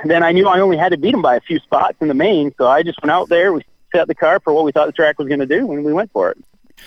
then 0.04 0.22
I 0.22 0.34
knew 0.34 0.50
I 0.50 0.60
only 0.60 0.78
had 0.78 0.90
to 0.90 0.98
beat 0.98 1.14
him 1.14 1.22
by 1.22 1.38
a 1.38 1.42
few 1.42 1.60
spots 1.60 1.96
in 2.02 2.10
the 2.10 2.14
main, 2.14 2.54
so 2.58 2.68
I 2.68 2.84
just 2.84 3.02
went 3.02 3.12
out 3.12 3.30
there. 3.30 3.54
We 3.54 3.64
set 3.96 4.08
the 4.08 4.16
car 4.16 4.40
for 4.40 4.54
what 4.54 4.66
we 4.66 4.72
thought 4.72 4.88
the 4.88 4.92
track 4.92 5.18
was 5.18 5.28
going 5.28 5.40
to 5.40 5.46
do, 5.46 5.66
when 5.66 5.84
we 5.84 5.94
went 5.94 6.12
for 6.12 6.32
it. 6.32 6.38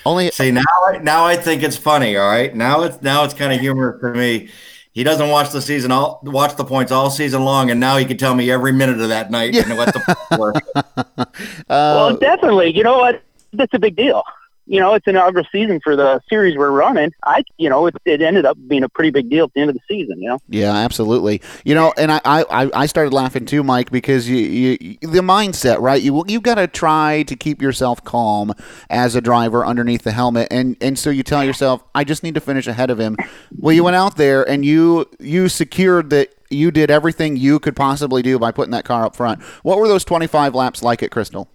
Only 0.04 0.30
see 0.30 0.50
now. 0.50 0.62
I, 0.86 0.98
now 0.98 1.24
I 1.24 1.36
think 1.36 1.62
it's 1.62 1.76
funny. 1.76 2.16
All 2.16 2.28
right, 2.28 2.54
now 2.54 2.82
it's 2.82 3.00
now 3.02 3.24
it's 3.24 3.34
kind 3.34 3.52
of 3.52 3.60
humorous 3.60 4.00
for 4.00 4.14
me. 4.14 4.50
He 4.92 5.04
doesn't 5.04 5.28
watch 5.30 5.50
the 5.50 5.62
season 5.62 5.92
all 5.92 6.20
watch 6.24 6.56
the 6.56 6.64
points 6.64 6.92
all 6.92 7.10
season 7.10 7.44
long, 7.44 7.70
and 7.70 7.80
now 7.80 7.96
he 7.96 8.04
can 8.04 8.16
tell 8.16 8.34
me 8.34 8.50
every 8.50 8.72
minute 8.72 9.00
of 9.00 9.08
that 9.08 9.30
night 9.30 9.56
and 9.56 9.76
what 9.76 9.94
the 9.94 10.00
points 10.00 10.38
were. 10.38 10.54
Uh, 11.68 11.94
well, 11.94 12.16
definitely. 12.16 12.74
You 12.74 12.82
know 12.82 12.98
what? 12.98 13.22
That's 13.52 13.72
a 13.74 13.78
big 13.78 13.94
deal. 13.94 14.24
You 14.68 14.80
know, 14.80 14.92
it's 14.92 15.06
an 15.06 15.16
inaugural 15.16 15.46
season 15.50 15.80
for 15.80 15.96
the 15.96 16.20
series 16.28 16.56
we're 16.56 16.70
running. 16.70 17.12
I, 17.24 17.42
you 17.56 17.70
know, 17.70 17.86
it, 17.86 17.96
it 18.04 18.20
ended 18.20 18.44
up 18.44 18.58
being 18.68 18.84
a 18.84 18.88
pretty 18.88 19.10
big 19.10 19.30
deal 19.30 19.46
at 19.46 19.54
the 19.54 19.60
end 19.60 19.70
of 19.70 19.76
the 19.76 19.82
season. 19.88 20.20
You 20.20 20.28
know. 20.28 20.38
Yeah, 20.48 20.74
absolutely. 20.74 21.40
You 21.64 21.74
know, 21.74 21.94
and 21.96 22.12
I, 22.12 22.20
I, 22.24 22.70
I 22.74 22.86
started 22.86 23.14
laughing 23.14 23.46
too, 23.46 23.62
Mike, 23.62 23.90
because 23.90 24.28
you, 24.28 24.36
you 24.36 24.98
the 25.00 25.20
mindset, 25.20 25.80
right? 25.80 26.02
You 26.02 26.22
you 26.28 26.40
got 26.40 26.56
to 26.56 26.66
try 26.66 27.22
to 27.24 27.34
keep 27.34 27.62
yourself 27.62 28.04
calm 28.04 28.52
as 28.90 29.14
a 29.14 29.20
driver 29.20 29.64
underneath 29.64 30.02
the 30.02 30.12
helmet, 30.12 30.48
and 30.50 30.76
and 30.80 30.98
so 30.98 31.08
you 31.08 31.22
tell 31.22 31.42
yourself, 31.42 31.82
I 31.94 32.04
just 32.04 32.22
need 32.22 32.34
to 32.34 32.40
finish 32.40 32.66
ahead 32.66 32.90
of 32.90 33.00
him. 33.00 33.16
Well, 33.58 33.74
you 33.74 33.84
went 33.84 33.96
out 33.96 34.16
there 34.16 34.48
and 34.48 34.64
you 34.64 35.06
you 35.18 35.48
secured 35.48 36.10
that 36.10 36.34
you 36.50 36.70
did 36.70 36.90
everything 36.90 37.36
you 37.36 37.58
could 37.58 37.74
possibly 37.74 38.22
do 38.22 38.38
by 38.38 38.52
putting 38.52 38.72
that 38.72 38.84
car 38.84 39.04
up 39.04 39.16
front. 39.16 39.42
What 39.62 39.78
were 39.78 39.88
those 39.88 40.04
twenty 40.04 40.26
five 40.26 40.54
laps 40.54 40.82
like 40.82 41.02
at 41.02 41.10
Crystal? 41.10 41.48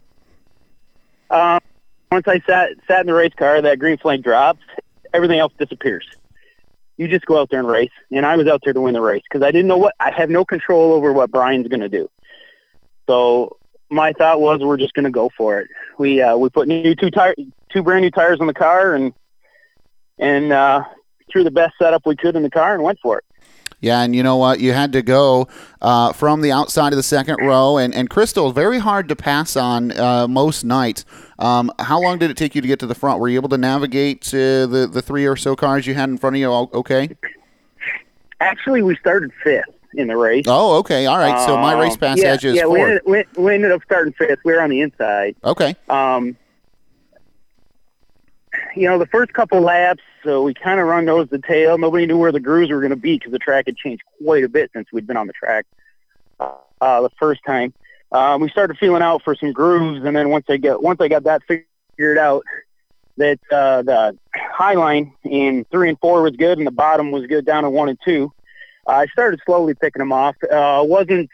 Um, 1.29 1.59
once 2.13 2.27
I 2.27 2.39
sat 2.45 2.69
sat 2.87 3.01
in 3.01 3.07
the 3.07 3.13
race 3.13 3.33
car, 3.35 3.59
that 3.59 3.79
green 3.79 3.97
flag 3.97 4.23
drops. 4.23 4.61
Everything 5.13 5.39
else 5.39 5.51
disappears. 5.57 6.05
You 6.97 7.07
just 7.07 7.25
go 7.25 7.39
out 7.39 7.49
there 7.49 7.59
and 7.59 7.67
race, 7.67 7.89
and 8.11 8.23
I 8.23 8.35
was 8.35 8.47
out 8.47 8.61
there 8.63 8.73
to 8.73 8.81
win 8.81 8.93
the 8.93 9.01
race 9.01 9.23
because 9.27 9.43
I 9.43 9.49
didn't 9.49 9.67
know 9.67 9.79
what 9.79 9.95
I 9.99 10.11
have 10.11 10.29
no 10.29 10.45
control 10.45 10.93
over 10.93 11.11
what 11.11 11.31
Brian's 11.31 11.67
going 11.67 11.79
to 11.79 11.89
do. 11.89 12.07
So 13.07 13.57
my 13.89 14.13
thought 14.13 14.39
was 14.39 14.61
we're 14.61 14.77
just 14.77 14.93
going 14.93 15.05
to 15.05 15.11
go 15.11 15.31
for 15.35 15.59
it. 15.59 15.67
We 15.97 16.21
uh, 16.21 16.37
we 16.37 16.49
put 16.49 16.67
new 16.67 16.95
two 16.95 17.09
tire 17.09 17.33
two 17.69 17.81
brand 17.81 18.03
new 18.03 18.11
tires 18.11 18.39
on 18.39 18.45
the 18.45 18.53
car 18.53 18.93
and 18.93 19.11
and 20.19 20.53
uh, 20.53 20.83
threw 21.31 21.43
the 21.43 21.51
best 21.51 21.73
setup 21.81 22.05
we 22.05 22.15
could 22.15 22.35
in 22.35 22.43
the 22.43 22.51
car 22.51 22.75
and 22.75 22.83
went 22.83 22.99
for 23.01 23.17
it. 23.17 23.25
Yeah, 23.83 24.01
and 24.01 24.15
you 24.15 24.23
know 24.23 24.37
what? 24.37 24.61
You 24.61 24.71
had 24.71 24.93
to 24.93 25.01
go 25.01 25.49
uh, 25.81 26.13
from 26.13 26.39
the 26.39 26.53
outside 26.53 26.93
of 26.93 26.97
the 26.97 27.03
second 27.03 27.45
row, 27.45 27.77
and, 27.77 27.93
and 27.93 28.09
Crystal 28.09 28.53
very 28.53 28.79
hard 28.79 29.09
to 29.09 29.15
pass 29.15 29.57
on 29.57 29.91
uh, 29.99 30.25
most 30.25 30.63
nights. 30.63 31.03
Um, 31.37 31.69
how 31.79 32.01
long 32.01 32.17
did 32.17 32.31
it 32.31 32.37
take 32.37 32.55
you 32.55 32.61
to 32.61 32.67
get 32.67 32.79
to 32.79 32.87
the 32.87 32.95
front? 32.95 33.19
Were 33.19 33.27
you 33.27 33.37
able 33.37 33.49
to 33.49 33.57
navigate 33.57 34.25
uh, 34.29 34.67
the 34.67 34.89
the 34.89 35.01
three 35.01 35.25
or 35.25 35.35
so 35.35 35.57
cars 35.57 35.85
you 35.85 35.95
had 35.95 36.07
in 36.07 36.17
front 36.17 36.37
of 36.37 36.39
you? 36.39 36.49
all 36.49 36.69
Okay. 36.73 37.09
Actually, 38.39 38.83
we 38.83 38.95
started 38.95 39.31
fifth 39.43 39.65
in 39.95 40.07
the 40.07 40.15
race. 40.15 40.45
Oh, 40.47 40.77
okay. 40.77 41.05
All 41.05 41.17
right. 41.17 41.45
So 41.45 41.57
my 41.57 41.77
race 41.77 41.93
Um, 41.93 41.99
pass 41.99 42.19
yeah, 42.19 42.27
edge 42.27 42.45
is 42.45 42.55
yeah, 42.55 42.65
we 42.65 42.81
ended, 42.81 43.01
we, 43.05 43.25
we 43.35 43.53
ended 43.53 43.73
up 43.73 43.81
starting 43.83 44.13
fifth. 44.13 44.39
We 44.45 44.53
were 44.53 44.61
on 44.61 44.69
the 44.69 44.79
inside. 44.79 45.35
Okay. 45.43 45.75
Um, 45.89 46.37
you 48.77 48.87
know, 48.87 48.97
the 48.97 49.07
first 49.07 49.33
couple 49.33 49.59
laps, 49.59 50.03
so 50.23 50.43
we 50.43 50.53
kind 50.53 50.79
of 50.79 50.87
run 50.87 51.05
nose 51.05 51.29
to 51.29 51.39
tail. 51.39 51.77
Nobody 51.77 52.05
knew 52.05 52.17
where 52.17 52.31
the 52.31 52.39
grooves 52.39 52.71
were 52.71 52.79
going 52.79 52.91
to 52.91 52.95
be 52.95 53.17
because 53.17 53.31
the 53.31 53.39
track 53.39 53.65
had 53.67 53.77
changed 53.77 54.03
quite 54.23 54.43
a 54.43 54.49
bit 54.49 54.71
since 54.73 54.87
we'd 54.91 55.07
been 55.07 55.17
on 55.17 55.27
the 55.27 55.33
track 55.33 55.65
uh, 56.39 57.01
the 57.01 57.09
first 57.19 57.41
time. 57.45 57.73
Um, 58.11 58.41
we 58.41 58.49
started 58.49 58.77
feeling 58.77 59.01
out 59.01 59.23
for 59.23 59.35
some 59.35 59.51
grooves, 59.51 60.05
and 60.05 60.15
then 60.15 60.29
once 60.29 60.45
I 60.49 60.57
get 60.57 60.81
once 60.81 61.01
I 61.01 61.07
got 61.07 61.23
that 61.23 61.41
figured 61.47 62.17
out, 62.17 62.43
that 63.17 63.39
uh, 63.51 63.81
the 63.81 64.17
high 64.35 64.75
line 64.75 65.13
in 65.23 65.65
three 65.71 65.89
and 65.89 65.99
four 65.99 66.21
was 66.21 66.35
good, 66.35 66.57
and 66.57 66.67
the 66.67 66.71
bottom 66.71 67.11
was 67.11 67.25
good 67.25 67.45
down 67.45 67.65
in 67.65 67.71
one 67.71 67.89
and 67.89 67.97
two. 68.05 68.31
I 68.85 69.07
started 69.07 69.39
slowly 69.45 69.73
picking 69.73 69.99
them 69.99 70.11
off. 70.11 70.35
Uh, 70.43 70.83
wasn't 70.85 71.29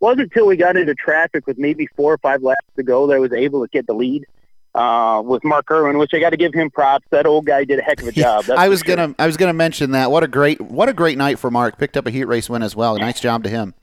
wasn't 0.00 0.22
until 0.22 0.46
we 0.46 0.56
got 0.56 0.76
into 0.76 0.94
traffic 0.94 1.46
with 1.46 1.58
maybe 1.58 1.86
four 1.94 2.12
or 2.12 2.18
five 2.18 2.42
laps 2.42 2.66
to 2.76 2.82
go 2.82 3.06
that 3.06 3.14
I 3.14 3.18
was 3.20 3.32
able 3.32 3.62
to 3.62 3.70
get 3.70 3.86
the 3.86 3.94
lead 3.94 4.24
uh, 4.24 4.26
with 4.74 5.44
Mark 5.44 5.70
Irwin, 5.70 5.98
which 5.98 6.14
I 6.14 6.20
got 6.20 6.30
to 6.30 6.36
give 6.36 6.54
him 6.54 6.70
props. 6.70 7.06
That 7.10 7.26
old 7.26 7.46
guy 7.46 7.64
did 7.64 7.78
a 7.78 7.82
heck 7.82 8.00
of 8.00 8.08
a 8.08 8.12
job. 8.24 8.44
That's 8.44 8.58
I 8.58 8.68
was 8.68 8.80
sure. 8.80 8.96
gonna 8.96 9.14
I 9.18 9.26
was 9.26 9.36
gonna 9.36 9.52
mention 9.52 9.90
that. 9.92 10.10
What 10.10 10.22
a 10.22 10.28
great 10.28 10.60
what 10.60 10.88
a 10.88 10.92
great 10.92 11.18
night 11.18 11.38
for 11.38 11.50
Mark. 11.50 11.78
Picked 11.78 11.96
up 11.96 12.06
a 12.06 12.10
heat 12.10 12.24
race 12.24 12.48
win 12.48 12.62
as 12.62 12.74
well. 12.76 12.96
Nice 12.98 13.20
job 13.20 13.44
to 13.44 13.50
him. 13.50 13.74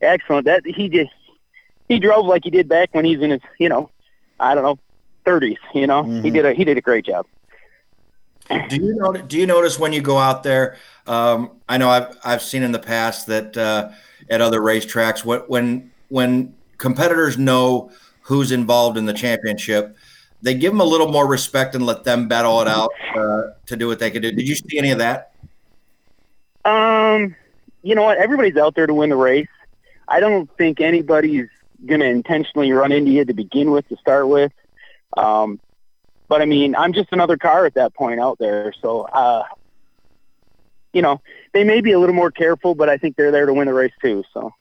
excellent. 0.00 0.44
That 0.46 0.62
he 0.66 0.88
just 0.88 1.10
he 1.88 1.98
drove 1.98 2.26
like 2.26 2.44
he 2.44 2.50
did 2.50 2.68
back 2.68 2.90
when 2.92 3.04
he's 3.04 3.20
in 3.20 3.30
his 3.30 3.40
you 3.58 3.68
know 3.68 3.90
I 4.38 4.54
don't 4.54 4.64
know 4.64 4.78
thirties. 5.24 5.58
You 5.74 5.86
know 5.86 6.02
he 6.04 6.30
did 6.30 6.46
a 6.46 6.52
he 6.54 6.64
did 6.64 6.78
a 6.78 6.82
great 6.82 7.04
job. 7.06 7.26
Do 8.68 8.76
you 8.76 8.94
notice, 8.94 9.22
do 9.26 9.38
you 9.38 9.46
notice 9.46 9.78
when 9.78 9.94
you 9.94 10.02
go 10.02 10.18
out 10.18 10.42
there? 10.42 10.76
Um, 11.06 11.52
I 11.66 11.78
know 11.78 11.88
I've 11.88 12.14
I've 12.24 12.42
seen 12.42 12.62
in 12.62 12.72
the 12.72 12.78
past 12.78 13.26
that 13.28 13.56
uh, 13.56 13.90
at 14.28 14.42
other 14.42 14.60
racetracks, 14.60 15.24
what 15.24 15.48
when 15.48 15.90
when 16.08 16.54
competitors 16.76 17.38
know 17.38 17.90
who's 18.24 18.52
involved 18.52 18.96
in 18.96 19.04
the 19.04 19.12
championship, 19.12 19.96
they 20.40 20.54
give 20.54 20.72
them 20.72 20.80
a 20.80 20.84
little 20.84 21.10
more 21.10 21.26
respect 21.28 21.74
and 21.74 21.84
let 21.84 22.04
them 22.04 22.26
battle 22.26 22.60
it 22.60 22.68
out 22.68 22.90
uh, 23.16 23.42
to 23.66 23.76
do 23.76 23.86
what 23.86 23.98
they 23.98 24.10
can 24.10 24.22
do. 24.22 24.32
Did 24.32 24.48
you 24.48 24.54
see 24.54 24.78
any 24.78 24.90
of 24.90 24.98
that? 24.98 25.32
Um, 26.64 27.34
you 27.82 27.94
know 27.94 28.02
what? 28.02 28.18
Everybody's 28.18 28.56
out 28.56 28.74
there 28.74 28.86
to 28.86 28.94
win 28.94 29.10
the 29.10 29.16
race. 29.16 29.48
I 30.08 30.20
don't 30.20 30.50
think 30.56 30.80
anybody's 30.80 31.48
going 31.84 32.00
to 32.00 32.06
intentionally 32.06 32.72
run 32.72 32.92
into 32.92 33.10
you 33.10 33.24
to 33.24 33.34
begin 33.34 33.70
with 33.70 33.86
to 33.88 33.96
start 33.96 34.28
with. 34.28 34.52
Um, 35.16 35.60
but 36.28 36.40
I 36.40 36.46
mean, 36.46 36.74
I'm 36.74 36.94
just 36.94 37.12
another 37.12 37.36
car 37.36 37.66
at 37.66 37.74
that 37.74 37.94
point 37.94 38.20
out 38.20 38.38
there. 38.38 38.72
So, 38.80 39.02
uh, 39.02 39.44
you 40.94 41.02
know, 41.02 41.20
they 41.52 41.64
may 41.64 41.82
be 41.82 41.92
a 41.92 41.98
little 41.98 42.14
more 42.14 42.30
careful, 42.30 42.74
but 42.74 42.88
I 42.88 42.96
think 42.96 43.16
they're 43.16 43.30
there 43.30 43.44
to 43.44 43.52
win 43.52 43.66
the 43.66 43.74
race 43.74 43.92
too. 44.00 44.24
So. 44.32 44.52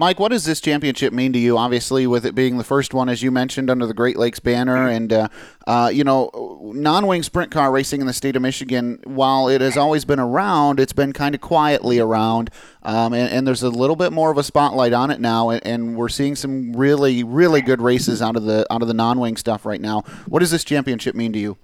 Mike, 0.00 0.18
what 0.18 0.30
does 0.30 0.46
this 0.46 0.62
championship 0.62 1.12
mean 1.12 1.30
to 1.34 1.38
you? 1.38 1.58
Obviously, 1.58 2.06
with 2.06 2.24
it 2.24 2.34
being 2.34 2.56
the 2.56 2.64
first 2.64 2.94
one, 2.94 3.10
as 3.10 3.22
you 3.22 3.30
mentioned, 3.30 3.68
under 3.68 3.84
the 3.84 3.92
Great 3.92 4.16
Lakes 4.16 4.40
banner, 4.40 4.88
and 4.88 5.12
uh, 5.12 5.28
uh, 5.66 5.90
you 5.92 6.04
know, 6.04 6.58
non-wing 6.74 7.22
sprint 7.22 7.50
car 7.50 7.70
racing 7.70 8.00
in 8.00 8.06
the 8.06 8.14
state 8.14 8.34
of 8.34 8.40
Michigan. 8.40 8.98
While 9.04 9.48
it 9.48 9.60
has 9.60 9.76
always 9.76 10.06
been 10.06 10.18
around, 10.18 10.80
it's 10.80 10.94
been 10.94 11.12
kind 11.12 11.34
of 11.34 11.42
quietly 11.42 11.98
around, 11.98 12.48
um, 12.82 13.12
and, 13.12 13.30
and 13.30 13.46
there's 13.46 13.62
a 13.62 13.68
little 13.68 13.94
bit 13.94 14.10
more 14.10 14.30
of 14.30 14.38
a 14.38 14.42
spotlight 14.42 14.94
on 14.94 15.10
it 15.10 15.20
now, 15.20 15.50
and, 15.50 15.66
and 15.66 15.96
we're 15.96 16.08
seeing 16.08 16.34
some 16.34 16.72
really, 16.72 17.22
really 17.22 17.60
good 17.60 17.82
races 17.82 18.22
out 18.22 18.36
of 18.36 18.44
the 18.44 18.66
out 18.72 18.80
of 18.80 18.88
the 18.88 18.94
non-wing 18.94 19.36
stuff 19.36 19.66
right 19.66 19.82
now. 19.82 20.00
What 20.28 20.38
does 20.38 20.50
this 20.50 20.64
championship 20.64 21.14
mean 21.14 21.34
to 21.34 21.38
you? 21.38 21.58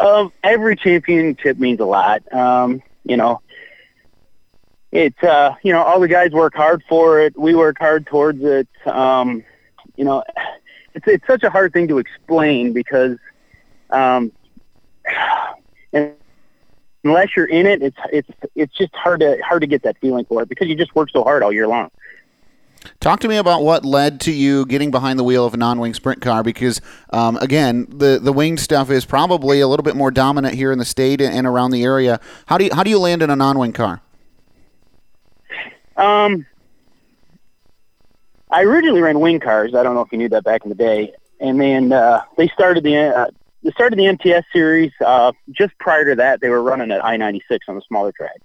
Um, 0.00 0.32
every 0.42 0.74
championship 0.74 1.58
means 1.58 1.80
a 1.80 1.84
lot. 1.84 2.22
Um, 2.32 2.82
you 3.04 3.18
know, 3.18 3.42
it's 4.92 5.22
uh, 5.22 5.54
you 5.62 5.72
know 5.72 5.82
all 5.82 6.00
the 6.00 6.08
guys 6.08 6.32
work 6.32 6.54
hard 6.54 6.82
for 6.88 7.20
it. 7.20 7.38
We 7.38 7.54
work 7.54 7.78
hard 7.78 8.06
towards 8.06 8.42
it. 8.42 8.68
Um, 8.86 9.44
you 9.96 10.04
know, 10.04 10.24
it's 10.94 11.06
it's 11.06 11.26
such 11.26 11.42
a 11.42 11.50
hard 11.50 11.72
thing 11.72 11.88
to 11.88 11.98
explain 11.98 12.72
because, 12.72 13.18
um, 13.90 14.32
unless 17.04 17.36
you're 17.36 17.46
in 17.46 17.66
it, 17.66 17.82
it's 17.82 17.98
it's 18.12 18.28
it's 18.54 18.76
just 18.76 18.94
hard 18.94 19.20
to 19.20 19.38
hard 19.46 19.60
to 19.60 19.66
get 19.66 19.82
that 19.82 19.98
feeling 20.00 20.24
for 20.24 20.42
it 20.42 20.48
because 20.48 20.68
you 20.68 20.74
just 20.74 20.94
work 20.94 21.10
so 21.10 21.22
hard 21.22 21.42
all 21.42 21.52
year 21.52 21.68
long. 21.68 21.90
Talk 23.00 23.20
to 23.20 23.28
me 23.28 23.36
about 23.36 23.62
what 23.62 23.84
led 23.84 24.20
to 24.22 24.32
you 24.32 24.64
getting 24.64 24.90
behind 24.90 25.18
the 25.18 25.24
wheel 25.24 25.44
of 25.44 25.52
a 25.52 25.56
non-wing 25.56 25.94
sprint 25.94 26.22
car 26.22 26.44
because, 26.44 26.80
um, 27.12 27.36
again, 27.38 27.86
the 27.90 28.18
the 28.22 28.32
winged 28.32 28.60
stuff 28.60 28.90
is 28.90 29.04
probably 29.04 29.60
a 29.60 29.68
little 29.68 29.82
bit 29.82 29.96
more 29.96 30.10
dominant 30.10 30.54
here 30.54 30.72
in 30.72 30.78
the 30.78 30.84
state 30.84 31.20
and 31.20 31.46
around 31.46 31.72
the 31.72 31.82
area. 31.82 32.20
How 32.46 32.56
do 32.56 32.64
you 32.64 32.70
how 32.72 32.84
do 32.84 32.90
you 32.90 32.98
land 32.98 33.20
in 33.20 33.30
a 33.30 33.36
non-wing 33.36 33.72
car? 33.72 34.00
Um, 35.98 36.46
I 38.50 38.62
originally 38.62 39.02
ran 39.02 39.20
wing 39.20 39.40
cars. 39.40 39.74
I 39.74 39.82
don't 39.82 39.94
know 39.94 40.00
if 40.00 40.12
you 40.12 40.18
knew 40.18 40.28
that 40.30 40.44
back 40.44 40.62
in 40.64 40.70
the 40.70 40.74
day. 40.74 41.12
And 41.40 41.60
then 41.60 41.92
uh, 41.92 42.22
they 42.36 42.48
started 42.48 42.82
the 42.84 42.96
uh, 42.96 43.26
they 43.62 43.70
started 43.72 43.98
the 43.98 44.06
MTS 44.06 44.44
series. 44.52 44.92
Uh, 45.04 45.32
just 45.50 45.76
prior 45.78 46.04
to 46.06 46.16
that, 46.16 46.40
they 46.40 46.48
were 46.48 46.62
running 46.62 46.90
at 46.90 47.04
I-96 47.04 47.58
on 47.68 47.74
the 47.74 47.82
smaller 47.86 48.12
track. 48.12 48.40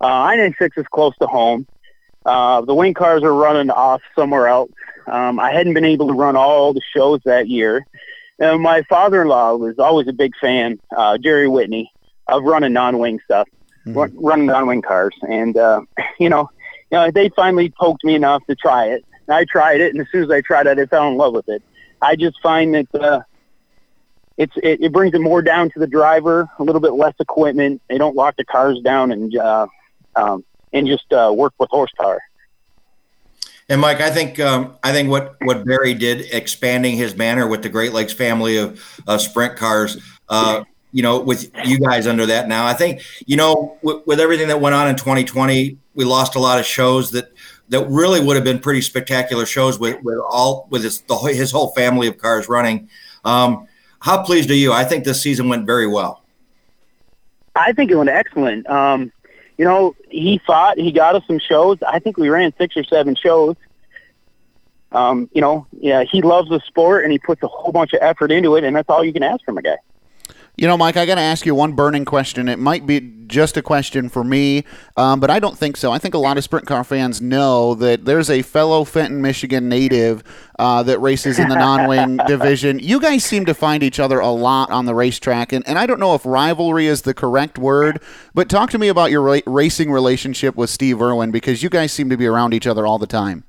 Uh, 0.00 0.06
I-96 0.06 0.70
is 0.78 0.86
close 0.90 1.16
to 1.18 1.26
home. 1.26 1.66
Uh, 2.24 2.62
the 2.62 2.74
wing 2.74 2.94
cars 2.94 3.22
are 3.22 3.32
running 3.32 3.70
off 3.70 4.02
somewhere 4.16 4.48
else. 4.48 4.72
Um, 5.06 5.38
I 5.38 5.52
hadn't 5.52 5.74
been 5.74 5.84
able 5.84 6.08
to 6.08 6.14
run 6.14 6.36
all 6.36 6.72
the 6.72 6.80
shows 6.94 7.20
that 7.24 7.48
year. 7.48 7.86
And 8.38 8.60
my 8.60 8.82
father-in-law 8.82 9.56
was 9.56 9.78
always 9.78 10.08
a 10.08 10.12
big 10.12 10.32
fan, 10.40 10.80
uh, 10.94 11.16
Jerry 11.18 11.48
Whitney, 11.48 11.92
of 12.26 12.42
running 12.42 12.72
non-wing 12.72 13.20
stuff, 13.24 13.48
run, 13.86 14.12
running 14.16 14.46
non-wing 14.46 14.82
cars. 14.82 15.14
And, 15.22 15.56
uh, 15.56 15.82
you 16.18 16.28
know, 16.28 16.50
you 16.90 16.98
know, 16.98 17.10
they 17.10 17.28
finally 17.30 17.70
poked 17.70 18.04
me 18.04 18.14
enough 18.14 18.44
to 18.46 18.54
try 18.54 18.86
it. 18.86 19.04
I 19.28 19.44
tried 19.44 19.80
it, 19.80 19.92
and 19.92 20.00
as 20.00 20.06
soon 20.12 20.22
as 20.24 20.30
I 20.30 20.40
tried 20.40 20.66
it, 20.66 20.78
I 20.78 20.86
fell 20.86 21.08
in 21.08 21.16
love 21.16 21.34
with 21.34 21.48
it. 21.48 21.62
I 22.00 22.14
just 22.14 22.40
find 22.40 22.74
that 22.74 22.94
uh, 22.94 23.22
it's 24.36 24.52
it, 24.58 24.80
it 24.80 24.92
brings 24.92 25.14
it 25.14 25.20
more 25.20 25.42
down 25.42 25.70
to 25.70 25.78
the 25.78 25.86
driver, 25.86 26.48
a 26.58 26.62
little 26.62 26.80
bit 26.80 26.92
less 26.92 27.14
equipment. 27.18 27.82
They 27.88 27.98
don't 27.98 28.14
lock 28.14 28.36
the 28.36 28.44
cars 28.44 28.80
down 28.80 29.10
and 29.10 29.36
uh, 29.36 29.66
um, 30.14 30.44
and 30.72 30.86
just 30.86 31.12
uh, 31.12 31.32
work 31.34 31.54
with 31.58 31.70
horsepower. 31.70 32.22
And 33.68 33.80
Mike, 33.80 34.00
I 34.00 34.10
think 34.10 34.38
um, 34.38 34.76
I 34.84 34.92
think 34.92 35.10
what 35.10 35.36
what 35.42 35.64
Barry 35.64 35.94
did, 35.94 36.32
expanding 36.32 36.96
his 36.96 37.14
banner 37.14 37.48
with 37.48 37.62
the 37.62 37.68
Great 37.68 37.92
Lakes 37.92 38.12
family 38.12 38.58
of 38.58 38.80
sprint 39.18 39.56
cars, 39.56 39.96
uh, 40.28 40.62
you 40.92 41.02
know, 41.02 41.20
with 41.20 41.50
you 41.64 41.78
guys 41.78 42.06
under 42.06 42.26
that 42.26 42.48
now, 42.48 42.66
I 42.66 42.74
think 42.74 43.02
you 43.26 43.36
know 43.36 43.76
with, 43.82 44.20
everything 44.20 44.48
that 44.48 44.60
went 44.60 44.74
on 44.74 44.88
in 44.88 44.96
2020, 44.96 45.76
we 45.94 46.04
lost 46.04 46.36
a 46.36 46.38
lot 46.38 46.58
of 46.58 46.66
shows 46.66 47.10
that 47.12 47.32
that 47.68 47.86
really 47.88 48.20
would 48.20 48.36
have 48.36 48.44
been 48.44 48.58
pretty 48.58 48.80
spectacular 48.80 49.46
shows 49.46 49.78
with 49.78 50.02
with 50.02 50.18
all 50.18 50.66
with 50.70 50.84
his 50.84 51.00
the, 51.02 51.16
his 51.16 51.50
whole 51.50 51.72
family 51.72 52.06
of 52.06 52.18
cars 52.18 52.48
running. 52.48 52.88
Um, 53.24 53.66
how 54.00 54.22
pleased 54.22 54.50
are 54.50 54.54
you? 54.54 54.72
I 54.72 54.84
think 54.84 55.04
this 55.04 55.22
season 55.22 55.48
went 55.48 55.66
very 55.66 55.86
well. 55.86 56.22
I 57.56 57.72
think 57.72 57.90
it 57.90 57.96
went 57.96 58.10
excellent. 58.10 58.68
Um, 58.68 59.10
you 59.58 59.64
know, 59.64 59.96
he 60.08 60.40
fought. 60.46 60.78
He 60.78 60.92
got 60.92 61.14
us 61.14 61.22
some 61.26 61.38
shows. 61.38 61.78
I 61.86 61.98
think 61.98 62.18
we 62.18 62.28
ran 62.28 62.52
six 62.58 62.76
or 62.76 62.84
seven 62.84 63.14
shows. 63.14 63.56
Um, 64.92 65.28
you 65.32 65.40
know, 65.40 65.66
yeah, 65.72 66.04
he 66.04 66.22
loves 66.22 66.48
the 66.48 66.60
sport 66.60 67.04
and 67.04 67.12
he 67.12 67.18
puts 67.18 67.42
a 67.42 67.48
whole 67.48 67.72
bunch 67.72 67.92
of 67.92 68.00
effort 68.02 68.30
into 68.30 68.56
it, 68.56 68.64
and 68.64 68.76
that's 68.76 68.88
all 68.88 69.04
you 69.04 69.12
can 69.12 69.22
ask 69.22 69.44
from 69.44 69.58
a 69.58 69.62
guy. 69.62 69.76
You 70.58 70.66
know, 70.66 70.78
Mike, 70.78 70.96
I 70.96 71.04
got 71.04 71.16
to 71.16 71.20
ask 71.20 71.44
you 71.44 71.54
one 71.54 71.74
burning 71.74 72.06
question. 72.06 72.48
It 72.48 72.58
might 72.58 72.86
be 72.86 73.12
just 73.26 73.58
a 73.58 73.62
question 73.62 74.08
for 74.08 74.24
me, 74.24 74.64
um, 74.96 75.20
but 75.20 75.28
I 75.28 75.38
don't 75.38 75.58
think 75.58 75.76
so. 75.76 75.92
I 75.92 75.98
think 75.98 76.14
a 76.14 76.18
lot 76.18 76.38
of 76.38 76.44
sprint 76.44 76.66
car 76.66 76.82
fans 76.82 77.20
know 77.20 77.74
that 77.74 78.06
there's 78.06 78.30
a 78.30 78.40
fellow 78.40 78.84
Fenton, 78.84 79.20
Michigan 79.20 79.68
native 79.68 80.24
uh, 80.58 80.82
that 80.84 80.98
races 81.00 81.38
in 81.38 81.50
the 81.50 81.56
non-wing 81.56 82.16
division. 82.26 82.78
You 82.78 82.98
guys 83.00 83.22
seem 83.22 83.44
to 83.44 83.52
find 83.52 83.82
each 83.82 84.00
other 84.00 84.18
a 84.18 84.30
lot 84.30 84.70
on 84.70 84.86
the 84.86 84.94
racetrack, 84.94 85.52
and, 85.52 85.66
and 85.68 85.78
I 85.78 85.84
don't 85.84 86.00
know 86.00 86.14
if 86.14 86.24
rivalry 86.24 86.86
is 86.86 87.02
the 87.02 87.12
correct 87.12 87.58
word, 87.58 88.00
but 88.32 88.48
talk 88.48 88.70
to 88.70 88.78
me 88.78 88.88
about 88.88 89.10
your 89.10 89.20
ra- 89.20 89.40
racing 89.44 89.92
relationship 89.92 90.56
with 90.56 90.70
Steve 90.70 91.02
Irwin 91.02 91.32
because 91.32 91.62
you 91.62 91.68
guys 91.68 91.92
seem 91.92 92.08
to 92.08 92.16
be 92.16 92.26
around 92.26 92.54
each 92.54 92.66
other 92.66 92.86
all 92.86 92.98
the 92.98 93.06
time. 93.06 93.44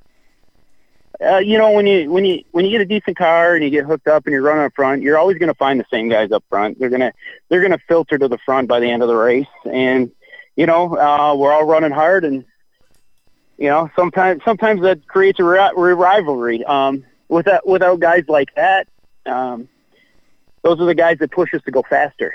Uh, 1.23 1.37
you 1.39 1.57
know, 1.57 1.71
when 1.71 1.87
you 1.87 2.11
when 2.11 2.25
you 2.25 2.43
when 2.51 2.63
you 2.63 2.69
get 2.71 2.81
a 2.81 2.85
decent 2.85 3.17
car 3.17 3.55
and 3.55 3.63
you 3.63 3.71
get 3.71 3.85
hooked 3.85 4.07
up 4.07 4.25
and 4.27 4.33
you're 4.33 4.41
running 4.43 4.63
up 4.65 4.73
front, 4.75 5.01
you're 5.01 5.17
always 5.17 5.37
going 5.39 5.47
to 5.47 5.55
find 5.55 5.79
the 5.79 5.85
same 5.89 6.09
guys 6.09 6.31
up 6.31 6.43
front. 6.47 6.77
They're 6.79 6.89
gonna 6.91 7.11
they're 7.49 7.61
gonna 7.61 7.79
filter 7.87 8.17
to 8.19 8.27
the 8.27 8.37
front 8.45 8.67
by 8.67 8.79
the 8.79 8.89
end 8.89 9.01
of 9.01 9.07
the 9.07 9.15
race, 9.15 9.47
and 9.71 10.11
you 10.55 10.67
know 10.67 10.95
uh, 10.95 11.35
we're 11.35 11.51
all 11.51 11.63
running 11.65 11.89
hard, 11.91 12.23
and 12.23 12.45
you 13.57 13.67
know 13.67 13.89
sometimes 13.95 14.43
sometimes 14.45 14.81
that 14.81 15.07
creates 15.07 15.39
a 15.39 15.43
ri- 15.43 15.71
ri- 15.75 15.93
rivalry. 15.93 16.63
Um, 16.65 17.03
without 17.29 17.67
without 17.67 17.99
guys 17.99 18.25
like 18.27 18.53
that, 18.55 18.87
um, 19.25 19.67
those 20.61 20.79
are 20.79 20.85
the 20.85 20.93
guys 20.95 21.17
that 21.19 21.31
push 21.31 21.51
us 21.55 21.63
to 21.63 21.71
go 21.71 21.83
faster. 21.89 22.33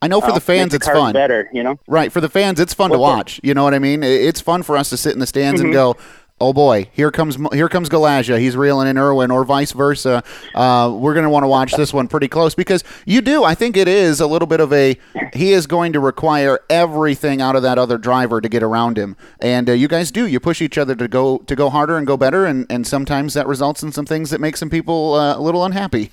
I 0.00 0.06
know 0.08 0.20
for 0.20 0.30
Uh, 0.30 0.34
the 0.34 0.40
fans 0.40 0.74
it's 0.74 0.86
fun. 0.88 1.12
better, 1.14 1.48
you 1.52 1.62
know. 1.62 1.78
Right, 1.88 2.12
for 2.12 2.20
the 2.20 2.28
fans 2.28 2.60
it's 2.60 2.74
fun 2.74 2.90
to 2.90 2.98
What's 2.98 3.10
that? 3.10 3.16
watch. 3.16 3.40
You 3.42 3.54
know 3.54 3.64
what 3.64 3.72
I 3.74 3.78
mean? 3.78 4.02
It's 4.02 4.40
fun 4.40 4.62
for 4.62 4.76
us 4.76 4.90
to 4.90 4.98
sit 4.98 5.12
in 5.14 5.18
the 5.18 5.26
stands 5.26 5.60
and 5.62 5.70
Mhm. 5.70 5.74
go, 5.74 5.96
oh 6.40 6.52
boy, 6.52 6.88
here 6.92 7.10
comes 7.10 7.36
here 7.52 7.68
comes 7.68 7.88
Galaja. 7.88 8.38
He's 8.38 8.56
reeling 8.56 8.88
in 8.88 8.98
Irwin, 8.98 9.30
or 9.30 9.44
vice 9.44 9.72
versa. 9.72 10.22
Uh, 10.54 10.94
we're 10.94 11.14
going 11.14 11.24
to 11.24 11.30
want 11.30 11.44
to 11.44 11.48
watch 11.48 11.72
this 11.72 11.92
one 11.92 12.08
pretty 12.08 12.28
close 12.28 12.54
because 12.54 12.84
you 13.06 13.20
do. 13.20 13.44
I 13.44 13.54
think 13.54 13.76
it 13.76 13.88
is 13.88 14.20
a 14.20 14.26
little 14.26 14.46
bit 14.46 14.60
of 14.60 14.72
a. 14.72 14.96
He 15.32 15.52
is 15.52 15.66
going 15.66 15.92
to 15.92 16.00
require 16.00 16.60
everything 16.68 17.40
out 17.40 17.56
of 17.56 17.62
that 17.62 17.78
other 17.78 17.98
driver 17.98 18.40
to 18.40 18.48
get 18.48 18.62
around 18.62 18.98
him, 18.98 19.16
and 19.40 19.68
uh, 19.68 19.72
you 19.72 19.88
guys 19.88 20.10
do. 20.10 20.26
You 20.26 20.40
push 20.40 20.60
each 20.60 20.78
other 20.78 20.94
to 20.94 21.08
go 21.08 21.38
to 21.38 21.56
go 21.56 21.70
harder 21.70 21.96
and 21.96 22.06
go 22.06 22.16
better, 22.16 22.46
and, 22.46 22.66
and 22.70 22.86
sometimes 22.86 23.34
that 23.34 23.46
results 23.46 23.82
in 23.82 23.92
some 23.92 24.06
things 24.06 24.30
that 24.30 24.40
make 24.40 24.56
some 24.56 24.70
people 24.70 25.14
uh, 25.14 25.36
a 25.36 25.40
little 25.40 25.64
unhappy. 25.64 26.10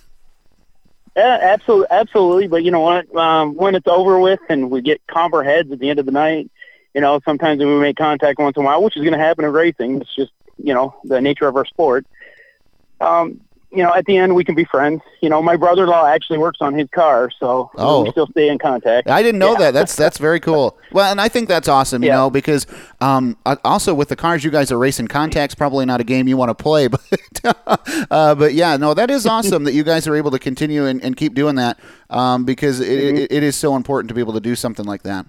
Yeah, 1.16 1.40
absolutely, 1.42 1.88
absolutely. 1.92 2.48
But 2.48 2.64
you 2.64 2.72
know 2.72 2.80
what? 2.80 3.14
Um, 3.16 3.56
when 3.56 3.76
it's 3.76 3.88
over 3.88 4.20
with 4.20 4.40
and 4.48 4.72
we 4.72 4.82
get 4.82 5.06
comber 5.08 5.44
heads 5.44 5.70
at 5.72 5.80
the 5.80 5.90
end 5.90 6.00
of 6.00 6.06
the 6.06 6.12
night, 6.14 6.50
you 6.94 7.02
know, 7.02 7.20
sometimes 7.26 7.60
we 7.60 7.66
make 7.80 7.96
contact 7.98 8.40
once 8.40 8.58
in 8.58 8.64
a 8.64 8.66
while, 8.66 8.84
which 8.84 8.98
is 8.98 9.02
going 9.04 9.14
to 9.14 9.20
happen 9.20 9.46
in 9.46 9.52
racing. 9.52 10.02
It's 10.02 10.14
just 10.16 10.32
you 10.58 10.74
know 10.74 10.96
the 11.04 11.22
nature 11.22 11.48
of 11.48 11.56
our 11.56 11.66
sport. 11.66 12.06
Um, 13.00 13.42
you 13.74 13.82
know, 13.82 13.94
at 13.96 14.04
the 14.06 14.18
end 14.18 14.36
we 14.36 14.44
can 14.44 14.54
be 14.54 14.66
friends. 14.66 15.02
You 15.22 15.30
know, 15.30 15.42
my 15.42 15.56
brother-in-law 15.56 16.06
actually 16.06 16.40
works 16.40 16.58
on 16.60 16.74
his 16.78 16.90
car, 16.90 17.32
so 17.40 17.72
Oh. 17.78 18.04
we 18.04 18.12
still 18.12 18.28
stay 18.28 18.50
in 18.50 18.60
contact. 18.60 19.10
I 19.10 19.24
didn't 19.24 19.40
know 19.40 19.54
Yeah. 19.54 19.60
that. 19.60 19.74
That's 19.74 19.96
that's 19.96 20.18
very 20.18 20.42
cool. 20.42 20.78
Well, 20.92 21.10
and 21.10 21.22
I 21.22 21.30
think 21.30 21.48
that's 21.48 21.70
awesome, 21.70 22.04
you 22.04 22.10
know, 22.10 22.30
because 22.30 22.68
um, 23.00 23.38
uh, 23.46 23.56
also 23.64 23.94
with 23.94 24.10
the 24.10 24.18
cars 24.18 24.44
you 24.44 24.52
guys 24.52 24.74
are 24.74 24.78
racing, 24.78 25.08
contact's 25.08 25.56
probably 25.56 25.86
not 25.86 26.02
a 26.02 26.04
game 26.04 26.28
you 26.28 26.36
want 26.36 26.50
to 26.50 26.54
play, 26.64 26.88
but 26.90 27.02
uh, 28.12 28.36
but 28.36 28.54
yeah, 28.54 28.76
no, 28.76 28.94
that 28.94 29.10
is 29.10 29.26
awesome 29.36 29.64
that 29.64 29.72
you 29.74 29.84
guys 29.86 30.06
are 30.06 30.18
able 30.18 30.32
to 30.32 30.40
continue 30.40 30.86
and, 30.86 31.02
and 31.02 31.16
keep 31.16 31.34
doing 31.34 31.56
that 31.56 31.80
um, 32.10 32.44
because 32.44 32.82
it, 32.82 32.90
it, 33.18 33.32
it 33.32 33.42
is 33.44 33.56
so 33.56 33.78
important 33.78 34.10
to 34.10 34.14
be 34.14 34.20
able 34.20 34.34
to 34.34 34.42
do 34.42 34.54
something 34.54 34.86
like 34.86 35.04
that. 35.04 35.26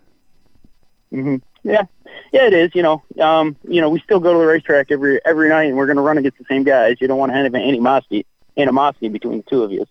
hmm 1.11 1.37
Yeah, 1.65 1.85
yeah, 2.33 2.47
it 2.47 2.53
is. 2.53 2.71
You 2.75 2.83
know, 2.83 3.03
um, 3.21 3.57
you 3.69 3.81
know, 3.81 3.89
we 3.89 4.01
still 4.01 4.19
go 4.19 4.33
to 4.33 4.39
the 4.39 4.47
racetrack 4.47 4.91
every 4.91 5.25
every 5.25 5.49
night, 5.49 5.65
and 5.65 5.77
we're 5.77 5.87
going 5.87 5.97
to 5.97 6.03
run 6.03 6.19
against 6.19 6.39
the 6.39 6.45
same 6.49 6.65
guys. 6.65 6.97
You 7.01 7.07
don't 7.07 7.19
want 7.19 7.31
to 7.31 7.37
have 7.37 7.55
any 7.55 7.69
animosity 7.69 8.27
animosity 8.57 9.09
between 9.09 9.39
the 9.39 9.45
two 9.45 9.63
of 9.63 9.71
you. 9.71 9.87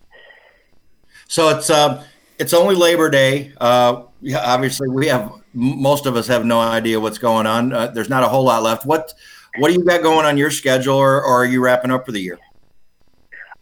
So 1.28 1.48
it's 1.48 1.70
uh, 1.70 2.04
it's 2.38 2.52
only 2.52 2.74
Labor 2.74 3.08
Day. 3.08 3.52
Uh, 3.58 4.02
obviously, 4.36 4.88
we 4.88 5.06
have 5.08 5.32
most 5.54 6.06
of 6.06 6.16
us 6.16 6.26
have 6.26 6.44
no 6.44 6.60
idea 6.60 7.00
what's 7.00 7.18
going 7.18 7.46
on. 7.46 7.72
Uh, 7.72 7.86
there's 7.88 8.10
not 8.10 8.22
a 8.22 8.28
whole 8.28 8.44
lot 8.44 8.62
left. 8.62 8.84
What 8.84 9.14
what 9.56 9.68
do 9.68 9.74
you 9.74 9.84
got 9.84 10.02
going 10.02 10.26
on 10.26 10.36
your 10.36 10.50
schedule, 10.50 10.96
or, 10.96 11.22
or 11.22 11.42
are 11.42 11.46
you 11.46 11.62
wrapping 11.62 11.90
up 11.90 12.04
for 12.04 12.12
the 12.12 12.20
year? 12.20 12.38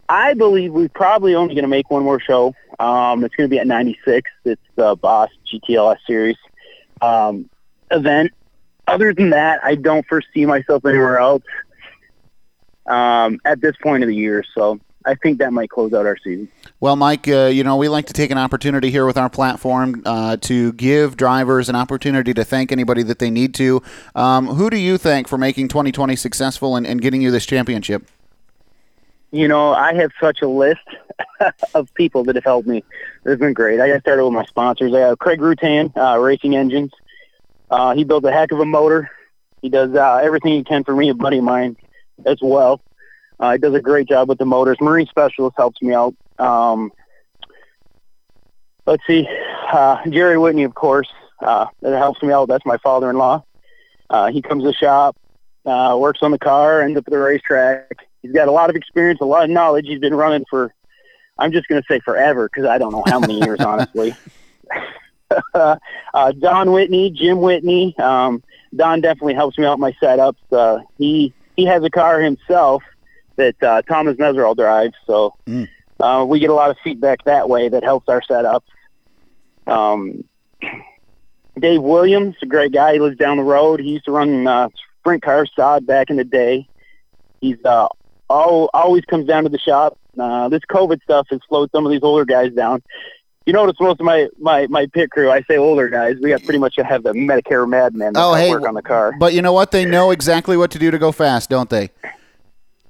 I 0.09 0.35
believe 0.35 0.73
we're 0.73 0.89
probably 0.89 1.37
only 1.37 1.55
going 1.55 1.63
to 1.63 1.69
make 1.69 1.91
one 1.91 2.03
more 2.03 2.19
show. 2.19 2.55
Um, 2.81 3.23
it's 3.23 3.35
going 3.37 3.49
to 3.49 3.51
be 3.51 3.61
at 3.61 3.67
96. 3.69 4.29
It's 4.45 4.61
the 4.75 4.97
Boss 4.97 5.31
GTLS 5.47 5.99
series 6.07 6.37
um, 7.03 7.49
event. 7.91 8.33
Other 8.87 9.15
than 9.15 9.31
that, 9.31 9.61
I 9.63 9.75
don't 9.75 10.07
foresee 10.07 10.47
myself 10.47 10.85
anywhere 10.85 11.19
else 11.19 11.45
um, 12.87 13.41
at 13.45 13.61
this 13.61 13.77
point 13.83 14.03
of 14.03 14.09
the 14.09 14.17
year. 14.17 14.45
So 14.55 14.81
I 15.07 15.15
think 15.15 15.39
that 15.39 15.53
might 15.53 15.71
close 15.71 15.93
out 15.95 16.07
our 16.07 16.17
season. 16.19 16.49
Well, 16.81 16.97
Mike, 16.97 17.27
uh, 17.29 17.47
you 17.47 17.65
know, 17.65 17.77
we 17.77 17.89
like 17.89 18.07
to 18.07 18.13
take 18.13 18.31
an 18.31 18.39
opportunity 18.39 18.91
here 18.91 19.07
with 19.07 19.17
our 19.17 19.31
platform 19.31 20.03
uh, 20.05 20.37
to 20.39 20.73
give 20.75 21.17
drivers 21.17 21.69
an 21.69 21.77
opportunity 21.77 22.35
to 22.35 22.45
thank 22.45 22.71
anybody 22.71 23.03
that 23.05 23.19
they 23.19 23.31
need 23.31 23.55
to. 23.55 23.83
Um, 24.15 24.47
who 24.47 24.69
do 24.69 24.77
you 24.77 24.99
thank 24.99 25.29
for 25.29 25.39
making 25.39 25.69
2020 25.69 26.17
successful 26.17 26.77
and, 26.77 26.87
and 26.87 27.01
getting 27.01 27.23
you 27.23 27.31
this 27.31 27.47
championship? 27.47 28.09
You 29.31 29.49
know, 29.49 29.73
I 29.73 29.95
have 29.95 30.11
such 30.21 30.43
a 30.43 30.49
list 30.49 30.81
of 31.75 31.93
people 31.95 32.25
that 32.25 32.35
have 32.35 32.45
helped 32.45 32.69
me. 32.69 32.85
It's 33.25 33.41
been 33.41 33.53
great. 33.53 33.81
I 33.81 33.89
got 33.89 34.01
started 34.01 34.25
with 34.25 34.35
my 34.35 34.45
sponsors. 34.45 34.93
I 34.93 35.01
have 35.01 35.19
Craig 35.19 35.41
Rutan, 35.41 35.97
uh, 35.97 36.19
Racing 36.19 36.57
Engines. 36.57 36.93
Uh, 37.71 37.95
he 37.95 38.05
builds 38.05 38.27
a 38.27 38.33
heck 38.33 38.53
of 38.53 38.61
a 38.61 38.65
motor. 38.65 39.11
He 39.63 39.69
does 39.69 39.95
uh, 39.95 40.17
everything 40.17 40.55
he 40.55 40.65
can 40.65 40.85
for 40.85 40.95
me, 40.95 41.09
a 41.11 41.15
buddy 41.15 41.39
of 41.39 41.45
mine 41.45 41.77
as 42.27 42.39
well. 42.43 42.81
Uh, 43.39 43.53
he 43.53 43.59
does 43.59 43.75
a 43.75 43.81
great 43.81 44.09
job 44.09 44.29
with 44.29 44.39
the 44.39 44.45
motors. 44.45 44.77
Marine 44.81 45.07
Specialist 45.07 45.57
helps 45.57 45.81
me 45.81 45.95
out. 45.95 46.15
Um, 46.39 46.93
let's 48.87 49.03
see, 49.07 49.27
uh, 49.73 49.99
Jerry 50.09 50.37
Whitney, 50.37 50.65
of 50.65 50.75
course, 50.75 51.09
uh, 51.41 51.67
that 51.81 51.97
helps 51.97 52.23
me 52.23 52.33
out. 52.33 52.49
That's 52.49 52.67
my 52.67 52.77
father-in-law. 52.79 53.45
Uh, 54.11 54.31
he 54.31 54.43
comes 54.43 54.65
to 54.65 54.69
the 54.69 54.75
shop, 54.75 55.17
uh, 55.65 55.97
works 55.99 56.21
on 56.23 56.33
the 56.33 56.39
car, 56.39 56.83
ends 56.83 56.99
up 56.99 57.05
at 57.07 57.11
the 57.11 57.19
racetrack. 57.19 58.07
He's 58.23 58.33
got 58.33 58.49
a 58.49 58.53
lot 58.53 58.69
of 58.69 58.77
experience, 58.77 59.21
a 59.21 59.25
lot 59.25 59.45
of 59.45 59.51
knowledge. 59.51 59.87
He's 59.87 60.01
been 60.01 60.15
running 60.15 60.45
for, 60.51 60.75
I'm 61.39 61.53
just 61.53 61.69
going 61.69 61.81
to 61.81 61.87
say 61.89 62.01
forever 62.01 62.49
because 62.49 62.69
I 62.69 62.79
don't 62.79 62.93
know 62.93 63.05
how 63.07 63.21
many 63.21 63.39
years, 63.39 63.61
honestly. 63.65 64.15
uh, 65.55 66.33
Don 66.39 66.73
Whitney, 66.73 67.11
Jim 67.11 67.41
Whitney. 67.41 67.97
Um, 67.99 68.43
Don 68.75 69.01
definitely 69.01 69.35
helps 69.35 69.59
me 69.59 69.65
out 69.65 69.79
with 69.79 69.81
my 69.81 69.93
setups. 70.03 70.37
Uh, 70.53 70.81
he 70.99 71.33
he 71.57 71.65
has 71.67 71.83
a 71.83 71.91
car 71.91 72.21
himself 72.21 72.83
that 73.37 73.61
uh, 73.63 73.83
Thomas 73.83 74.17
Meserol 74.17 74.57
drives, 74.57 74.95
so 75.07 75.35
uh, 76.01 76.25
we 76.27 76.39
get 76.41 76.51
a 76.51 76.55
lot 76.55 76.71
of 76.71 76.77
feedback 76.83 77.25
that 77.25 77.49
way 77.49 77.69
that 77.69 77.83
helps 77.83 78.09
our 78.09 78.21
setups. 78.23 78.63
Um, 79.67 80.25
Dave 81.59 81.83
Williams, 81.83 82.37
a 82.43 82.47
great 82.47 82.73
guy. 82.73 82.95
He 82.95 82.99
lives 83.01 83.17
down 83.17 83.37
the 83.37 83.43
road. 83.43 83.81
He 83.81 83.91
used 83.91 84.05
to 84.07 84.13
run 84.13 84.47
uh, 84.47 84.69
sprint 84.99 85.23
car 85.23 85.47
sod 85.55 85.87
back 85.87 86.11
in 86.11 86.17
the 86.17 86.25
day. 86.25 86.69
He's 87.41 87.63
uh, 87.65 87.89
all, 88.29 88.71
always 88.73 89.05
comes 89.05 89.27
down 89.27 89.45
to 89.45 89.49
the 89.49 89.59
shop. 89.59 89.99
Uh, 90.19 90.49
this 90.49 90.61
COVID 90.71 91.03
stuff 91.03 91.27
has 91.31 91.41
slowed 91.49 91.71
some 91.73 91.87
of 91.87 91.93
these 91.93 92.03
older 92.03 92.25
guys 92.25 92.53
down. 92.53 92.83
You 93.51 93.55
notice 93.55 93.81
most 93.81 93.99
of 93.99 94.07
my, 94.07 94.29
my, 94.39 94.69
my 94.69 94.87
pit 94.87 95.11
crew, 95.11 95.29
I 95.29 95.43
say 95.43 95.57
older 95.57 95.89
guys, 95.89 96.15
we 96.23 96.29
got 96.29 96.45
pretty 96.45 96.61
much 96.61 96.77
have 96.77 97.03
the 97.03 97.13
Medicare 97.13 97.69
madmen 97.69 98.13
that 98.13 98.23
Oh, 98.23 98.33
hey, 98.33 98.49
work 98.49 98.65
on 98.65 98.75
the 98.75 98.81
car. 98.81 99.13
But 99.19 99.35
you 99.35 99.43
know 99.43 99.53
what? 99.53 99.73
They 99.73 99.85
know 99.85 100.13
exactly 100.13 100.57
what 100.57 100.71
to 100.71 100.79
do 100.79 100.93
to 100.93 100.99
go 101.01 101.11
fast, 101.11 101.51
don't 101.51 101.69
they? 101.69 101.91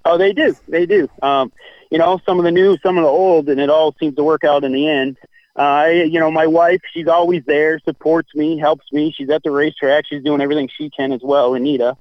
Oh, 0.04 0.18
they 0.18 0.34
do. 0.34 0.54
They 0.68 0.84
do. 0.84 1.08
Um, 1.22 1.50
you 1.90 1.96
know, 1.96 2.20
some 2.26 2.36
of 2.36 2.44
the 2.44 2.50
new, 2.50 2.76
some 2.82 2.98
of 2.98 3.04
the 3.04 3.08
old, 3.08 3.48
and 3.48 3.58
it 3.58 3.70
all 3.70 3.94
seems 3.98 4.16
to 4.16 4.22
work 4.22 4.44
out 4.44 4.62
in 4.62 4.72
the 4.72 4.86
end. 4.86 5.16
Uh, 5.56 5.62
I, 5.62 5.90
you 6.02 6.20
know, 6.20 6.30
my 6.30 6.46
wife, 6.46 6.82
she's 6.92 7.08
always 7.08 7.42
there, 7.46 7.80
supports 7.86 8.34
me, 8.34 8.58
helps 8.58 8.84
me. 8.92 9.14
She's 9.16 9.30
at 9.30 9.42
the 9.42 9.50
racetrack. 9.50 10.04
She's 10.10 10.22
doing 10.22 10.42
everything 10.42 10.68
she 10.76 10.90
can 10.90 11.12
as 11.12 11.22
well, 11.22 11.54
Anita. 11.54 11.96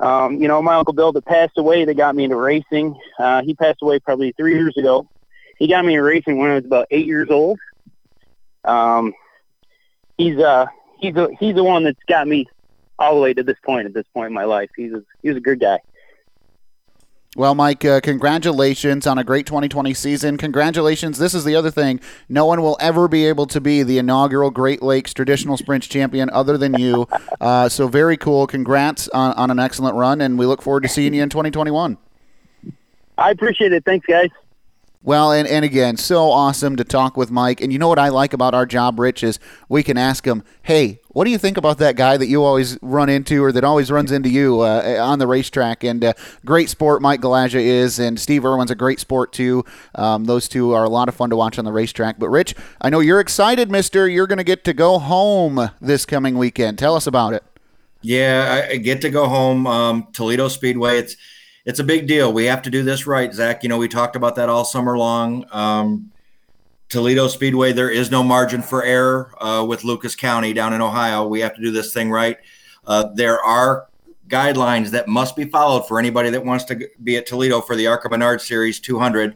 Um, 0.00 0.42
you 0.42 0.48
know, 0.48 0.60
my 0.60 0.74
uncle 0.74 0.92
Bill 0.92 1.12
that 1.12 1.24
passed 1.24 1.56
away, 1.56 1.84
that 1.84 1.94
got 1.94 2.16
me 2.16 2.24
into 2.24 2.34
racing. 2.34 2.98
Uh, 3.16 3.42
he 3.44 3.54
passed 3.54 3.78
away 3.80 4.00
probably 4.00 4.32
three 4.32 4.54
years 4.54 4.76
ago. 4.76 5.08
He 5.56 5.68
got 5.68 5.84
me 5.84 5.92
into 5.92 6.02
racing 6.02 6.38
when 6.38 6.50
I 6.50 6.56
was 6.56 6.64
about 6.64 6.88
eight 6.90 7.06
years 7.06 7.30
old. 7.30 7.60
Um, 8.66 9.14
he's 10.18 10.38
uh, 10.38 10.66
he's 10.98 11.16
a, 11.16 11.28
he's 11.38 11.54
the 11.54 11.64
one 11.64 11.84
that's 11.84 12.02
got 12.08 12.26
me 12.26 12.46
all 12.98 13.14
the 13.14 13.20
way 13.20 13.34
to 13.34 13.42
this 13.42 13.58
point. 13.64 13.86
At 13.86 13.94
this 13.94 14.06
point 14.12 14.28
in 14.28 14.32
my 14.32 14.44
life, 14.44 14.70
he's 14.76 14.92
a, 14.92 15.02
he 15.22 15.28
was 15.28 15.36
a 15.36 15.40
good 15.40 15.60
guy. 15.60 15.80
Well, 17.36 17.54
Mike, 17.54 17.84
uh, 17.84 18.00
congratulations 18.00 19.06
on 19.06 19.18
a 19.18 19.24
great 19.24 19.44
2020 19.44 19.92
season. 19.92 20.38
Congratulations. 20.38 21.18
This 21.18 21.34
is 21.34 21.44
the 21.44 21.54
other 21.54 21.70
thing. 21.70 22.00
No 22.30 22.46
one 22.46 22.62
will 22.62 22.78
ever 22.80 23.08
be 23.08 23.26
able 23.26 23.46
to 23.48 23.60
be 23.60 23.82
the 23.82 23.98
inaugural 23.98 24.50
Great 24.50 24.82
Lakes 24.82 25.12
Traditional 25.12 25.58
Sprints 25.58 25.86
champion 25.86 26.30
other 26.30 26.56
than 26.56 26.74
you. 26.74 27.06
Uh, 27.38 27.68
so, 27.68 27.86
very 27.86 28.16
cool. 28.16 28.46
Congrats 28.46 29.08
on, 29.10 29.32
on 29.34 29.50
an 29.50 29.58
excellent 29.58 29.94
run, 29.94 30.22
and 30.22 30.38
we 30.38 30.46
look 30.46 30.62
forward 30.62 30.82
to 30.82 30.88
seeing 30.88 31.12
you 31.12 31.22
in 31.22 31.28
2021. 31.28 31.98
I 33.18 33.30
appreciate 33.30 33.72
it. 33.72 33.84
Thanks, 33.84 34.06
guys. 34.06 34.30
Well, 35.02 35.30
and, 35.30 35.46
and 35.46 35.64
again, 35.64 35.96
so 35.96 36.30
awesome 36.30 36.74
to 36.76 36.82
talk 36.82 37.16
with 37.16 37.30
Mike. 37.30 37.60
And 37.60 37.72
you 37.72 37.78
know 37.78 37.86
what 37.86 37.98
I 37.98 38.08
like 38.08 38.32
about 38.32 38.54
our 38.54 38.66
job, 38.66 38.98
Rich, 38.98 39.22
is 39.22 39.38
we 39.68 39.84
can 39.84 39.96
ask 39.96 40.26
him, 40.26 40.42
hey, 40.62 40.98
what 41.10 41.24
do 41.24 41.30
you 41.30 41.38
think 41.38 41.56
about 41.56 41.78
that 41.78 41.94
guy 41.94 42.16
that 42.16 42.26
you 42.26 42.42
always 42.42 42.76
run 42.82 43.08
into 43.08 43.44
or 43.44 43.52
that 43.52 43.62
always 43.62 43.88
runs 43.90 44.10
into 44.10 44.28
you 44.28 44.62
uh, 44.62 44.98
on 45.00 45.20
the 45.20 45.28
racetrack? 45.28 45.84
And 45.84 46.04
uh, 46.04 46.12
great 46.44 46.68
sport 46.68 47.02
Mike 47.02 47.20
Galaja 47.20 47.60
is, 47.60 48.00
and 48.00 48.18
Steve 48.18 48.44
Irwin's 48.44 48.72
a 48.72 48.74
great 48.74 48.98
sport 48.98 49.32
too. 49.32 49.64
Um, 49.94 50.24
those 50.24 50.48
two 50.48 50.72
are 50.72 50.82
a 50.82 50.88
lot 50.88 51.08
of 51.08 51.14
fun 51.14 51.30
to 51.30 51.36
watch 51.36 51.56
on 51.56 51.64
the 51.64 51.72
racetrack. 51.72 52.18
But, 52.18 52.30
Rich, 52.30 52.56
I 52.80 52.90
know 52.90 52.98
you're 52.98 53.20
excited, 53.20 53.70
mister. 53.70 54.08
You're 54.08 54.26
going 54.26 54.38
to 54.38 54.44
get 54.44 54.64
to 54.64 54.72
go 54.72 54.98
home 54.98 55.70
this 55.80 56.04
coming 56.04 56.36
weekend. 56.36 56.78
Tell 56.78 56.96
us 56.96 57.06
about 57.06 57.32
it. 57.32 57.44
Yeah, 58.02 58.66
I, 58.70 58.76
get 58.76 59.00
to 59.02 59.10
go 59.10 59.28
home. 59.28 59.66
Um, 59.66 60.08
Toledo 60.12 60.48
Speedway. 60.48 60.98
It's 60.98 61.16
it's 61.66 61.80
a 61.80 61.84
big 61.84 62.06
deal. 62.06 62.32
We 62.32 62.44
have 62.44 62.62
to 62.62 62.70
do 62.70 62.82
this 62.84 63.06
right, 63.06 63.34
Zach. 63.34 63.64
You 63.64 63.68
know, 63.68 63.76
we 63.76 63.88
talked 63.88 64.14
about 64.14 64.36
that 64.36 64.48
all 64.48 64.64
summer 64.64 64.96
long. 64.96 65.44
Um, 65.50 66.12
Toledo 66.88 67.26
Speedway, 67.26 67.72
there 67.72 67.90
is 67.90 68.08
no 68.08 68.22
margin 68.22 68.62
for 68.62 68.84
error 68.84 69.34
uh, 69.40 69.64
with 69.66 69.82
Lucas 69.82 70.14
County 70.14 70.52
down 70.52 70.72
in 70.72 70.80
Ohio. 70.80 71.26
We 71.26 71.40
have 71.40 71.56
to 71.56 71.60
do 71.60 71.72
this 71.72 71.92
thing 71.92 72.10
right. 72.10 72.36
Uh, 72.86 73.08
there 73.14 73.42
are 73.42 73.88
guidelines 74.28 74.90
that 74.90 75.08
must 75.08 75.34
be 75.34 75.44
followed 75.44 75.88
for 75.88 75.98
anybody 75.98 76.30
that 76.30 76.44
wants 76.44 76.64
to 76.66 76.88
be 77.02 77.16
at 77.16 77.26
Toledo 77.26 77.60
for 77.60 77.74
the 77.74 77.88
ARCA 77.88 78.08
Menard 78.08 78.40
Series 78.40 78.78
200 78.78 79.34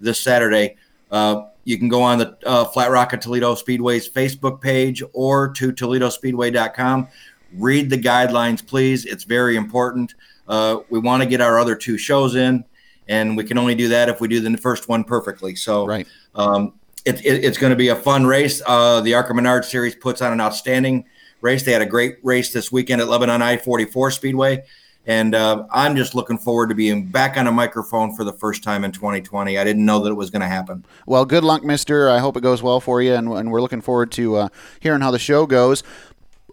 this 0.00 0.20
Saturday. 0.20 0.76
Uh, 1.10 1.46
you 1.64 1.78
can 1.78 1.88
go 1.88 2.02
on 2.02 2.18
the 2.18 2.36
uh, 2.44 2.66
Flat 2.66 2.90
Rock 2.90 3.14
of 3.14 3.20
Toledo 3.20 3.54
Speedway's 3.54 4.08
Facebook 4.08 4.60
page 4.60 5.02
or 5.14 5.48
to 5.54 5.72
ToledoSpeedway.com. 5.72 7.08
Read 7.54 7.88
the 7.88 7.98
guidelines, 7.98 8.64
please. 8.64 9.06
It's 9.06 9.24
very 9.24 9.56
important. 9.56 10.14
Uh, 10.50 10.80
we 10.90 10.98
want 10.98 11.22
to 11.22 11.28
get 11.28 11.40
our 11.40 11.60
other 11.60 11.76
two 11.76 11.96
shows 11.96 12.34
in, 12.34 12.64
and 13.08 13.36
we 13.36 13.44
can 13.44 13.56
only 13.56 13.76
do 13.76 13.88
that 13.88 14.08
if 14.08 14.20
we 14.20 14.26
do 14.26 14.40
the 14.40 14.56
first 14.58 14.88
one 14.88 15.04
perfectly. 15.04 15.54
So, 15.54 15.86
right. 15.86 16.06
Um, 16.34 16.74
it, 17.04 17.24
it, 17.24 17.44
it's 17.44 17.56
going 17.56 17.70
to 17.70 17.76
be 17.76 17.88
a 17.88 17.96
fun 17.96 18.26
race. 18.26 18.60
Uh, 18.66 19.00
the 19.00 19.14
ARCA 19.14 19.32
Menard 19.32 19.64
Series 19.64 19.94
puts 19.94 20.20
on 20.20 20.32
an 20.32 20.40
outstanding 20.40 21.06
race. 21.40 21.62
They 21.62 21.72
had 21.72 21.82
a 21.82 21.86
great 21.86 22.18
race 22.22 22.52
this 22.52 22.70
weekend 22.70 23.00
at 23.00 23.08
Lebanon 23.08 23.40
I 23.40 23.56
44 23.56 24.10
Speedway. 24.10 24.64
And 25.06 25.34
uh, 25.34 25.66
I'm 25.72 25.96
just 25.96 26.14
looking 26.14 26.36
forward 26.36 26.68
to 26.68 26.74
being 26.74 27.06
back 27.06 27.38
on 27.38 27.46
a 27.46 27.52
microphone 27.52 28.14
for 28.14 28.24
the 28.24 28.34
first 28.34 28.62
time 28.62 28.84
in 28.84 28.92
2020. 28.92 29.56
I 29.56 29.64
didn't 29.64 29.84
know 29.86 30.00
that 30.00 30.10
it 30.10 30.14
was 30.14 30.30
going 30.30 30.42
to 30.42 30.48
happen. 30.48 30.84
Well, 31.06 31.24
good 31.24 31.42
luck, 31.42 31.64
Mister. 31.64 32.10
I 32.10 32.18
hope 32.18 32.36
it 32.36 32.42
goes 32.42 32.62
well 32.62 32.80
for 32.80 33.00
you, 33.00 33.14
and, 33.14 33.28
and 33.28 33.50
we're 33.50 33.62
looking 33.62 33.80
forward 33.80 34.12
to 34.12 34.36
uh, 34.36 34.48
hearing 34.78 35.00
how 35.00 35.10
the 35.10 35.18
show 35.18 35.46
goes. 35.46 35.82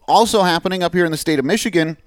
Also 0.07 0.43
happening 0.43 0.81
up 0.81 0.93
here 0.93 1.03
in 1.03 1.11
the 1.11 1.17
state 1.17 1.39
of 1.39 1.45
Michigan. 1.45 1.97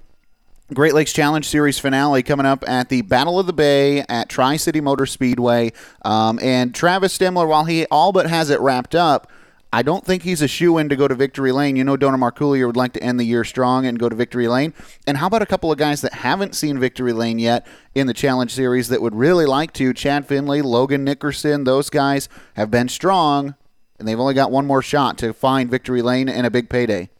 Great 0.72 0.94
Lakes 0.94 1.12
Challenge 1.12 1.44
Series 1.44 1.80
finale 1.80 2.22
coming 2.22 2.46
up 2.46 2.62
at 2.68 2.90
the 2.90 3.02
Battle 3.02 3.40
of 3.40 3.46
the 3.48 3.52
Bay 3.52 4.04
at 4.08 4.28
Tri 4.28 4.56
City 4.56 4.80
Motor 4.80 5.04
Speedway. 5.04 5.72
Um, 6.04 6.38
and 6.40 6.72
Travis 6.72 7.18
Stemler, 7.18 7.48
while 7.48 7.64
he 7.64 7.86
all 7.86 8.12
but 8.12 8.28
has 8.28 8.50
it 8.50 8.60
wrapped 8.60 8.94
up, 8.94 9.28
I 9.72 9.82
don't 9.82 10.06
think 10.06 10.22
he's 10.22 10.42
a 10.42 10.46
shoe 10.46 10.78
in 10.78 10.88
to 10.88 10.94
go 10.94 11.08
to 11.08 11.14
victory 11.16 11.50
lane. 11.50 11.74
You 11.74 11.82
know, 11.82 11.96
Donor 11.96 12.18
Marcoolier 12.18 12.68
would 12.68 12.76
like 12.76 12.92
to 12.92 13.02
end 13.02 13.18
the 13.18 13.24
year 13.24 13.42
strong 13.42 13.84
and 13.84 13.98
go 13.98 14.08
to 14.08 14.14
victory 14.14 14.46
lane. 14.46 14.72
And 15.08 15.16
how 15.16 15.26
about 15.26 15.42
a 15.42 15.46
couple 15.46 15.72
of 15.72 15.78
guys 15.78 16.02
that 16.02 16.14
haven't 16.14 16.54
seen 16.54 16.78
victory 16.78 17.12
lane 17.12 17.40
yet 17.40 17.66
in 17.96 18.06
the 18.06 18.14
Challenge 18.14 18.52
Series 18.52 18.88
that 18.90 19.02
would 19.02 19.16
really 19.16 19.46
like 19.46 19.72
to? 19.72 19.92
Chad 19.92 20.24
Finley, 20.28 20.62
Logan 20.62 21.02
Nickerson, 21.02 21.64
those 21.64 21.90
guys 21.90 22.28
have 22.54 22.70
been 22.70 22.88
strong, 22.88 23.56
and 23.98 24.06
they've 24.06 24.20
only 24.20 24.34
got 24.34 24.52
one 24.52 24.66
more 24.66 24.82
shot 24.82 25.18
to 25.18 25.32
find 25.32 25.68
victory 25.68 26.00
lane 26.00 26.28
and 26.28 26.46
a 26.46 26.50
big 26.50 26.68
payday. 26.68 27.10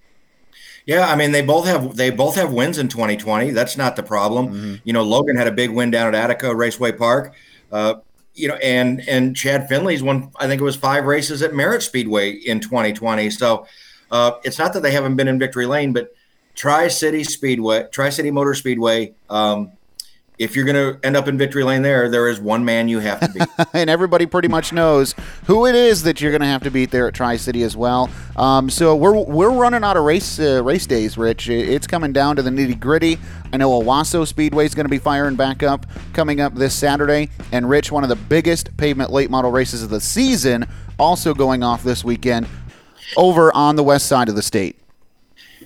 Yeah, 0.87 1.09
I 1.09 1.17
mean 1.17 1.33
they 1.33 1.43
both 1.43 1.67
have 1.67 1.97
they 1.97 2.11
both 2.11 2.35
have 2.37 2.53
wins 2.53 2.79
in 2.79 2.89
2020. 2.89 3.51
That's 3.51 3.77
not 3.77 3.97
the 3.97 4.03
problem. 4.03 4.49
Mm-hmm. 4.49 4.75
You 4.85 4.93
know, 4.93 5.03
Logan 5.03 5.37
had 5.37 5.47
a 5.47 5.53
big 5.53 5.71
win 5.71 5.91
down 5.91 6.15
at 6.15 6.15
Attica 6.15 6.55
Raceway 6.55 6.93
Park. 6.93 7.35
Uh, 7.71 7.95
you 8.35 8.49
know, 8.49 8.55
and 8.57 9.07
and 9.09 9.37
Chad 9.37 9.69
Finley's 9.69 10.03
won. 10.03 10.31
I 10.39 10.47
think 10.47 10.61
it 10.61 10.65
was 10.65 10.77
five 10.77 11.05
races 11.05 11.43
at 11.43 11.55
Merritt 11.55 11.83
Speedway 11.83 12.33
in 12.33 12.61
2020. 12.61 13.31
So 13.31 13.67
uh, 14.11 14.33
it's 14.43 14.59
not 14.59 14.73
that 14.73 14.83
they 14.83 14.93
haven't 14.93 15.17
been 15.17 15.29
in 15.29 15.39
victory 15.39 15.67
lane, 15.67 15.93
but 15.93 16.15
Tri 16.55 16.89
City 16.89 17.25
Speedway, 17.25 17.87
Tri 17.93 18.11
City 18.11 18.31
Motor 18.31 18.55
Speedway. 18.55 19.15
Um, 19.29 19.73
if 20.41 20.57
you're 20.57 20.65
going 20.65 20.95
to 20.95 21.07
end 21.07 21.19
up 21.19 21.29
in 21.29 21.37
victory 21.37 21.63
lane 21.63 21.83
there, 21.83 22.09
there 22.09 22.27
is 22.27 22.41
one 22.41 22.65
man 22.65 22.89
you 22.89 22.99
have 22.99 23.21
to 23.21 23.29
beat. 23.29 23.67
and 23.75 23.91
everybody 23.91 24.25
pretty 24.25 24.49
much 24.49 24.73
knows 24.73 25.15
who 25.45 25.67
it 25.67 25.75
is 25.75 26.03
that 26.05 26.23
you're 26.23 26.31
going 26.31 26.41
to 26.41 26.47
have 26.47 26.63
to 26.63 26.71
beat 26.71 26.91
there 26.91 27.07
at 27.07 27.13
Tri 27.13 27.37
City 27.37 27.63
as 27.63 27.77
well. 27.77 28.09
Um, 28.37 28.71
so 28.71 28.97
we're 28.97 29.13
we're 29.13 29.51
running 29.51 29.85
out 29.85 29.99
of 29.99 30.05
race 30.05 30.41
uh, 30.41 30.65
race 30.65 30.87
days, 30.87 31.19
Rich. 31.19 31.51
It's 31.51 31.87
coming 31.87 32.15
down 32.15 32.37
to 32.37 32.43
the 32.43 32.49
nitty 32.49 32.81
gritty. 32.81 33.19
I 33.53 33.59
know 33.59 33.71
Owosso 33.83 34.27
Speedway 34.27 34.65
is 34.65 34.75
going 34.75 34.87
to 34.87 34.91
be 34.91 34.99
firing 34.99 35.37
back 35.37 35.63
up 35.63 35.85
coming 36.15 36.41
up 36.41 36.55
this 36.55 36.75
Saturday, 36.75 37.29
and 37.53 37.69
Rich, 37.69 37.93
one 37.93 38.03
of 38.03 38.09
the 38.09 38.17
biggest 38.17 38.75
pavement 38.79 39.13
late 39.13 39.31
model 39.31 39.51
races 39.51 39.83
of 39.83 39.91
the 39.91 40.01
season, 40.01 40.67
also 40.99 41.35
going 41.35 41.63
off 41.63 41.85
this 41.85 42.03
weekend 42.03 42.49
over 43.19 43.55
on 43.55 43.77
the 43.77 43.85
west 43.85 44.07
side 44.07 44.31
of 44.31 44.37
the 44.37 44.43
state. 44.43 44.79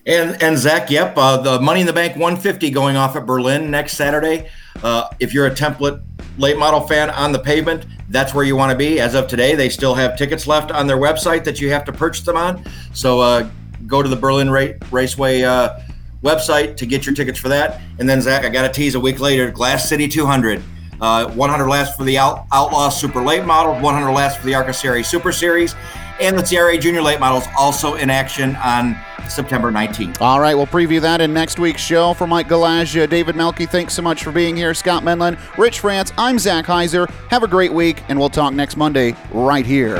And 0.05 0.43
and 0.43 0.59
Zach, 0.59 0.91
yep, 0.91 1.15
uh, 1.17 1.37
the 1.37 1.61
Money 1.61 1.83
in 1.83 1.87
the 1.87 1.93
Bank 1.93 2.15
150 2.15 2.71
going 2.71 2.97
off 2.97 3.15
at 3.15 3.25
Berlin 3.25 3.71
next 3.71 3.93
Saturday. 3.97 4.51
Uh, 4.83 5.09
if 5.21 5.33
you're 5.33 5.47
a 5.47 5.51
template 5.51 6.03
late 6.39 6.59
model 6.59 6.81
fan 6.81 7.11
on 7.11 7.33
the 7.33 7.39
pavement, 7.39 7.87
that's 8.09 8.35
where 8.35 8.45
you 8.45 8.57
want 8.57 8.71
to 8.71 8.77
be. 8.77 9.01
As 9.01 9.15
of 9.15 9.29
today, 9.29 9.55
they 9.55 9.69
still 9.69 9.95
have 9.95 10.17
tickets 10.17 10.47
left 10.47 10.71
on 10.71 10.87
their 10.87 10.97
website 10.97 11.45
that 11.45 11.61
you 11.61 11.71
have 11.71 11.85
to 11.85 11.93
purchase 11.93 12.25
them 12.25 12.37
on. 12.37 12.65
So 12.93 13.21
uh, 13.21 13.49
go 13.87 14.03
to 14.03 14.09
the 14.09 14.17
Berlin 14.17 14.51
Ra- 14.51 14.75
Raceway 14.91 15.43
uh, 15.43 15.79
website 16.23 16.77
to 16.79 16.87
get 16.87 17.07
your 17.07 17.15
tickets 17.15 17.39
for 17.39 17.49
that. 17.49 17.81
And 17.99 18.09
then 18.09 18.21
Zach, 18.21 18.45
I 18.45 18.49
got 18.49 18.63
to 18.63 18.73
tease 18.73 18.95
a 18.95 19.01
week 19.01 19.21
later, 19.21 19.51
Glass 19.51 19.89
City 19.89 20.09
200. 20.09 20.63
Uh, 21.01 21.29
100 21.33 21.67
laps 21.69 21.95
for 21.97 22.05
the 22.05 22.17
Out- 22.17 22.47
Outlaw 22.53 22.89
Super 22.89 23.21
Late 23.23 23.45
Model, 23.45 23.75
100 23.75 24.13
laps 24.13 24.37
for 24.37 24.47
the 24.47 24.55
ARCA 24.55 24.73
Series 24.73 25.09
Super 25.09 25.33
Series, 25.33 25.75
and 26.21 26.39
the 26.39 26.43
CRA 26.43 26.79
Junior 26.79 27.03
Late 27.03 27.21
Models 27.21 27.45
also 27.59 27.95
in 27.95 28.11
action 28.11 28.57
on 28.57 28.97
September 29.29 29.71
19th. 29.71 30.21
All 30.21 30.41
right, 30.41 30.55
we'll 30.55 30.67
preview 30.67 31.01
that 31.01 31.21
in 31.21 31.33
next 31.33 31.59
week's 31.59 31.81
show. 31.81 32.15
For 32.15 32.27
Mike 32.27 32.49
Galazia, 32.49 33.09
David 33.09 33.35
Melke, 33.35 33.69
thanks 33.69 33.95
so 33.95 34.03
much 34.03 34.23
for 34.23 34.33
being 34.33 34.57
here. 34.57 34.75
Scott 34.75 35.03
Menlin, 35.03 35.39
Rich 35.57 35.81
France, 35.81 36.13
I'm 36.19 36.39
Zach 36.39 36.67
Heiser. 36.67 37.09
Have 37.29 37.43
a 37.43 37.49
great 37.49 37.73
week, 37.73 38.03
and 38.09 38.19
we'll 38.19 38.31
talk 38.31 38.53
next 38.53 38.77
Monday 38.77 39.17
right 39.33 39.67
here. 39.67 39.97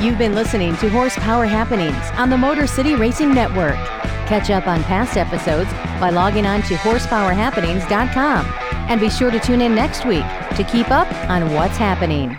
You've 0.00 0.18
been 0.18 0.34
listening 0.36 0.76
to 0.76 0.88
Horsepower 0.88 1.44
Happenings 1.46 1.96
on 2.12 2.30
the 2.30 2.38
Motor 2.38 2.68
City 2.68 2.94
Racing 2.94 3.34
Network. 3.34 3.74
Catch 4.28 4.48
up 4.50 4.68
on 4.68 4.84
past 4.84 5.16
episodes 5.16 5.72
by 6.00 6.10
logging 6.10 6.46
on 6.46 6.62
to 6.62 6.74
horsepowerhappenings.com. 6.74 8.67
And 8.88 9.00
be 9.00 9.10
sure 9.10 9.30
to 9.30 9.38
tune 9.38 9.60
in 9.60 9.74
next 9.74 10.06
week 10.06 10.24
to 10.56 10.64
keep 10.64 10.90
up 10.90 11.12
on 11.28 11.52
what's 11.52 11.76
happening. 11.76 12.38